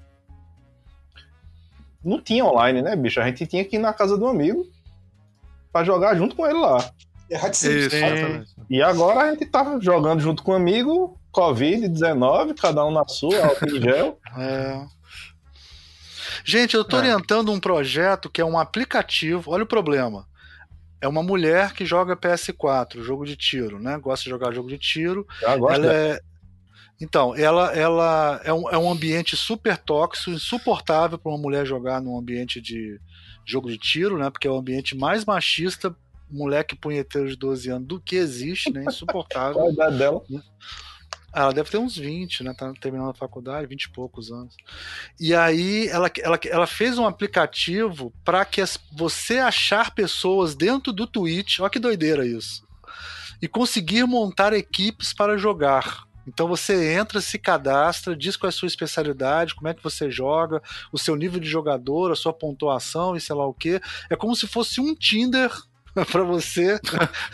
Não 2.04 2.22
tinha 2.22 2.46
online, 2.46 2.82
né, 2.82 2.96
bicho? 2.96 3.22
A 3.22 3.26
gente 3.26 3.46
tinha 3.46 3.64
que 3.64 3.76
ir 3.76 3.80
na 3.80 3.94
casa 3.94 4.18
do 4.18 4.28
amigo 4.28 4.66
para 5.72 5.86
jogar 5.86 6.16
junto 6.16 6.36
com 6.36 6.46
ele 6.46 6.60
lá. 6.60 6.92
É, 7.30 7.50
Isso, 7.50 7.96
e 8.70 8.82
agora 8.82 9.22
a 9.22 9.32
gente 9.32 9.46
tá 9.46 9.80
jogando 9.80 10.20
junto 10.20 10.44
com 10.44 10.52
o 10.52 10.56
amigo, 10.56 11.18
Covid-19, 11.34 12.56
cada 12.60 12.86
um 12.86 12.92
na 12.92 13.08
sua, 13.08 13.46
álcool 13.46 13.70
em 13.70 13.82
gel. 13.82 14.20
É. 14.38 14.86
Gente, 16.44 16.76
eu 16.76 16.84
tô 16.84 16.98
é. 16.98 17.00
orientando 17.00 17.52
um 17.52 17.60
projeto 17.60 18.30
que 18.30 18.42
é 18.42 18.46
um 18.46 18.58
aplicativo. 18.58 19.52
Olha 19.52 19.64
o 19.64 19.68
problema. 19.68 20.26
É 21.00 21.08
uma 21.08 21.24
mulher 21.24 21.74
que 21.74 21.86
joga 21.86 22.16
PS4, 22.16 23.02
jogo 23.02 23.26
de 23.26 23.36
tiro, 23.36 23.80
né? 23.80 23.98
Gosta 23.98 24.24
de 24.24 24.30
jogar 24.30 24.54
jogo 24.54 24.70
de 24.70 24.78
tiro. 24.78 25.26
ela 25.42 25.94
é, 25.94 26.20
então, 27.02 27.36
ela, 27.36 27.74
ela 27.76 28.40
é, 28.44 28.54
um, 28.54 28.70
é 28.70 28.78
um 28.78 28.92
ambiente 28.92 29.36
super 29.36 29.76
tóxico, 29.76 30.30
insuportável 30.30 31.18
para 31.18 31.32
uma 31.32 31.38
mulher 31.38 31.66
jogar 31.66 32.00
num 32.00 32.16
ambiente 32.16 32.62
de 32.62 33.02
jogo 33.44 33.72
de 33.72 33.78
tiro, 33.80 34.20
né? 34.20 34.30
Porque 34.30 34.48
é 34.48 34.52
o 34.52 34.58
ambiente 34.58 34.96
mais 34.96 35.26
machista, 35.26 35.96
moleque 36.30 36.76
punheteiro 36.76 37.28
de 37.28 37.36
12 37.36 37.72
anos, 37.72 37.88
do 37.88 38.00
que 38.00 38.16
existe, 38.16 38.72
né? 38.72 38.86
Insuportável. 38.88 39.56
Qual 39.58 39.70
a 39.70 39.72
idade 39.72 39.98
dela? 39.98 40.22
Ela 41.34 41.52
deve 41.52 41.72
ter 41.72 41.80
uns 41.80 41.98
20, 41.98 42.44
né? 42.44 42.54
Tá 42.54 42.72
terminando 42.80 43.10
a 43.10 43.16
faculdade, 43.16 43.66
20 43.66 43.84
e 43.84 43.92
poucos 43.92 44.32
anos. 44.32 44.56
E 45.20 45.34
aí 45.34 45.88
ela, 45.88 46.12
ela, 46.22 46.40
ela 46.46 46.68
fez 46.68 47.00
um 47.00 47.08
aplicativo 47.08 48.14
para 48.24 48.46
que 48.46 48.62
as, 48.62 48.78
você 48.92 49.40
achar 49.40 49.96
pessoas 49.96 50.54
dentro 50.54 50.94
do 50.94 51.08
Twitch, 51.08 51.62
olha 51.62 51.70
que 51.72 51.80
doideira 51.80 52.28
isso. 52.28 52.64
E 53.42 53.48
conseguir 53.48 54.06
montar 54.06 54.54
equipes 54.54 55.14
para 55.14 55.36
jogar. 55.36 56.11
Então 56.28 56.48
você 56.48 56.94
entra, 56.94 57.22
se 57.22 57.38
cadastra, 57.38 58.16
diz 58.16 58.38
qual 58.38 58.48
é 58.48 58.50
a 58.50 58.52
sua 58.52 58.68
especialidade, 58.68 59.56
como 59.56 59.68
é 59.68 59.74
que 59.74 59.84
você 59.84 60.10
joga, 60.10 60.62
o 60.92 60.98
seu 60.98 61.16
nível 61.16 61.40
de 61.40 61.50
jogador, 61.50 62.12
a 62.12 62.16
sua 62.16 62.34
pontuação 62.34 63.16
e 63.16 63.22
sei 63.22 63.36
lá 63.36 63.46
o 63.46 63.54
que. 63.54 63.82
É 64.10 64.16
como 64.16 64.36
se 64.36 64.48
fosse 64.48 64.80
um 64.80 64.96
Tinder 64.96 65.52
para 66.12 66.24
você 66.24 66.80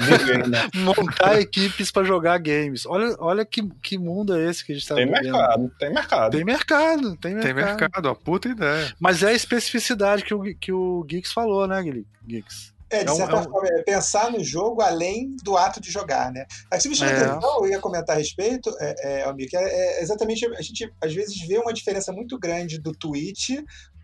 montar 0.73 1.39
equipes 1.39 1.91
para 1.91 2.03
jogar 2.03 2.37
games. 2.39 2.85
Olha, 2.85 3.15
olha 3.19 3.45
que, 3.45 3.67
que 3.81 3.97
mundo 3.97 4.35
é 4.35 4.49
esse 4.49 4.65
que 4.65 4.71
a 4.71 4.75
gente 4.75 4.87
tá 4.87 4.95
tem 4.95 5.05
vivendo. 5.05 5.23
Mercado, 5.23 5.71
tem 5.79 5.93
mercado, 5.93 6.31
tem 6.31 6.45
mercado. 6.45 7.17
Tem 7.17 7.33
mercado, 7.33 7.43
tem 7.43 7.53
mercado. 7.53 8.05
Ó, 8.07 8.15
puta 8.15 8.49
ideia. 8.49 8.93
Mas 8.99 9.23
é 9.23 9.29
a 9.29 9.33
especificidade 9.33 10.23
que 10.23 10.33
o, 10.33 10.55
que 10.55 10.71
o 10.71 11.03
Geeks 11.03 11.31
falou, 11.31 11.67
né, 11.67 11.83
Geeks? 12.25 12.76
É, 12.89 13.03
de 13.03 13.11
é 13.11 13.15
certa 13.15 13.35
é 13.35 13.39
um, 13.39 13.43
forma, 13.43 13.67
é 13.67 13.83
pensar 13.83 14.31
no 14.31 14.43
jogo 14.43 14.81
além 14.81 15.35
do 15.43 15.57
ato 15.57 15.81
de 15.81 15.91
jogar, 15.91 16.31
né? 16.31 16.45
A 16.71 16.77
você 16.77 17.03
é. 17.03 17.35
então, 17.35 17.65
eu 17.65 17.67
ia 17.69 17.79
comentar 17.79 18.15
a 18.15 18.19
respeito, 18.19 18.73
é, 18.79 18.95
é, 18.99 19.23
Almir, 19.23 19.49
que 19.49 19.57
é, 19.57 19.63
é, 19.63 20.01
exatamente, 20.01 20.45
a 20.45 20.61
gente 20.61 20.91
às 21.01 21.13
vezes 21.13 21.37
vê 21.45 21.57
uma 21.57 21.73
diferença 21.73 22.13
muito 22.13 22.39
grande 22.39 22.79
do 22.79 22.93
Twitch 22.93 23.49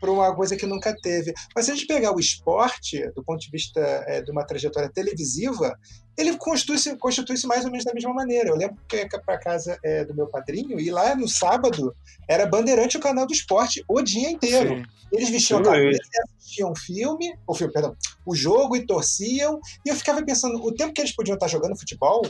para 0.04 0.12
uma 0.12 0.36
coisa 0.36 0.58
que 0.58 0.66
nunca 0.66 0.94
teve. 1.02 1.34
Mas 1.56 1.64
se 1.64 1.72
a 1.72 1.76
gente 1.76 1.88
pegar 1.88 2.14
o 2.14 2.20
esporte, 2.20 3.10
do 3.16 3.24
ponto 3.24 3.40
de 3.40 3.50
vista 3.50 3.80
é, 3.80 4.22
de 4.22 4.30
uma 4.32 4.46
trajetória 4.46 4.92
televisiva, 4.92 5.80
ele 6.18 6.36
constitui-se 6.38 6.98
constitui 6.98 7.38
mais 7.46 7.64
ou 7.64 7.72
menos 7.72 7.86
da 7.86 7.94
mesma 7.94 8.14
maneira. 8.14 8.50
Eu 8.50 8.58
lembro 8.58 8.78
que 8.86 8.98
ia 8.98 9.08
para 9.08 9.38
casa 9.38 9.80
é, 9.82 10.04
do 10.04 10.14
meu 10.14 10.28
padrinho 10.28 10.78
e 10.78 10.92
lá 10.92 11.16
no 11.16 11.26
sábado 11.26 11.96
era 12.28 12.46
Bandeirante 12.46 12.98
o 12.98 13.00
canal 13.00 13.26
do 13.26 13.32
esporte 13.32 13.82
o 13.88 14.02
dia 14.02 14.30
inteiro. 14.30 14.76
Sim. 14.76 14.84
Eles 15.14 15.30
vestiam 15.30 15.60
a 15.60 15.64
camisa 15.64 16.00
assistiam 16.38 16.76
filme, 16.76 17.34
o 17.48 17.56
filme, 17.56 17.72
perdão, 17.72 17.96
o 18.26 18.36
jogo 18.36 18.76
e 18.76 18.86
torciam. 18.86 19.62
E 19.86 19.90
eu 19.90 19.96
ficava 19.96 20.22
pensando, 20.22 20.62
o 20.62 20.74
tempo 20.74 20.92
que 20.92 21.00
eles 21.00 21.16
podiam 21.16 21.36
estar 21.36 21.48
jogando 21.48 21.80
futebol 21.80 22.24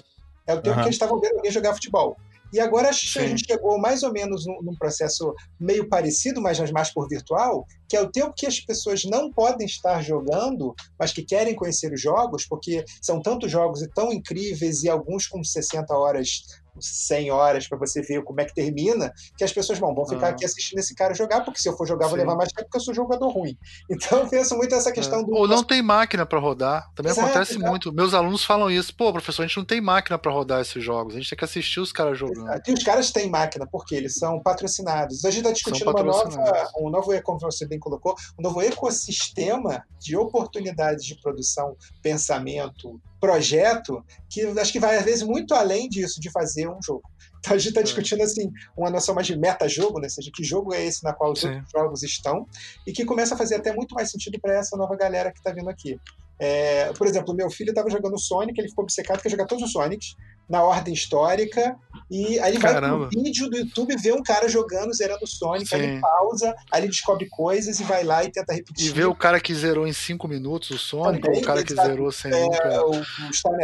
é 0.46 0.54
o 0.54 0.62
tempo 0.62 0.76
uhum. 0.76 0.84
que 0.84 0.88
eles 0.90 0.96
estavam 0.96 1.20
vendo 1.20 1.38
alguém 1.38 1.52
jogar 1.52 1.74
futebol. 1.74 2.16
E 2.54 2.60
agora 2.60 2.94
Sim. 2.94 3.20
a 3.20 3.28
gente 3.28 3.46
chegou 3.48 3.80
mais 3.80 4.04
ou 4.04 4.14
menos 4.14 4.46
num, 4.46 4.62
num, 4.62 4.76
processo 4.76 5.34
meio 5.60 5.90
parecido, 5.90 6.40
mas 6.40 6.60
mais 6.72 6.94
por 6.94 7.10
virtual, 7.10 7.66
que 7.90 7.98
é 7.98 8.02
o 8.02 8.12
tempo 8.12 8.34
que 8.38 8.46
as 8.46 8.60
pessoas 8.60 9.04
não 9.06 9.32
podem 9.32 9.66
estar 9.66 10.04
jogando, 10.04 10.76
mas 11.00 11.12
que 11.12 11.24
querem 11.24 11.56
conhecer 11.56 11.92
os 11.92 12.00
jogos, 12.00 12.46
porque 12.46 12.86
são 13.02 13.20
tantos 13.20 13.52
jogos 13.52 13.82
e 13.82 13.90
tão 13.90 14.14
incríveis, 14.14 14.84
e 14.84 14.90
alguns 14.90 15.26
com 15.26 15.44
60 15.44 15.92
horas 15.98 16.44
100 16.80 17.32
horas 17.32 17.68
para 17.68 17.78
você 17.78 18.02
ver 18.02 18.24
como 18.24 18.42
é 18.42 18.46
que 18.46 18.54
termina, 18.54 19.12
que 19.38 19.44
as 19.44 19.52
pessoas 19.52 19.80
vão, 19.80 19.94
vão 19.94 20.06
ficar 20.06 20.28
ah. 20.28 20.30
aqui 20.32 20.46
assistindo 20.46 20.80
esse 20.80 20.96
cara 20.96 21.14
jogar, 21.14 21.42
porque 21.42 21.60
se 21.60 21.70
eu 21.70 21.76
for 21.78 21.88
jogar, 21.88 22.06
Sim. 22.06 22.12
vou 22.12 22.20
levar 22.20 22.36
mais 22.36 22.50
tempo, 22.52 22.66
porque 22.66 22.78
eu 22.78 22.82
sou 22.82 22.94
jogador 22.94 23.30
ruim. 23.30 23.58
Então 24.04 24.20
eu 24.20 24.30
penso 24.30 24.56
muito 24.58 24.74
essa 24.74 24.92
questão 24.92 25.20
é. 25.20 25.24
do. 25.24 25.34
Ou 25.34 25.48
não 25.48 25.64
tem 25.64 25.82
máquina 25.82 26.26
para 26.26 26.40
rodar. 26.40 26.90
Também 26.96 27.12
exato, 27.12 27.28
acontece 27.28 27.54
exato. 27.54 27.70
muito. 27.70 27.94
Meus 27.94 28.14
alunos 28.14 28.44
falam 28.44 28.70
isso. 28.70 28.96
Pô, 28.96 29.12
professor, 29.12 29.44
a 29.44 29.48
gente 29.48 29.58
não 29.58 29.66
tem 29.66 29.80
máquina 29.80 30.18
para 30.18 30.32
rodar 30.32 30.62
esses 30.62 30.84
jogos. 30.84 31.16
A 31.16 31.20
gente 31.20 31.30
tem 31.30 31.38
que 31.38 31.46
assistir 31.46 31.80
os 31.80 31.92
caras 31.92 32.18
jogando. 32.18 32.48
Exato. 32.48 32.72
E 32.72 32.74
os 32.74 32.84
caras 32.84 33.12
têm 33.12 33.30
máquina, 33.30 33.68
porque 33.72 33.96
eles 33.96 34.16
são 34.16 34.40
patrocinados. 34.42 35.24
A 35.26 35.30
gente 35.30 35.42
está 35.42 35.52
discutindo 35.52 35.90
uma 35.90 36.04
nova, 36.04 36.72
um 36.78 36.90
novo, 36.90 37.22
como 37.22 37.40
você 37.40 37.66
bem 37.66 37.80
colocou, 37.80 38.16
um 38.38 38.42
novo 38.42 38.62
ecossistema 38.62 39.84
de 40.00 40.18
oportunidades 40.18 41.06
de 41.06 41.16
produção, 41.22 41.76
pensamento, 42.02 43.00
projeto 43.24 44.04
que 44.30 44.42
acho 44.60 44.74
que 44.74 44.82
vai 44.82 44.98
às 44.98 45.06
vezes 45.06 45.24
muito 45.24 45.54
além 45.54 45.88
disso 45.88 46.20
de 46.20 46.30
fazer 46.30 46.68
um 46.68 46.78
jogo. 46.84 47.04
Então 47.40 47.54
a 47.54 47.58
gente 47.58 47.70
está 47.70 47.80
é. 47.80 47.84
discutindo 47.84 48.22
assim 48.22 48.52
uma 48.76 48.90
noção 48.90 49.16
mais 49.16 49.26
de 49.26 49.38
meta-jogo, 49.38 49.98
né? 50.00 50.08
Ou 50.08 50.10
seja, 50.10 50.30
que 50.34 50.44
jogo 50.44 50.74
é 50.74 50.84
esse 50.86 51.02
na 51.06 51.14
qual 51.14 51.32
os 51.32 51.40
Sim. 51.40 51.48
outros 51.48 51.72
jogos 51.72 52.04
estão 52.04 52.46
e 52.86 52.92
que 52.92 53.06
começa 53.06 53.34
a 53.34 53.38
fazer 53.38 53.56
até 53.56 53.74
muito 53.74 53.96
mais 53.96 54.12
sentido 54.12 54.38
para 54.42 54.56
essa 54.56 54.76
nova 54.76 54.98
galera 54.98 55.32
que 55.32 55.38
está 55.38 55.54
vindo 55.54 55.70
aqui. 55.70 55.98
É, 56.38 56.92
por 56.94 57.08
exemplo, 57.08 57.34
meu 57.34 57.50
filho 57.50 57.70
estava 57.70 57.90
jogando 57.90 58.20
Sonic, 58.20 58.60
ele 58.60 58.68
ficou 58.68 58.84
obcecado 58.84 59.22
quer 59.22 59.30
jogar 59.30 59.46
todos 59.46 59.64
os 59.64 59.72
Sonics 59.72 60.18
na 60.50 60.64
ordem 60.64 60.94
histórica. 60.94 61.76
E 62.10 62.40
aí 62.40 62.54
ele 62.54 62.60
Caramba. 62.60 63.00
vai 63.00 63.10
pro 63.10 63.24
vídeo 63.24 63.50
do 63.50 63.58
YouTube 63.58 63.96
ver 63.98 64.14
um 64.14 64.22
cara 64.22 64.48
jogando, 64.48 64.94
zerando 64.94 65.26
Sonic, 65.26 65.68
Sim. 65.68 65.76
aí 65.76 65.82
ele 65.84 66.02
pausa, 66.02 66.56
aí 66.72 66.82
ele 66.82 66.90
descobre 66.90 67.28
coisas 67.28 67.80
e 67.80 67.84
vai 67.84 68.04
lá 68.04 68.24
e 68.24 68.32
tenta 68.32 68.54
repetir. 68.54 68.88
E 68.88 68.90
vê 68.90 69.06
o 69.06 69.16
cara 69.16 69.40
que 69.40 69.54
zerou 69.56 69.88
em 69.88 69.94
5 69.94 70.28
minutos 70.28 70.70
o 70.70 70.78
Sonic, 70.78 71.24
Também, 71.24 71.38
ou 71.38 71.44
o 71.44 71.46
cara 71.46 71.64
que 71.64 71.74
zerou 71.74 72.12
sem 72.12 72.32
é, 72.32 72.42
nunca. 72.42 72.86
O, 72.86 73.02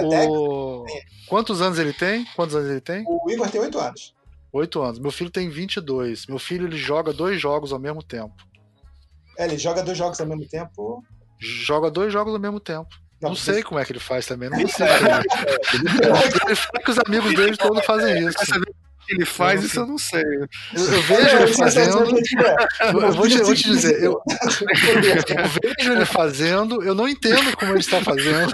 o, 0.07 0.83
o... 0.83 0.85
Quantos 1.27 1.61
anos 1.61 1.77
ele 1.77 1.93
tem? 1.93 2.25
Quantos 2.35 2.55
anos 2.55 2.69
ele 2.69 2.81
tem? 2.81 3.03
O 3.07 3.29
Igor 3.29 3.49
tem 3.49 3.61
8 3.61 3.77
anos. 3.77 4.15
8 4.51 4.81
anos. 4.81 4.99
Meu 4.99 5.11
filho 5.11 5.29
tem 5.29 5.49
22. 5.49 6.25
Meu 6.25 6.39
filho 6.39 6.67
ele 6.67 6.77
joga 6.77 7.13
dois 7.13 7.39
jogos 7.39 7.71
ao 7.71 7.79
mesmo 7.79 8.01
tempo. 8.01 8.33
É, 9.37 9.45
ele 9.45 9.57
joga 9.57 9.83
dois 9.83 9.97
jogos 9.97 10.19
ao 10.19 10.27
mesmo 10.27 10.47
tempo. 10.47 11.03
Joga 11.39 11.91
dois 11.91 12.11
jogos 12.11 12.33
ao 12.33 12.39
mesmo 12.39 12.59
tempo. 12.59 12.89
Não, 13.21 13.29
não 13.29 13.35
sei 13.35 13.61
como 13.61 13.79
é 13.79 13.85
que 13.85 13.91
ele 13.91 13.99
faz 13.99 14.25
também, 14.25 14.49
não 14.49 14.67
sei. 14.67 14.87
ele 16.47 16.55
fala 16.55 16.83
que 16.83 16.91
os 16.91 16.99
amigos 17.05 17.33
dele 17.35 17.57
todos 17.57 17.85
fazem 17.85 18.27
isso. 18.27 18.37
ele 19.09 19.25
faz, 19.25 19.61
isso 19.61 19.79
eu 19.79 19.85
não 19.85 19.97
sei. 19.97 20.23
Eu, 20.23 20.47
eu 20.73 21.01
vejo 21.01 21.37
ele 21.37 21.53
fazendo. 21.53 21.97
Eu 22.81 23.11
vou 23.11 23.27
te, 23.27 23.37
vou 23.39 23.55
te 23.55 23.63
dizer, 23.63 24.01
eu, 24.01 24.21
eu, 24.21 25.45
vejo 25.77 25.91
ele 25.91 26.05
fazendo, 26.05 26.81
eu 26.81 26.95
não 26.95 27.09
entendo 27.09 27.57
como 27.57 27.73
ele 27.73 27.79
está 27.79 28.01
fazendo, 28.01 28.53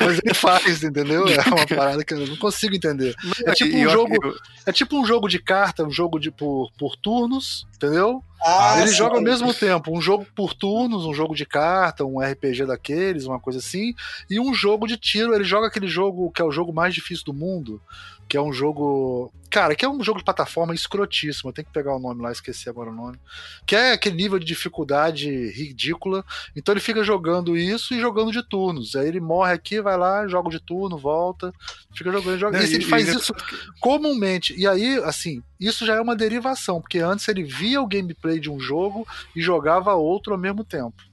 mas 0.00 0.20
ele 0.24 0.34
faz, 0.34 0.84
entendeu? 0.84 1.26
É 1.26 1.40
uma 1.48 1.66
parada 1.66 2.04
que 2.04 2.14
eu 2.14 2.24
não 2.24 2.36
consigo 2.36 2.76
entender. 2.76 3.16
É 3.46 3.52
tipo 3.52 3.76
um 3.76 3.88
jogo, 3.88 4.16
é 4.64 4.72
tipo 4.72 5.00
um 5.00 5.04
jogo 5.04 5.28
de 5.28 5.40
carta, 5.40 5.82
um 5.82 5.90
jogo 5.90 6.20
de 6.20 6.30
por, 6.30 6.70
por 6.78 6.94
turnos, 6.96 7.66
entendeu? 7.74 8.22
Ah, 8.40 8.76
ele 8.78 8.88
sim. 8.88 8.96
joga 8.96 9.16
ao 9.16 9.22
mesmo 9.22 9.52
tempo 9.52 9.96
um 9.96 10.00
jogo 10.00 10.26
por 10.34 10.54
turnos, 10.54 11.04
um 11.04 11.12
jogo 11.12 11.34
de 11.34 11.44
carta, 11.44 12.04
um 12.04 12.20
RPG 12.20 12.66
daqueles, 12.66 13.24
uma 13.24 13.40
coisa 13.40 13.58
assim, 13.58 13.94
e 14.30 14.38
um 14.38 14.54
jogo 14.54 14.86
de 14.86 14.96
tiro. 14.96 15.34
Ele 15.34 15.44
joga 15.44 15.66
aquele 15.66 15.88
jogo 15.88 16.30
que 16.30 16.40
é 16.40 16.44
o 16.44 16.52
jogo 16.52 16.72
mais 16.72 16.94
difícil 16.94 17.24
do 17.24 17.34
mundo, 17.34 17.80
que 18.28 18.36
é 18.36 18.42
um 18.42 18.52
jogo. 18.52 19.32
Cara, 19.50 19.74
que 19.74 19.84
é 19.84 19.88
um 19.88 20.04
jogo 20.04 20.18
de 20.18 20.24
plataforma 20.24 20.74
escrotíssimo. 20.74 21.48
Eu 21.48 21.54
tenho 21.54 21.66
que 21.66 21.72
pegar 21.72 21.96
o 21.96 21.98
nome 21.98 22.22
lá, 22.22 22.30
esqueci 22.30 22.68
agora 22.68 22.90
o 22.90 22.94
nome. 22.94 23.18
Que 23.66 23.74
é 23.74 23.92
aquele 23.92 24.16
nível 24.16 24.38
de 24.38 24.44
dificuldade 24.44 25.30
ridícula. 25.50 26.22
Então 26.54 26.74
ele 26.74 26.80
fica 26.80 27.02
jogando 27.02 27.56
isso 27.56 27.94
e 27.94 28.00
jogando 28.00 28.30
de 28.30 28.42
turnos. 28.46 28.94
Aí 28.94 29.08
ele 29.08 29.20
morre 29.20 29.52
aqui, 29.52 29.80
vai 29.80 29.96
lá, 29.96 30.28
joga 30.28 30.50
de 30.50 30.60
turno, 30.60 30.98
volta, 30.98 31.50
fica 31.94 32.12
jogando, 32.12 32.38
joga. 32.38 32.58
Não, 32.58 32.66
e, 32.66 32.74
ele 32.74 32.84
faz 32.84 33.08
isso 33.08 33.32
comumente. 33.80 34.54
E 34.58 34.66
aí, 34.66 34.98
assim, 35.04 35.42
isso 35.58 35.86
já 35.86 35.94
é 35.94 36.00
uma 36.00 36.14
derivação, 36.14 36.80
porque 36.80 36.98
antes 36.98 37.26
ele 37.26 37.42
via 37.42 37.80
o 37.80 37.88
gameplay 37.88 38.38
de 38.38 38.50
um 38.50 38.60
jogo 38.60 39.08
e 39.34 39.40
jogava 39.40 39.94
outro 39.94 40.34
ao 40.34 40.38
mesmo 40.38 40.62
tempo 40.62 41.07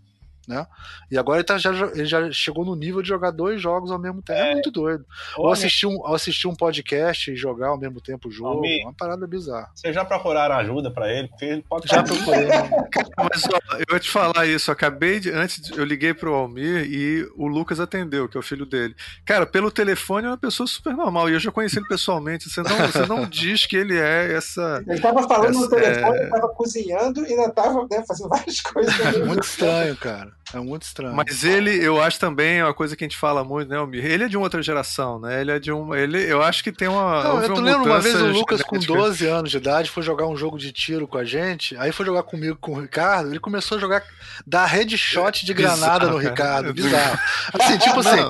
né? 0.48 0.66
E 1.10 1.18
agora 1.18 1.40
ele, 1.40 1.46
tá, 1.46 1.58
já, 1.58 1.72
ele 1.72 2.06
já 2.06 2.32
chegou 2.32 2.66
no 2.66 2.76
nível 2.76 3.02
de 3.02 3.08
jogar 3.08 3.32
dois 3.32 3.62
jogos 3.62 3.92
ao 3.92 4.00
mesmo 4.00 4.22
tempo. 4.22 4.40
É, 4.40 4.52
é 4.52 4.54
muito 4.54 4.72
doido. 4.72 5.06
Ou 5.38 5.52
assistir, 5.52 5.88
um, 5.88 5.98
ou 5.98 6.14
assistir 6.14 6.48
um 6.48 6.56
podcast 6.56 7.32
e 7.32 7.36
jogar 7.36 7.70
ao 7.70 7.78
mesmo 7.78 8.02
tempo 8.02 8.28
o 8.28 8.32
jogo. 8.32 8.56
Almir, 8.56 8.84
uma 8.84 8.94
parada 8.94 9.26
bizarra. 9.28 9.70
Vocês 9.74 9.94
já 9.94 10.06
procuraram 10.06 10.56
ajuda 10.56 10.92
para 10.92 11.12
ele? 11.12 11.28
Porque 11.28 11.46
ele 11.46 11.66
pode 11.68 11.88
Já 11.88 12.04
procurei. 12.04 12.48
Mas 13.18 13.44
ó, 13.46 13.78
eu 13.78 13.86
vou 13.90 14.00
te 14.00 14.10
falar 14.10 14.46
isso. 14.46 14.70
Eu 14.70 14.74
acabei 14.74 15.20
de. 15.20 15.32
Antes 15.32 15.72
eu 15.72 15.86
liguei 15.86 16.14
pro 16.14 16.34
Almir 16.34 16.86
e 16.86 17.28
o 17.36 17.48
Lucas 17.48 17.80
atendeu, 17.80 18.28
que 18.28 18.38
é 18.38 18.40
o 18.40 18.44
filho 18.44 18.66
dele. 18.66 18.96
Cara, 19.26 19.46
pelo 19.46 19.72
telefone 19.72 20.28
é 20.28 20.30
uma 20.30 20.38
pessoa 20.38 20.68
super 20.68 20.94
normal. 20.94 21.30
E 21.30 21.34
eu 21.34 21.40
já 21.40 21.52
conheci 21.52 21.78
ele 21.78 21.88
pessoalmente. 21.88 22.50
Você 22.50 22.62
não, 22.62 22.78
você 22.88 23.06
não 23.06 23.26
diz 23.26 23.66
que 23.66 23.76
ele 23.76 23.98
é 23.98 24.34
essa. 24.34 24.84
Ele 24.88 25.00
tava 25.00 25.28
falando 25.28 25.50
essa, 25.50 25.60
no 25.60 25.70
telefone, 25.70 26.18
é... 26.18 26.28
tava 26.28 26.50
cozinhando 26.50 27.26
e 27.26 27.34
ainda 27.34 27.52
tava 27.52 27.88
né, 27.90 28.04
fazendo 28.08 28.30
várias 28.30 28.62
coisas. 28.62 28.96
Muito 29.26 29.44
estranho, 29.44 29.96
cara. 29.98 30.35
É 30.56 30.60
muito 30.60 30.84
estranho. 30.84 31.14
Mas 31.14 31.44
ele, 31.44 31.72
eu 31.84 32.02
acho 32.02 32.18
também, 32.18 32.60
é 32.60 32.64
uma 32.64 32.74
coisa 32.74 32.96
que 32.96 33.04
a 33.04 33.08
gente 33.08 33.18
fala 33.18 33.44
muito, 33.44 33.68
né? 33.68 33.78
Ele 33.94 34.24
é 34.24 34.28
de 34.30 34.38
uma 34.38 34.46
outra 34.46 34.62
geração, 34.62 35.20
né? 35.20 35.42
Ele 35.42 35.52
é 35.52 35.60
de 35.60 35.70
um. 35.70 35.94
Ele, 35.94 36.32
eu 36.32 36.42
acho 36.42 36.64
que 36.64 36.72
tem 36.72 36.88
uma. 36.88 37.24
Não, 37.24 37.42
eu 37.44 37.54
tô 37.54 37.60
lembro 37.60 37.84
uma 37.84 38.00
vez 38.00 38.16
o 38.16 38.28
Lucas 38.28 38.62
com 38.62 38.80
12 38.80 39.26
anos 39.28 39.52
de 39.52 39.58
idade 39.58 39.92
foi 39.92 40.02
jogar 40.02 40.28
um 40.28 40.38
jogo 40.38 40.58
de 40.58 40.72
tiro 40.72 41.10
com 41.10 41.18
a 41.18 41.26
gente, 41.26 41.76
aí 41.78 41.92
foi 41.92 42.06
jogar 42.06 42.24
comigo 42.24 42.58
com 42.62 42.72
o 42.72 42.80
Ricardo, 42.80 43.30
ele 43.30 43.40
começou 43.40 43.78
a 43.78 43.82
jogar, 43.82 44.02
dar 44.48 44.66
headshot 44.66 45.46
de 45.46 45.54
granada 45.54 46.08
no 46.08 46.18
Ricardo. 46.18 46.74
Bizarro. 46.74 47.20
Assim, 47.54 47.78
tipo 47.78 48.00
assim, 48.00 48.30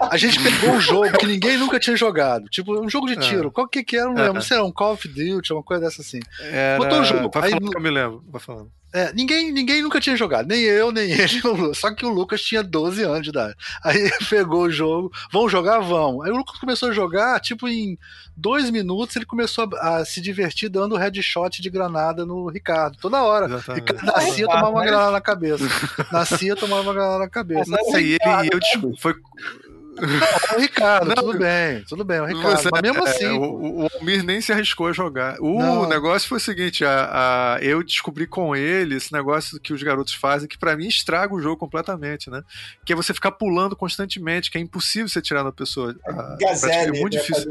a 0.00 0.16
gente 0.16 0.40
pegou 0.40 0.76
um 0.76 0.80
jogo 0.80 1.18
que 1.18 1.26
ninguém 1.26 1.58
nunca 1.58 1.80
tinha 1.80 1.96
jogado. 1.96 2.48
Tipo, 2.48 2.80
um 2.80 2.88
jogo 2.88 3.08
de 3.08 3.14
é. 3.14 3.16
tiro. 3.16 3.50
Qual 3.50 3.66
que, 3.66 3.82
que 3.82 3.96
era? 3.96 4.06
Não 4.06 4.14
lembro. 4.14 4.34
Não 4.34 4.40
sei, 4.40 4.60
um 4.60 4.70
Call 4.70 4.92
of 4.92 5.08
Duty, 5.08 5.52
uma 5.52 5.62
coisa 5.62 5.84
dessa 5.84 6.02
assim. 6.02 6.20
Era... 6.40 6.78
Botou 6.78 7.00
o 7.00 7.04
jogo. 7.04 7.30
Vai 7.34 7.52
aí, 7.52 7.58
que 7.58 7.76
eu 7.76 7.80
me 7.80 7.90
lembro. 7.90 8.24
Vai 8.28 8.40
falando. 8.40 8.70
É, 8.94 9.12
ninguém, 9.12 9.50
ninguém 9.50 9.82
nunca 9.82 10.00
tinha 10.00 10.16
jogado, 10.16 10.46
nem 10.46 10.60
eu, 10.62 10.92
nem 10.92 11.10
ele. 11.18 11.74
Só 11.74 11.92
que 11.92 12.06
o 12.06 12.08
Lucas 12.08 12.40
tinha 12.40 12.62
12 12.62 13.02
anos 13.02 13.22
de 13.22 13.30
idade. 13.30 13.56
Aí 13.82 14.08
pegou 14.30 14.62
o 14.62 14.70
jogo, 14.70 15.12
vão 15.32 15.48
jogar? 15.48 15.80
Vão. 15.80 16.22
Aí 16.22 16.30
o 16.30 16.36
Lucas 16.36 16.56
começou 16.60 16.90
a 16.90 16.92
jogar, 16.92 17.40
tipo, 17.40 17.66
em 17.66 17.98
dois 18.36 18.70
minutos 18.70 19.16
ele 19.16 19.24
começou 19.24 19.68
a, 19.74 19.96
a 19.96 20.04
se 20.04 20.20
divertir 20.20 20.68
dando 20.68 20.96
headshot 20.96 21.60
de 21.60 21.68
granada 21.68 22.24
no 22.24 22.48
Ricardo, 22.48 22.96
toda 22.98 23.20
hora. 23.20 23.46
Exatamente. 23.46 23.80
Ricardo 23.80 24.06
nascia, 24.06 24.46
tomava 24.46 24.70
uma 24.70 24.84
granada 24.84 25.10
na 25.10 25.20
cabeça. 25.20 25.64
Nascia, 26.12 26.54
tomava 26.54 26.82
uma 26.82 26.94
granada 26.94 27.18
na 27.18 27.28
cabeça. 27.28 27.70
Nossa, 27.72 28.00
e 28.00 28.12
ele, 28.12 28.50
eu, 28.52 28.96
foi, 28.96 29.16
o 30.56 30.60
Ricardo, 30.60 31.08
não, 31.08 31.14
tudo 31.14 31.38
bem, 31.38 31.84
tudo 31.88 32.04
bem, 32.04 32.20
o 32.20 32.24
Ricardo. 32.24 32.60
Você, 32.60 32.68
mas 32.70 32.82
mesmo 32.82 33.06
é, 33.06 33.10
assim. 33.10 33.26
o, 33.26 33.84
o 33.84 33.88
Almir 33.94 34.24
nem 34.24 34.40
se 34.40 34.52
arriscou 34.52 34.88
a 34.88 34.92
jogar. 34.92 35.36
O 35.40 35.58
não. 35.58 35.88
negócio 35.88 36.28
foi 36.28 36.38
o 36.38 36.40
seguinte: 36.40 36.84
a, 36.84 37.56
a, 37.56 37.58
eu 37.62 37.82
descobri 37.82 38.26
com 38.26 38.54
ele 38.54 38.96
esse 38.96 39.12
negócio 39.12 39.60
que 39.60 39.72
os 39.72 39.82
garotos 39.82 40.14
fazem, 40.14 40.48
que 40.48 40.58
para 40.58 40.76
mim 40.76 40.88
estraga 40.88 41.34
o 41.34 41.40
jogo 41.40 41.56
completamente, 41.56 42.30
né? 42.30 42.42
Que 42.84 42.92
é 42.92 42.96
você 42.96 43.14
ficar 43.14 43.32
pulando 43.32 43.76
constantemente, 43.76 44.50
que 44.50 44.58
é 44.58 44.60
impossível 44.60 45.08
você 45.08 45.22
tirar 45.22 45.42
da 45.42 45.52
pessoa. 45.52 45.94
A, 46.06 46.36
Gazelle, 46.40 46.96
é 46.96 47.00
muito 47.00 47.16
né, 47.16 47.22
difícil. 47.22 47.50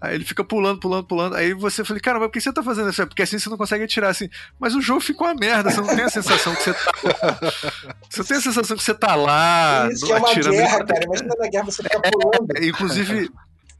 Aí 0.00 0.14
ele 0.14 0.24
fica 0.24 0.42
pulando, 0.42 0.80
pulando, 0.80 1.04
pulando. 1.04 1.36
Aí 1.36 1.52
você 1.52 1.84
fala, 1.84 2.00
cara, 2.00 2.18
mas 2.18 2.28
por 2.28 2.32
que 2.32 2.40
você 2.40 2.52
tá 2.52 2.62
fazendo 2.62 2.88
isso? 2.88 3.06
Porque 3.06 3.22
assim 3.22 3.38
você 3.38 3.50
não 3.50 3.58
consegue 3.58 3.84
atirar 3.84 4.10
assim. 4.10 4.30
Mas 4.58 4.74
o 4.74 4.80
jogo 4.80 5.00
ficou 5.00 5.26
uma 5.26 5.34
merda, 5.34 5.70
você 5.70 5.80
não 5.80 5.94
tem 5.94 6.04
a 6.04 6.08
sensação 6.08 6.54
que 6.54 6.62
você 6.62 6.72
tá. 6.72 6.92
você 8.08 8.24
tem 8.24 8.36
a 8.38 8.40
sensação 8.40 8.76
que 8.76 8.82
você 8.82 8.94
tá 8.94 9.14
lá. 9.14 9.88
Isso 9.92 10.06
que 10.06 10.12
é 10.12 10.16
uma 10.16 10.34
guerra, 10.34 10.84
cara. 10.84 11.04
Imagina 11.04 11.34
na 11.38 11.48
guerra 11.48 11.64
você 11.64 11.82
fica 11.82 12.00
pulando. 12.00 12.56
É, 12.56 12.66
inclusive, 12.66 13.30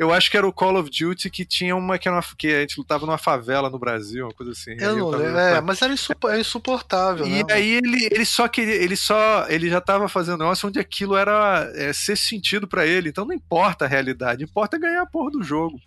eu 0.01 0.13
acho 0.15 0.31
que 0.31 0.37
era 0.39 0.49
o 0.49 0.53
Call 0.53 0.79
of 0.79 0.89
Duty 0.89 1.29
que 1.29 1.45
tinha 1.45 1.77
uma 1.77 1.99
que, 1.99 2.09
era 2.09 2.17
uma, 2.17 2.25
que 2.39 2.49
a 2.49 2.63
gente 2.63 2.79
lutava 2.79 3.05
numa 3.05 3.19
favela 3.19 3.69
no 3.69 3.79
Brasil, 3.79 4.25
uma 4.25 4.33
coisa 4.33 4.53
assim. 4.53 4.75
Eu 4.79 4.97
não 4.97 5.11
lembro. 5.11 5.39
É, 5.39 5.61
mas 5.61 5.83
era 5.83 5.93
é 5.93 6.41
insuportável. 6.41 7.27
E 7.27 7.45
né, 7.45 7.53
aí 7.53 7.73
ele, 7.73 8.09
ele 8.11 8.25
só 8.25 8.49
queria, 8.49 8.77
ele 8.77 8.97
só, 8.97 9.47
ele 9.51 9.69
já 9.69 9.79
tava 9.79 10.09
fazendo 10.09 10.37
um 10.37 10.39
negócio 10.39 10.67
onde 10.67 10.79
aquilo 10.79 11.15
era 11.15 11.71
é, 11.75 11.93
ser 11.93 12.17
sentido 12.17 12.67
para 12.67 12.87
ele. 12.87 13.11
Então 13.11 13.27
não 13.27 13.35
importa 13.35 13.85
a 13.85 13.89
realidade, 13.89 14.43
importa 14.43 14.79
ganhar 14.79 15.03
a 15.03 15.07
porra 15.07 15.33
do 15.33 15.43
jogo. 15.43 15.79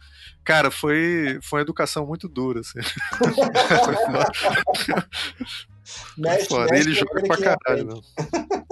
Cara, 0.43 0.69
foi, 0.69 1.39
foi 1.41 1.57
uma 1.57 1.63
educação 1.63 2.05
muito 2.05 2.27
dura, 2.27 2.59
assim. 2.59 2.81
Mexe, 6.17 6.47
Foda. 6.47 6.71
mexe 6.71 6.89
ele 6.89 6.95
joga 6.95 7.21
pra 7.23 7.37
caralho, 7.37 7.85
não. 7.85 8.01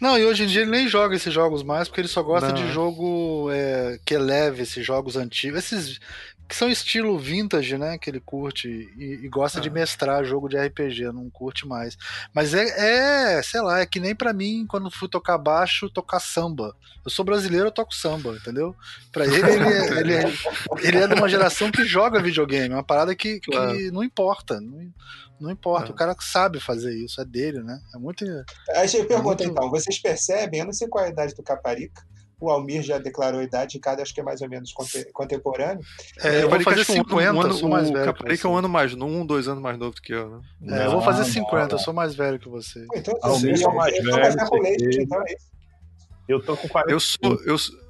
Não, 0.00 0.18
e 0.18 0.24
hoje 0.24 0.44
em 0.44 0.46
dia 0.46 0.62
ele 0.62 0.70
nem 0.70 0.88
joga 0.88 1.16
esses 1.16 1.32
jogos 1.32 1.62
mais, 1.62 1.88
porque 1.88 2.00
ele 2.00 2.08
só 2.08 2.22
gosta 2.22 2.48
Não, 2.48 2.54
de 2.54 2.64
é. 2.64 2.72
jogo 2.72 3.50
é, 3.52 3.98
que 4.04 4.14
eleve 4.14 4.62
esses 4.62 4.84
jogos 4.84 5.16
antigos. 5.16 5.58
Esses 5.58 6.00
que 6.54 6.58
são 6.58 6.68
estilo 6.68 7.18
vintage, 7.18 7.76
né? 7.76 7.98
Que 7.98 8.08
ele 8.08 8.20
curte 8.20 8.68
e, 8.96 9.24
e 9.24 9.28
gosta 9.28 9.60
de 9.60 9.68
Ah. 9.68 9.72
mestrar 9.72 10.24
jogo 10.24 10.48
de 10.48 10.56
RPG, 10.56 11.10
não 11.12 11.28
curte 11.28 11.66
mais. 11.66 11.96
Mas 12.32 12.54
é, 12.54 13.38
é, 13.38 13.42
sei 13.42 13.60
lá, 13.60 13.80
é 13.80 13.86
que 13.86 13.98
nem 13.98 14.14
pra 14.14 14.32
mim, 14.32 14.64
quando 14.68 14.88
fui 14.88 15.08
tocar 15.08 15.36
baixo, 15.36 15.90
tocar 15.90 16.20
samba. 16.20 16.74
Eu 17.04 17.10
sou 17.10 17.24
brasileiro, 17.24 17.66
eu 17.66 17.72
toco 17.72 17.92
samba, 17.92 18.36
entendeu? 18.36 18.74
Pra 19.10 19.24
ele, 19.26 19.34
ele 19.36 19.64
é, 19.68 19.86
ele 20.00 20.14
é, 20.14 20.32
ele 20.82 20.98
é 20.98 21.08
de 21.08 21.14
uma 21.14 21.28
geração 21.28 21.72
que 21.72 21.84
joga 21.84 22.22
videogame, 22.22 22.72
é 22.72 22.76
uma 22.76 22.84
parada 22.84 23.14
que, 23.16 23.40
que 23.40 23.50
Claro. 23.50 23.76
não 23.92 24.04
importa. 24.04 24.60
Não, 24.60 24.92
não 25.40 25.50
importa, 25.50 25.88
É. 25.88 25.90
o 25.90 25.94
cara 25.96 26.14
sabe 26.20 26.60
fazer 26.60 26.94
isso, 26.96 27.20
é 27.20 27.24
dele, 27.24 27.64
né? 27.64 27.80
É 27.94 27.98
muito. 27.98 28.24
Aí 28.76 28.86
eu 28.94 29.04
pergunto 29.06 29.42
Muito- 29.42 29.44
então, 29.44 29.68
vocês 29.70 29.98
percebem, 29.98 30.60
eu 30.60 30.66
não 30.66 30.72
sei 30.72 30.86
qual 30.86 31.04
é 31.04 31.08
a 31.08 31.10
idade 31.10 31.34
do 31.34 31.42
Caparica, 31.42 32.00
o 32.40 32.50
Almir 32.50 32.82
já 32.82 32.98
declarou 32.98 33.40
a 33.40 33.44
idade, 33.44 33.74
Ricardo 33.78 34.00
acho 34.00 34.12
que 34.14 34.20
é 34.20 34.24
mais 34.24 34.40
ou 34.42 34.48
menos 34.48 34.72
conte- 34.72 35.04
contemporâneo. 35.12 35.82
É, 36.22 36.38
eu 36.42 36.48
vou 36.48 36.58
Caparica 36.58 36.70
fazer 36.70 36.80
acho 36.82 36.92
que 36.92 36.98
um 36.98 37.00
ano- 37.02 37.08
50, 37.10 37.32
um 37.34 37.40
ano, 37.40 37.54
sou 37.54 37.68
mais 37.68 37.88
o 37.88 37.92
velho. 37.92 38.04
que 38.04 38.12
Caparica 38.12 38.48
é 38.48 38.50
um 38.50 38.56
ano 38.56 38.68
mais, 38.68 38.94
um, 38.94 39.26
dois 39.26 39.48
anos 39.48 39.62
mais 39.62 39.78
novo 39.78 39.94
do 39.94 40.02
que 40.02 40.12
eu, 40.12 40.28
né? 40.60 40.82
É, 40.82 40.86
eu 40.86 40.90
vou 40.92 41.00
fazer 41.02 41.20
Não, 41.22 41.26
50, 41.28 41.66
não. 41.66 41.68
eu 41.72 41.78
sou 41.78 41.94
mais 41.94 42.14
velho 42.14 42.38
que 42.38 42.48
você. 42.48 42.84
Então, 42.94 43.14
Almir 43.22 43.60
eu, 43.60 43.70
é 43.70 43.74
mais 43.74 43.92
velho, 43.94 45.02
então 45.02 45.22
é 45.26 45.32
isso. 45.32 45.46
Eu 46.28 46.42
tô 46.42 46.56
com 46.56 46.68
40. 46.68 46.92
Eu 46.92 47.00
sou. 47.00 47.40
Eu, 47.44 47.58
sou- 47.58 47.84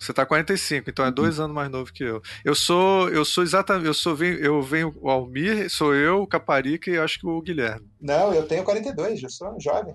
você 0.00 0.12
tá 0.12 0.24
45, 0.24 0.88
então 0.88 1.04
é 1.04 1.10
dois 1.10 1.40
anos 1.40 1.52
mais 1.52 1.68
novo 1.68 1.92
que 1.92 2.04
eu. 2.04 2.22
Eu 2.44 2.54
sou. 2.54 3.08
Eu 3.08 3.24
sou 3.24 3.42
exatamente. 3.42 3.86
Eu 3.86 3.94
sou 3.94 4.14
venho, 4.14 4.38
eu 4.38 4.62
venho 4.62 4.94
o 5.00 5.10
Almir, 5.10 5.68
sou 5.68 5.92
eu, 5.92 6.22
o 6.22 6.26
Caparica 6.26 6.88
e 6.88 6.96
acho 6.96 7.18
que 7.18 7.26
o 7.26 7.40
Guilherme. 7.42 7.84
Não, 8.00 8.32
eu 8.32 8.46
tenho 8.46 8.62
42, 8.62 9.20
eu 9.22 9.28
sou 9.28 9.56
jovem. 9.60 9.92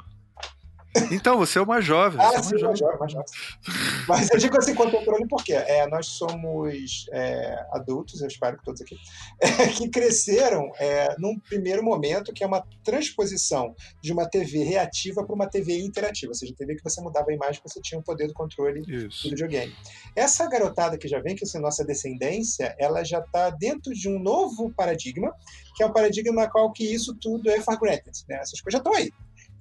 Então, 1.12 1.38
você 1.38 1.60
é 1.60 1.62
o 1.62 1.68
mais 1.68 1.86
jovem. 1.86 2.20
Ah, 2.22 2.34
é 2.34 2.40
o 2.40 2.44
sim, 2.44 2.52
mais 2.52 2.64
mais 2.64 2.80
jovem. 2.80 3.00
mais 3.00 3.12
jovem. 3.12 3.28
Mas 4.08 4.30
eu 4.32 4.38
digo 4.38 4.58
assim, 4.58 4.76
contemporâneo 4.76 5.28
porque 5.28 5.54
é, 5.54 5.88
nós 5.88 6.08
somos 6.08 7.08
é, 7.12 7.66
adultos, 7.72 8.22
eu 8.22 8.28
espero 8.28 8.58
que 8.58 8.64
todos 8.64 8.82
aqui, 8.82 8.98
que 9.78 9.90
cresceram 9.90 10.72
é, 10.78 11.16
num 11.18 11.40
primeiro 11.40 11.84
momento 11.84 12.34
que 12.34 12.44
é 12.44 12.48
uma 12.48 12.64
transposição 12.84 13.76
de 14.02 14.12
uma 14.12 14.30
TV 14.30 14.64
reativa 14.64 15.24
para 15.24 15.36
uma 15.36 15.48
TV 15.48 15.80
interativa, 15.80 16.32
ou 16.32 16.36
seja, 16.36 16.54
TV 16.56 16.76
que 16.76 16.84
você 16.84 17.02
mudava 17.02 17.30
a 17.30 17.34
imagem, 17.34 17.62
você 17.64 17.82
tinha 17.82 18.00
o 18.00 18.04
poder 18.04 18.28
do 18.28 18.34
controle 18.34 18.82
do 18.82 18.92
Isso. 18.92 19.30
videogame. 19.30 19.74
Essa 20.16 20.48
garotada 20.48 20.98
que 20.98 21.08
já 21.08 21.20
vem, 21.20 21.36
que 21.36 21.44
é 21.46 21.60
nossa 21.60 21.84
descendência, 21.84 22.76
ela 22.78 23.04
já 23.04 23.20
está 23.20 23.50
dentro 23.50 23.94
de 23.94 24.10
um 24.10 24.20
novo 24.20 24.72
paradigma, 24.74 25.34
que 25.76 25.84
é 25.84 25.86
um 25.86 25.94
paradigma 25.94 26.50
qual 26.50 26.72
que 26.72 26.84
isso 26.84 27.16
tudo 27.16 27.50
é 27.50 27.60
for 27.62 27.80
granted, 27.80 28.14
né? 28.28 28.36
Essas 28.38 28.60
coisas 28.62 28.74
já 28.74 28.78
estão 28.80 28.94
aí. 28.94 29.12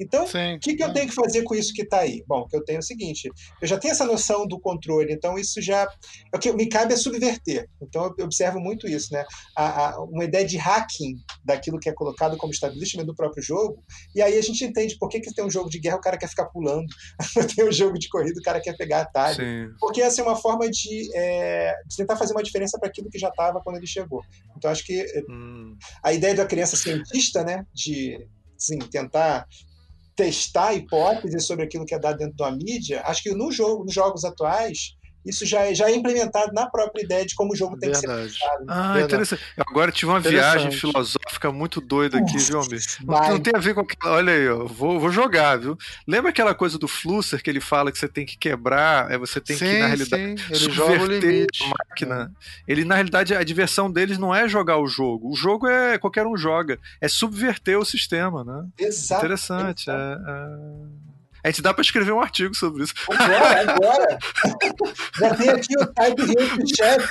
Então, 0.01 0.27
Sim. 0.27 0.57
o 0.57 0.61
que, 0.61 0.75
que 0.75 0.83
eu 0.83 0.93
tenho 0.93 1.09
que 1.09 1.15
fazer 1.15 1.43
com 1.43 1.55
isso 1.55 1.73
que 1.73 1.83
está 1.83 2.01
aí? 2.01 2.25
Bom, 2.27 2.41
o 2.41 2.49
que 2.49 2.57
eu 2.57 2.65
tenho 2.65 2.77
é 2.77 2.81
o 2.81 2.83
seguinte: 2.83 3.31
eu 3.61 3.69
já 3.69 3.79
tenho 3.79 3.93
essa 3.93 4.05
noção 4.05 4.47
do 4.47 4.59
controle, 4.61 5.13
então 5.13 5.39
isso 5.39 5.61
já. 5.61 5.87
O 6.35 6.39
que 6.39 6.53
me 6.53 6.69
cabe 6.69 6.95
é 6.95 6.97
subverter. 6.97 7.69
Então 7.81 8.15
eu 8.19 8.25
observo 8.25 8.59
muito 8.61 8.87
isso, 8.89 9.13
né? 9.13 9.25
A, 9.57 9.89
a- 9.91 10.01
uma 10.05 10.25
ideia 10.25 10.45
de 10.45 10.57
hacking 10.57 11.17
daquilo 11.45 11.79
que 11.79 11.89
é 11.89 11.93
colocado 11.93 12.37
como 12.37 12.53
estabelecimento 12.53 13.07
do 13.07 13.15
próprio 13.15 13.43
jogo, 13.43 13.83
e 14.15 14.23
aí 14.23 14.37
a 14.39 14.43
gente 14.43 14.65
entende 14.65 14.97
por 14.99 15.09
que, 15.09 15.21
que 15.21 15.33
tem 15.35 15.45
um 15.45 15.51
jogo 15.51 15.69
de 15.71 15.79
guerra 15.79 15.97
o 15.97 16.01
cara 16.01 16.17
quer 16.19 16.29
ficar 16.29 16.47
pulando, 16.47 16.87
tem 17.55 17.67
um 17.69 17.73
jogo 17.73 17.99
de 17.99 18.09
corrida 18.09 18.39
o 18.39 18.43
cara 18.43 18.61
quer 18.61 18.77
pegar 18.77 19.03
atalho. 19.03 19.37
Sim. 19.37 19.75
Porque 19.79 20.01
essa 20.01 20.21
é 20.21 20.25
uma 20.25 20.37
forma 20.37 20.69
de, 20.71 21.11
é, 21.15 21.75
de 21.87 21.97
tentar 21.97 22.17
fazer 22.17 22.33
uma 22.33 22.43
diferença 22.43 22.79
para 22.79 22.89
aquilo 22.89 23.09
que 23.11 23.19
já 23.19 23.29
estava 23.29 23.61
quando 23.61 23.77
ele 23.77 23.87
chegou. 23.87 24.23
Então 24.57 24.71
acho 24.71 24.85
que 24.85 25.03
Hum, 25.29 25.77
a 26.03 26.13
ideia 26.13 26.35
da 26.35 26.47
criança 26.47 26.77
cientista, 26.77 27.45
né, 27.45 27.67
de 27.73 28.27
assim, 28.57 28.79
tentar 28.79 29.47
testar 30.23 30.73
hipóteses 30.73 31.45
sobre 31.45 31.65
aquilo 31.65 31.85
que 31.85 31.95
é 31.95 31.99
dado 31.99 32.19
dentro 32.19 32.37
da 32.37 32.53
mídia, 32.53 33.03
acho 33.05 33.25
que 33.25 33.35
no 33.35 33.51
jogo, 33.51 33.85
nos 33.85 33.93
jogos 33.93 34.25
atuais, 34.25 34.95
isso 35.25 35.47
já 35.47 35.61
é, 35.61 35.75
já 35.75 35.89
é 35.89 35.95
implementado 35.95 36.53
na 36.53 36.69
própria 36.69 37.03
ideia 37.03 37.25
de 37.25 37.35
como 37.35 37.53
o 37.53 37.57
jogo 37.57 37.79
tem 37.79 37.91
que 37.91 37.99
ser 37.99 38.07
Verdade. 38.07 38.33
pensado. 38.33 38.65
Ah, 38.69 38.93
Verdade. 38.95 39.05
interessante. 39.05 39.43
Agora 39.57 39.93
tive 39.93 40.11
uma 40.11 40.21
viagem 40.21 40.71
filosófica 40.73 41.53
muito 41.53 41.81
doida 41.81 42.19
aqui, 42.19 42.39
viu, 42.39 42.59
Almir? 42.59 42.81
Não, 43.05 43.29
não 43.31 43.41
tem 43.41 43.53
a 43.55 43.59
ver 43.59 43.75
com 43.75 43.81
aquela. 43.81 44.17
Olha 44.17 44.33
aí, 44.33 44.49
ó, 44.49 44.67
vou, 44.67 44.99
vou 44.99 45.11
jogar, 45.11 45.59
viu? 45.59 45.79
Lembra 46.07 46.31
aquela 46.31 46.55
coisa 46.55 46.79
do 46.79 46.89
Flusser 46.89 47.43
que 47.43 47.49
ele 47.49 47.61
fala 47.61 47.93
que 47.93 47.99
você 47.99 48.09
tem 48.09 48.27
que 48.27 48.37
quebrar, 48.37 49.11
é 49.11 49.19
você 49.19 49.41
tem 49.41 49.57
sim, 49.57 49.65
que, 49.65 49.79
na 49.79 49.87
realidade, 49.87 50.41
sim, 50.41 50.47
ele 50.51 50.75
joga 50.75 50.93
o 50.93 51.01
subverter 51.01 51.47
a 51.61 51.69
máquina. 51.69 52.33
Ele, 52.67 52.85
na 52.85 52.95
realidade, 52.95 53.35
a 53.35 53.43
diversão 53.43 53.91
deles 53.91 54.19
não 54.19 54.35
é 54.35 54.49
jogar 54.49 54.79
o 54.79 54.87
jogo. 54.87 55.31
O 55.31 55.37
jogo 55.37 55.69
é 55.69 55.99
qualquer 55.99 56.27
um 56.27 56.37
joga. 56.37 56.79
É 57.01 57.09
subverter 57.09 57.79
o 57.79 57.85
sistema, 57.85 58.45
né? 58.45 58.67
Exato. 58.79 59.25
Interessante. 59.25 59.91
É, 59.91 59.93
é... 59.95 61.12
A 61.45 61.49
gente 61.49 61.63
dá 61.63 61.75
pra 61.75 61.83
escrever 61.83 62.13
um 62.13 62.21
artigo 62.21 62.55
sobre 62.55 62.85
isso. 62.85 62.95
Agora, 63.11 63.73
agora. 63.73 64.19
Já 65.19 65.35
tem 65.35 65.49
aqui 65.51 65.77
o 65.79 65.87
type 65.87 66.23
hit 66.23 66.77
chat. 66.77 67.05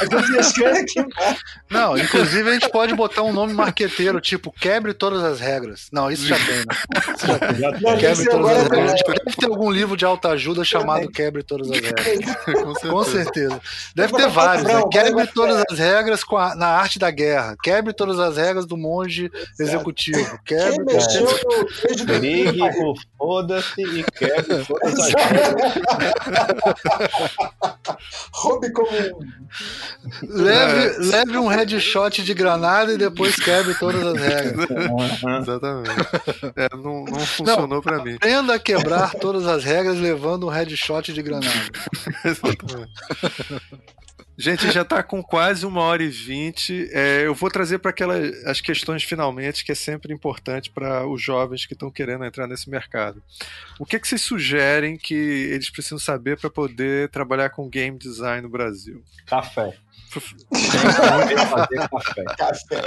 A 0.00 0.04
gente 0.04 0.38
escreve 0.40 0.78
aqui 0.80 1.00
embaixo. 1.00 1.40
Não, 1.70 1.96
inclusive 1.96 2.50
a 2.50 2.52
gente 2.54 2.68
pode 2.70 2.94
botar 2.94 3.22
um 3.22 3.32
nome 3.32 3.52
marqueteiro, 3.54 4.20
tipo 4.20 4.52
quebre 4.52 4.92
todas 4.92 5.22
as 5.22 5.40
regras. 5.40 5.88
Não, 5.92 6.10
isso 6.10 6.26
já 6.26 6.36
tem, 6.36 6.56
né? 6.56 6.64
Isso 7.16 7.26
já 7.26 7.38
tem. 7.38 7.80
Não, 7.80 7.98
Quebre 7.98 8.24
todas 8.26 8.50
as 8.56 8.62
regras. 8.68 9.00
Deve 9.24 9.36
ter 9.36 9.46
algum 9.46 9.70
livro 9.70 9.96
de 9.96 10.04
autoajuda 10.04 10.64
chamado 10.64 11.10
Quebre 11.10 11.42
Todas 11.42 11.70
as 11.70 11.78
Regras. 11.80 12.78
Com 12.82 13.04
certeza. 13.04 13.60
Deve 13.94 14.12
ter 14.14 14.28
vários, 14.28 14.64
né? 14.64 14.82
Quebre 14.90 15.26
todas 15.28 15.62
as 15.70 15.78
regras 15.78 16.22
com 16.24 16.36
a- 16.36 16.54
na 16.54 16.68
arte 16.68 16.98
da 16.98 17.10
guerra. 17.10 17.56
Quebre 17.62 17.92
todas 17.92 18.18
as 18.18 18.36
regras 18.36 18.66
do 18.66 18.76
monge 18.76 19.30
executivo. 19.58 20.38
Quem 20.44 20.58
Quebre. 20.58 20.84
mexeu 20.84 21.22
no 21.22 21.96
do 21.96 22.04
Brigue, 22.18 22.60
o 23.18 23.42
foda-se 23.70 24.00
e 24.00 24.04
quebre 24.04 24.64
todas 24.64 24.98
as 24.98 25.12
regras. 25.14 25.74
Roube 28.32 28.72
como 28.72 28.90
um 28.90 29.40
Leve, 30.22 30.98
leve 30.98 31.38
um 31.38 31.48
headshot 31.48 32.22
de 32.22 32.34
granada 32.34 32.92
e 32.92 32.98
depois 32.98 33.36
quebre 33.36 33.74
todas 33.74 34.02
as 34.02 34.20
regras. 34.20 34.66
Exatamente. 35.40 35.90
É, 36.56 36.76
não, 36.76 37.04
não 37.04 37.20
funcionou 37.20 37.82
pra 37.82 38.02
mim. 38.02 38.14
Aprenda 38.14 38.54
a 38.54 38.58
quebrar 38.58 39.14
todas 39.14 39.46
as 39.46 39.64
regras 39.64 39.98
levando 39.98 40.46
um 40.46 40.50
headshot 40.50 41.12
de 41.12 41.22
granada. 41.22 41.70
Exatamente. 42.24 42.92
Gente, 44.36 44.70
já 44.70 44.82
está 44.82 45.02
com 45.02 45.22
quase 45.22 45.66
uma 45.66 45.82
hora 45.82 46.02
e 46.02 46.08
vinte. 46.08 46.88
É, 46.92 47.26
eu 47.26 47.34
vou 47.34 47.50
trazer 47.50 47.78
para 47.78 47.90
aquelas 47.90 48.34
as 48.46 48.60
questões 48.60 49.04
finalmente, 49.04 49.64
que 49.64 49.72
é 49.72 49.74
sempre 49.74 50.14
importante 50.14 50.70
para 50.70 51.06
os 51.06 51.22
jovens 51.22 51.66
que 51.66 51.74
estão 51.74 51.90
querendo 51.90 52.24
entrar 52.24 52.46
nesse 52.46 52.70
mercado. 52.70 53.22
O 53.78 53.84
que, 53.84 53.98
que 53.98 54.08
vocês 54.08 54.22
sugerem 54.22 54.96
que 54.96 55.14
eles 55.14 55.68
precisam 55.68 55.98
saber 55.98 56.38
para 56.38 56.48
poder 56.48 57.10
trabalhar 57.10 57.50
com 57.50 57.68
game 57.68 57.98
design 57.98 58.40
no 58.42 58.48
Brasil? 58.48 59.02
Café. 59.26 59.76
Tem 60.10 60.20
que 61.36 61.46
fazer 61.46 61.88
café. 61.88 62.24
café. 62.24 62.82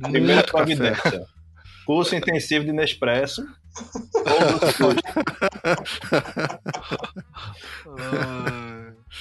Café. 0.00 0.42
providência. 0.42 1.26
Curso 1.84 2.16
intensivo 2.16 2.64
de 2.64 2.72
Nespresso. 2.72 3.46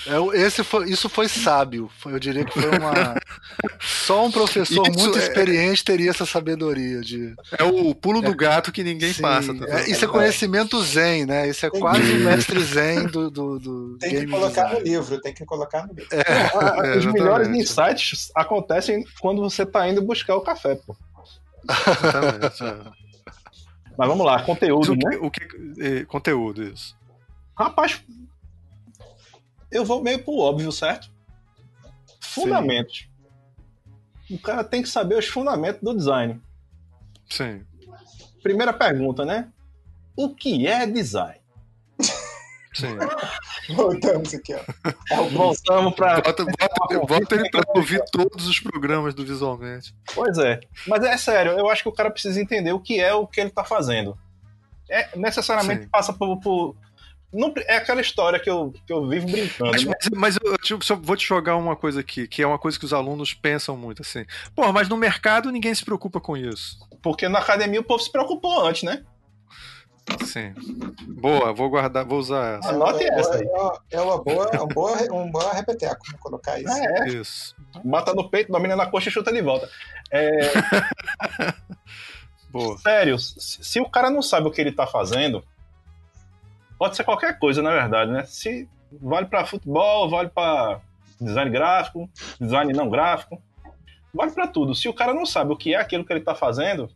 É, 0.07 0.37
esse 0.41 0.63
foi, 0.63 0.89
isso 0.89 1.07
foi 1.07 1.27
sábio. 1.27 1.89
Foi- 1.99 2.13
Eu 2.13 2.19
diria 2.19 2.43
que 2.45 2.51
foi 2.59 2.69
uma. 2.77 3.15
Só 3.79 4.25
um 4.25 4.31
professor 4.31 4.87
Isso 4.87 4.99
muito 4.99 5.17
é- 5.17 5.21
experiente 5.21 5.83
teria 5.83 6.09
essa 6.09 6.25
sabedoria 6.25 7.01
de. 7.01 7.33
É 7.57 7.63
o 7.63 7.95
pulo 7.95 8.21
do 8.21 8.35
gato 8.35 8.71
que 8.71 8.83
ninguém 8.83 9.13
Sim, 9.13 9.21
passa. 9.21 9.53
tá 9.53 9.65
é, 9.67 9.89
isso 9.89 10.03
é 10.03 10.07
conhecimento 10.07 10.81
zen, 10.83 11.25
né? 11.25 11.47
Isso 11.47 11.65
é 11.65 11.69
Tem 11.69 11.79
quase 11.79 12.01
que- 12.01 12.11
o 12.17 12.19
mestre 12.25 12.63
zen 12.63 13.07
do, 13.07 13.29
do, 13.31 13.59
do 13.59 13.97
Tem 13.97 14.09
que 14.09 14.15
game 14.17 14.31
colocar 14.31 14.63
no 14.63 14.69
design. 14.69 14.89
livro, 14.89 15.21
tem 15.21 15.33
que 15.33 15.45
colocar 15.45 15.87
no 15.87 15.93
livro. 15.93 16.09
Ah, 16.13 16.85
É, 16.87 16.97
Os 16.97 17.05
melhores 17.05 17.47
insights 17.49 18.31
acontecem 18.35 19.03
quando 19.21 19.41
você 19.41 19.65
tá 19.65 19.87
indo 19.89 20.01
buscar 20.01 20.35
o 20.35 20.41
café, 20.41 20.75
pô. 20.75 20.95
Exatamente, 21.69 22.63
é. 22.63 23.04
Mas 23.97 24.07
vamos 24.07 24.25
lá, 24.25 24.41
conteúdo, 24.43 24.93
o 24.93 24.97
que, 24.97 25.05
né? 25.07 25.17
o 25.21 25.31
que- 25.31 25.73
é, 25.81 26.05
conteúdo, 26.05 26.63
isso. 26.63 26.95
Rapaz, 27.57 28.03
eu 29.71 29.85
vou 29.85 30.01
meio 30.03 30.23
pro 30.23 30.37
óbvio, 30.37 30.71
certo? 30.71 31.09
Fundamentos. 32.19 33.07
Sim. 34.27 34.35
O 34.35 34.39
cara 34.39 34.63
tem 34.63 34.81
que 34.81 34.89
saber 34.89 35.17
os 35.17 35.27
fundamentos 35.27 35.81
do 35.81 35.95
design. 35.95 36.41
Sim. 37.29 37.65
Primeira 38.43 38.73
pergunta, 38.73 39.23
né? 39.23 39.51
O 40.15 40.33
que 40.35 40.67
é 40.67 40.85
design? 40.85 41.39
Sim. 42.73 42.97
Voltamos 43.75 44.33
aqui, 44.33 44.53
ó. 44.53 45.23
Voltamos 45.29 45.95
para. 45.95 46.21
Bota, 46.21 46.45
bota, 46.45 46.99
bota 46.99 47.35
ele 47.35 47.49
para 47.49 47.63
ouvir 47.75 48.03
todos 48.11 48.47
os 48.47 48.59
programas 48.59 49.13
do 49.13 49.25
Visualmente. 49.25 49.93
Pois 50.13 50.37
é. 50.37 50.59
Mas 50.87 51.03
é 51.03 51.17
sério, 51.17 51.53
eu 51.53 51.69
acho 51.69 51.83
que 51.83 51.89
o 51.89 51.93
cara 51.93 52.11
precisa 52.11 52.39
entender 52.41 52.73
o 52.73 52.79
que 52.79 52.99
é 52.99 53.13
o 53.13 53.27
que 53.27 53.39
ele 53.39 53.49
está 53.49 53.63
fazendo. 53.63 54.17
É, 54.89 55.17
necessariamente 55.17 55.83
Sim. 55.83 55.89
passa 55.89 56.13
por, 56.13 56.39
por, 56.39 56.75
não, 57.35 57.53
é 57.67 57.75
aquela 57.75 57.99
história 57.99 58.39
que 58.39 58.49
eu, 58.49 58.73
que 58.87 58.93
eu 58.93 59.07
vivo 59.07 59.27
brincando. 59.27 59.71
Mas, 59.71 59.83
né? 59.83 59.93
mas, 60.11 60.35
mas 60.35 60.37
eu 60.41 60.57
tipo, 60.57 60.79
vou 61.01 61.17
te 61.17 61.27
jogar 61.27 61.57
uma 61.57 61.75
coisa 61.75 61.99
aqui, 61.99 62.27
que 62.27 62.41
é 62.41 62.47
uma 62.47 62.57
coisa 62.57 62.79
que 62.79 62.85
os 62.85 62.93
alunos 62.93 63.33
pensam 63.33 63.75
muito 63.75 64.01
assim. 64.01 64.25
Pô, 64.55 64.71
mas 64.71 64.87
no 64.87 64.95
mercado 64.95 65.51
ninguém 65.51 65.75
se 65.75 65.83
preocupa 65.83 66.21
com 66.21 66.37
isso. 66.37 66.77
Porque 67.01 67.27
na 67.27 67.39
academia 67.39 67.81
o 67.81 67.83
povo 67.83 68.01
se 68.01 68.11
preocupou 68.11 68.65
antes, 68.65 68.83
né? 68.83 69.03
Sim. 70.25 70.53
Boa, 71.19 71.53
vou 71.53 71.69
guardar, 71.69 72.05
vou 72.05 72.19
usar 72.19 72.59
essa. 72.59 72.69
Anote 72.69 73.03
é, 73.03 73.19
essa 73.19 73.35
aí. 73.35 73.47
É 73.91 74.01
uma 74.01 74.23
boa, 74.23 74.63
um 74.63 74.67
boa, 74.67 75.13
um 75.13 75.31
boa 75.31 75.53
repeteco, 75.53 76.05
colocar 76.19 76.59
isso. 76.59 76.73
É, 76.73 77.07
isso. 77.07 77.55
Bata 77.83 78.13
no 78.13 78.29
peito, 78.29 78.51
domina 78.51 78.75
na 78.75 78.85
coxa 78.85 79.09
e 79.09 79.11
chuta 79.11 79.31
de 79.33 79.41
volta. 79.41 79.69
É... 80.11 80.51
boa. 82.51 82.77
Sério, 82.77 83.17
se 83.17 83.79
o 83.79 83.89
cara 83.89 84.09
não 84.09 84.21
sabe 84.21 84.47
o 84.47 84.51
que 84.51 84.61
ele 84.61 84.71
tá 84.71 84.85
fazendo, 84.85 85.43
pode 86.77 86.95
ser 86.95 87.03
qualquer 87.03 87.39
coisa, 87.39 87.61
na 87.61 87.71
verdade, 87.71 88.11
né? 88.11 88.23
Se 88.25 88.69
vale 88.91 89.25
para 89.25 89.45
futebol, 89.45 90.09
vale 90.09 90.29
para 90.29 90.81
design 91.19 91.49
gráfico, 91.49 92.09
design 92.39 92.71
não 92.73 92.89
gráfico, 92.89 93.41
vale 94.13 94.31
para 94.31 94.47
tudo. 94.47 94.75
Se 94.75 94.87
o 94.87 94.93
cara 94.93 95.13
não 95.13 95.25
sabe 95.25 95.51
o 95.51 95.57
que 95.57 95.73
é 95.73 95.77
aquilo 95.77 96.05
que 96.05 96.13
ele 96.13 96.21
tá 96.21 96.35
fazendo, 96.35 96.89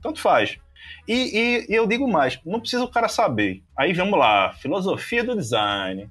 tanto 0.00 0.20
faz. 0.20 0.58
E, 1.06 1.14
e, 1.14 1.66
e, 1.72 1.74
eu 1.74 1.86
digo 1.86 2.08
mais, 2.08 2.40
não 2.44 2.60
precisa 2.60 2.84
o 2.84 2.90
cara 2.90 3.08
saber. 3.08 3.62
Aí 3.76 3.92
vamos 3.92 4.18
lá, 4.18 4.52
filosofia 4.54 5.22
do 5.24 5.36
design. 5.36 6.10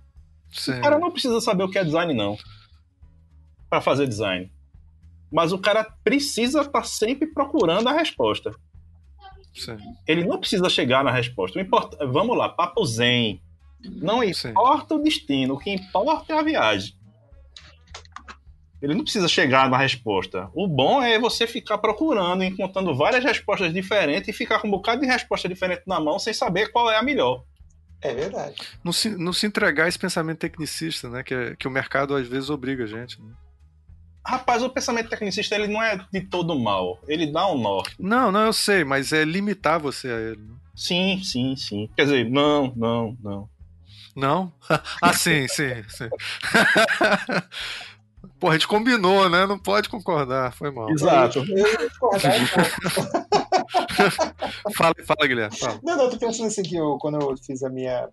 Sim. 0.52 0.80
O 0.80 0.82
cara 0.82 0.98
não 0.98 1.12
precisa 1.12 1.42
saber 1.42 1.64
o 1.64 1.70
que 1.70 1.78
é 1.78 1.84
design, 1.84 2.14
não. 2.14 2.38
para 3.70 3.82
fazer 3.82 4.08
design. 4.08 4.52
Mas 5.32 5.52
o 5.52 5.58
cara 5.58 5.84
precisa 6.04 6.62
estar 6.62 6.72
tá 6.72 6.84
sempre 6.84 7.28
procurando 7.28 7.90
a 7.90 7.94
resposta. 7.94 8.56
Sim. 9.54 9.78
Ele 10.08 10.24
não 10.24 10.40
precisa 10.40 10.70
chegar 10.70 11.04
na 11.04 11.12
resposta. 11.12 11.60
Importa, 11.60 12.06
vamos 12.08 12.38
lá, 12.38 12.50
papo 12.50 12.86
zen. 12.86 13.42
Não 13.84 14.24
importa 14.24 14.96
Sim. 14.96 15.00
o 15.00 15.04
destino, 15.04 15.54
o 15.56 15.58
que 15.58 15.70
importa 15.72 16.34
é 16.34 16.40
a 16.40 16.44
viagem. 16.44 16.95
Ele 18.82 18.94
não 18.94 19.04
precisa 19.04 19.28
chegar 19.28 19.70
na 19.70 19.78
resposta. 19.78 20.50
O 20.54 20.68
bom 20.68 21.02
é 21.02 21.18
você 21.18 21.48
ficar 21.48 21.78
procurando, 21.78 22.44
encontrando 22.44 22.96
várias 22.96 23.24
respostas 23.24 23.74
diferentes 23.74 24.30
e 24.30 24.34
ficar 24.34 24.60
com 24.60 24.68
um 24.68 24.72
bocado 24.72 25.02
de 25.02 25.08
resposta 25.08 25.48
diferente 25.48 25.84
na 25.88 26.00
mão 26.00 26.20
sem 26.20 26.34
saber 26.34 26.72
qual 26.72 26.92
é 26.92 26.98
a 26.98 27.04
melhor. 27.04 27.44
É 28.02 28.14
verdade. 28.14 28.56
Não 28.84 28.92
se, 28.92 29.10
não 29.10 29.34
se 29.34 29.48
entregar 29.48 29.86
a 29.86 29.88
esse 29.88 29.98
pensamento 29.98 30.40
tecnicista, 30.40 31.10
né? 31.10 31.24
Que, 31.24 31.56
que 31.56 31.68
o 31.68 31.72
mercado 31.72 32.16
às 32.16 32.28
vezes 32.28 32.50
obriga 32.50 32.84
a 32.84 32.88
gente. 32.88 33.20
Né? 33.20 33.32
Rapaz, 34.24 34.62
o 34.62 34.70
pensamento 34.70 35.10
tecnicista 35.10 35.56
ele 35.56 35.68
não 35.68 35.82
é 35.82 36.06
de 36.12 36.22
todo 36.22 36.58
mal. 36.60 37.00
Ele 37.08 37.32
dá 37.32 37.48
um 37.52 37.58
norte. 37.58 37.96
Não, 37.98 38.32
não, 38.32 38.42
eu 38.42 38.54
sei, 38.54 38.84
mas 38.84 39.14
é 39.14 39.24
limitar 39.24 39.80
você 39.80 40.08
a 40.10 40.20
ele. 40.20 40.42
Né? 40.42 40.56
Sim, 40.76 41.22
sim, 41.24 41.56
sim. 41.56 41.90
Quer 41.96 42.04
dizer, 42.04 42.30
não, 42.30 42.74
não, 42.76 43.18
não. 43.24 43.50
Não? 44.16 44.54
ah, 45.02 45.14
sim, 45.14 45.48
sim, 45.48 45.84
sim. 45.90 46.10
Pô, 48.40 48.50
a 48.50 48.54
gente 48.54 48.68
combinou, 48.68 49.30
né? 49.30 49.46
Não 49.46 49.58
pode 49.58 49.88
concordar, 49.90 50.54
foi 50.54 50.72
mal. 50.72 50.90
Exato. 50.90 51.44
fala, 54.76 54.94
fala, 55.06 55.28
Guilherme. 55.28 55.58
Fala. 55.58 55.80
Não, 55.84 55.98
não, 55.98 56.10
tô 56.10 56.18
pensando 56.18 56.48
assim 56.48 56.64
que 56.64 56.76
eu, 56.76 56.98
quando 57.00 57.22
eu 57.22 57.36
fiz 57.38 57.64
a 57.64 57.70
minha, 57.70 58.10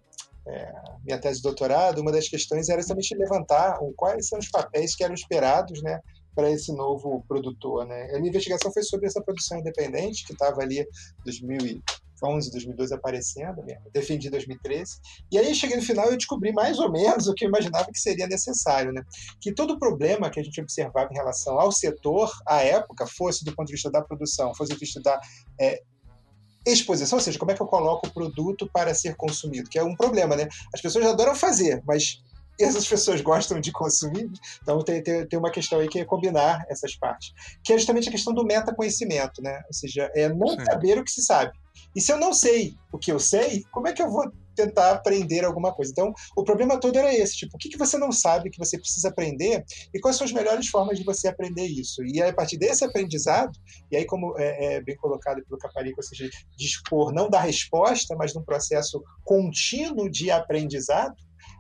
é, 0.47 0.73
minha 1.05 1.19
tese 1.19 1.39
de 1.39 1.43
doutorado, 1.43 2.01
uma 2.01 2.13
das 2.13 2.29
questões 2.29 2.69
era 2.69 2.79
exatamente 2.81 3.17
levantar 3.17 3.79
quais 3.97 4.29
são 4.29 4.39
os 4.39 4.49
papéis 4.49 4.95
que 4.95 5.03
eram 5.03 5.15
esperados, 5.15 5.83
né? 5.83 6.01
para 6.35 6.51
esse 6.51 6.73
novo 6.73 7.23
produtor, 7.29 7.87
né? 7.87 8.11
A 8.15 8.19
minha 8.19 8.31
investigação 8.31 8.73
foi 8.73 8.83
sobre 8.83 9.07
essa 9.07 9.21
produção 9.21 9.59
independente 9.59 10.25
que 10.25 10.33
estava 10.33 10.63
ali 10.63 10.87
2000 11.25 11.83
2011, 12.23 12.51
2012 12.53 12.95
aparecendo, 12.95 13.63
mesmo. 13.65 13.83
defendi 13.93 14.31
2013. 14.31 14.97
E 15.31 15.39
aí 15.39 15.55
cheguei 15.55 15.77
no 15.77 15.83
final 15.83 16.13
e 16.13 16.17
descobri 16.17 16.53
mais 16.53 16.79
ou 16.79 16.91
menos 16.91 17.27
o 17.27 17.35
que 17.35 17.45
eu 17.45 17.49
imaginava 17.49 17.91
que 17.93 17.99
seria 17.99 18.27
necessário, 18.27 18.93
né? 18.93 19.03
Que 19.41 19.53
todo 19.53 19.79
problema 19.79 20.31
que 20.31 20.39
a 20.39 20.43
gente 20.43 20.61
observava 20.61 21.11
em 21.13 21.17
relação 21.17 21.59
ao 21.59 21.73
setor, 21.73 22.33
à 22.47 22.63
época, 22.63 23.07
fosse 23.07 23.45
do 23.45 23.55
ponto 23.55 23.67
de 23.67 23.73
vista 23.73 23.91
da 23.91 24.03
produção, 24.03 24.55
fosse 24.55 24.71
do 24.71 24.75
ponto 24.75 24.79
de 24.79 24.85
vista 24.85 25.01
da 25.01 25.21
é, 25.61 25.83
exposição, 26.67 27.19
ou 27.19 27.23
seja, 27.23 27.39
como 27.39 27.51
é 27.51 27.55
que 27.55 27.63
eu 27.63 27.67
coloco 27.67 28.07
o 28.07 28.13
produto 28.13 28.71
para 28.73 28.95
ser 28.95 29.17
consumido, 29.17 29.69
que 29.69 29.79
é 29.79 29.83
um 29.83 29.97
problema, 29.97 30.37
né? 30.37 30.49
As 30.73 30.81
pessoas 30.81 31.05
adoram 31.07 31.35
fazer, 31.35 31.83
mas 31.85 32.23
essas 32.61 32.87
pessoas 32.87 33.21
gostam 33.21 33.61
de 33.61 33.73
consumir, 33.73 34.31
então 34.63 34.83
tem, 34.83 35.03
tem, 35.03 35.27
tem, 35.27 35.39
uma 35.39 35.51
questão 35.51 35.81
aí 35.81 35.89
que 35.89 36.01
é 36.01 36.05
combinar 36.05 36.65
essas 36.69 36.95
partes, 36.97 37.33
que 37.65 37.73
é 37.73 37.79
justamente 37.79 38.09
a 38.09 38.13
questão 38.13 38.33
do 38.33 38.45
metaconhecimento, 38.45 39.43
né? 39.43 39.63
Ou 39.67 39.73
seja, 39.73 40.11
é 40.15 40.29
não 40.29 40.49
Sim. 40.49 40.65
saber 40.65 40.99
o 40.99 41.05
que 41.05 41.11
se 41.11 41.23
sabe. 41.23 41.53
E 41.95 42.01
se 42.01 42.13
eu 42.13 42.19
não 42.19 42.33
sei 42.33 42.77
o 42.93 42.99
que 42.99 43.11
eu 43.11 43.19
sei, 43.19 43.65
como 43.71 43.89
é 43.89 43.93
que 43.93 44.03
eu 44.03 44.11
vou 44.11 44.31
tentar 44.55 44.93
aprender 44.93 45.45
alguma 45.45 45.73
coisa? 45.73 45.91
Então, 45.91 46.13
o 46.37 46.45
problema 46.45 46.79
todo 46.79 46.97
era 46.97 47.15
esse, 47.15 47.37
tipo, 47.37 47.57
o 47.57 47.59
que, 47.59 47.69
que 47.69 47.79
você 47.79 47.97
não 47.97 48.13
sabe 48.13 48.51
que 48.51 48.59
você 48.59 48.79
precisa 48.79 49.09
aprender 49.09 49.65
e 49.93 50.01
quais 50.01 50.17
são 50.17 50.27
as 50.27 50.33
melhores 50.33 50.69
formas 50.69 50.99
de 50.99 51.05
você 51.05 51.29
aprender 51.29 51.67
isso? 51.67 52.05
E 52.05 52.23
a 52.23 52.33
partir 52.33 52.59
desse 52.59 52.85
aprendizado, 52.85 53.53
e 53.91 53.97
aí 53.97 54.05
como 54.05 54.39
é, 54.39 54.77
é 54.77 54.81
bem 54.83 54.97
colocado 54.97 55.43
pelo 55.45 55.59
Caparico, 55.59 56.01
ou 56.01 56.03
seja, 56.03 56.29
dispor 56.57 57.13
não 57.13 57.29
da 57.29 57.41
resposta, 57.41 58.15
mas 58.17 58.35
num 58.35 58.45
processo 58.45 59.03
contínuo 59.25 60.11
de 60.11 60.31
aprendizado, 60.31 61.15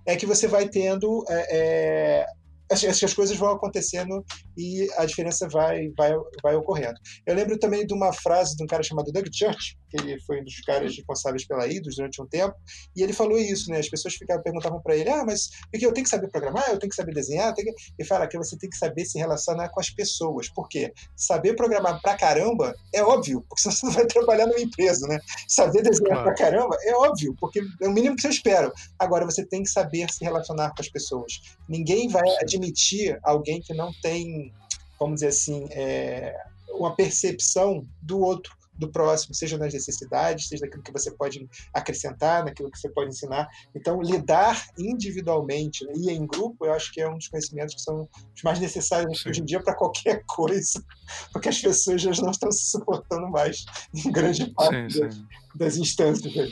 é 0.06 0.16
que 0.16 0.26
você 0.26 0.46
vai 0.46 0.68
tendo 0.68 1.24
é, 1.28 2.22
é 2.22 2.26
acho 2.72 2.98
que 2.98 3.04
as 3.04 3.14
coisas 3.14 3.36
vão 3.36 3.50
acontecendo 3.50 4.24
e 4.56 4.88
a 4.96 5.04
diferença 5.04 5.48
vai, 5.48 5.88
vai, 5.96 6.12
vai 6.42 6.54
ocorrendo. 6.54 6.98
Eu 7.26 7.34
lembro 7.34 7.58
também 7.58 7.86
de 7.86 7.94
uma 7.94 8.12
frase 8.12 8.56
de 8.56 8.64
um 8.64 8.66
cara 8.66 8.82
chamado 8.82 9.12
Doug 9.12 9.26
Church, 9.32 9.76
que 9.92 10.00
ele 10.00 10.18
foi 10.20 10.40
um 10.40 10.44
dos 10.44 10.60
caras 10.60 10.96
responsáveis 10.96 11.46
pela 11.46 11.66
IDOS 11.66 11.96
durante 11.96 12.22
um 12.22 12.26
tempo, 12.26 12.56
e 12.96 13.02
ele 13.02 13.12
falou 13.12 13.38
isso, 13.38 13.70
né? 13.70 13.78
As 13.78 13.88
pessoas 13.88 14.14
ficavam, 14.14 14.42
perguntavam 14.42 14.80
para 14.80 14.96
ele, 14.96 15.10
ah, 15.10 15.24
mas 15.24 15.50
porque 15.70 15.84
eu 15.84 15.92
tenho 15.92 16.04
que 16.04 16.10
saber 16.10 16.28
programar, 16.28 16.68
eu 16.70 16.78
tenho 16.78 16.90
que 16.90 16.96
saber 16.96 17.12
desenhar, 17.12 17.54
que... 17.54 17.60
ele 17.62 18.08
fala 18.08 18.26
que 18.26 18.38
você 18.38 18.56
tem 18.56 18.70
que 18.70 18.76
saber 18.76 19.04
se 19.04 19.18
relacionar 19.18 19.68
com 19.68 19.80
as 19.80 19.90
pessoas. 19.90 20.48
Por 20.48 20.68
quê? 20.68 20.92
Saber 21.14 21.54
programar 21.54 22.00
pra 22.00 22.16
caramba 22.16 22.74
é 22.92 23.02
óbvio, 23.02 23.44
porque 23.48 23.62
senão 23.70 23.74
você 23.74 23.86
não 23.86 23.92
vai 23.92 24.06
trabalhar 24.06 24.46
numa 24.46 24.60
empresa, 24.60 25.06
né? 25.06 25.18
Saber 25.46 25.82
desenhar 25.82 26.22
claro. 26.22 26.24
pra 26.24 26.34
caramba 26.34 26.76
é 26.82 26.94
óbvio, 26.94 27.36
porque 27.38 27.60
é 27.80 27.88
o 27.88 27.92
mínimo 27.92 28.16
que 28.16 28.22
você 28.22 28.28
espera. 28.28 28.72
Agora, 28.98 29.26
você 29.26 29.44
tem 29.44 29.62
que 29.62 29.70
saber 29.70 30.10
se 30.10 30.24
relacionar 30.24 30.70
com 30.70 30.80
as 30.80 30.88
pessoas. 30.88 31.40
Ninguém 31.68 32.08
vai 32.08 32.28
admitir 32.40 33.18
alguém 33.22 33.60
que 33.60 33.74
não 33.74 33.92
tem, 34.02 34.52
vamos 34.98 35.16
dizer 35.16 35.28
assim, 35.28 35.68
é, 35.70 36.34
uma 36.70 36.94
percepção 36.94 37.86
do 38.00 38.20
outro 38.20 38.61
do 38.82 38.92
próximo, 38.92 39.34
seja 39.34 39.56
nas 39.56 39.72
necessidades, 39.72 40.48
seja 40.48 40.64
naquilo 40.64 40.82
que 40.82 40.92
você 40.92 41.10
pode 41.10 41.48
acrescentar, 41.72 42.44
naquilo 42.44 42.70
que 42.70 42.78
você 42.78 42.88
pode 42.88 43.10
ensinar. 43.10 43.48
Então, 43.74 44.00
lidar 44.00 44.66
individualmente 44.78 45.84
né, 45.86 45.92
e 45.96 46.10
em 46.10 46.26
grupo, 46.26 46.66
eu 46.66 46.72
acho 46.72 46.92
que 46.92 47.00
é 47.00 47.08
um 47.08 47.16
dos 47.16 47.28
conhecimentos 47.28 47.74
que 47.74 47.80
são 47.80 48.08
os 48.34 48.42
mais 48.42 48.58
necessários 48.58 49.22
Sim. 49.22 49.30
hoje 49.30 49.40
em 49.40 49.44
dia 49.44 49.62
para 49.62 49.74
qualquer 49.74 50.22
coisa, 50.28 50.84
porque 51.32 51.48
as 51.48 51.60
pessoas 51.60 52.02
já 52.02 52.10
não 52.22 52.30
estão 52.30 52.50
se 52.50 52.70
suportando 52.70 53.30
mais 53.30 53.64
em 53.94 54.10
grande 54.10 54.52
parte 54.52 54.92
sim, 54.92 55.00
das, 55.00 55.14
sim. 55.14 55.26
das 55.54 55.76
instâncias. 55.76 56.50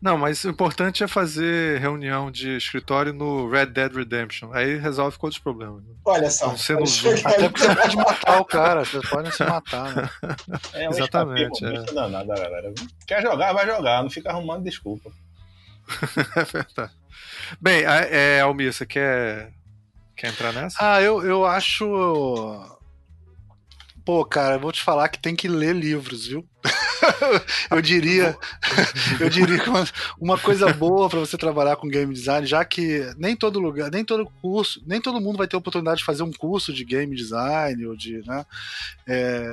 Não, 0.00 0.16
mas 0.16 0.44
o 0.44 0.48
importante 0.48 1.02
é 1.02 1.08
fazer 1.08 1.80
reunião 1.80 2.30
de 2.30 2.56
escritório 2.56 3.12
no 3.12 3.50
Red 3.50 3.66
Dead 3.66 3.92
Redemption. 3.92 4.52
Aí 4.52 4.76
resolve 4.76 5.18
todos 5.18 5.36
os 5.36 5.42
problemas. 5.42 5.82
Olha 6.04 6.30
só. 6.30 6.50
Você 6.50 6.74
não 6.74 6.84
Até 7.24 7.48
porque 7.48 7.66
você 7.66 7.74
pode 7.74 7.96
matar 7.96 8.40
o 8.40 8.44
cara, 8.44 8.84
vocês 8.84 9.08
podem 9.08 9.32
se 9.32 9.44
matar, 9.44 9.94
né? 9.96 10.10
É, 10.72 10.86
Exatamente. 10.86 11.64
É. 11.64 11.82
Danado, 11.92 12.28
galera. 12.28 12.72
Quer 13.06 13.22
jogar, 13.22 13.52
vai 13.52 13.66
jogar, 13.66 14.02
não 14.02 14.10
fica 14.10 14.30
arrumando 14.30 14.62
desculpa. 14.62 15.10
é 16.36 16.44
verdade. 16.44 16.92
Bem, 17.60 17.82
é, 17.82 18.40
Almir, 18.40 18.72
você 18.72 18.86
quer, 18.86 19.52
quer 20.14 20.28
entrar 20.28 20.52
nessa? 20.52 20.76
Ah, 20.80 21.02
eu, 21.02 21.24
eu 21.24 21.44
acho 21.44 22.78
Pô, 24.08 24.24
cara, 24.24 24.54
eu 24.54 24.60
vou 24.60 24.72
te 24.72 24.82
falar 24.82 25.06
que 25.10 25.18
tem 25.18 25.36
que 25.36 25.46
ler 25.46 25.76
livros, 25.76 26.28
viu? 26.28 26.48
eu 27.70 27.80
diria, 27.80 28.36
eu 29.20 29.28
diria 29.28 29.58
que 29.58 29.68
uma, 29.68 29.84
uma 30.20 30.38
coisa 30.38 30.72
boa 30.72 31.08
para 31.08 31.20
você 31.20 31.36
trabalhar 31.36 31.76
com 31.76 31.88
game 31.88 32.12
design, 32.12 32.46
já 32.46 32.64
que 32.64 33.12
nem 33.16 33.36
todo 33.36 33.58
lugar, 33.58 33.90
nem 33.90 34.04
todo 34.04 34.30
curso, 34.40 34.82
nem 34.86 35.00
todo 35.00 35.20
mundo 35.20 35.38
vai 35.38 35.46
ter 35.46 35.56
oportunidade 35.56 35.98
de 35.98 36.04
fazer 36.04 36.22
um 36.22 36.32
curso 36.32 36.72
de 36.72 36.84
game 36.84 37.14
design 37.14 37.86
ou 37.86 37.96
de, 37.96 38.22
né? 38.26 38.44
É, 39.06 39.50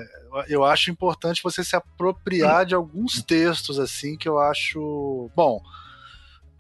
eu 0.48 0.64
acho 0.64 0.92
importante 0.92 1.44
você 1.44 1.64
se 1.64 1.76
apropriar 1.76 2.66
de 2.66 2.76
alguns 2.76 3.22
textos 3.22 3.80
assim 3.80 4.18
que 4.18 4.28
eu 4.28 4.40
acho, 4.40 5.30
bom, 5.36 5.62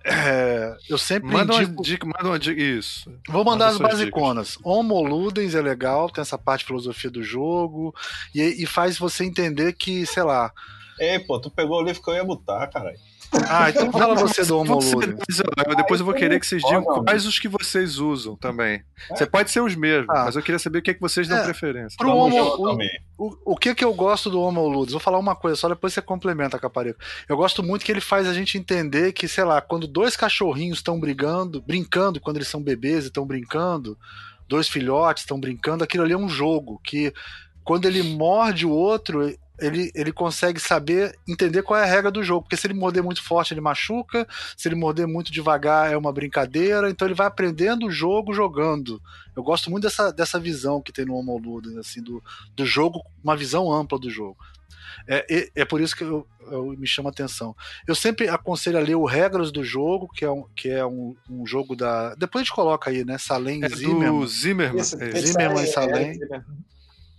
É, 0.07 0.77
eu 0.87 0.99
sempre 0.99 1.31
manda 1.31 1.55
indico... 1.55 1.71
uma 1.73 1.81
dica, 1.81 2.05
manda 2.05 2.27
uma 2.29 2.37
dica, 2.37 2.61
isso. 2.61 3.11
Vou 3.27 3.43
mandar 3.43 3.73
manda 3.73 3.87
as 3.87 3.97
basiconas. 3.97 4.49
Dicas. 4.49 4.65
Homo 4.65 5.01
Ludens 5.01 5.55
é 5.55 5.61
legal, 5.61 6.11
tem 6.11 6.21
essa 6.21 6.37
parte 6.37 6.59
de 6.59 6.67
filosofia 6.67 7.09
do 7.09 7.23
jogo 7.23 7.93
e, 8.33 8.63
e 8.63 8.65
faz 8.67 8.99
você 8.99 9.25
entender 9.25 9.73
que, 9.73 10.05
sei 10.05 10.21
lá. 10.21 10.53
Ei, 10.99 11.17
pô, 11.17 11.41
tu 11.41 11.49
pegou 11.49 11.81
o 11.81 11.83
livro 11.83 12.03
que 12.03 12.09
eu 12.09 12.13
ia 12.13 12.23
botar, 12.23 12.67
caralho. 12.67 12.99
Ah, 13.49 13.69
então 13.69 13.91
fala 13.91 14.15
você 14.15 14.43
do 14.43 14.57
Homo 14.57 14.75
Ludens. 14.75 15.41
Depois 15.77 15.99
eu 15.99 16.05
vou 16.05 16.15
querer 16.15 16.39
que 16.39 16.47
vocês 16.47 16.61
digam 16.63 16.83
quais 16.83 17.25
os 17.25 17.39
que 17.39 17.47
vocês 17.47 17.97
usam 17.97 18.35
também. 18.35 18.83
Você 19.09 19.25
pode 19.25 19.51
ser 19.51 19.61
os 19.61 19.75
mesmos, 19.75 20.09
ah. 20.09 20.25
mas 20.25 20.35
eu 20.35 20.41
queria 20.41 20.59
saber 20.59 20.79
o 20.79 20.81
que, 20.81 20.91
é 20.91 20.93
que 20.93 21.01
vocês 21.01 21.27
dão 21.27 21.37
é, 21.37 21.43
preferência. 21.43 21.97
Pro 21.97 22.09
Homo, 22.09 22.37
o, 23.17 23.27
o, 23.27 23.53
o 23.53 23.57
que 23.57 23.75
que 23.75 23.83
eu 23.83 23.93
gosto 23.93 24.29
do 24.29 24.41
Homo 24.41 24.67
Ludens? 24.67 24.91
Vou 24.91 25.01
falar 25.01 25.17
uma 25.17 25.35
coisa 25.35 25.55
só, 25.55 25.67
depois 25.67 25.93
você 25.93 26.01
complementa, 26.01 26.59
Caparico. 26.59 26.99
Eu 27.27 27.37
gosto 27.37 27.61
muito 27.61 27.85
que 27.85 27.91
ele 27.91 28.01
faz 28.01 28.27
a 28.27 28.33
gente 28.33 28.57
entender 28.57 29.11
que, 29.13 29.27
sei 29.27 29.43
lá, 29.43 29.61
quando 29.61 29.87
dois 29.87 30.15
cachorrinhos 30.15 30.79
estão 30.79 30.99
brigando, 30.99 31.61
brincando, 31.61 32.19
quando 32.19 32.37
eles 32.37 32.47
são 32.47 32.61
bebês 32.61 33.05
e 33.05 33.07
estão 33.07 33.25
brincando, 33.25 33.97
dois 34.47 34.67
filhotes 34.67 35.23
estão 35.23 35.39
brincando, 35.39 35.83
aquilo 35.83 36.03
ali 36.03 36.13
é 36.13 36.17
um 36.17 36.29
jogo 36.29 36.79
que 36.83 37.13
quando 37.63 37.85
ele 37.85 38.03
morde 38.03 38.65
o 38.65 38.69
outro, 38.69 39.27
ele, 39.59 39.91
ele 39.95 40.11
consegue 40.11 40.59
saber, 40.59 41.17
entender 41.27 41.61
qual 41.61 41.79
é 41.79 41.83
a 41.83 41.87
regra 41.87 42.11
do 42.11 42.23
jogo. 42.23 42.43
Porque 42.43 42.57
se 42.57 42.67
ele 42.67 42.73
morder 42.73 43.03
muito 43.03 43.23
forte, 43.23 43.53
ele 43.53 43.61
machuca. 43.61 44.27
Se 44.57 44.67
ele 44.67 44.75
morder 44.75 45.07
muito 45.07 45.31
devagar, 45.31 45.91
é 45.91 45.97
uma 45.97 46.11
brincadeira. 46.11 46.89
Então 46.89 47.07
ele 47.07 47.15
vai 47.15 47.27
aprendendo 47.27 47.87
o 47.87 47.91
jogo 47.91 48.33
jogando. 48.33 49.01
Eu 49.35 49.43
gosto 49.43 49.69
muito 49.69 49.83
dessa, 49.83 50.11
dessa 50.11 50.39
visão 50.39 50.81
que 50.81 50.91
tem 50.91 51.05
no 51.05 51.15
Homo 51.15 51.37
Ludens, 51.37 51.77
assim, 51.77 52.01
do, 52.01 52.23
do 52.55 52.65
jogo, 52.65 53.01
uma 53.23 53.35
visão 53.35 53.71
ampla 53.71 53.99
do 53.99 54.09
jogo. 54.09 54.37
É, 55.07 55.25
é, 55.29 55.49
é 55.55 55.65
por 55.65 55.81
isso 55.81 55.95
que 55.95 56.03
eu, 56.03 56.25
eu, 56.49 56.75
me 56.77 56.87
chama 56.87 57.09
a 57.09 57.11
atenção. 57.11 57.55
Eu 57.87 57.93
sempre 57.93 58.27
aconselho 58.27 58.77
a 58.77 58.81
ler 58.81 58.95
o 58.95 59.05
Regras 59.05 59.51
do 59.51 59.63
Jogo, 59.63 60.07
que 60.07 60.25
é 60.25 60.29
um, 60.29 60.45
que 60.55 60.69
é 60.69 60.85
um, 60.85 61.15
um 61.29 61.45
jogo 61.45 61.75
da. 61.75 62.15
Depois 62.15 62.41
a 62.41 62.43
gente 62.45 62.55
coloca 62.55 62.89
aí, 62.89 63.03
né? 63.03 63.17
Salem 63.17 63.63
é 63.63 63.69
Zimmerman. 63.69 64.27
Zimmerman. 64.27 64.83
Zimmerman 64.83 65.63
e 65.63 65.67
Salem. 65.67 66.19
É, 66.31 66.41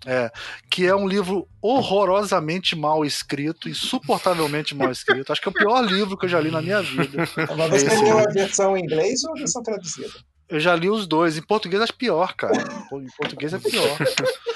é, 0.05 0.31
que 0.71 0.87
é 0.87 0.95
um 0.95 1.09
livro 1.09 1.49
horrorosamente 1.61 2.77
mal 2.77 3.05
escrito, 3.05 3.69
insuportavelmente 3.69 4.75
mal 4.75 4.91
escrito. 4.91 5.33
Acho 5.33 5.41
que 5.41 5.49
é 5.49 5.51
o 5.51 5.55
pior 5.55 5.85
livro 5.85 6.17
que 6.17 6.27
eu 6.27 6.31
já 6.31 6.41
li 6.41 6.51
na 6.51 6.61
minha 6.61 6.83
vida. 6.83 7.29
Mas 7.57 7.83
você 7.83 8.03
leu 8.03 8.19
a 8.19 8.29
versão 8.31 8.77
em 8.77 8.83
inglês 8.83 9.25
ou 9.25 9.33
a 9.33 9.39
versão 9.39 9.63
traduzida? 9.63 10.15
Eu 10.49 10.61
já 10.61 10.75
li 10.77 10.89
os 10.89 11.07
dois. 11.07 11.37
Em 11.37 11.43
português 11.43 11.83
acho 11.83 11.95
pior, 11.95 12.35
cara. 12.35 12.57
Em 12.93 13.17
português 13.17 13.53
é 13.53 13.59
pior. 13.59 13.99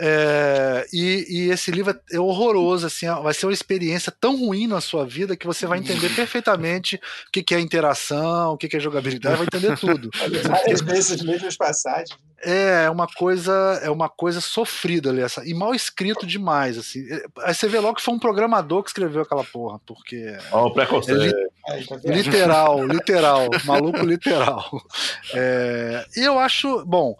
É, 0.00 0.86
e, 0.92 1.26
e, 1.28 1.50
esse 1.50 1.72
livro 1.72 1.98
é 2.12 2.20
horroroso, 2.20 2.86
assim, 2.86 3.06
vai 3.20 3.34
ser 3.34 3.46
uma 3.46 3.52
experiência 3.52 4.12
tão 4.12 4.36
ruim 4.36 4.68
na 4.68 4.80
sua 4.80 5.04
vida 5.04 5.36
que 5.36 5.46
você 5.46 5.66
vai 5.66 5.80
entender 5.80 6.14
perfeitamente 6.14 6.96
o 7.26 7.32
que, 7.32 7.42
que 7.42 7.52
é 7.52 7.58
interação, 7.58 8.52
o 8.52 8.56
que, 8.56 8.68
que 8.68 8.76
é 8.76 8.80
jogabilidade, 8.80 9.36
vai 9.36 9.46
entender 9.46 9.76
tudo. 9.76 10.08
Várias 10.48 10.80
vezes 10.82 11.12
as 11.12 11.22
mesmas 11.22 11.56
passagens. 11.56 12.16
É, 12.40 12.84
é 12.84 12.90
uma 12.90 13.08
coisa, 13.08 13.52
é 13.82 13.90
uma 13.90 14.08
coisa 14.08 14.40
sofrida 14.40 15.10
ali, 15.10 15.20
essa, 15.20 15.44
e 15.44 15.52
mal 15.52 15.74
escrito 15.74 16.24
demais, 16.24 16.78
assim. 16.78 17.04
Aí 17.40 17.52
você 17.52 17.66
vê 17.66 17.80
logo 17.80 17.96
que 17.96 18.02
foi 18.02 18.14
um 18.14 18.18
programador 18.18 18.84
que 18.84 18.90
escreveu 18.90 19.22
aquela 19.22 19.42
porra, 19.42 19.80
porque. 19.84 20.36
Ó, 20.52 20.66
oh, 20.66 20.72
preconceito. 20.72 21.34
É, 21.68 21.84
tá 21.84 21.96
literal, 22.04 22.86
literal, 22.86 23.48
maluco 23.64 24.00
literal. 24.04 24.64
É, 25.34 26.06
e 26.16 26.20
eu 26.20 26.38
acho, 26.38 26.84
bom, 26.86 27.14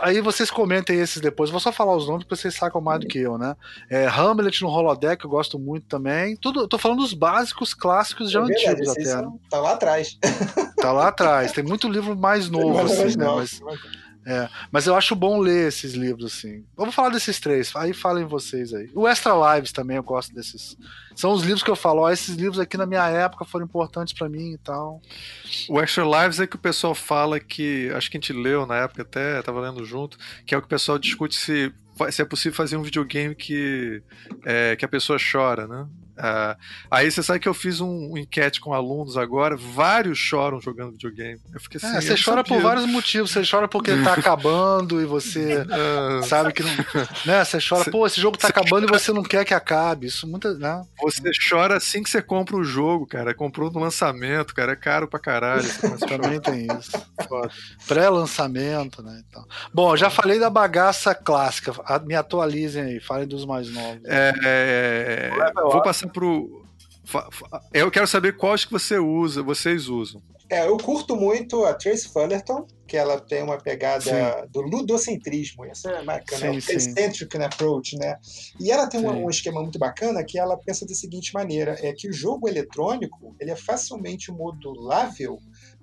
aí 0.00 0.20
vocês 0.20 0.50
comentem 0.50 0.98
esses 0.98 1.20
depois. 1.20 1.50
Vou 1.50 1.60
só 1.60 1.70
falar 1.70 1.94
os 1.96 2.06
nomes 2.06 2.24
porque 2.24 2.36
vocês 2.40 2.54
sacam 2.54 2.80
mais 2.80 3.00
do 3.00 3.06
que 3.06 3.18
eu, 3.18 3.36
né? 3.36 3.54
É, 3.90 4.06
Hamlet 4.06 4.62
no 4.62 4.68
Holodeck 4.68 5.22
eu 5.24 5.30
gosto 5.30 5.58
muito 5.58 5.86
também. 5.86 6.36
Tudo, 6.36 6.66
tô 6.66 6.78
falando 6.78 7.00
dos 7.00 7.12
básicos 7.12 7.74
clássicos 7.74 8.30
já 8.30 8.40
é 8.40 8.44
antigos 8.44 8.88
até. 8.88 9.16
Né? 9.16 9.32
Tá 9.50 9.60
lá 9.60 9.72
atrás. 9.72 10.18
Tá 10.76 10.92
lá 10.92 11.08
atrás. 11.08 11.52
Tem 11.52 11.64
muito 11.64 11.88
livro 11.88 12.16
mais 12.16 12.50
novo, 12.50 12.78
assim, 12.80 13.16
né? 13.16 13.26
Mas, 13.26 13.60
é, 14.26 14.48
mas 14.72 14.86
eu 14.86 14.96
acho 14.96 15.14
bom 15.14 15.38
ler 15.38 15.68
esses 15.68 15.92
livros, 15.92 16.32
assim. 16.32 16.64
Vamos 16.76 16.94
falar 16.94 17.10
desses 17.10 17.38
três, 17.38 17.74
aí 17.76 17.92
falem 17.92 18.24
vocês 18.24 18.72
aí. 18.72 18.90
O 18.94 19.06
Extra 19.06 19.32
Lives 19.54 19.70
também 19.70 19.96
eu 19.96 20.02
gosto 20.02 20.34
desses. 20.34 20.76
São 21.14 21.32
os 21.32 21.42
livros 21.42 21.62
que 21.62 21.70
eu 21.70 21.76
falo, 21.76 22.02
ó, 22.02 22.10
esses 22.10 22.34
livros 22.34 22.58
aqui 22.58 22.76
na 22.76 22.86
minha 22.86 23.06
época 23.06 23.44
foram 23.44 23.66
importantes 23.66 24.14
para 24.14 24.28
mim 24.28 24.52
e 24.52 24.58
tal. 24.58 25.02
O 25.68 25.78
Extra 25.80 26.04
Lives 26.04 26.40
é 26.40 26.46
que 26.46 26.56
o 26.56 26.58
pessoal 26.58 26.94
fala 26.94 27.38
que, 27.38 27.90
acho 27.94 28.10
que 28.10 28.16
a 28.16 28.20
gente 28.20 28.32
leu 28.32 28.66
na 28.66 28.76
época 28.76 29.02
até, 29.02 29.42
tava 29.42 29.60
lendo 29.60 29.84
junto, 29.84 30.16
que 30.46 30.54
é 30.54 30.58
o 30.58 30.60
que 30.60 30.66
o 30.66 30.70
pessoal 30.70 30.98
discute 30.98 31.34
se, 31.34 31.72
se 32.10 32.22
é 32.22 32.24
possível 32.24 32.56
fazer 32.56 32.76
um 32.76 32.82
videogame 32.82 33.34
que, 33.34 34.02
é, 34.44 34.74
que 34.74 34.84
a 34.84 34.88
pessoa 34.88 35.18
chora, 35.18 35.66
né? 35.66 35.86
Uh, 36.16 36.56
aí 36.90 37.10
você 37.10 37.22
sabe 37.22 37.40
que 37.40 37.48
eu 37.48 37.54
fiz 37.54 37.80
um, 37.80 38.12
um, 38.12 38.18
enquete 38.18 38.60
com 38.60 38.72
alunos 38.72 39.16
agora, 39.16 39.56
vários 39.56 40.16
choram 40.16 40.60
jogando 40.60 40.92
videogame. 40.92 41.40
Eu 41.52 41.60
fiquei 41.60 41.78
assim. 41.78 41.96
É, 41.96 42.00
você 42.00 42.14
chora 42.14 42.38
sabia. 42.38 42.44
por 42.44 42.62
vários 42.62 42.86
motivos. 42.86 43.32
Você 43.32 43.42
chora 43.48 43.66
porque 43.66 43.90
ele 43.90 44.04
tá 44.04 44.14
acabando 44.14 45.00
e 45.00 45.04
você 45.04 45.62
uh, 45.62 46.22
sabe 46.24 46.52
que 46.52 46.62
não. 46.62 46.70
Né? 47.26 47.44
Você 47.44 47.58
chora, 47.66 47.90
pô, 47.90 48.06
esse 48.06 48.20
jogo 48.20 48.38
tá 48.38 48.48
acabando 48.48 48.86
chora... 48.86 48.96
e 48.96 49.00
você 49.00 49.12
não 49.12 49.22
quer 49.24 49.44
que 49.44 49.52
acabe. 49.52 50.06
Isso 50.06 50.26
muita. 50.26 50.54
Né? 50.54 50.84
Você 51.02 51.30
chora 51.48 51.76
assim 51.76 52.02
que 52.02 52.10
você 52.10 52.22
compra 52.22 52.56
o 52.56 52.64
jogo, 52.64 53.06
cara. 53.06 53.34
Comprou 53.34 53.70
no 53.70 53.80
lançamento, 53.80 54.54
cara. 54.54 54.72
É 54.72 54.76
caro 54.76 55.08
pra 55.08 55.18
caralho. 55.18 55.64
Também 56.06 56.40
tem 56.40 56.68
isso. 56.78 56.92
Pré-lançamento, 57.88 59.02
né? 59.02 59.22
Então. 59.28 59.44
Bom, 59.72 59.96
já 59.96 60.10
falei 60.10 60.38
da 60.38 60.48
bagaça 60.48 61.12
clássica. 61.14 61.72
Me 62.04 62.14
atualizem 62.14 62.82
aí, 62.82 63.00
falem 63.00 63.26
dos 63.26 63.44
mais 63.44 63.68
novos. 63.68 64.04
É, 64.04 64.32
é, 64.44 65.30
é 65.34 65.52
vou 65.54 65.82
passar 65.82 66.03
pro. 66.06 66.64
Eu 67.72 67.90
quero 67.90 68.06
saber 68.06 68.36
quais 68.36 68.64
que 68.64 68.72
você 68.72 68.98
usa, 68.98 69.42
vocês 69.42 69.88
usam. 69.88 70.22
É, 70.50 70.66
eu 70.66 70.76
curto 70.76 71.16
muito 71.16 71.64
a 71.64 71.72
Trace 71.72 72.08
Fullerton, 72.08 72.66
que 72.86 72.96
ela 72.96 73.18
tem 73.18 73.42
uma 73.42 73.56
pegada 73.56 74.02
sim. 74.02 74.48
do 74.50 74.60
ludocentrismo, 74.60 75.64
isso 75.64 75.88
é 75.88 76.04
bacana, 76.04 76.40
sim, 76.40 76.46
é 76.46 76.50
o 76.50 76.78
eccentric 76.78 77.36
approach, 77.38 77.96
né? 77.96 78.18
E 78.60 78.70
ela 78.70 78.86
tem 78.86 79.00
um, 79.00 79.24
um, 79.24 79.30
esquema 79.30 79.62
muito 79.62 79.78
bacana 79.78 80.22
que 80.22 80.38
ela 80.38 80.56
pensa 80.58 80.86
da 80.86 80.94
seguinte 80.94 81.32
maneira, 81.32 81.76
é 81.80 81.92
que 81.92 82.08
o 82.08 82.12
jogo 82.12 82.46
eletrônico, 82.46 83.34
ele 83.40 83.52
é 83.52 83.56
facilmente 83.56 84.30
modulável 84.30 85.38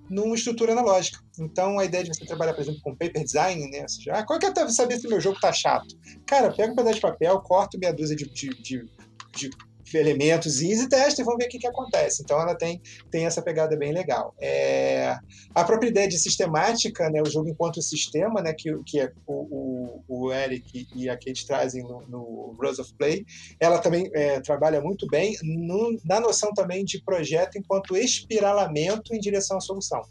numa 0.08 0.34
estrutura 0.34 0.72
analógica. 0.72 1.18
Então, 1.38 1.78
a 1.78 1.84
ideia 1.84 2.04
de 2.04 2.14
você 2.14 2.24
trabalhar, 2.24 2.54
por 2.54 2.62
exemplo, 2.62 2.80
com 2.82 2.94
paper 2.94 3.24
design, 3.24 3.68
né? 3.68 3.82
Ou 3.82 3.88
seja, 3.88 4.12
ah, 4.12 4.24
qual 4.24 4.38
que 4.38 4.46
é 4.46 4.68
saber 4.68 4.98
se 4.98 5.06
o 5.06 5.10
meu 5.10 5.20
jogo 5.20 5.40
tá 5.40 5.52
chato? 5.52 5.96
Cara, 6.26 6.52
pega 6.52 6.72
um 6.72 6.76
pedaço 6.76 6.96
de 6.96 7.00
papel, 7.00 7.40
corta 7.40 7.78
meia 7.78 7.92
dúzia 7.92 8.14
de, 8.14 8.26
de, 8.32 8.50
de, 8.62 8.86
de 9.34 9.50
elementos 9.98 10.60
easy 10.60 10.88
testa 10.88 11.20
e 11.20 11.24
vamos 11.24 11.38
ver 11.38 11.46
o 11.46 11.48
que, 11.48 11.58
que 11.58 11.66
acontece. 11.66 12.22
Então 12.22 12.40
ela 12.40 12.54
tem, 12.54 12.80
tem 13.10 13.26
essa 13.26 13.42
pegada 13.42 13.76
bem 13.76 13.92
legal. 13.92 14.34
É, 14.40 15.16
a 15.54 15.64
própria 15.64 15.88
ideia 15.88 16.08
de 16.08 16.18
sistemática, 16.18 17.08
né, 17.10 17.20
o 17.20 17.30
jogo 17.30 17.48
enquanto 17.48 17.82
sistema, 17.82 18.40
né, 18.40 18.52
que, 18.52 18.70
que 18.84 19.00
é 19.00 19.12
o, 19.26 20.02
o, 20.08 20.26
o 20.26 20.32
Eric 20.32 20.86
e 20.94 21.08
a 21.08 21.14
Kate 21.14 21.46
trazem 21.46 21.82
no, 21.82 22.02
no 22.08 22.56
Rules 22.58 22.78
of 22.78 22.94
Play, 22.94 23.24
ela 23.60 23.78
também 23.78 24.10
é, 24.14 24.40
trabalha 24.40 24.80
muito 24.80 25.06
bem 25.06 25.36
no, 25.42 25.98
na 26.04 26.20
noção 26.20 26.52
também 26.54 26.84
de 26.84 27.02
projeto 27.02 27.58
enquanto 27.58 27.96
espiralamento 27.96 29.14
em 29.14 29.20
direção 29.20 29.56
à 29.56 29.60
solução. 29.60 30.02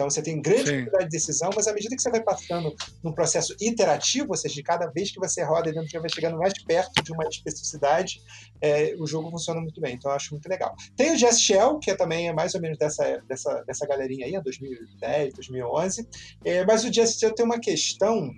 Então 0.00 0.08
você 0.08 0.22
tem 0.22 0.40
grande 0.40 0.64
dificuldade 0.64 1.04
de 1.04 1.10
decisão, 1.10 1.50
mas 1.54 1.68
à 1.68 1.74
medida 1.74 1.94
que 1.94 2.00
você 2.00 2.10
vai 2.10 2.22
passando 2.22 2.74
num 3.04 3.12
processo 3.12 3.54
iterativo, 3.60 4.28
ou 4.30 4.36
seja, 4.36 4.54
de 4.54 4.62
cada 4.62 4.86
vez 4.86 5.10
que 5.10 5.20
você 5.20 5.44
roda 5.44 5.70
dentro, 5.70 5.90
você 5.90 5.98
vai 5.98 6.08
chegando 6.08 6.38
mais 6.38 6.54
perto 6.64 7.02
de 7.02 7.12
uma 7.12 7.28
especificidade, 7.28 8.22
é, 8.62 8.94
o 8.98 9.06
jogo 9.06 9.30
funciona 9.30 9.60
muito 9.60 9.78
bem. 9.78 9.96
Então 9.96 10.10
eu 10.10 10.16
acho 10.16 10.32
muito 10.32 10.48
legal. 10.48 10.74
Tem 10.96 11.12
o 11.12 11.16
Jazz 11.18 11.38
Shell, 11.38 11.78
que 11.80 11.90
é 11.90 11.94
também 11.94 12.28
é 12.28 12.32
mais 12.32 12.54
ou 12.54 12.62
menos 12.62 12.78
dessa, 12.78 13.22
dessa, 13.28 13.62
dessa 13.66 13.86
galerinha 13.86 14.24
aí, 14.24 14.42
2010, 14.42 15.34
2011. 15.34 16.08
É, 16.46 16.64
mas 16.64 16.82
o 16.82 16.90
Jazz 16.90 17.18
Shell 17.18 17.34
tem 17.34 17.44
uma 17.44 17.60
questão 17.60 18.32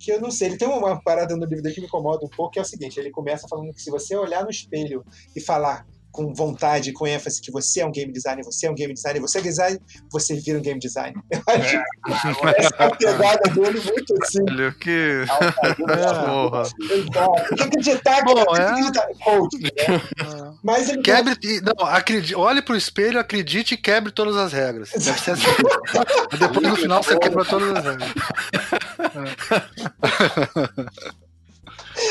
que 0.00 0.10
eu 0.10 0.20
não 0.20 0.32
sei, 0.32 0.48
ele 0.48 0.58
tem 0.58 0.66
uma 0.66 1.00
parada 1.00 1.36
no 1.36 1.44
livro 1.44 1.62
dele 1.62 1.74
que 1.76 1.80
me 1.80 1.86
incomoda 1.86 2.26
um 2.26 2.28
pouco, 2.28 2.54
que 2.54 2.58
é 2.58 2.62
o 2.62 2.64
seguinte, 2.64 2.98
ele 2.98 3.12
começa 3.12 3.46
falando 3.48 3.72
que 3.72 3.80
se 3.80 3.90
você 3.90 4.16
olhar 4.16 4.42
no 4.42 4.50
espelho 4.50 5.04
e 5.34 5.40
falar 5.40 5.86
com 6.16 6.32
vontade, 6.32 6.94
com 6.94 7.06
ênfase 7.06 7.42
que 7.42 7.52
você 7.52 7.80
é 7.80 7.86
um 7.86 7.92
game 7.92 8.10
designer, 8.10 8.42
você 8.42 8.66
é 8.66 8.70
um 8.70 8.74
game 8.74 8.94
designer, 8.94 9.20
você 9.20 9.38
é 9.38 9.42
design, 9.42 9.78
você 10.10 10.34
vira 10.34 10.58
um 10.58 10.62
game 10.62 10.80
designer. 10.80 11.20
Eu 11.30 11.42
acho 11.46 11.76
é. 11.76 11.84
essa 12.56 12.74
é 12.78 12.84
a 12.84 12.90
pegada 12.96 13.50
dele 13.50 13.80
muito 13.80 14.14
assim. 14.22 14.42
Olha, 14.48 14.72
que. 14.72 15.26
Porra. 15.76 16.62
Tem 16.88 17.56
que 17.56 17.62
acreditar 17.62 18.24
que 18.24 18.34
Bom, 18.34 18.56
é... 18.56 18.62
acreditar. 18.62 19.06
Coach, 19.22 19.58
né? 19.58 19.70
Mas 20.64 20.88
ele 20.88 21.02
quebre. 21.02 21.36
Não, 21.60 21.86
acredite, 21.86 22.34
olhe 22.34 22.62
pro 22.62 22.74
espelho, 22.74 23.20
acredite 23.20 23.74
e 23.74 23.76
quebre 23.76 24.10
todas 24.10 24.36
as 24.36 24.52
regras. 24.52 24.90
Deve 24.92 25.20
ser 25.20 25.32
assim. 25.32 25.44
Depois 26.38 26.66
no 26.66 26.76
final 26.76 27.02
você 27.02 27.18
quebra 27.18 27.44
todas 27.44 27.76
as 27.76 27.84
regras. 27.84 28.14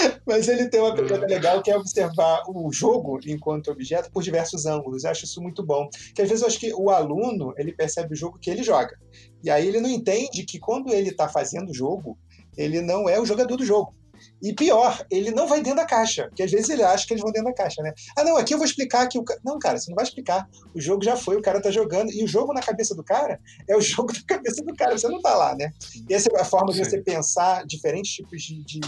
É. 0.05 0.19
Mas 0.25 0.47
ele 0.47 0.69
tem 0.69 0.79
uma 0.79 0.95
pegada 0.95 1.25
legal 1.25 1.61
que 1.61 1.71
é 1.71 1.77
observar 1.77 2.43
o 2.47 2.71
jogo 2.71 3.19
enquanto 3.25 3.71
objeto 3.71 4.11
por 4.11 4.23
diversos 4.23 4.65
ângulos. 4.65 5.03
Eu 5.03 5.11
acho 5.11 5.25
isso 5.25 5.41
muito 5.41 5.63
bom. 5.63 5.89
Que 6.13 6.21
às 6.21 6.29
vezes 6.29 6.41
eu 6.41 6.47
acho 6.47 6.59
que 6.59 6.73
o 6.73 6.89
aluno 6.89 7.53
ele 7.57 7.73
percebe 7.73 8.13
o 8.13 8.17
jogo 8.17 8.39
que 8.39 8.49
ele 8.49 8.63
joga. 8.63 8.97
E 9.43 9.49
aí 9.49 9.67
ele 9.67 9.79
não 9.79 9.89
entende 9.89 10.43
que 10.43 10.59
quando 10.59 10.93
ele 10.93 11.09
está 11.09 11.27
fazendo 11.27 11.69
o 11.69 11.73
jogo, 11.73 12.17
ele 12.57 12.81
não 12.81 13.09
é 13.09 13.19
o 13.19 13.25
jogador 13.25 13.55
do 13.55 13.65
jogo. 13.65 13.93
E 14.41 14.53
pior, 14.53 15.05
ele 15.09 15.31
não 15.31 15.47
vai 15.47 15.61
dentro 15.61 15.77
da 15.77 15.85
caixa, 15.85 16.27
porque 16.27 16.43
às 16.43 16.51
vezes 16.51 16.69
ele 16.69 16.83
acha 16.83 17.05
que 17.05 17.13
eles 17.13 17.21
vão 17.21 17.31
dentro 17.31 17.49
da 17.49 17.55
caixa, 17.55 17.81
né? 17.81 17.93
Ah, 18.17 18.23
não, 18.23 18.37
aqui 18.37 18.53
eu 18.53 18.57
vou 18.57 18.65
explicar 18.65 19.07
que 19.07 19.17
o 19.17 19.23
Não, 19.43 19.57
cara, 19.59 19.77
você 19.77 19.89
não 19.89 19.95
vai 19.95 20.05
explicar. 20.05 20.47
O 20.73 20.79
jogo 20.79 21.03
já 21.03 21.15
foi, 21.15 21.35
o 21.35 21.41
cara 21.41 21.61
tá 21.61 21.71
jogando, 21.71 22.11
e 22.11 22.23
o 22.23 22.27
jogo 22.27 22.53
na 22.53 22.61
cabeça 22.61 22.95
do 22.95 23.03
cara 23.03 23.39
é 23.67 23.75
o 23.75 23.81
jogo 23.81 24.13
na 24.13 24.21
cabeça 24.25 24.63
do 24.63 24.73
cara, 24.75 24.97
você 24.97 25.07
não 25.07 25.21
tá 25.21 25.35
lá, 25.35 25.55
né? 25.55 25.71
E 26.09 26.13
essa 26.13 26.29
é 26.33 26.41
a 26.41 26.45
forma 26.45 26.71
Sim. 26.71 26.81
de 26.81 26.89
você 26.89 27.01
pensar 27.01 27.65
diferentes 27.65 28.11
tipos 28.11 28.41
de, 28.41 28.63
de 28.63 28.79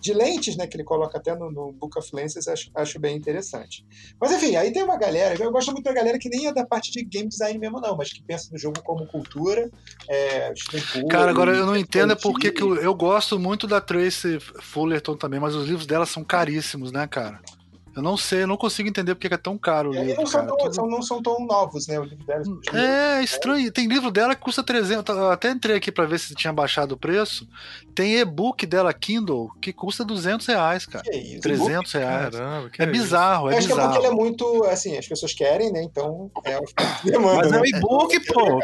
de 0.00 0.14
lentes, 0.14 0.56
né, 0.56 0.66
que 0.66 0.76
ele 0.76 0.84
coloca 0.84 1.18
até 1.18 1.34
no, 1.36 1.50
no 1.50 1.72
Book 1.72 1.98
of 1.98 2.08
Lenses, 2.14 2.48
acho, 2.48 2.70
acho, 2.74 2.98
bem 2.98 3.16
interessante. 3.16 3.84
Mas 4.20 4.32
enfim, 4.32 4.56
aí 4.56 4.72
tem 4.72 4.82
uma 4.82 4.96
galera, 4.96 5.34
eu 5.40 5.52
gosto 5.52 5.72
muito 5.72 5.84
da 5.84 5.92
galera 5.92 6.18
que 6.18 6.28
nem 6.28 6.46
é 6.46 6.52
da 6.52 6.66
parte 6.66 6.90
de 6.90 7.04
game 7.04 7.28
design 7.28 7.58
mesmo, 7.58 7.80
não, 7.80 7.96
mas 7.96 8.12
que 8.12 8.22
pensa 8.22 8.48
no 8.50 8.58
jogo 8.58 8.82
como 8.82 9.06
cultura. 9.06 9.70
É, 10.08 10.52
Cara, 11.08 11.30
agora 11.30 11.54
eu 11.54 11.66
não 11.66 11.76
entendo 11.76 12.12
é 12.12 12.16
porque 12.16 12.50
que 12.50 12.62
eu, 12.62 12.76
eu 12.76 12.94
gosto 12.94 13.38
muito 13.38 13.66
da 13.66 13.80
Tracy 13.80 14.40
Fullerton 14.40 15.16
também, 15.16 15.38
mas 15.38 15.54
os 15.54 15.66
livros 15.66 15.86
dela 15.86 16.06
são 16.06 16.24
caríssimos, 16.24 16.90
né, 16.90 17.06
cara? 17.06 17.40
Eu 17.94 18.02
não 18.02 18.16
sei, 18.16 18.42
eu 18.42 18.46
não 18.46 18.56
consigo 18.56 18.88
entender 18.88 19.14
porque 19.14 19.32
é 19.32 19.36
tão 19.36 19.58
caro 19.58 19.90
o 19.90 19.94
é, 19.94 20.04
livro. 20.04 20.20
Não 20.20 20.26
são, 20.26 20.46
tão, 20.46 20.72
são, 20.72 20.86
não 20.86 21.02
são 21.02 21.22
tão 21.22 21.44
novos, 21.44 21.88
né? 21.88 21.98
O 21.98 22.04
livro 22.04 22.24
dela. 22.24 22.44
É, 22.72 23.22
estranho. 23.22 23.70
Tem 23.72 23.88
livro 23.88 24.10
dela 24.10 24.34
que 24.34 24.42
custa 24.42 24.62
300. 24.62 25.16
Eu 25.16 25.30
até 25.30 25.50
entrei 25.50 25.76
aqui 25.76 25.90
para 25.90 26.06
ver 26.06 26.18
se 26.20 26.34
tinha 26.34 26.52
baixado 26.52 26.92
o 26.92 26.96
preço. 26.96 27.48
Tem 27.94 28.16
e-book 28.18 28.64
dela, 28.64 28.92
Kindle, 28.94 29.50
que 29.60 29.72
custa 29.72 30.04
200 30.04 30.46
reais, 30.46 30.86
cara. 30.86 31.04
Que 31.04 31.16
isso? 31.16 31.40
300 31.40 31.92
reais. 31.92 32.36
Caramba, 32.36 32.70
é, 32.78 32.82
é 32.82 32.86
bizarro, 32.86 33.50
é 33.50 33.56
acho 33.56 33.68
bizarro. 33.68 33.80
Acho 33.80 33.90
que 33.90 33.96
é 33.96 34.00
porque 34.00 34.06
ele 34.06 34.06
é 34.06 34.10
muito, 34.10 34.64
assim, 34.64 34.96
as 34.96 35.06
pessoas 35.06 35.34
querem, 35.34 35.72
né? 35.72 35.82
Então 35.82 36.30
é 36.44 36.58
o 36.58 36.64
demanda. 37.04 37.36
Mas 37.38 37.52
é 37.52 37.58
um 37.58 37.60
né? 37.60 37.68
e-book, 37.68 38.20
pô. 38.26 38.60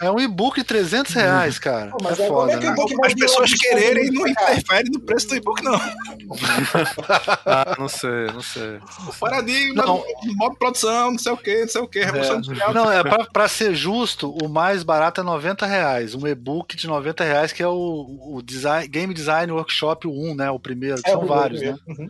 É 0.00 0.10
um 0.10 0.18
e-book 0.18 0.58
de 0.58 0.64
300 0.64 1.12
reais, 1.12 1.58
cara. 1.58 1.90
Pô, 1.90 1.98
mas 2.02 2.18
é, 2.18 2.24
é 2.24 2.28
foda, 2.28 2.52
é 2.52 2.56
né? 2.56 2.74
As 3.04 3.14
pessoas 3.14 3.52
quererem 3.52 4.10
não 4.10 4.26
interfere 4.26 4.88
no 4.90 5.00
preço 5.00 5.28
do 5.28 5.36
e-book, 5.36 5.62
não. 5.62 5.74
ah, 7.44 7.76
não 7.78 7.88
sei, 7.88 8.26
não 8.32 8.42
sei. 8.42 8.69
Paradigma, 9.18 9.84
não. 9.84 10.04
modo 10.36 10.56
produção, 10.56 11.12
não 11.12 11.18
sei 11.18 11.32
o 11.32 11.36
que, 11.36 11.60
não 11.62 11.68
sei 11.68 11.80
o 11.80 11.88
que, 11.88 12.00
revolução 12.00 12.34
é. 12.34 12.38
industrial. 12.38 12.74
Não, 12.74 12.90
é 12.90 13.02
pra, 13.02 13.24
pra, 13.24 13.48
ser 13.48 13.74
justo, 13.74 14.30
o 14.30 14.48
mais 14.48 14.82
barato 14.82 15.20
é 15.20 15.24
90 15.24 15.66
reais. 15.66 16.14
Um 16.14 16.26
e-book 16.26 16.76
de 16.76 16.86
90 16.86 17.24
reais, 17.24 17.52
que 17.52 17.62
é 17.62 17.68
o, 17.68 18.34
o 18.34 18.42
design, 18.42 18.86
Game 18.88 19.12
Design 19.12 19.52
Workshop 19.52 20.06
1, 20.06 20.34
né? 20.34 20.50
O 20.50 20.58
primeiro, 20.58 21.00
é, 21.04 21.10
são 21.10 21.26
vários, 21.26 21.60
né? 21.60 21.76
Uhum. 21.86 22.08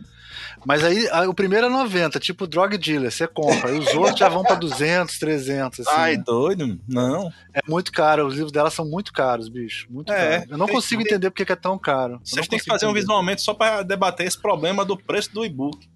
Mas 0.65 0.83
aí 0.83 1.07
a, 1.09 1.27
o 1.27 1.33
primeiro 1.33 1.67
é 1.67 1.69
90, 1.69 2.19
tipo 2.19 2.45
drug 2.45 2.77
dealer, 2.77 3.11
você 3.11 3.27
compra. 3.27 3.71
E 3.71 3.79
os 3.79 3.93
outros 3.93 4.19
já 4.19 4.29
vão 4.29 4.43
para 4.43 4.55
200, 4.55 5.17
300. 5.17 5.87
Assim, 5.87 5.89
Ai, 5.95 6.17
né? 6.17 6.23
doido? 6.25 6.79
Não. 6.87 7.31
É 7.53 7.61
muito 7.67 7.91
caro, 7.91 8.27
os 8.27 8.33
livros 8.35 8.51
dela 8.51 8.69
são 8.69 8.85
muito 8.85 9.11
caros, 9.11 9.49
bicho. 9.49 9.87
Muito 9.89 10.11
é, 10.11 10.39
caro. 10.39 10.51
Eu 10.51 10.57
não 10.57 10.67
consigo 10.67 11.01
entender 11.01 11.29
porque 11.29 11.51
é 11.51 11.55
tão 11.55 11.77
caro. 11.77 12.19
Vocês 12.23 12.47
têm 12.47 12.59
que 12.59 12.65
fazer 12.65 12.85
entender. 12.85 12.99
um 12.99 13.01
visualmente 13.01 13.41
só 13.41 13.53
para 13.53 13.83
debater 13.83 14.27
esse 14.27 14.39
problema 14.39 14.85
do 14.85 14.97
preço 14.97 15.33
do 15.33 15.45
e-book. 15.45 15.89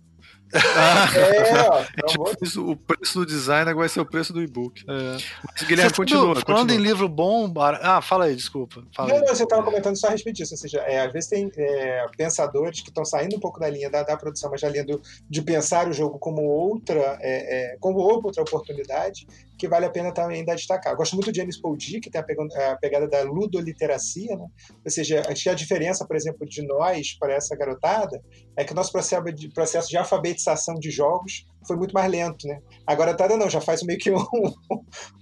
É, 0.53 1.69
ó, 1.69 1.79
é 1.81 2.01
tipo, 2.07 2.71
o 2.71 2.75
preço 2.75 3.19
do 3.19 3.25
design 3.25 3.73
vai 3.73 3.89
ser 3.89 3.99
o 3.99 4.05
preço 4.05 4.31
do 4.31 4.41
e-book. 4.41 4.83
É. 4.87 5.17
Mas, 5.43 5.67
Guilherme, 5.67 5.89
você, 5.89 5.95
continua. 5.95 6.35
Falando 6.35 6.69
continua. 6.69 6.75
em 6.75 6.83
livro 6.83 7.09
bom. 7.09 7.51
Ah, 7.81 8.01
fala 8.01 8.25
aí, 8.25 8.35
desculpa. 8.35 8.83
Fala 8.95 9.09
não, 9.09 9.15
aí. 9.15 9.21
não, 9.21 9.35
você 9.35 9.43
estava 9.43 9.63
comentando 9.63 9.95
só 9.95 10.07
a 10.07 10.11
respeito 10.11 10.37
disso. 10.37 10.53
Ou 10.53 10.57
seja, 10.57 10.79
é, 10.79 11.01
às 11.01 11.11
vezes 11.11 11.29
tem 11.29 11.51
é, 11.57 12.05
pensadores 12.17 12.81
que 12.81 12.89
estão 12.89 13.03
saindo 13.03 13.35
um 13.35 13.39
pouco 13.39 13.59
da 13.59 13.69
linha 13.69 13.89
da, 13.89 14.03
da, 14.03 14.17
produção, 14.17 14.49
mas 14.51 14.61
já 14.61 14.69
linha 14.69 14.85
do, 14.85 15.01
de 15.29 15.41
pensar 15.41 15.87
o 15.87 15.93
jogo 15.93 16.19
como 16.19 16.43
outra, 16.43 17.17
é, 17.21 17.73
é 17.73 17.77
como 17.79 17.99
outra 17.99 18.41
oportunidade, 18.41 19.27
que 19.57 19.67
vale 19.67 19.85
a 19.85 19.89
pena 19.89 20.13
também 20.13 20.39
ainda 20.39 20.55
destacar. 20.55 20.93
Eu 20.93 20.97
gosto 20.97 21.13
muito 21.15 21.31
de 21.31 21.39
James 21.39 21.59
Paul 21.59 21.77
que 21.77 22.09
tem 22.09 22.21
a 22.21 22.75
pegada, 22.77 23.07
da 23.07 23.23
ludoliteracia, 23.23 24.35
né? 24.35 24.47
ou 24.83 24.91
seja, 24.91 25.21
acho 25.29 25.43
que 25.43 25.49
a 25.49 25.53
diferença, 25.53 26.05
por 26.05 26.15
exemplo, 26.15 26.47
de 26.47 26.65
nós 26.65 27.17
para 27.17 27.33
essa 27.33 27.55
garotada 27.55 28.21
é 28.57 28.63
que 28.63 28.71
o 28.71 28.75
nosso 28.75 28.91
processo 28.91 29.89
de, 29.89 29.97
alfabetização 29.97 30.75
de 30.75 30.89
jogos 30.89 31.45
foi 31.67 31.75
muito 31.75 31.93
mais 31.93 32.09
lento, 32.11 32.47
né? 32.47 32.59
A 32.85 32.93
garotada 32.93 33.35
não, 33.35 33.49
já 33.49 33.59
faz 33.59 33.81
meio 33.81 33.97
que 33.97 34.11
um, 34.13 34.23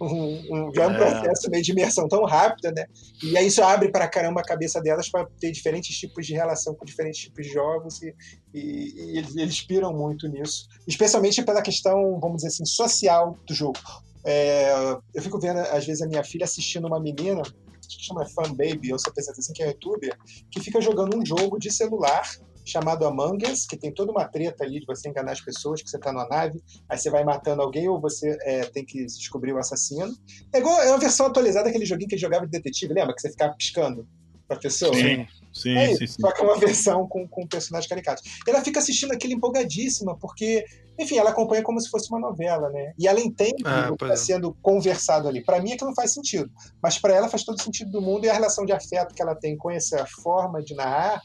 um, 0.01 0.67
um 0.67 0.73
já 0.73 0.83
é 0.83 0.87
um 0.87 0.91
é. 0.91 0.97
processo 0.97 1.49
meio 1.49 1.63
de 1.63 1.71
imersão 1.71 2.07
tão 2.07 2.25
rápida, 2.25 2.71
né? 2.71 2.85
E 3.23 3.37
aí 3.37 3.47
isso 3.47 3.63
abre 3.63 3.89
para 3.89 4.07
caramba 4.07 4.41
a 4.41 4.43
cabeça 4.43 4.81
delas 4.81 5.09
para 5.09 5.25
ter 5.39 5.51
diferentes 5.51 5.97
tipos 5.97 6.25
de 6.25 6.33
relação 6.33 6.75
com 6.75 6.85
diferentes 6.85 7.21
tipos 7.21 7.45
de 7.45 7.53
jogos 7.53 8.01
e, 8.01 8.13
e, 8.53 9.13
e 9.13 9.17
eles, 9.17 9.35
eles 9.35 9.53
inspiram 9.53 9.93
muito 9.93 10.27
nisso, 10.27 10.67
especialmente 10.87 11.41
pela 11.43 11.61
questão, 11.61 12.19
vamos 12.19 12.37
dizer 12.37 12.49
assim, 12.49 12.65
social 12.65 13.37
do 13.47 13.53
jogo. 13.53 13.79
É, 14.25 14.71
eu 15.13 15.21
fico 15.21 15.39
vendo, 15.39 15.59
às 15.59 15.85
vezes, 15.85 16.01
a 16.01 16.07
minha 16.07 16.23
filha 16.23 16.45
assistindo 16.45 16.87
uma 16.87 16.99
menina, 16.99 17.41
que 17.43 18.05
chama 18.05 18.25
Fan 18.25 18.53
Baby, 18.53 18.93
ou 18.93 18.99
se 18.99 19.09
apresenta 19.09 19.39
assim, 19.39 19.53
que 19.53 19.63
é 19.63 19.67
youtuber, 19.67 20.17
que 20.49 20.59
fica 20.59 20.81
jogando 20.81 21.17
um 21.17 21.25
jogo 21.25 21.59
de 21.59 21.71
celular 21.71 22.23
chamado 22.65 23.05
Among 23.05 23.45
Us, 23.45 23.65
que 23.65 23.75
tem 23.75 23.93
toda 23.93 24.11
uma 24.11 24.25
treta 24.25 24.63
ali 24.63 24.79
de 24.79 24.85
você 24.85 25.09
enganar 25.09 25.33
as 25.33 25.41
pessoas, 25.41 25.81
que 25.81 25.89
você 25.89 25.99
tá 25.99 26.13
numa 26.13 26.27
nave, 26.27 26.61
aí 26.87 26.97
você 26.97 27.09
vai 27.09 27.23
matando 27.23 27.61
alguém 27.61 27.89
ou 27.89 27.99
você 27.99 28.37
é, 28.41 28.61
tem 28.65 28.85
que 28.85 29.05
descobrir 29.05 29.51
o 29.51 29.57
assassino. 29.57 30.15
É, 30.53 30.59
igual, 30.59 30.81
é 30.81 30.89
uma 30.89 30.99
versão 30.99 31.25
atualizada 31.25 31.65
daquele 31.65 31.85
joguinho 31.85 32.09
que 32.09 32.17
jogava 32.17 32.45
de 32.45 32.51
detetive, 32.51 32.93
lembra? 32.93 33.13
Que 33.13 33.21
você 33.21 33.31
ficava 33.31 33.53
piscando 33.53 34.07
pra 34.47 34.57
pessoa? 34.57 34.95
Sim. 34.95 35.27
Sim, 35.53 35.77
é 35.77 35.95
sim, 35.95 36.07
sim. 36.07 36.21
Só 36.21 36.31
que 36.31 36.41
é 36.41 36.43
uma 36.43 36.57
versão 36.59 37.07
com, 37.07 37.27
com 37.27 37.45
personagens 37.45 37.87
caricatos. 37.87 38.23
Ela 38.47 38.63
fica 38.63 38.79
assistindo 38.79 39.11
aquilo 39.11 39.33
empolgadíssima, 39.33 40.17
porque, 40.17 40.65
enfim, 40.97 41.17
ela 41.17 41.31
acompanha 41.31 41.63
como 41.63 41.79
se 41.79 41.89
fosse 41.89 42.09
uma 42.09 42.19
novela, 42.19 42.69
né? 42.69 42.93
E 42.97 43.07
ela 43.07 43.19
entende 43.19 43.63
ah, 43.65 43.89
o 43.91 43.97
que 43.97 44.05
está 44.05 44.13
é. 44.13 44.17
sendo 44.17 44.53
conversado 44.61 45.27
ali. 45.27 45.43
Para 45.43 45.61
mim 45.61 45.73
aquilo 45.73 45.89
não 45.89 45.95
faz 45.95 46.13
sentido, 46.13 46.49
mas 46.81 46.97
para 46.97 47.15
ela 47.15 47.29
faz 47.29 47.43
todo 47.43 47.61
sentido 47.61 47.91
do 47.91 48.01
mundo 48.01 48.25
e 48.25 48.29
a 48.29 48.33
relação 48.33 48.65
de 48.65 48.71
afeto 48.71 49.13
que 49.13 49.21
ela 49.21 49.35
tem 49.35 49.57
com 49.57 49.71
essa 49.71 50.05
forma 50.05 50.61
de 50.61 50.75
narrar 50.75 51.21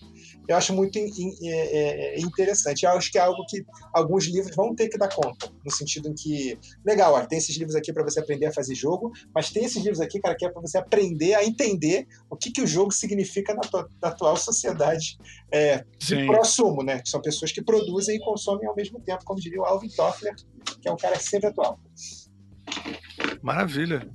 eu 0.48 0.56
acho 0.56 0.72
muito 0.72 0.98
in, 0.98 1.10
in, 1.18 1.48
é, 1.48 2.16
é, 2.16 2.20
interessante. 2.20 2.84
Eu 2.84 2.92
acho 2.92 3.12
que 3.12 3.18
é 3.18 3.20
algo 3.20 3.44
que 3.46 3.64
alguns 3.92 4.24
livros 4.24 4.56
vão 4.56 4.74
ter 4.74 4.88
que 4.88 4.96
dar 4.96 5.14
conta, 5.14 5.52
no 5.62 5.70
sentido 5.70 6.08
em 6.08 6.14
que, 6.14 6.58
legal, 6.84 7.12
olha, 7.12 7.26
tem 7.26 7.36
esses 7.36 7.54
livros 7.56 7.76
aqui 7.76 7.92
para 7.92 8.02
você 8.02 8.20
aprender 8.20 8.46
a 8.46 8.52
fazer 8.52 8.74
jogo, 8.74 9.12
mas 9.34 9.50
tem 9.50 9.66
esses 9.66 9.82
livros 9.82 10.00
aqui, 10.00 10.18
cara, 10.18 10.34
que 10.34 10.46
é 10.46 10.50
para 10.50 10.62
você 10.62 10.78
aprender 10.78 11.34
a 11.34 11.44
entender 11.44 12.06
o 12.30 12.36
que, 12.36 12.50
que 12.50 12.62
o 12.62 12.66
jogo 12.66 12.90
significa 12.92 13.54
na, 13.54 13.60
tua, 13.60 13.90
na 14.00 14.08
atual 14.08 14.38
sociedade 14.38 15.18
é, 15.52 15.84
de 15.98 16.24
prosumo, 16.24 16.82
né? 16.82 17.00
Que 17.00 17.10
são 17.10 17.20
pessoas 17.20 17.52
que 17.52 17.62
produzem 17.62 18.16
e 18.16 18.20
consomem 18.20 18.66
ao 18.66 18.74
mesmo 18.74 18.98
tempo, 19.00 19.24
como 19.26 19.38
diria 19.38 19.57
o 19.58 19.64
Alvin 19.64 19.88
Toffler, 19.88 20.34
que 20.80 20.88
é 20.88 20.92
um 20.92 20.96
cara 20.96 21.18
sempre 21.18 21.48
atual. 21.48 21.78
Maravilha. 23.42 24.08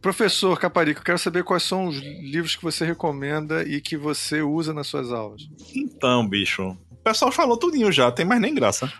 Professor 0.00 0.58
Caparico, 0.58 1.00
eu 1.00 1.04
quero 1.04 1.18
saber 1.18 1.44
quais 1.44 1.62
são 1.62 1.86
os 1.86 1.96
livros 1.96 2.56
que 2.56 2.62
você 2.62 2.84
recomenda 2.84 3.62
e 3.62 3.80
que 3.80 3.96
você 3.96 4.42
usa 4.42 4.72
nas 4.72 4.86
suas 4.86 5.12
aulas. 5.12 5.42
Então, 5.74 6.26
bicho, 6.26 6.76
o 6.90 6.96
pessoal 7.02 7.32
falou 7.32 7.56
tudinho 7.56 7.90
já, 7.90 8.10
tem 8.10 8.24
mais 8.24 8.40
nem 8.40 8.54
graça. 8.54 8.92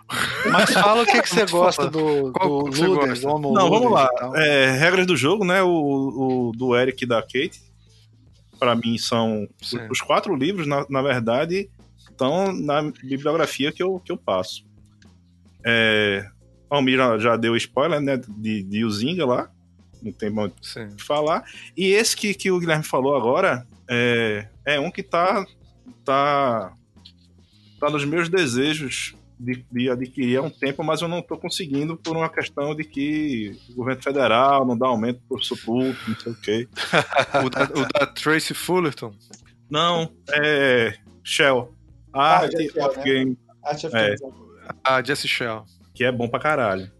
Mas 0.51 0.71
fala 0.75 1.03
o 1.03 1.07
que, 1.07 1.23
que 1.23 1.29
você 1.31 1.47
gosta 1.47 1.89
do, 1.89 2.33
Qual 2.33 2.65
do 2.65 2.85
Luder, 2.85 3.23
Não, 3.23 3.71
vamos 3.71 3.93
lá. 3.93 4.09
É, 4.35 4.73
regras 4.73 5.07
do 5.07 5.17
jogo, 5.17 5.45
né? 5.45 5.63
O, 5.63 5.69
o, 6.49 6.53
do 6.53 6.77
Eric 6.77 7.05
e 7.05 7.07
da 7.07 7.23
Kate. 7.23 7.63
Para 8.59 8.75
mim, 8.77 8.97
são 8.99 9.49
os, 9.61 9.73
os 9.91 10.01
quatro 10.01 10.37
livros, 10.37 10.67
na, 10.67 10.87
na 10.89 11.03
verdade, 11.03 11.69
estão 12.11 12.53
na 12.53 12.83
bibliografia 12.83 13.73
que 13.73 13.83
eu, 13.83 13.99
que 13.99 14.13
eu 14.13 14.17
passo. 14.17 14.65
É, 15.65 16.27
Almir 16.69 16.97
já, 16.97 17.19
já 17.19 17.37
deu 17.37 17.57
spoiler, 17.57 18.01
né? 18.01 18.17
De, 18.17 18.63
de 18.63 18.85
Uzinga 18.85 19.27
lá. 19.27 19.51
Não 20.03 20.13
tem 20.13 20.31
muito 20.31 20.55
o 20.55 20.97
que 20.97 21.03
falar. 21.03 21.45
E 21.77 21.87
esse 21.93 22.17
que, 22.17 22.35
que 22.35 22.51
o 22.51 22.59
Guilherme 22.59 22.85
falou 22.85 23.17
agora 23.17 23.67
é, 23.89 24.49
é 24.65 24.81
um 24.81 24.91
que 24.91 25.03
tá, 25.03 25.45
tá, 26.05 26.73
tá 27.79 27.91
nos 27.91 28.05
meus 28.05 28.29
desejos 28.29 29.15
de, 29.39 29.65
de, 29.71 29.91
adquirir 29.91 30.39
há 30.39 30.43
um 30.43 30.51
tempo, 30.51 30.83
mas 30.83 31.03
eu 31.03 31.09
não 31.09 31.19
estou 31.19 31.37
conseguindo 31.37 31.97
por 31.97 32.17
uma 32.17 32.29
questão 32.29 32.75
de 32.75 32.85
que 32.85 33.57
o 33.71 33.75
governo 33.75 34.03
federal 34.03 34.65
não 34.65 34.79
dá 34.79 34.87
aumento 34.87 35.21
por 35.29 35.41
público, 35.65 36.01
não 36.09 36.17
sei 36.19 36.33
o 36.33 36.37
quê. 36.37 36.69
o, 37.45 37.51
da, 37.51 37.65
o 37.65 37.89
da 37.93 38.07
Tracy 38.07 38.55
Fullerton? 38.55 39.13
Não, 39.71 40.13
é 40.31 40.95
Shell. 41.25 41.75
Art 42.13 42.53
ah, 42.55 42.87
of 42.87 42.99
né? 42.99 43.05
Game. 43.05 43.39
Art 43.65 43.85
of 43.85 43.97
é. 43.97 44.15
Game. 44.17 44.42
Ah, 44.85 45.03
Jesse 45.03 45.29
Shell 45.29 45.65
que 45.95 46.05
é 46.05 46.13
bom 46.13 46.29
pra 46.29 46.41
caralho. 46.41 46.91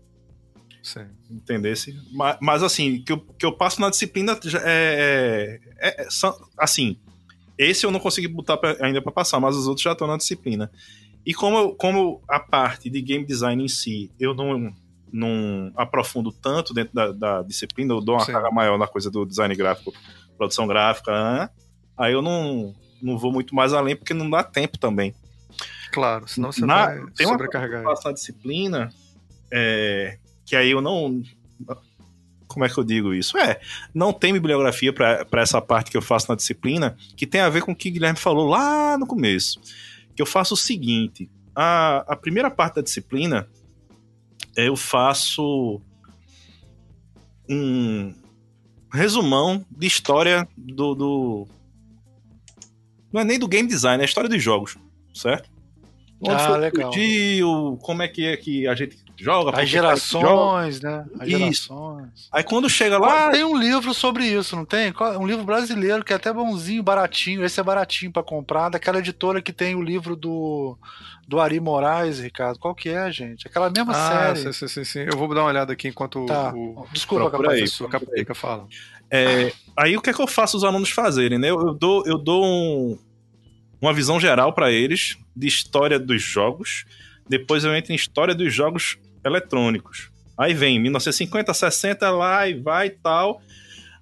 Sim. 0.83 1.07
Entendesse? 1.31 1.97
Mas, 2.13 2.37
mas, 2.41 2.63
assim, 2.63 3.03
que 3.03 3.13
eu, 3.13 3.19
que 3.21 3.47
eu 3.47 3.53
passo 3.53 3.81
na 3.81 3.89
disciplina 3.89 4.39
é, 4.65 5.61
é, 5.79 6.03
é, 6.03 6.09
assim, 6.59 6.97
esse 7.57 7.87
eu 7.87 7.91
não 7.91 8.01
consegui 8.01 8.29
botar 8.29 8.57
pra, 8.57 8.77
ainda 8.81 9.01
para 9.01 9.13
passar, 9.13 9.39
mas 9.41 9.57
os 9.57 9.67
outros 9.67 9.83
já 9.83 9.93
estão 9.93 10.07
na 10.07 10.17
disciplina. 10.17 10.71
E 11.25 11.33
como, 11.33 11.75
como 11.75 12.21
a 12.29 12.41
parte 12.41 12.91
de 12.91 13.01
game 13.01 13.25
design 13.25 13.65
em 13.65 13.69
si, 13.69 14.11
eu 14.19 14.35
não, 14.35 14.75
não 15.13 15.73
aprofundo 15.77 16.33
tanto 16.33 16.75
dentro 16.75 16.93
da, 16.93 17.13
da 17.13 17.43
disciplina, 17.43 17.95
eu 17.95 18.01
dou 18.01 18.17
uma 18.17 18.25
Sim. 18.25 18.33
carga 18.33 18.51
maior 18.51 18.77
na 18.77 18.89
coisa 18.89 19.09
do 19.09 19.25
design 19.25 19.55
gráfico, 19.55 19.95
produção 20.37 20.67
gráfica, 20.67 21.13
né? 21.13 21.51
aí 21.97 22.13
eu 22.13 22.21
não, 22.21 22.75
não 23.01 23.17
vou 23.17 23.31
muito 23.31 23.55
mais 23.55 23.73
além, 23.73 23.95
porque 23.95 24.13
não 24.13 24.29
dá 24.29 24.43
tempo 24.43 24.77
também. 24.79 25.15
Claro, 25.93 26.27
senão 26.27 26.51
você 26.51 26.65
Na, 26.65 26.87
vai 26.87 27.01
tem 27.17 27.27
sobrecarregar. 27.27 27.83
Uma 27.83 28.15
disciplina 28.15 28.93
é, 29.53 30.19
que 30.45 30.57
aí 30.57 30.71
eu 30.71 30.81
não... 30.81 31.23
Como 32.49 32.65
é 32.67 32.69
que 32.69 32.77
eu 32.77 32.85
digo 32.85 33.15
isso? 33.15 33.39
É, 33.39 33.61
não 33.95 34.13
tem 34.13 34.33
bibliografia 34.33 34.93
para 34.93 35.41
essa 35.41 35.61
parte 35.63 35.91
que 35.91 35.97
eu 35.97 36.03
faço 36.03 36.29
na 36.29 36.35
disciplina 36.35 36.97
que 37.17 37.27
tem 37.27 37.41
a 37.41 37.49
ver 37.49 37.63
com 37.63 37.73
o 37.73 37.77
que 37.77 37.89
o 37.89 37.93
Guilherme 37.93 38.19
falou 38.19 38.47
lá 38.47 38.99
no 38.99 39.07
começo 39.07 39.59
que 40.15 40.23
eu 40.23 40.27
faço 40.27 40.55
o 40.55 40.57
seguinte: 40.57 41.31
a, 41.55 41.99
a 42.13 42.17
primeira 42.17 42.51
parte 42.51 42.77
da 42.77 42.83
disciplina 42.83 43.49
eu 44.57 44.77
faço 44.77 45.81
um 47.49 48.15
resumão 48.93 49.65
de 49.71 49.87
história 49.87 50.47
do, 50.57 50.95
do, 50.95 51.49
Não 53.13 53.23
é 53.23 53.25
nem 53.25 53.39
do 53.39 53.49
game 53.49 53.69
design, 53.69 54.03
é 54.03 54.05
a 54.05 54.09
história 54.09 54.29
dos 54.29 54.43
jogos, 54.43 54.77
certo? 55.15 55.51
Onde 56.25 56.41
ah, 56.41 56.57
legal. 56.57 56.93
Surgiu, 56.93 57.79
como 57.83 58.01
é 58.01 58.09
que 58.09 58.25
é 58.25 58.37
que 58.37 58.69
a 58.69 58.75
gente 58.77 58.97
joga. 59.17 59.61
As 59.61 59.69
gerações, 59.69 60.77
joga. 60.77 60.99
né? 60.99 61.07
As 61.19 61.29
isso. 61.29 61.39
gerações. 61.39 62.29
Aí 62.31 62.45
quando 62.45 62.71
chega 62.71 62.97
lá. 62.97 63.31
Tem 63.31 63.43
um 63.43 63.57
livro 63.57 63.93
sobre 63.93 64.27
isso, 64.27 64.55
não 64.55 64.65
tem? 64.65 64.95
Um 65.19 65.27
livro 65.27 65.45
brasileiro 65.45 66.05
que 66.05 66.13
é 66.13 66.17
até 66.17 66.33
bonzinho, 66.33 66.81
baratinho. 66.81 67.45
Esse 67.45 67.59
é 67.59 67.63
baratinho 67.63 68.13
para 68.13 68.23
comprar, 68.23 68.69
daquela 68.69 69.01
editora 69.01 69.43
que 69.43 69.53
tem 69.53 69.75
o 69.75 69.83
livro 69.83 70.15
do, 70.15 70.79
do 71.27 71.41
Ari 71.41 71.59
Moraes, 71.59 72.21
Ricardo. 72.21 72.61
Qual 72.61 72.75
que 72.75 72.91
é, 72.91 73.11
gente? 73.11 73.49
Aquela 73.49 73.69
mesma 73.69 73.93
ah, 73.93 74.35
série. 74.35 74.53
Sim, 74.53 74.69
sim, 74.69 74.85
sim. 74.85 75.01
Eu 75.01 75.17
vou 75.17 75.27
dar 75.35 75.41
uma 75.41 75.49
olhada 75.49 75.73
aqui 75.73 75.89
enquanto 75.89 76.25
tá. 76.27 76.53
o. 76.55 76.87
Desculpa, 76.93 77.31
sua 77.67 77.89
caparica 77.89 78.33
fala. 78.33 78.69
É, 79.11 79.53
aí 79.77 79.97
o 79.97 80.01
que 80.01 80.09
é 80.09 80.13
que 80.13 80.23
eu 80.23 80.27
faço 80.27 80.57
os 80.57 80.65
alunos 80.65 80.91
fazerem, 80.91 81.39
né? 81.39 81.51
Eu, 81.51 81.61
eu 81.61 81.75
dou, 81.75 82.03
eu 82.07 82.17
dou 82.17 82.45
um, 82.45 82.99
uma 83.83 83.93
visão 83.93 84.21
geral 84.21 84.53
para 84.53 84.71
eles 84.71 85.19
de 85.35 85.49
história 85.49 85.99
dos 85.99 86.23
jogos. 86.23 86.85
Depois 87.29 87.65
eu 87.65 87.75
entro 87.75 87.93
em 87.93 87.97
história 87.97 88.33
dos 88.33 88.55
jogos 88.55 88.97
eletrônicos. 89.25 90.11
Aí 90.39 90.55
vem 90.55 90.79
1950, 90.79 91.53
60 91.53 92.11
lá 92.11 92.49
e 92.49 92.55
vai 92.55 92.87
e 92.87 92.91
tal. 92.91 93.43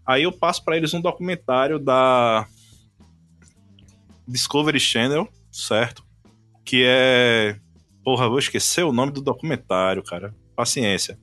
Aí 0.06 0.24
eu 0.24 0.32
passo 0.32 0.62
para 0.62 0.76
eles 0.76 0.92
um 0.92 1.00
documentário 1.00 1.78
da 1.78 2.46
Discovery 4.28 4.78
Channel, 4.78 5.26
certo? 5.50 6.04
Que 6.64 6.84
é. 6.86 7.56
Porra, 8.04 8.28
vou 8.28 8.38
esquecer 8.38 8.84
o 8.84 8.92
nome 8.92 9.12
do 9.12 9.22
documentário, 9.22 10.02
cara. 10.02 10.34
Paciência. 10.54 11.18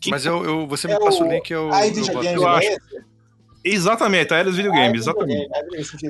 Que... 0.00 0.10
Mas 0.10 0.26
eu, 0.26 0.44
eu, 0.44 0.66
você 0.66 0.88
me 0.88 0.94
é 0.94 0.98
passa 0.98 1.24
o, 1.24 1.28
link, 1.28 1.50
eu. 1.50 1.70
eu, 1.70 2.22
eu, 2.22 2.22
eu 2.22 2.48
acho. 2.48 2.68
Exatamente, 3.68 4.32
a 4.32 4.36
Era 4.36 4.48
dos 4.48 4.56
Videogames, 4.56 5.02
exatamente. 5.02 5.48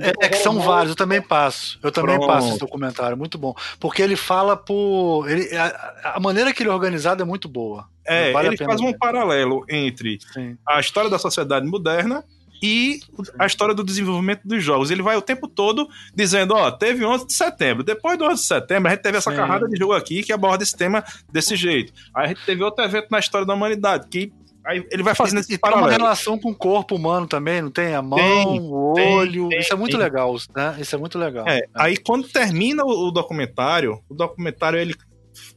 É, 0.03 0.13
é, 0.27 0.29
que 0.29 0.37
são 0.37 0.61
vários, 0.61 0.91
eu 0.91 0.97
também 0.97 1.23
passo. 1.23 1.79
Eu 1.83 1.91
também 1.91 2.17
Pronto. 2.17 2.31
passo 2.31 2.49
esse 2.51 2.59
documentário, 2.59 3.17
muito 3.17 3.39
bom. 3.39 3.55
Porque 3.81 4.03
ele 4.03 4.15
fala 4.15 4.57
por. 4.57 5.29
Ele, 5.29 5.57
a, 5.57 6.15
a 6.17 6.21
maneira 6.21 6.53
que 6.53 6.63
ele 6.63 6.69
é 6.69 6.73
organizado 6.73 7.23
é 7.23 7.27
muito 7.27 7.49
boa. 7.49 7.89
É, 8.05 8.31
vale 8.31 8.49
ele 8.49 8.57
faz 8.59 8.81
um 8.81 8.93
ver. 8.93 8.99
paralelo 8.99 9.65
entre 9.71 10.19
Sim. 10.35 10.57
a 10.69 10.79
história 10.79 11.09
da 11.09 11.19
sociedade 11.19 11.67
moderna 11.67 12.23
e 12.63 13.01
a 13.39 13.47
história 13.47 13.75
do 13.75 13.83
desenvolvimento 13.83 14.43
dos 14.45 14.63
jogos. 14.63 14.91
Ele 14.91 15.03
vai 15.03 15.17
o 15.17 15.23
tempo 15.23 15.49
todo 15.49 15.89
dizendo, 16.15 16.55
ó, 16.55 16.71
teve 16.71 17.05
11 17.05 17.27
de 17.27 17.33
setembro. 17.33 17.83
Depois 17.83 18.19
do 18.19 18.25
11 18.27 18.43
de 18.43 18.47
setembro, 18.47 18.89
a 18.89 18.91
gente 18.93 19.03
teve 19.03 19.17
essa 19.17 19.31
Sim. 19.31 19.37
carrada 19.37 19.67
de 19.67 19.79
jogo 19.79 19.95
aqui 19.95 20.23
que 20.23 20.33
aborda 20.33 20.63
esse 20.63 20.77
tema 20.77 21.03
desse 21.33 21.57
jeito. 21.57 21.93
Aí 22.15 22.27
a 22.27 22.29
gente 22.29 22.45
teve 22.45 22.63
outro 22.63 22.85
evento 22.85 23.09
na 23.11 23.19
história 23.19 23.47
da 23.47 23.55
humanidade 23.55 24.09
que 24.09 24.33
Aí 24.67 24.85
ele 24.91 25.03
vai 25.05 25.15
fazendo 25.15 25.39
esse 25.39 25.57
paralelo. 25.57 25.89
Tem 25.89 25.97
uma 25.97 26.05
relação 26.05 26.37
com 26.37 26.51
o 26.51 26.55
corpo 26.55 26.97
humano 26.97 27.29
também, 27.29 27.63
não 27.63 27.71
tem? 27.71 27.95
A 27.95 28.03
mão, 28.03 28.19
tem, 28.19 28.61
o 28.61 28.95
olho. 28.99 29.49
Tem, 29.49 29.61
isso 29.61 29.73
é 29.73 29.77
muito 29.77 29.97
legal, 29.97 30.35
né? 30.55 30.77
Isso 30.81 30.95
é 30.97 30.99
muito 30.99 31.17
legal. 31.17 31.47
É, 31.47 31.63
Aí 31.73 31.97
quando 31.97 32.29
termina 32.29 32.85
o, 32.85 33.13
documentário, 33.13 34.03
o 34.09 34.15
documentário 34.15 34.77
ele, 34.77 34.97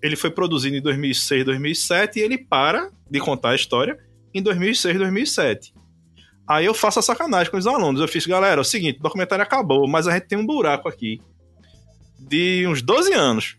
ele 0.04 0.16
foi 0.16 0.30
produzido 0.30 0.78
em 0.78 0.82
2006, 0.82 1.44
2007 1.44 2.20
e 2.20 2.22
ele 2.22 2.38
para 2.38 2.92
de 3.10 3.20
contar 3.20 3.50
a 3.50 3.56
história 3.56 3.98
em 4.32 4.44
2006, 4.44 5.00
2007. 5.00 5.74
Aí 6.48 6.66
eu 6.66 6.76
faço 6.76 7.00
a 7.00 7.02
sacanagem 7.02 7.50
com 7.50 7.58
os 7.58 7.66
alunos. 7.66 8.02
Eu 8.02 8.08
fiz, 8.08 8.28
galera, 8.28 8.60
é 8.60 8.62
o 8.62 8.66
seguinte, 8.66 9.00
o 9.00 9.04
documentário 9.04 9.42
acabou, 9.42 9.88
mas 9.88 10.08
a 10.08 10.14
gente 10.14 10.28
tem 10.28 10.38
um 10.38 10.46
buraco 10.46 10.88
aqui 10.88 11.20
de 12.20 12.68
uns 12.68 12.84
12 12.84 13.12
anos, 13.14 13.58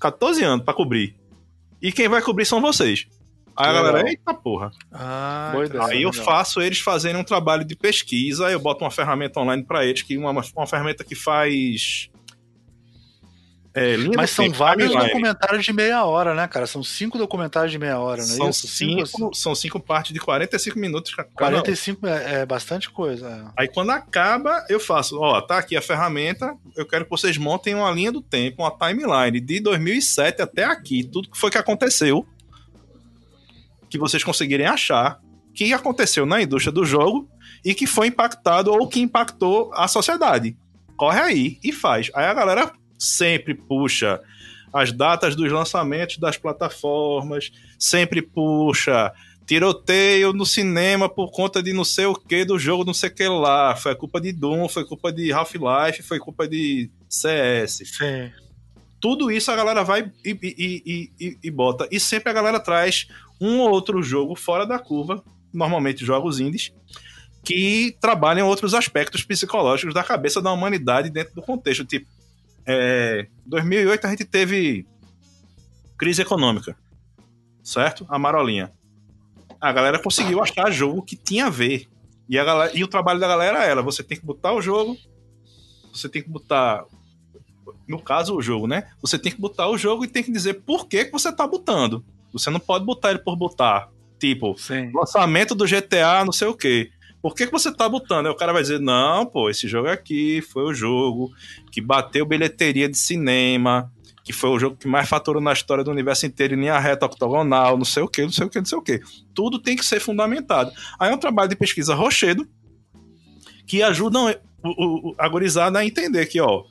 14 0.00 0.42
anos 0.42 0.64
para 0.64 0.72
cobrir. 0.72 1.14
E 1.82 1.92
quem 1.92 2.08
vai 2.08 2.22
cobrir 2.22 2.46
são 2.46 2.60
vocês. 2.60 3.06
Aí 3.58 3.70
a 3.70 3.72
galera, 3.72 4.08
eita 4.08 4.32
porra. 4.32 4.70
Ah, 4.92 5.52
aí 5.88 6.02
eu 6.02 6.12
faço 6.12 6.60
eles 6.60 6.78
fazerem 6.78 7.20
um 7.20 7.24
trabalho 7.24 7.64
de 7.64 7.74
pesquisa, 7.74 8.48
eu 8.52 8.60
boto 8.60 8.84
uma 8.84 8.90
ferramenta 8.90 9.40
online 9.40 9.64
para 9.64 9.84
eles, 9.84 10.02
que 10.02 10.16
uma, 10.16 10.30
uma 10.30 10.66
ferramenta 10.66 11.02
que 11.02 11.16
faz. 11.16 12.08
É, 13.74 13.96
Mas 14.16 14.30
são 14.30 14.44
tempo, 14.44 14.56
vários 14.56 14.92
documentários 14.92 15.64
de 15.64 15.72
meia 15.72 16.04
hora, 16.04 16.34
né, 16.34 16.46
cara? 16.46 16.66
São 16.66 16.82
cinco 16.84 17.18
documentários 17.18 17.72
de 17.72 17.78
meia 17.78 17.98
hora, 17.98 18.22
não 18.24 18.32
é 18.32 18.36
são 18.36 18.50
isso? 18.50 18.68
Cinco, 18.68 19.06
cinco, 19.06 19.34
são 19.34 19.54
cinco 19.54 19.80
partes 19.80 20.12
de 20.12 20.20
45 20.20 20.78
minutos. 20.78 21.14
45 21.34 22.06
é, 22.06 22.40
é 22.40 22.46
bastante 22.46 22.88
coisa. 22.88 23.28
É. 23.28 23.62
Aí 23.62 23.68
quando 23.68 23.90
acaba, 23.90 24.64
eu 24.68 24.78
faço, 24.78 25.20
ó, 25.20 25.40
tá 25.40 25.58
aqui 25.58 25.76
a 25.76 25.82
ferramenta, 25.82 26.56
eu 26.76 26.86
quero 26.86 27.04
que 27.04 27.10
vocês 27.10 27.36
montem 27.36 27.74
uma 27.74 27.90
linha 27.90 28.12
do 28.12 28.22
tempo, 28.22 28.62
uma 28.62 28.70
timeline 28.70 29.40
de 29.40 29.60
2007 29.60 30.42
até 30.42 30.64
aqui, 30.64 31.02
tudo 31.02 31.28
que 31.28 31.38
foi 31.38 31.50
que 31.50 31.58
aconteceu 31.58 32.26
que 33.88 33.98
vocês 33.98 34.22
conseguirem 34.22 34.66
achar 34.66 35.20
que 35.54 35.72
aconteceu 35.72 36.24
na 36.24 36.40
indústria 36.40 36.72
do 36.72 36.84
jogo 36.84 37.28
e 37.64 37.74
que 37.74 37.86
foi 37.86 38.06
impactado 38.06 38.72
ou 38.72 38.86
que 38.86 39.00
impactou 39.00 39.72
a 39.74 39.88
sociedade. 39.88 40.56
Corre 40.96 41.20
aí 41.20 41.58
e 41.64 41.72
faz. 41.72 42.10
Aí 42.14 42.26
a 42.26 42.34
galera 42.34 42.72
sempre 42.98 43.54
puxa 43.54 44.20
as 44.72 44.92
datas 44.92 45.34
dos 45.34 45.50
lançamentos 45.50 46.18
das 46.18 46.36
plataformas, 46.36 47.50
sempre 47.78 48.22
puxa 48.22 49.12
tiroteio 49.46 50.32
no 50.34 50.44
cinema 50.44 51.08
por 51.08 51.30
conta 51.30 51.62
de 51.62 51.72
não 51.72 51.84
sei 51.84 52.04
o 52.04 52.14
que 52.14 52.44
do 52.44 52.58
jogo, 52.58 52.84
não 52.84 52.92
sei 52.92 53.08
o 53.08 53.14
que 53.14 53.26
lá. 53.26 53.74
Foi 53.74 53.94
culpa 53.94 54.20
de 54.20 54.30
Doom, 54.30 54.68
foi 54.68 54.84
culpa 54.84 55.10
de 55.10 55.32
Half-Life, 55.32 56.02
foi 56.02 56.18
culpa 56.18 56.46
de 56.46 56.90
CS. 57.08 57.82
Sim. 57.84 58.30
Tudo 59.00 59.30
isso 59.30 59.50
a 59.50 59.56
galera 59.56 59.84
vai 59.84 60.10
e, 60.24 60.30
e, 60.42 61.12
e, 61.20 61.38
e, 61.42 61.50
bota. 61.50 61.88
E 61.90 62.00
sempre 62.00 62.30
a 62.30 62.32
galera 62.32 62.58
traz 62.58 63.08
um 63.40 63.60
ou 63.60 63.70
outro 63.70 64.02
jogo 64.02 64.34
fora 64.34 64.66
da 64.66 64.78
curva, 64.78 65.22
normalmente 65.52 66.04
jogos 66.04 66.40
indies, 66.40 66.72
que 67.44 67.96
trabalham 68.00 68.48
outros 68.48 68.74
aspectos 68.74 69.22
psicológicos 69.24 69.94
da 69.94 70.02
cabeça 70.02 70.42
da 70.42 70.52
humanidade 70.52 71.10
dentro 71.10 71.34
do 71.34 71.42
contexto. 71.42 71.84
Tipo, 71.84 72.06
é, 72.66 73.26
2008 73.46 74.06
a 74.06 74.10
gente 74.10 74.24
teve 74.24 74.86
crise 75.96 76.22
econômica, 76.22 76.76
certo? 77.62 78.06
A 78.08 78.18
marolinha. 78.18 78.72
A 79.60 79.72
galera 79.72 79.98
conseguiu 79.98 80.40
achar 80.40 80.70
jogo 80.70 81.02
que 81.02 81.16
tinha 81.16 81.46
a 81.46 81.50
ver. 81.50 81.88
E, 82.28 82.38
a 82.38 82.44
galera, 82.44 82.76
e 82.76 82.84
o 82.84 82.88
trabalho 82.88 83.18
da 83.18 83.26
galera 83.26 83.64
era: 83.64 83.82
você 83.82 84.02
tem 84.02 84.18
que 84.18 84.24
botar 84.24 84.52
o 84.52 84.60
jogo, 84.60 84.96
você 85.92 86.08
tem 86.08 86.22
que 86.22 86.28
botar. 86.28 86.84
No 87.86 88.00
caso, 88.00 88.36
o 88.36 88.42
jogo, 88.42 88.66
né? 88.66 88.88
Você 89.00 89.18
tem 89.18 89.32
que 89.32 89.40
botar 89.40 89.68
o 89.68 89.78
jogo 89.78 90.04
e 90.04 90.08
tem 90.08 90.22
que 90.22 90.32
dizer 90.32 90.62
por 90.62 90.86
que, 90.86 91.06
que 91.06 91.12
você 91.12 91.32
tá 91.32 91.46
botando. 91.46 92.04
Você 92.32 92.50
não 92.50 92.60
pode 92.60 92.84
botar 92.84 93.10
ele 93.10 93.20
por 93.20 93.36
botar. 93.36 93.88
Tipo, 94.18 94.56
Sim. 94.58 94.90
lançamento 94.92 95.54
do 95.54 95.66
GTA, 95.66 96.24
não 96.24 96.32
sei 96.32 96.48
o 96.48 96.54
quê. 96.54 96.90
Por 97.20 97.34
que, 97.34 97.46
que 97.46 97.52
você 97.52 97.72
tá 97.72 97.88
botando? 97.88 98.26
Aí 98.26 98.32
o 98.32 98.36
cara 98.36 98.52
vai 98.52 98.62
dizer: 98.62 98.80
não, 98.80 99.26
pô, 99.26 99.50
esse 99.50 99.66
jogo 99.66 99.88
aqui 99.88 100.40
foi 100.40 100.64
o 100.64 100.74
jogo 100.74 101.32
que 101.70 101.80
bateu 101.80 102.24
bilheteria 102.24 102.88
de 102.88 102.96
cinema, 102.96 103.92
que 104.24 104.32
foi 104.32 104.50
o 104.50 104.58
jogo 104.58 104.76
que 104.76 104.86
mais 104.86 105.08
faturou 105.08 105.42
na 105.42 105.52
história 105.52 105.82
do 105.82 105.90
universo 105.90 106.26
inteiro 106.26 106.54
em 106.54 106.60
linha 106.60 106.78
reta 106.78 107.06
octogonal, 107.06 107.76
não 107.76 107.84
sei 107.84 108.02
o 108.02 108.08
que, 108.08 108.22
não 108.22 108.30
sei 108.30 108.46
o 108.46 108.50
que, 108.50 108.58
não 108.58 108.66
sei 108.66 108.78
o 108.78 108.82
que. 108.82 109.00
Tudo 109.34 109.58
tem 109.58 109.76
que 109.76 109.84
ser 109.84 110.00
fundamentado. 110.00 110.70
Aí 110.98 111.10
é 111.10 111.14
um 111.14 111.18
trabalho 111.18 111.48
de 111.48 111.56
pesquisa 111.56 111.94
rochedo 111.94 112.46
que 113.66 113.82
ajudam 113.82 114.34
o, 114.62 115.10
o, 115.10 115.14
a 115.18 115.28
gorizada 115.28 115.78
a 115.78 115.86
entender 115.86 116.26
que, 116.26 116.40
ó, 116.40 116.64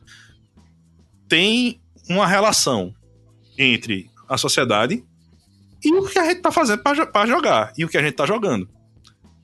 tem 1.28 1.82
uma 2.10 2.26
relação 2.26 2.94
entre 3.58 4.10
a 4.28 4.38
sociedade 4.38 5.04
e 5.84 5.94
o 5.94 6.08
que 6.08 6.20
a 6.20 6.26
gente 6.26 6.42
tá 6.42 6.52
fazendo 6.52 6.82
para 6.82 7.26
jogar 7.26 7.74
e 7.78 7.86
o 7.86 7.90
que 7.90 7.98
a 7.98 8.02
gente 8.02 8.16
tá 8.16 8.26
jogando. 8.26 8.70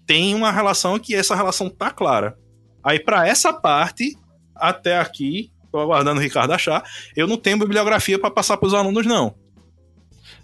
Tem 0.06 0.36
uma 0.36 0.52
relação 0.52 1.00
que 1.00 1.16
essa 1.16 1.36
relação 1.36 1.70
tá 1.70 1.90
clara. 1.90 2.38
Aí 2.84 3.00
para 3.00 3.28
essa 3.28 3.54
parte, 3.54 4.18
até 4.56 5.00
aqui, 5.00 5.52
tô 5.72 5.80
aguardando 5.80 6.20
o 6.20 6.24
Ricardo 6.24 6.52
achar, 6.52 6.84
eu 7.16 7.28
não 7.28 7.38
tenho 7.38 7.58
bibliografia 7.58 8.20
para 8.20 8.32
passar 8.32 8.58
para 8.58 8.68
os 8.68 8.74
alunos 8.74 9.06
não. 9.06 9.36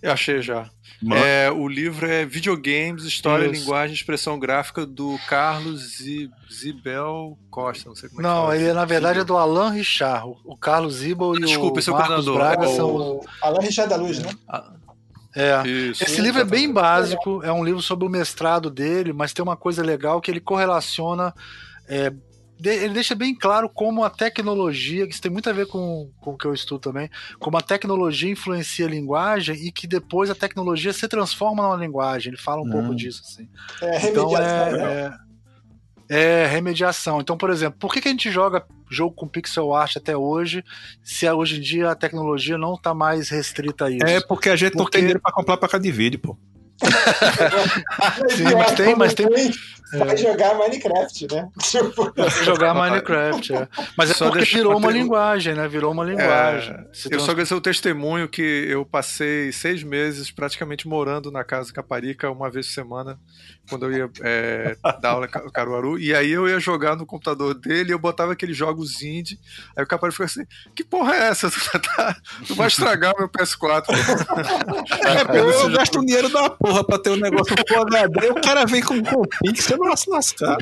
Eu 0.01 0.11
achei 0.11 0.41
já. 0.41 0.69
É, 1.13 1.49
o 1.49 1.67
livro 1.67 2.05
é 2.05 2.25
Videogames, 2.25 3.03
História, 3.03 3.45
Isso. 3.45 3.61
Linguagem 3.61 3.91
e 3.91 3.95
Expressão 3.97 4.37
Gráfica 4.37 4.85
do 4.85 5.17
Carlos 5.27 5.99
Zibel 6.51 7.37
Costa. 7.49 7.87
Não 7.87 7.95
sei 7.95 8.09
como 8.09 8.21
é 8.21 8.23
Não, 8.23 8.41
fala. 8.41 8.57
ele 8.57 8.73
na 8.73 8.85
verdade 8.85 9.19
é 9.19 9.23
do 9.23 9.37
Alain 9.37 9.71
Richard. 9.73 10.35
O 10.43 10.57
Carlos 10.57 10.95
Zibel 10.95 11.35
e 11.35 11.39
Desculpa, 11.39 11.79
o 11.79 11.93
Marcos 11.93 12.25
Braga 12.25 12.65
é 12.65 12.67
o... 12.67 12.75
são. 12.75 13.21
Alain 13.41 13.65
Richard 13.65 13.89
da 13.89 13.95
Luz, 13.95 14.19
né? 14.19 14.29
Ah. 14.47 14.73
É. 15.35 15.67
Isso. 15.67 16.03
Esse 16.03 16.19
livro 16.21 16.41
é 16.41 16.45
bem 16.45 16.71
básico, 16.71 17.41
é 17.43 17.51
um 17.51 17.63
livro 17.63 17.81
sobre 17.81 18.05
o 18.05 18.09
mestrado 18.09 18.69
dele, 18.69 19.13
mas 19.13 19.31
tem 19.31 19.43
uma 19.43 19.55
coisa 19.55 19.83
legal 19.83 20.19
que 20.19 20.29
ele 20.29 20.39
correlaciona. 20.39 21.33
É, 21.87 22.11
ele 22.61 22.93
deixa 22.93 23.15
bem 23.15 23.33
claro 23.33 23.69
como 23.69 24.03
a 24.03 24.09
tecnologia, 24.09 25.07
que 25.07 25.13
isso 25.13 25.21
tem 25.21 25.31
muito 25.31 25.49
a 25.49 25.53
ver 25.53 25.67
com, 25.67 26.11
com 26.19 26.31
o 26.31 26.37
que 26.37 26.45
eu 26.45 26.53
estudo 26.53 26.81
também, 26.81 27.09
como 27.39 27.57
a 27.57 27.61
tecnologia 27.61 28.29
influencia 28.29 28.85
a 28.85 28.89
linguagem 28.89 29.55
e 29.55 29.71
que 29.71 29.87
depois 29.87 30.29
a 30.29 30.35
tecnologia 30.35 30.91
se 30.91 31.07
transforma 31.07 31.63
numa 31.63 31.77
linguagem. 31.77 32.31
Ele 32.31 32.41
fala 32.41 32.61
um 32.61 32.65
hum. 32.65 32.71
pouco 32.71 32.95
disso, 32.95 33.23
assim. 33.25 33.47
É, 33.81 34.09
então, 34.09 34.37
é, 34.37 35.13
é, 36.09 36.43
É, 36.43 36.47
remediação. 36.47 37.21
Então, 37.21 37.37
por 37.37 37.49
exemplo, 37.49 37.79
por 37.79 37.93
que, 37.93 38.01
que 38.01 38.09
a 38.09 38.11
gente 38.11 38.29
joga 38.29 38.65
jogo 38.89 39.15
com 39.15 39.27
pixel 39.27 39.73
art 39.73 39.95
até 39.95 40.17
hoje, 40.17 40.63
se 41.03 41.29
hoje 41.29 41.59
em 41.59 41.61
dia 41.61 41.91
a 41.91 41.95
tecnologia 41.95 42.57
não 42.57 42.73
está 42.73 42.93
mais 42.93 43.29
restrita 43.29 43.85
a 43.85 43.91
isso? 43.91 44.05
É 44.05 44.19
porque 44.19 44.49
a 44.49 44.55
gente 44.55 44.71
porque... 44.71 44.83
não 44.83 44.89
tem 44.89 45.01
dinheiro 45.01 45.21
para 45.21 45.31
comprar 45.31 45.55
placa 45.57 45.79
de 45.79 45.91
vídeo, 45.91 46.19
pô. 46.19 46.37
Sim, 48.35 48.55
mas 48.55 48.71
tem, 48.73 48.95
mas 48.95 49.13
tem. 49.13 49.27
Vai 49.97 50.13
é. 50.13 50.17
jogar 50.17 50.55
Minecraft, 50.55 51.27
né? 51.31 51.49
Vai 52.15 52.29
jogar 52.43 52.73
Minecraft, 52.73 53.53
é. 53.53 53.67
Mas 53.97 54.11
é 54.11 54.13
só 54.13 54.29
porque 54.29 54.45
virou 54.45 54.77
uma 54.77 54.91
linguagem, 54.91 55.55
né? 55.55 55.67
Virou 55.67 55.91
uma 55.91 56.03
linguagem. 56.03 56.73
É, 56.75 57.15
eu 57.15 57.19
só 57.19 57.33
quero 57.33 57.55
o 57.55 57.61
testemunho 57.61 58.27
que 58.27 58.41
eu 58.41 58.85
passei 58.85 59.51
seis 59.51 59.83
meses 59.83 60.29
praticamente 60.31 60.87
morando 60.87 61.31
na 61.31 61.43
casa 61.43 61.73
Caparica 61.73 62.29
uma 62.29 62.49
vez 62.49 62.67
por 62.67 62.73
semana, 62.73 63.19
quando 63.69 63.85
eu 63.85 63.91
ia 63.91 64.09
é, 64.21 64.77
dar 65.01 65.11
aula 65.11 65.25
em 65.25 65.51
Caruaru, 65.51 65.97
e 65.97 66.13
aí 66.13 66.31
eu 66.31 66.47
ia 66.47 66.59
jogar 66.59 66.95
no 66.95 67.05
computador 67.05 67.53
dele 67.53 67.89
e 67.89 67.93
eu 67.93 67.99
botava 67.99 68.33
aqueles 68.33 68.55
jogos 68.55 69.01
indie, 69.01 69.39
aí 69.75 69.83
o 69.83 69.87
Caparica 69.87 70.11
ficou 70.11 70.25
assim, 70.25 70.45
que 70.75 70.83
porra 70.83 71.15
é 71.15 71.29
essa? 71.29 71.49
Tu, 71.69 71.79
tá, 71.79 72.15
tu 72.47 72.55
vai 72.55 72.67
estragar 72.67 73.13
meu 73.17 73.29
PS4. 73.29 73.85
é, 75.05 75.39
eu, 75.39 75.49
eu 75.49 75.71
gasto 75.71 75.99
dinheiro 76.03 76.29
da 76.29 76.49
porra 76.49 76.83
pra 76.83 76.97
ter 76.97 77.11
um 77.11 77.15
negócio 77.15 77.53
HD, 77.53 78.29
o 78.29 78.41
cara 78.41 78.65
vem 78.65 78.81
com, 78.81 79.03
com 79.03 79.21
pixel, 79.43 79.78
vai 79.79 79.97
se 79.97 80.09
lascar. 80.09 80.57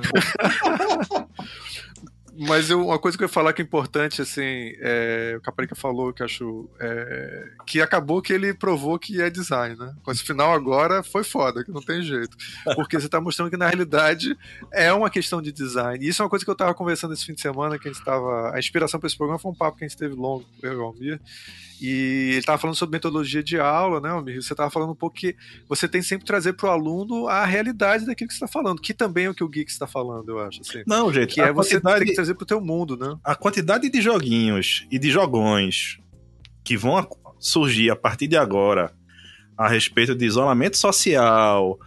Mas 2.40 2.70
eu, 2.70 2.86
uma 2.86 3.00
coisa 3.00 3.18
que 3.18 3.24
eu 3.24 3.28
ia 3.28 3.34
falar 3.34 3.52
que 3.52 3.64
é 3.64 3.66
importante, 3.66 4.22
assim, 4.22 4.72
é, 4.80 5.36
o 5.38 5.42
Caparica 5.42 5.74
falou 5.76 6.14
que 6.14 6.22
acho 6.22 6.70
é, 6.80 7.50
que 7.66 7.82
acabou 7.82 8.22
que 8.22 8.32
ele 8.32 8.54
provou 8.54 9.00
que 9.00 9.20
é 9.20 9.28
design, 9.28 9.76
né? 9.76 9.96
Com 10.04 10.12
esse 10.12 10.24
final 10.24 10.54
agora 10.54 11.02
foi 11.02 11.24
foda, 11.24 11.64
que 11.64 11.72
não 11.72 11.82
tem 11.82 12.04
jeito. 12.04 12.38
Porque 12.76 13.00
você 13.00 13.08
está 13.08 13.20
mostrando 13.20 13.50
que 13.50 13.58
na 13.58 13.68
realidade 13.68 14.38
é 14.72 14.94
uma 14.94 15.10
questão 15.10 15.42
de 15.42 15.52
design. 15.52 16.06
E 16.06 16.10
isso 16.10 16.22
é 16.22 16.26
uma 16.26 16.30
coisa 16.30 16.46
que 16.46 16.52
eu 16.52 16.54
estava 16.54 16.76
conversando 16.76 17.16
esse 17.16 17.26
fim 17.26 17.34
de 17.34 17.42
semana, 17.42 17.80
que 17.80 17.88
a 17.88 17.92
gente 17.92 18.00
estava. 18.00 18.52
A 18.54 18.60
inspiração 18.60 19.00
para 19.00 19.08
esse 19.08 19.18
programa 19.18 19.40
foi 19.40 19.52
um 19.52 19.56
papo 19.56 19.78
que 19.78 19.86
a 19.86 19.88
gente 19.88 19.98
teve 19.98 20.14
longo, 20.14 20.46
eu 20.62 20.74
e 20.74 20.76
o 20.76 20.84
Almir. 20.84 21.20
E 21.80 22.30
ele 22.30 22.38
estava 22.38 22.58
falando 22.58 22.76
sobre 22.76 22.96
metodologia 22.96 23.44
de 23.44 23.60
aula, 23.60 24.02
né, 24.02 24.10
Almir? 24.10 24.42
Você 24.42 24.54
estava 24.54 24.70
falando 24.70 24.92
um 24.92 24.96
pouco 24.96 25.16
que 25.16 25.36
você 25.68 25.88
tem 25.88 26.02
sempre 26.02 26.24
que 26.24 26.28
trazer 26.28 26.54
para 26.54 26.70
o 26.70 26.72
aluno 26.72 27.28
a 27.28 27.46
realidade 27.46 28.06
daquilo 28.06 28.28
que 28.28 28.34
você 28.34 28.44
está 28.44 28.48
falando, 28.48 28.82
que 28.82 28.94
também 28.94 29.26
é 29.26 29.30
o 29.30 29.34
que 29.34 29.44
o 29.44 29.50
Geek 29.50 29.70
está 29.70 29.86
falando, 29.86 30.30
eu 30.30 30.40
acho. 30.40 30.62
Assim. 30.62 30.84
Não, 30.88 31.14
gente. 31.14 31.36
Que 31.36 31.42
é 31.42 31.52
você 31.52 31.80
tem 31.80 32.06
que 32.06 32.14
trazer 32.14 32.34
para 32.34 32.44
o 32.44 32.48
teu 32.48 32.60
mundo, 32.62 32.98
né? 32.98 33.16
A 33.24 33.36
quantidade 33.36 33.90
de 33.90 34.02
joguinhos 34.02 34.88
e 34.92 34.98
de 34.98 35.10
jogões 35.10 36.00
que 36.64 36.76
vão 36.76 37.08
surgir 37.40 37.92
a 37.92 37.96
partir 37.96 38.28
de 38.28 38.38
agora 38.38 38.92
a 39.58 39.68
respeito 39.68 40.16
de 40.16 40.26
isolamento 40.26 40.78
social, 40.78 41.80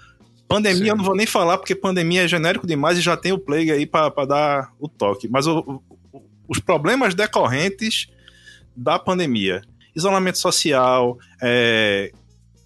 Pandemia 0.50 0.78
Sim. 0.78 0.88
eu 0.88 0.96
não 0.96 1.04
vou 1.04 1.14
nem 1.14 1.26
falar, 1.26 1.58
porque 1.58 1.76
pandemia 1.76 2.24
é 2.24 2.28
genérico 2.28 2.66
demais 2.66 2.98
e 2.98 3.00
já 3.00 3.16
tem 3.16 3.30
o 3.30 3.38
Plague 3.38 3.70
aí 3.70 3.86
para 3.86 4.26
dar 4.26 4.72
o 4.80 4.88
toque. 4.88 5.28
Mas 5.28 5.46
o, 5.46 5.80
o, 6.12 6.22
os 6.48 6.58
problemas 6.58 7.14
decorrentes 7.14 8.08
da 8.76 8.98
pandemia 8.98 9.62
isolamento 10.00 10.38
social, 10.38 11.18
é, 11.40 12.12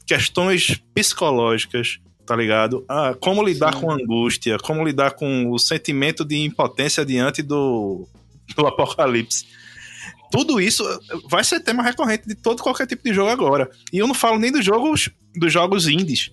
questões 0.06 0.82
psicológicas, 0.94 1.98
tá 2.26 2.34
ligado? 2.34 2.84
Ah, 2.88 3.14
como 3.20 3.42
lidar 3.42 3.74
Sim. 3.74 3.80
com 3.80 3.90
angústia, 3.90 4.58
como 4.58 4.84
lidar 4.84 5.12
com 5.12 5.50
o 5.50 5.58
sentimento 5.58 6.24
de 6.24 6.42
impotência 6.42 7.04
diante 7.04 7.42
do, 7.42 8.06
do 8.56 8.66
apocalipse. 8.66 9.46
Tudo 10.30 10.60
isso 10.60 10.84
vai 11.28 11.44
ser 11.44 11.60
tema 11.60 11.82
recorrente 11.82 12.26
de 12.26 12.34
todo 12.34 12.62
qualquer 12.62 12.86
tipo 12.86 13.04
de 13.04 13.14
jogo 13.14 13.30
agora. 13.30 13.70
E 13.92 13.98
eu 13.98 14.06
não 14.06 14.14
falo 14.14 14.38
nem 14.38 14.50
dos 14.50 14.64
jogos 14.64 15.10
dos 15.36 15.52
jogos 15.52 15.86
indies, 15.88 16.32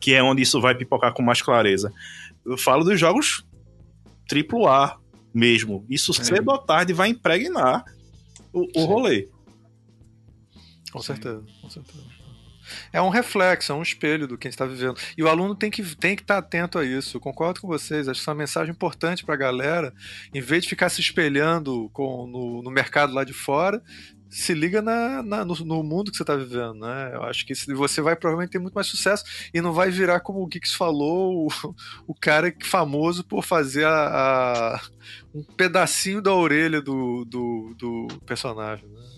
que 0.00 0.12
é 0.12 0.22
onde 0.22 0.42
isso 0.42 0.60
vai 0.60 0.74
pipocar 0.74 1.12
com 1.12 1.22
mais 1.22 1.42
clareza. 1.42 1.92
Eu 2.44 2.56
falo 2.56 2.84
dos 2.84 2.98
jogos 2.98 3.44
AAA 4.30 4.96
mesmo. 5.34 5.84
Isso 5.88 6.12
é. 6.12 6.24
cedo 6.24 6.50
ou 6.50 6.58
tarde 6.58 6.92
vai 6.92 7.08
impregnar 7.08 7.84
o, 8.52 8.66
o 8.80 8.84
rolê. 8.84 9.28
Com 10.96 11.02
certeza, 11.02 11.44
com 11.60 11.68
certeza. 11.68 12.04
É 12.92 13.00
um 13.00 13.10
reflexo, 13.10 13.70
é 13.70 13.74
um 13.74 13.82
espelho 13.82 14.26
do 14.26 14.36
que 14.36 14.48
a 14.48 14.50
gente 14.50 14.54
está 14.54 14.66
vivendo. 14.66 14.98
E 15.16 15.22
o 15.22 15.28
aluno 15.28 15.54
tem 15.54 15.70
que 15.70 15.82
tem 15.96 16.16
que 16.16 16.22
estar 16.22 16.40
tá 16.40 16.46
atento 16.46 16.78
a 16.78 16.84
isso. 16.84 17.16
Eu 17.16 17.20
concordo 17.20 17.60
com 17.60 17.68
vocês. 17.68 18.08
Acho 18.08 18.18
que 18.18 18.22
isso 18.22 18.30
é 18.30 18.32
uma 18.32 18.38
mensagem 18.38 18.72
importante 18.72 19.24
para 19.24 19.34
a 19.34 19.38
galera. 19.38 19.94
Em 20.34 20.40
vez 20.40 20.64
de 20.64 20.68
ficar 20.68 20.88
se 20.88 21.00
espelhando 21.00 21.88
com, 21.92 22.26
no, 22.26 22.62
no 22.62 22.70
mercado 22.70 23.12
lá 23.14 23.24
de 23.24 23.32
fora, 23.32 23.82
se 24.28 24.52
liga 24.52 24.82
na, 24.82 25.22
na 25.22 25.44
no, 25.44 25.54
no, 25.54 25.82
mundo 25.84 26.10
que 26.10 26.16
você 26.16 26.22
está 26.22 26.34
vivendo, 26.34 26.74
né? 26.74 27.12
Eu 27.14 27.22
acho 27.22 27.46
que 27.46 27.54
você 27.54 28.00
vai 28.00 28.16
provavelmente 28.16 28.50
ter 28.50 28.58
muito 28.58 28.74
mais 28.74 28.88
sucesso 28.88 29.24
e 29.54 29.60
não 29.60 29.72
vai 29.72 29.90
virar 29.90 30.20
como 30.20 30.42
o 30.42 30.46
Geeks 30.46 30.74
falou, 30.74 31.46
o, 31.46 31.74
o 32.08 32.14
cara 32.14 32.52
famoso 32.62 33.22
por 33.22 33.44
fazer 33.44 33.86
a, 33.86 33.92
a, 34.74 34.80
um 35.32 35.42
pedacinho 35.42 36.20
da 36.20 36.34
orelha 36.34 36.80
do, 36.80 37.24
do, 37.24 37.74
do 37.78 38.08
personagem, 38.26 38.88
né? 38.88 39.15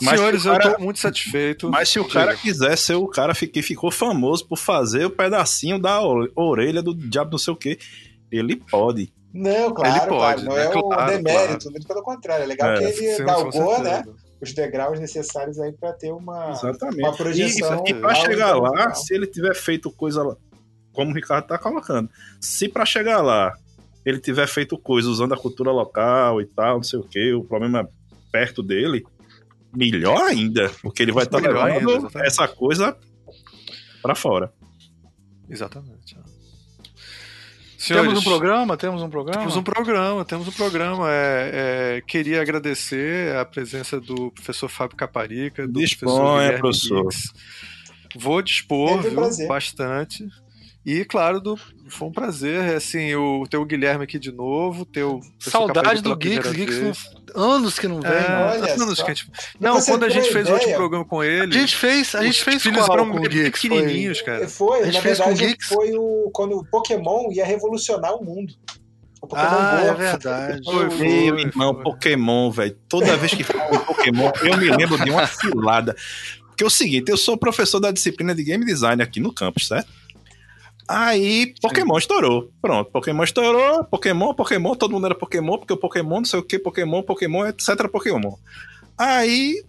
Mas 0.00 0.18
Senhores, 0.18 0.42
cara, 0.44 0.64
eu 0.64 0.76
tô 0.76 0.84
muito 0.84 0.98
satisfeito. 0.98 1.70
Mas 1.70 1.88
se 1.88 1.98
o 1.98 2.08
cara 2.08 2.36
quiser 2.36 2.76
ser 2.76 2.94
o 2.94 3.06
cara 3.06 3.34
que 3.34 3.62
ficou 3.62 3.90
famoso 3.90 4.46
por 4.46 4.56
fazer 4.56 5.04
o 5.04 5.10
pedacinho 5.10 5.78
da 5.78 6.00
orelha 6.34 6.82
do 6.82 6.94
diabo 6.94 7.32
não 7.32 7.38
sei 7.38 7.52
o 7.52 7.56
que, 7.56 7.78
ele 8.30 8.56
pode. 8.56 9.12
Não, 9.32 9.72
claro, 9.72 9.96
ele 9.96 10.06
pode, 10.06 10.44
não 10.44 10.54
né? 10.54 10.64
é 10.64 10.68
claro, 10.68 10.86
o 10.86 11.06
demérito, 11.06 11.58
claro. 11.58 11.70
muito 11.70 11.86
pelo 11.86 12.02
contrário. 12.02 12.42
É 12.44 12.46
legal 12.46 12.70
é, 12.72 12.78
que 12.78 13.04
ele 13.04 13.24
galgou, 13.24 13.82
né? 13.82 14.04
Os 14.40 14.52
degraus 14.52 15.00
necessários 15.00 15.58
aí 15.58 15.72
para 15.72 15.92
ter 15.92 16.12
uma, 16.12 16.50
Exatamente. 16.50 17.00
uma 17.00 17.12
projeção. 17.14 17.84
E, 17.86 17.90
e 17.90 17.94
para 17.94 18.14
chegar 18.14 18.54
lá, 18.54 18.94
se 18.94 19.14
ele 19.14 19.26
tiver 19.26 19.54
feito 19.54 19.90
coisa 19.90 20.36
como 20.92 21.10
o 21.10 21.14
Ricardo 21.14 21.46
tá 21.46 21.58
colocando, 21.58 22.08
se 22.40 22.68
para 22.68 22.84
chegar 22.86 23.20
lá 23.20 23.52
ele 24.04 24.18
tiver 24.18 24.46
feito 24.46 24.78
coisa 24.78 25.08
usando 25.08 25.34
a 25.34 25.36
cultura 25.36 25.70
local 25.70 26.40
e 26.40 26.46
tal, 26.46 26.76
não 26.76 26.82
sei 26.82 26.98
o 26.98 27.02
que, 27.02 27.32
o 27.34 27.44
problema 27.44 27.80
é 27.80 27.88
perto 28.32 28.62
dele, 28.62 29.04
melhor 29.74 30.22
ainda, 30.22 30.70
porque 30.82 31.02
ele 31.02 31.12
vai 31.12 31.24
estar 31.24 31.40
tá 31.40 31.48
levando 31.48 31.90
ainda, 31.90 32.26
essa 32.26 32.46
coisa 32.48 32.96
para 34.02 34.14
fora. 34.14 34.52
Exatamente. 35.48 36.16
Senhores, 37.78 38.08
temos 38.08 38.26
um 38.26 38.30
programa? 38.30 38.76
Temos 38.76 39.02
um 39.02 39.08
programa? 39.08 39.38
Temos 39.38 39.56
um 39.56 39.62
programa, 39.62 40.24
temos 40.24 40.48
um 40.48 40.52
programa. 40.52 41.08
É, 41.10 41.96
é, 41.98 42.00
queria 42.00 42.42
agradecer 42.42 43.36
a 43.36 43.44
presença 43.44 44.00
do 44.00 44.32
professor 44.32 44.68
Fábio 44.68 44.96
Caparica, 44.96 45.66
do 45.66 45.80
Disponha, 45.80 46.58
professor. 46.58 47.02
professor. 47.04 47.34
Vou 48.16 48.42
dispor 48.42 49.02
viu, 49.02 49.46
bastante. 49.46 50.28
E, 50.88 51.04
claro, 51.04 51.38
do, 51.38 51.54
foi 51.86 52.08
um 52.08 52.12
prazer, 52.12 52.74
assim, 52.74 53.14
o 53.14 53.46
ter 53.46 53.58
o 53.58 53.64
Guilherme 53.66 54.04
aqui 54.04 54.18
de 54.18 54.32
novo, 54.32 54.86
ter 54.86 55.02
o... 55.02 55.20
Saudade 55.38 56.00
do 56.00 56.16
Geeks, 56.16 56.50
Geeks 56.50 57.10
anos 57.34 57.78
que 57.78 57.86
não 57.86 58.00
vem. 58.00 58.10
É, 58.10 58.72
anos 58.72 59.02
que 59.02 59.10
a 59.10 59.12
gente... 59.12 59.30
Não, 59.60 59.78
quando 59.82 60.04
a 60.04 60.08
gente 60.08 60.32
fez 60.32 60.46
ideia. 60.46 60.54
o 60.54 60.58
último 60.58 60.74
programa 60.76 61.04
com 61.04 61.22
ele... 61.22 61.54
A 61.54 61.60
gente 61.60 61.76
fez, 61.76 62.14
a 62.14 62.24
gente 62.24 62.42
fez 62.42 62.62
filhos 62.62 62.88
eram 62.88 63.10
com 63.10 63.20
Geeks, 63.20 63.60
pequenininhos, 63.60 64.20
foi, 64.20 64.26
cara. 64.26 64.48
Foi, 64.48 64.80
a 64.80 64.84
gente 64.86 64.94
na 64.94 65.02
fez 65.02 65.18
verdade, 65.18 65.40
com 65.40 65.46
Geeks. 65.46 65.68
foi 65.68 65.92
o, 65.92 66.30
quando 66.32 66.56
o 66.56 66.64
Pokémon 66.64 67.30
ia 67.32 67.44
revolucionar 67.44 68.14
o 68.14 68.24
mundo. 68.24 68.54
O 69.20 69.26
Pokémon 69.26 69.46
ah, 69.46 69.80
Go. 69.82 69.88
é 69.88 69.94
verdade. 69.94 70.64
Foi, 70.64 70.90
foi, 70.90 71.06
Meu 71.06 71.38
irmão, 71.38 71.74
foi. 71.74 71.82
Pokémon, 71.84 72.50
velho. 72.50 72.78
Toda 72.88 73.14
vez 73.18 73.34
que 73.34 73.44
falo 73.44 73.78
Pokémon, 73.80 74.32
eu 74.42 74.56
me 74.56 74.70
lembro 74.70 74.96
de 75.04 75.10
uma 75.10 75.26
cilada. 75.26 75.94
Porque 76.46 76.64
é 76.64 76.66
o 76.66 76.70
seguinte, 76.70 77.10
eu 77.10 77.18
sou 77.18 77.36
professor 77.36 77.78
da 77.78 77.90
disciplina 77.90 78.34
de 78.34 78.42
Game 78.42 78.64
Design 78.64 79.02
aqui 79.02 79.20
no 79.20 79.34
campus, 79.34 79.68
certo? 79.68 79.97
Aí 80.88 81.54
Pokémon 81.60 81.94
Sim. 81.94 81.98
estourou. 81.98 82.50
Pronto, 82.62 82.90
Pokémon 82.90 83.22
estourou, 83.22 83.84
Pokémon, 83.84 84.32
Pokémon, 84.32 84.74
todo 84.74 84.92
mundo 84.92 85.04
era 85.04 85.14
Pokémon, 85.14 85.58
porque 85.58 85.74
o 85.74 85.76
Pokémon, 85.76 86.16
não 86.18 86.24
sei 86.24 86.40
o 86.40 86.42
que, 86.42 86.58
Pokémon, 86.58 87.02
Pokémon, 87.02 87.46
etc. 87.46 87.88
Pokémon. 87.88 88.34
Aí, 88.96 89.62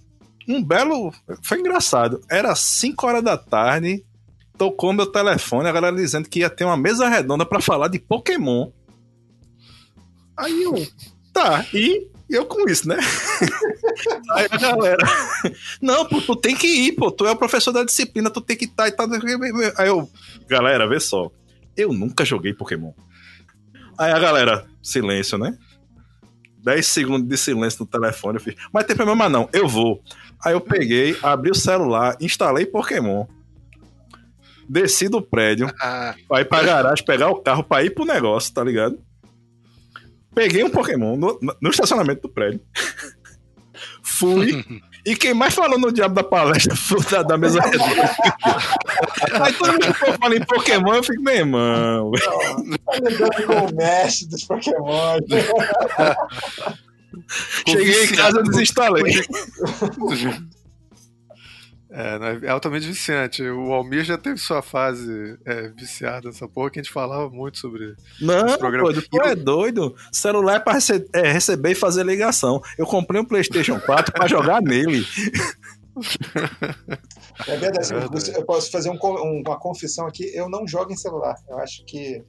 um 0.47 0.63
belo. 0.63 1.13
Foi 1.43 1.59
engraçado. 1.59 2.21
Era 2.31 2.55
5 2.55 3.05
horas 3.05 3.23
da 3.23 3.37
tarde, 3.37 4.03
tocou 4.57 4.93
meu 4.93 5.07
telefone, 5.07 5.67
a 5.67 5.73
galera 5.73 5.95
dizendo 5.95 6.29
que 6.29 6.39
ia 6.39 6.49
ter 6.49 6.63
uma 6.63 6.77
mesa 6.77 7.09
redonda 7.09 7.45
para 7.45 7.59
falar 7.59 7.89
de 7.89 7.99
Pokémon. 7.99 8.71
Aí 10.37 10.63
eu. 10.63 10.73
Tá, 11.33 11.65
e 11.73 12.07
eu 12.29 12.45
com 12.45 12.69
isso, 12.69 12.87
né? 12.87 12.97
Aí 14.31 14.47
a 14.51 14.57
galera. 14.57 15.05
Não, 15.81 16.05
pô, 16.05 16.21
tu 16.21 16.35
tem 16.35 16.55
que 16.55 16.67
ir, 16.67 16.91
pô. 16.93 17.11
Tu 17.11 17.25
é 17.25 17.31
o 17.31 17.35
professor 17.35 17.71
da 17.71 17.83
disciplina, 17.83 18.29
tu 18.29 18.41
tem 18.41 18.55
que 18.55 18.65
estar 18.65 18.83
tá, 18.83 18.87
e 18.89 18.91
tal. 18.91 19.07
Aí 19.77 19.87
eu, 19.87 20.09
galera, 20.47 20.87
vê 20.87 20.99
só. 20.99 21.31
Eu 21.75 21.91
nunca 21.91 22.23
joguei 22.23 22.53
Pokémon. 22.53 22.91
Aí 23.97 24.11
a 24.11 24.19
galera, 24.19 24.65
silêncio, 24.81 25.37
né? 25.37 25.57
10 26.63 26.85
segundos 26.85 27.27
de 27.27 27.37
silêncio 27.37 27.81
no 27.81 27.85
telefone. 27.87 28.37
Eu 28.37 28.41
fiz, 28.41 28.55
mas 28.71 28.85
tem 28.85 28.95
problema 28.95 29.27
não, 29.27 29.49
eu 29.51 29.67
vou. 29.67 30.01
Aí 30.43 30.53
eu 30.53 30.61
peguei, 30.61 31.17
abri 31.21 31.51
o 31.51 31.55
celular, 31.55 32.15
instalei 32.19 32.65
Pokémon. 32.65 33.25
Desci 34.67 35.09
do 35.09 35.19
prédio, 35.19 35.73
ah. 35.81 36.13
aí 36.31 36.45
pra 36.45 36.61
garagem, 36.61 37.03
pegar 37.03 37.29
o 37.29 37.41
carro 37.41 37.63
pra 37.63 37.83
ir 37.83 37.89
pro 37.89 38.05
negócio, 38.05 38.53
tá 38.53 38.63
ligado? 38.63 38.99
Peguei 40.39 40.63
um 40.63 40.69
Pokémon 40.69 41.17
no, 41.17 41.37
no 41.59 41.69
estacionamento 41.69 42.21
do 42.21 42.29
prédio. 42.29 42.61
Fui 44.01 44.63
E 45.05 45.13
quem 45.13 45.33
mais 45.33 45.53
falou 45.53 45.77
no 45.77 45.91
diabo 45.91 46.15
da 46.15 46.23
palestra 46.23 46.73
foi 46.77 47.03
da, 47.11 47.23
da 47.23 47.37
mesa 47.37 47.59
redonda. 47.59 48.09
Aí 49.43 49.51
todo 49.51 49.73
mundo 49.73 49.93
que 49.93 50.17
fala 50.17 50.35
em 50.37 50.45
Pokémon, 50.45 50.93
eu 50.93 51.03
fico, 51.03 51.21
meu 51.21 51.35
irmão. 51.35 52.11
Tá 52.13 53.43
com 53.45 53.65
o 53.65 53.75
mestre 53.75 54.29
dos 54.29 54.45
Pokémon. 54.45 55.19
Cheguei 57.67 58.05
em 58.05 58.15
casa, 58.15 58.39
e 58.39 58.43
desinstalei. 58.43 59.21
É, 61.91 62.19
né, 62.19 62.39
é 62.43 62.49
altamente 62.49 62.85
viciante. 62.85 63.41
O 63.43 63.73
Almir 63.73 64.03
já 64.03 64.17
teve 64.17 64.37
sua 64.37 64.61
fase 64.61 65.37
é, 65.43 65.69
viciada 65.69 66.27
nessa 66.27 66.47
porra 66.47 66.69
que 66.69 66.79
a 66.79 66.83
gente 66.83 66.91
falava 66.91 67.29
muito 67.29 67.57
sobre 67.57 67.95
Não, 68.21 68.57
doido, 68.57 69.01
tu 69.01 69.21
é 69.21 69.35
doido. 69.35 69.95
Celular 70.11 70.57
é 70.57 70.59
pra 70.59 70.73
rece 70.73 71.07
é, 71.13 71.31
receber 71.31 71.71
e 71.71 71.75
fazer 71.75 72.05
ligação. 72.05 72.61
Eu 72.77 72.85
comprei 72.85 73.19
um 73.19 73.25
PlayStation 73.25 73.79
4 73.79 74.13
pra 74.13 74.27
jogar 74.27 74.61
nele. 74.61 75.03
É 77.47 77.57
verdade, 77.57 77.93
é 77.93 78.37
eu 78.37 78.45
posso 78.45 78.71
fazer 78.71 78.89
um, 78.89 78.97
um, 79.01 79.43
uma 79.45 79.59
confissão 79.59 80.07
aqui. 80.07 80.29
Eu 80.33 80.49
não 80.49 80.67
jogo 80.67 80.91
em 80.91 80.97
celular. 80.97 81.35
Eu 81.47 81.57
acho 81.59 81.83
que. 81.85 82.23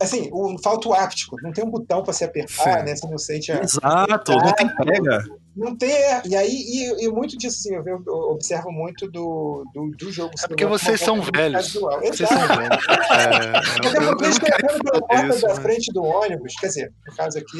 Assim, 0.00 0.28
o, 0.32 0.56
falta 0.62 0.88
o 0.88 0.94
áptico. 0.94 1.36
Não 1.42 1.52
tem 1.52 1.64
um 1.64 1.70
botão 1.70 2.02
para 2.02 2.12
se 2.12 2.24
apertar, 2.24 2.80
Sim. 2.80 2.84
né? 2.84 2.96
Você 2.96 3.06
não 3.06 3.18
sente 3.18 3.52
a. 3.52 3.60
Exato, 3.62 4.32
não 4.32 4.52
tem 4.52 4.68
pega. 4.76 5.24
Não 5.56 5.76
tem. 5.76 5.90
É, 5.90 6.22
e 6.24 6.36
aí, 6.36 6.50
e, 6.50 7.04
e, 7.04 7.08
muito 7.08 7.36
disso, 7.36 7.58
assim, 7.58 7.74
eu, 7.74 7.84
eu 7.84 8.14
observo 8.30 8.70
muito 8.70 9.10
do, 9.10 9.64
do, 9.74 9.90
do 9.90 10.12
jogo. 10.12 10.32
É 10.42 10.46
porque 10.46 10.66
vocês 10.66 11.00
são 11.00 11.20
velhos. 11.20 11.74
Vocês 11.74 12.28
são 12.28 12.46
velhos. 12.46 12.86
É, 13.08 13.60
porque 13.80 14.24
eu 14.24 14.30
estou 14.30 14.48
entrando 14.48 14.84
pela 14.84 15.00
porta 15.00 15.48
da 15.48 15.54
frente 15.56 15.92
do 15.92 16.02
ônibus. 16.02 16.54
Quer 16.60 16.66
dizer, 16.68 16.92
no 17.06 17.16
caso 17.16 17.38
aqui, 17.38 17.58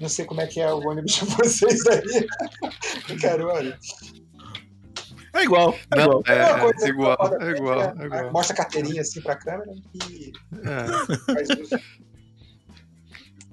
não 0.00 0.08
sei 0.08 0.24
como 0.24 0.40
é 0.40 0.46
que 0.46 0.60
é 0.60 0.72
o 0.72 0.78
ônibus 0.78 1.12
de 1.12 1.24
vocês 1.36 1.80
aí. 1.86 2.26
Caramba. 3.20 3.78
É 5.36 5.44
igual. 5.44 5.78
É, 5.90 5.96
Não, 5.96 6.22
é, 6.26 6.38
é, 6.38 6.58
coisa, 6.58 6.86
é, 6.86 6.88
igual, 6.88 7.16
é, 7.40 7.50
igual, 7.50 7.80
é, 7.80 8.06
igual. 8.06 8.32
Mostra 8.32 8.54
a 8.54 8.56
carteirinha 8.56 9.02
assim 9.02 9.20
pra 9.20 9.36
câmera 9.36 9.72
e 9.94 10.32
é. 10.64 11.34
faz 11.34 11.48
uso. 11.50 11.78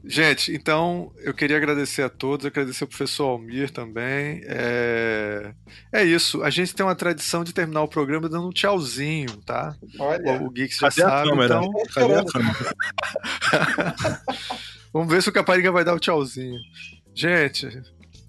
Gente, 0.06 0.54
então 0.54 1.14
eu 1.20 1.34
queria 1.34 1.56
agradecer 1.56 2.02
a 2.02 2.10
todos, 2.10 2.46
agradecer 2.46 2.84
ao 2.84 2.90
professor 2.90 3.24
Almir 3.24 3.72
também. 3.72 4.42
É... 4.46 5.54
é 5.94 6.04
isso. 6.04 6.44
A 6.44 6.50
gente 6.50 6.76
tem 6.76 6.86
uma 6.86 6.96
tradição 6.96 7.42
de 7.42 7.54
terminar 7.54 7.84
o 7.84 7.88
programa 7.88 8.28
dando 8.28 8.50
um 8.50 8.52
tchauzinho, 8.52 9.38
tá? 9.46 9.74
Olha. 9.98 10.42
O, 10.42 10.48
o 10.48 10.50
Geeks 10.50 10.78
já 10.78 10.92
Cadê 10.92 11.02
sabe. 11.02 11.46
Então... 11.46 11.72
Cadê 11.94 12.16
a 12.16 12.26
câmera? 12.26 12.74
Vamos 14.92 15.12
ver 15.12 15.24
se 15.24 15.30
o 15.30 15.34
Capariga 15.34 15.72
vai 15.72 15.86
dar 15.86 15.94
o 15.96 16.00
tchauzinho. 16.00 16.60
Gente, 17.16 17.82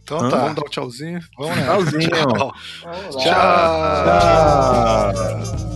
então 0.04 0.18
Hã? 0.18 0.28
tá, 0.28 0.36
vamos 0.36 0.54
dar 0.54 0.62
o 0.62 0.66
um 0.66 0.68
tchauzinho? 0.68 1.20
Vamos, 1.38 1.56
né? 1.56 1.64
Tchauzinho. 1.64 2.10
Tchau. 2.10 2.54
Tchau. 2.82 3.20
Tchau. 3.20 5.12
Tchau. 5.14 5.73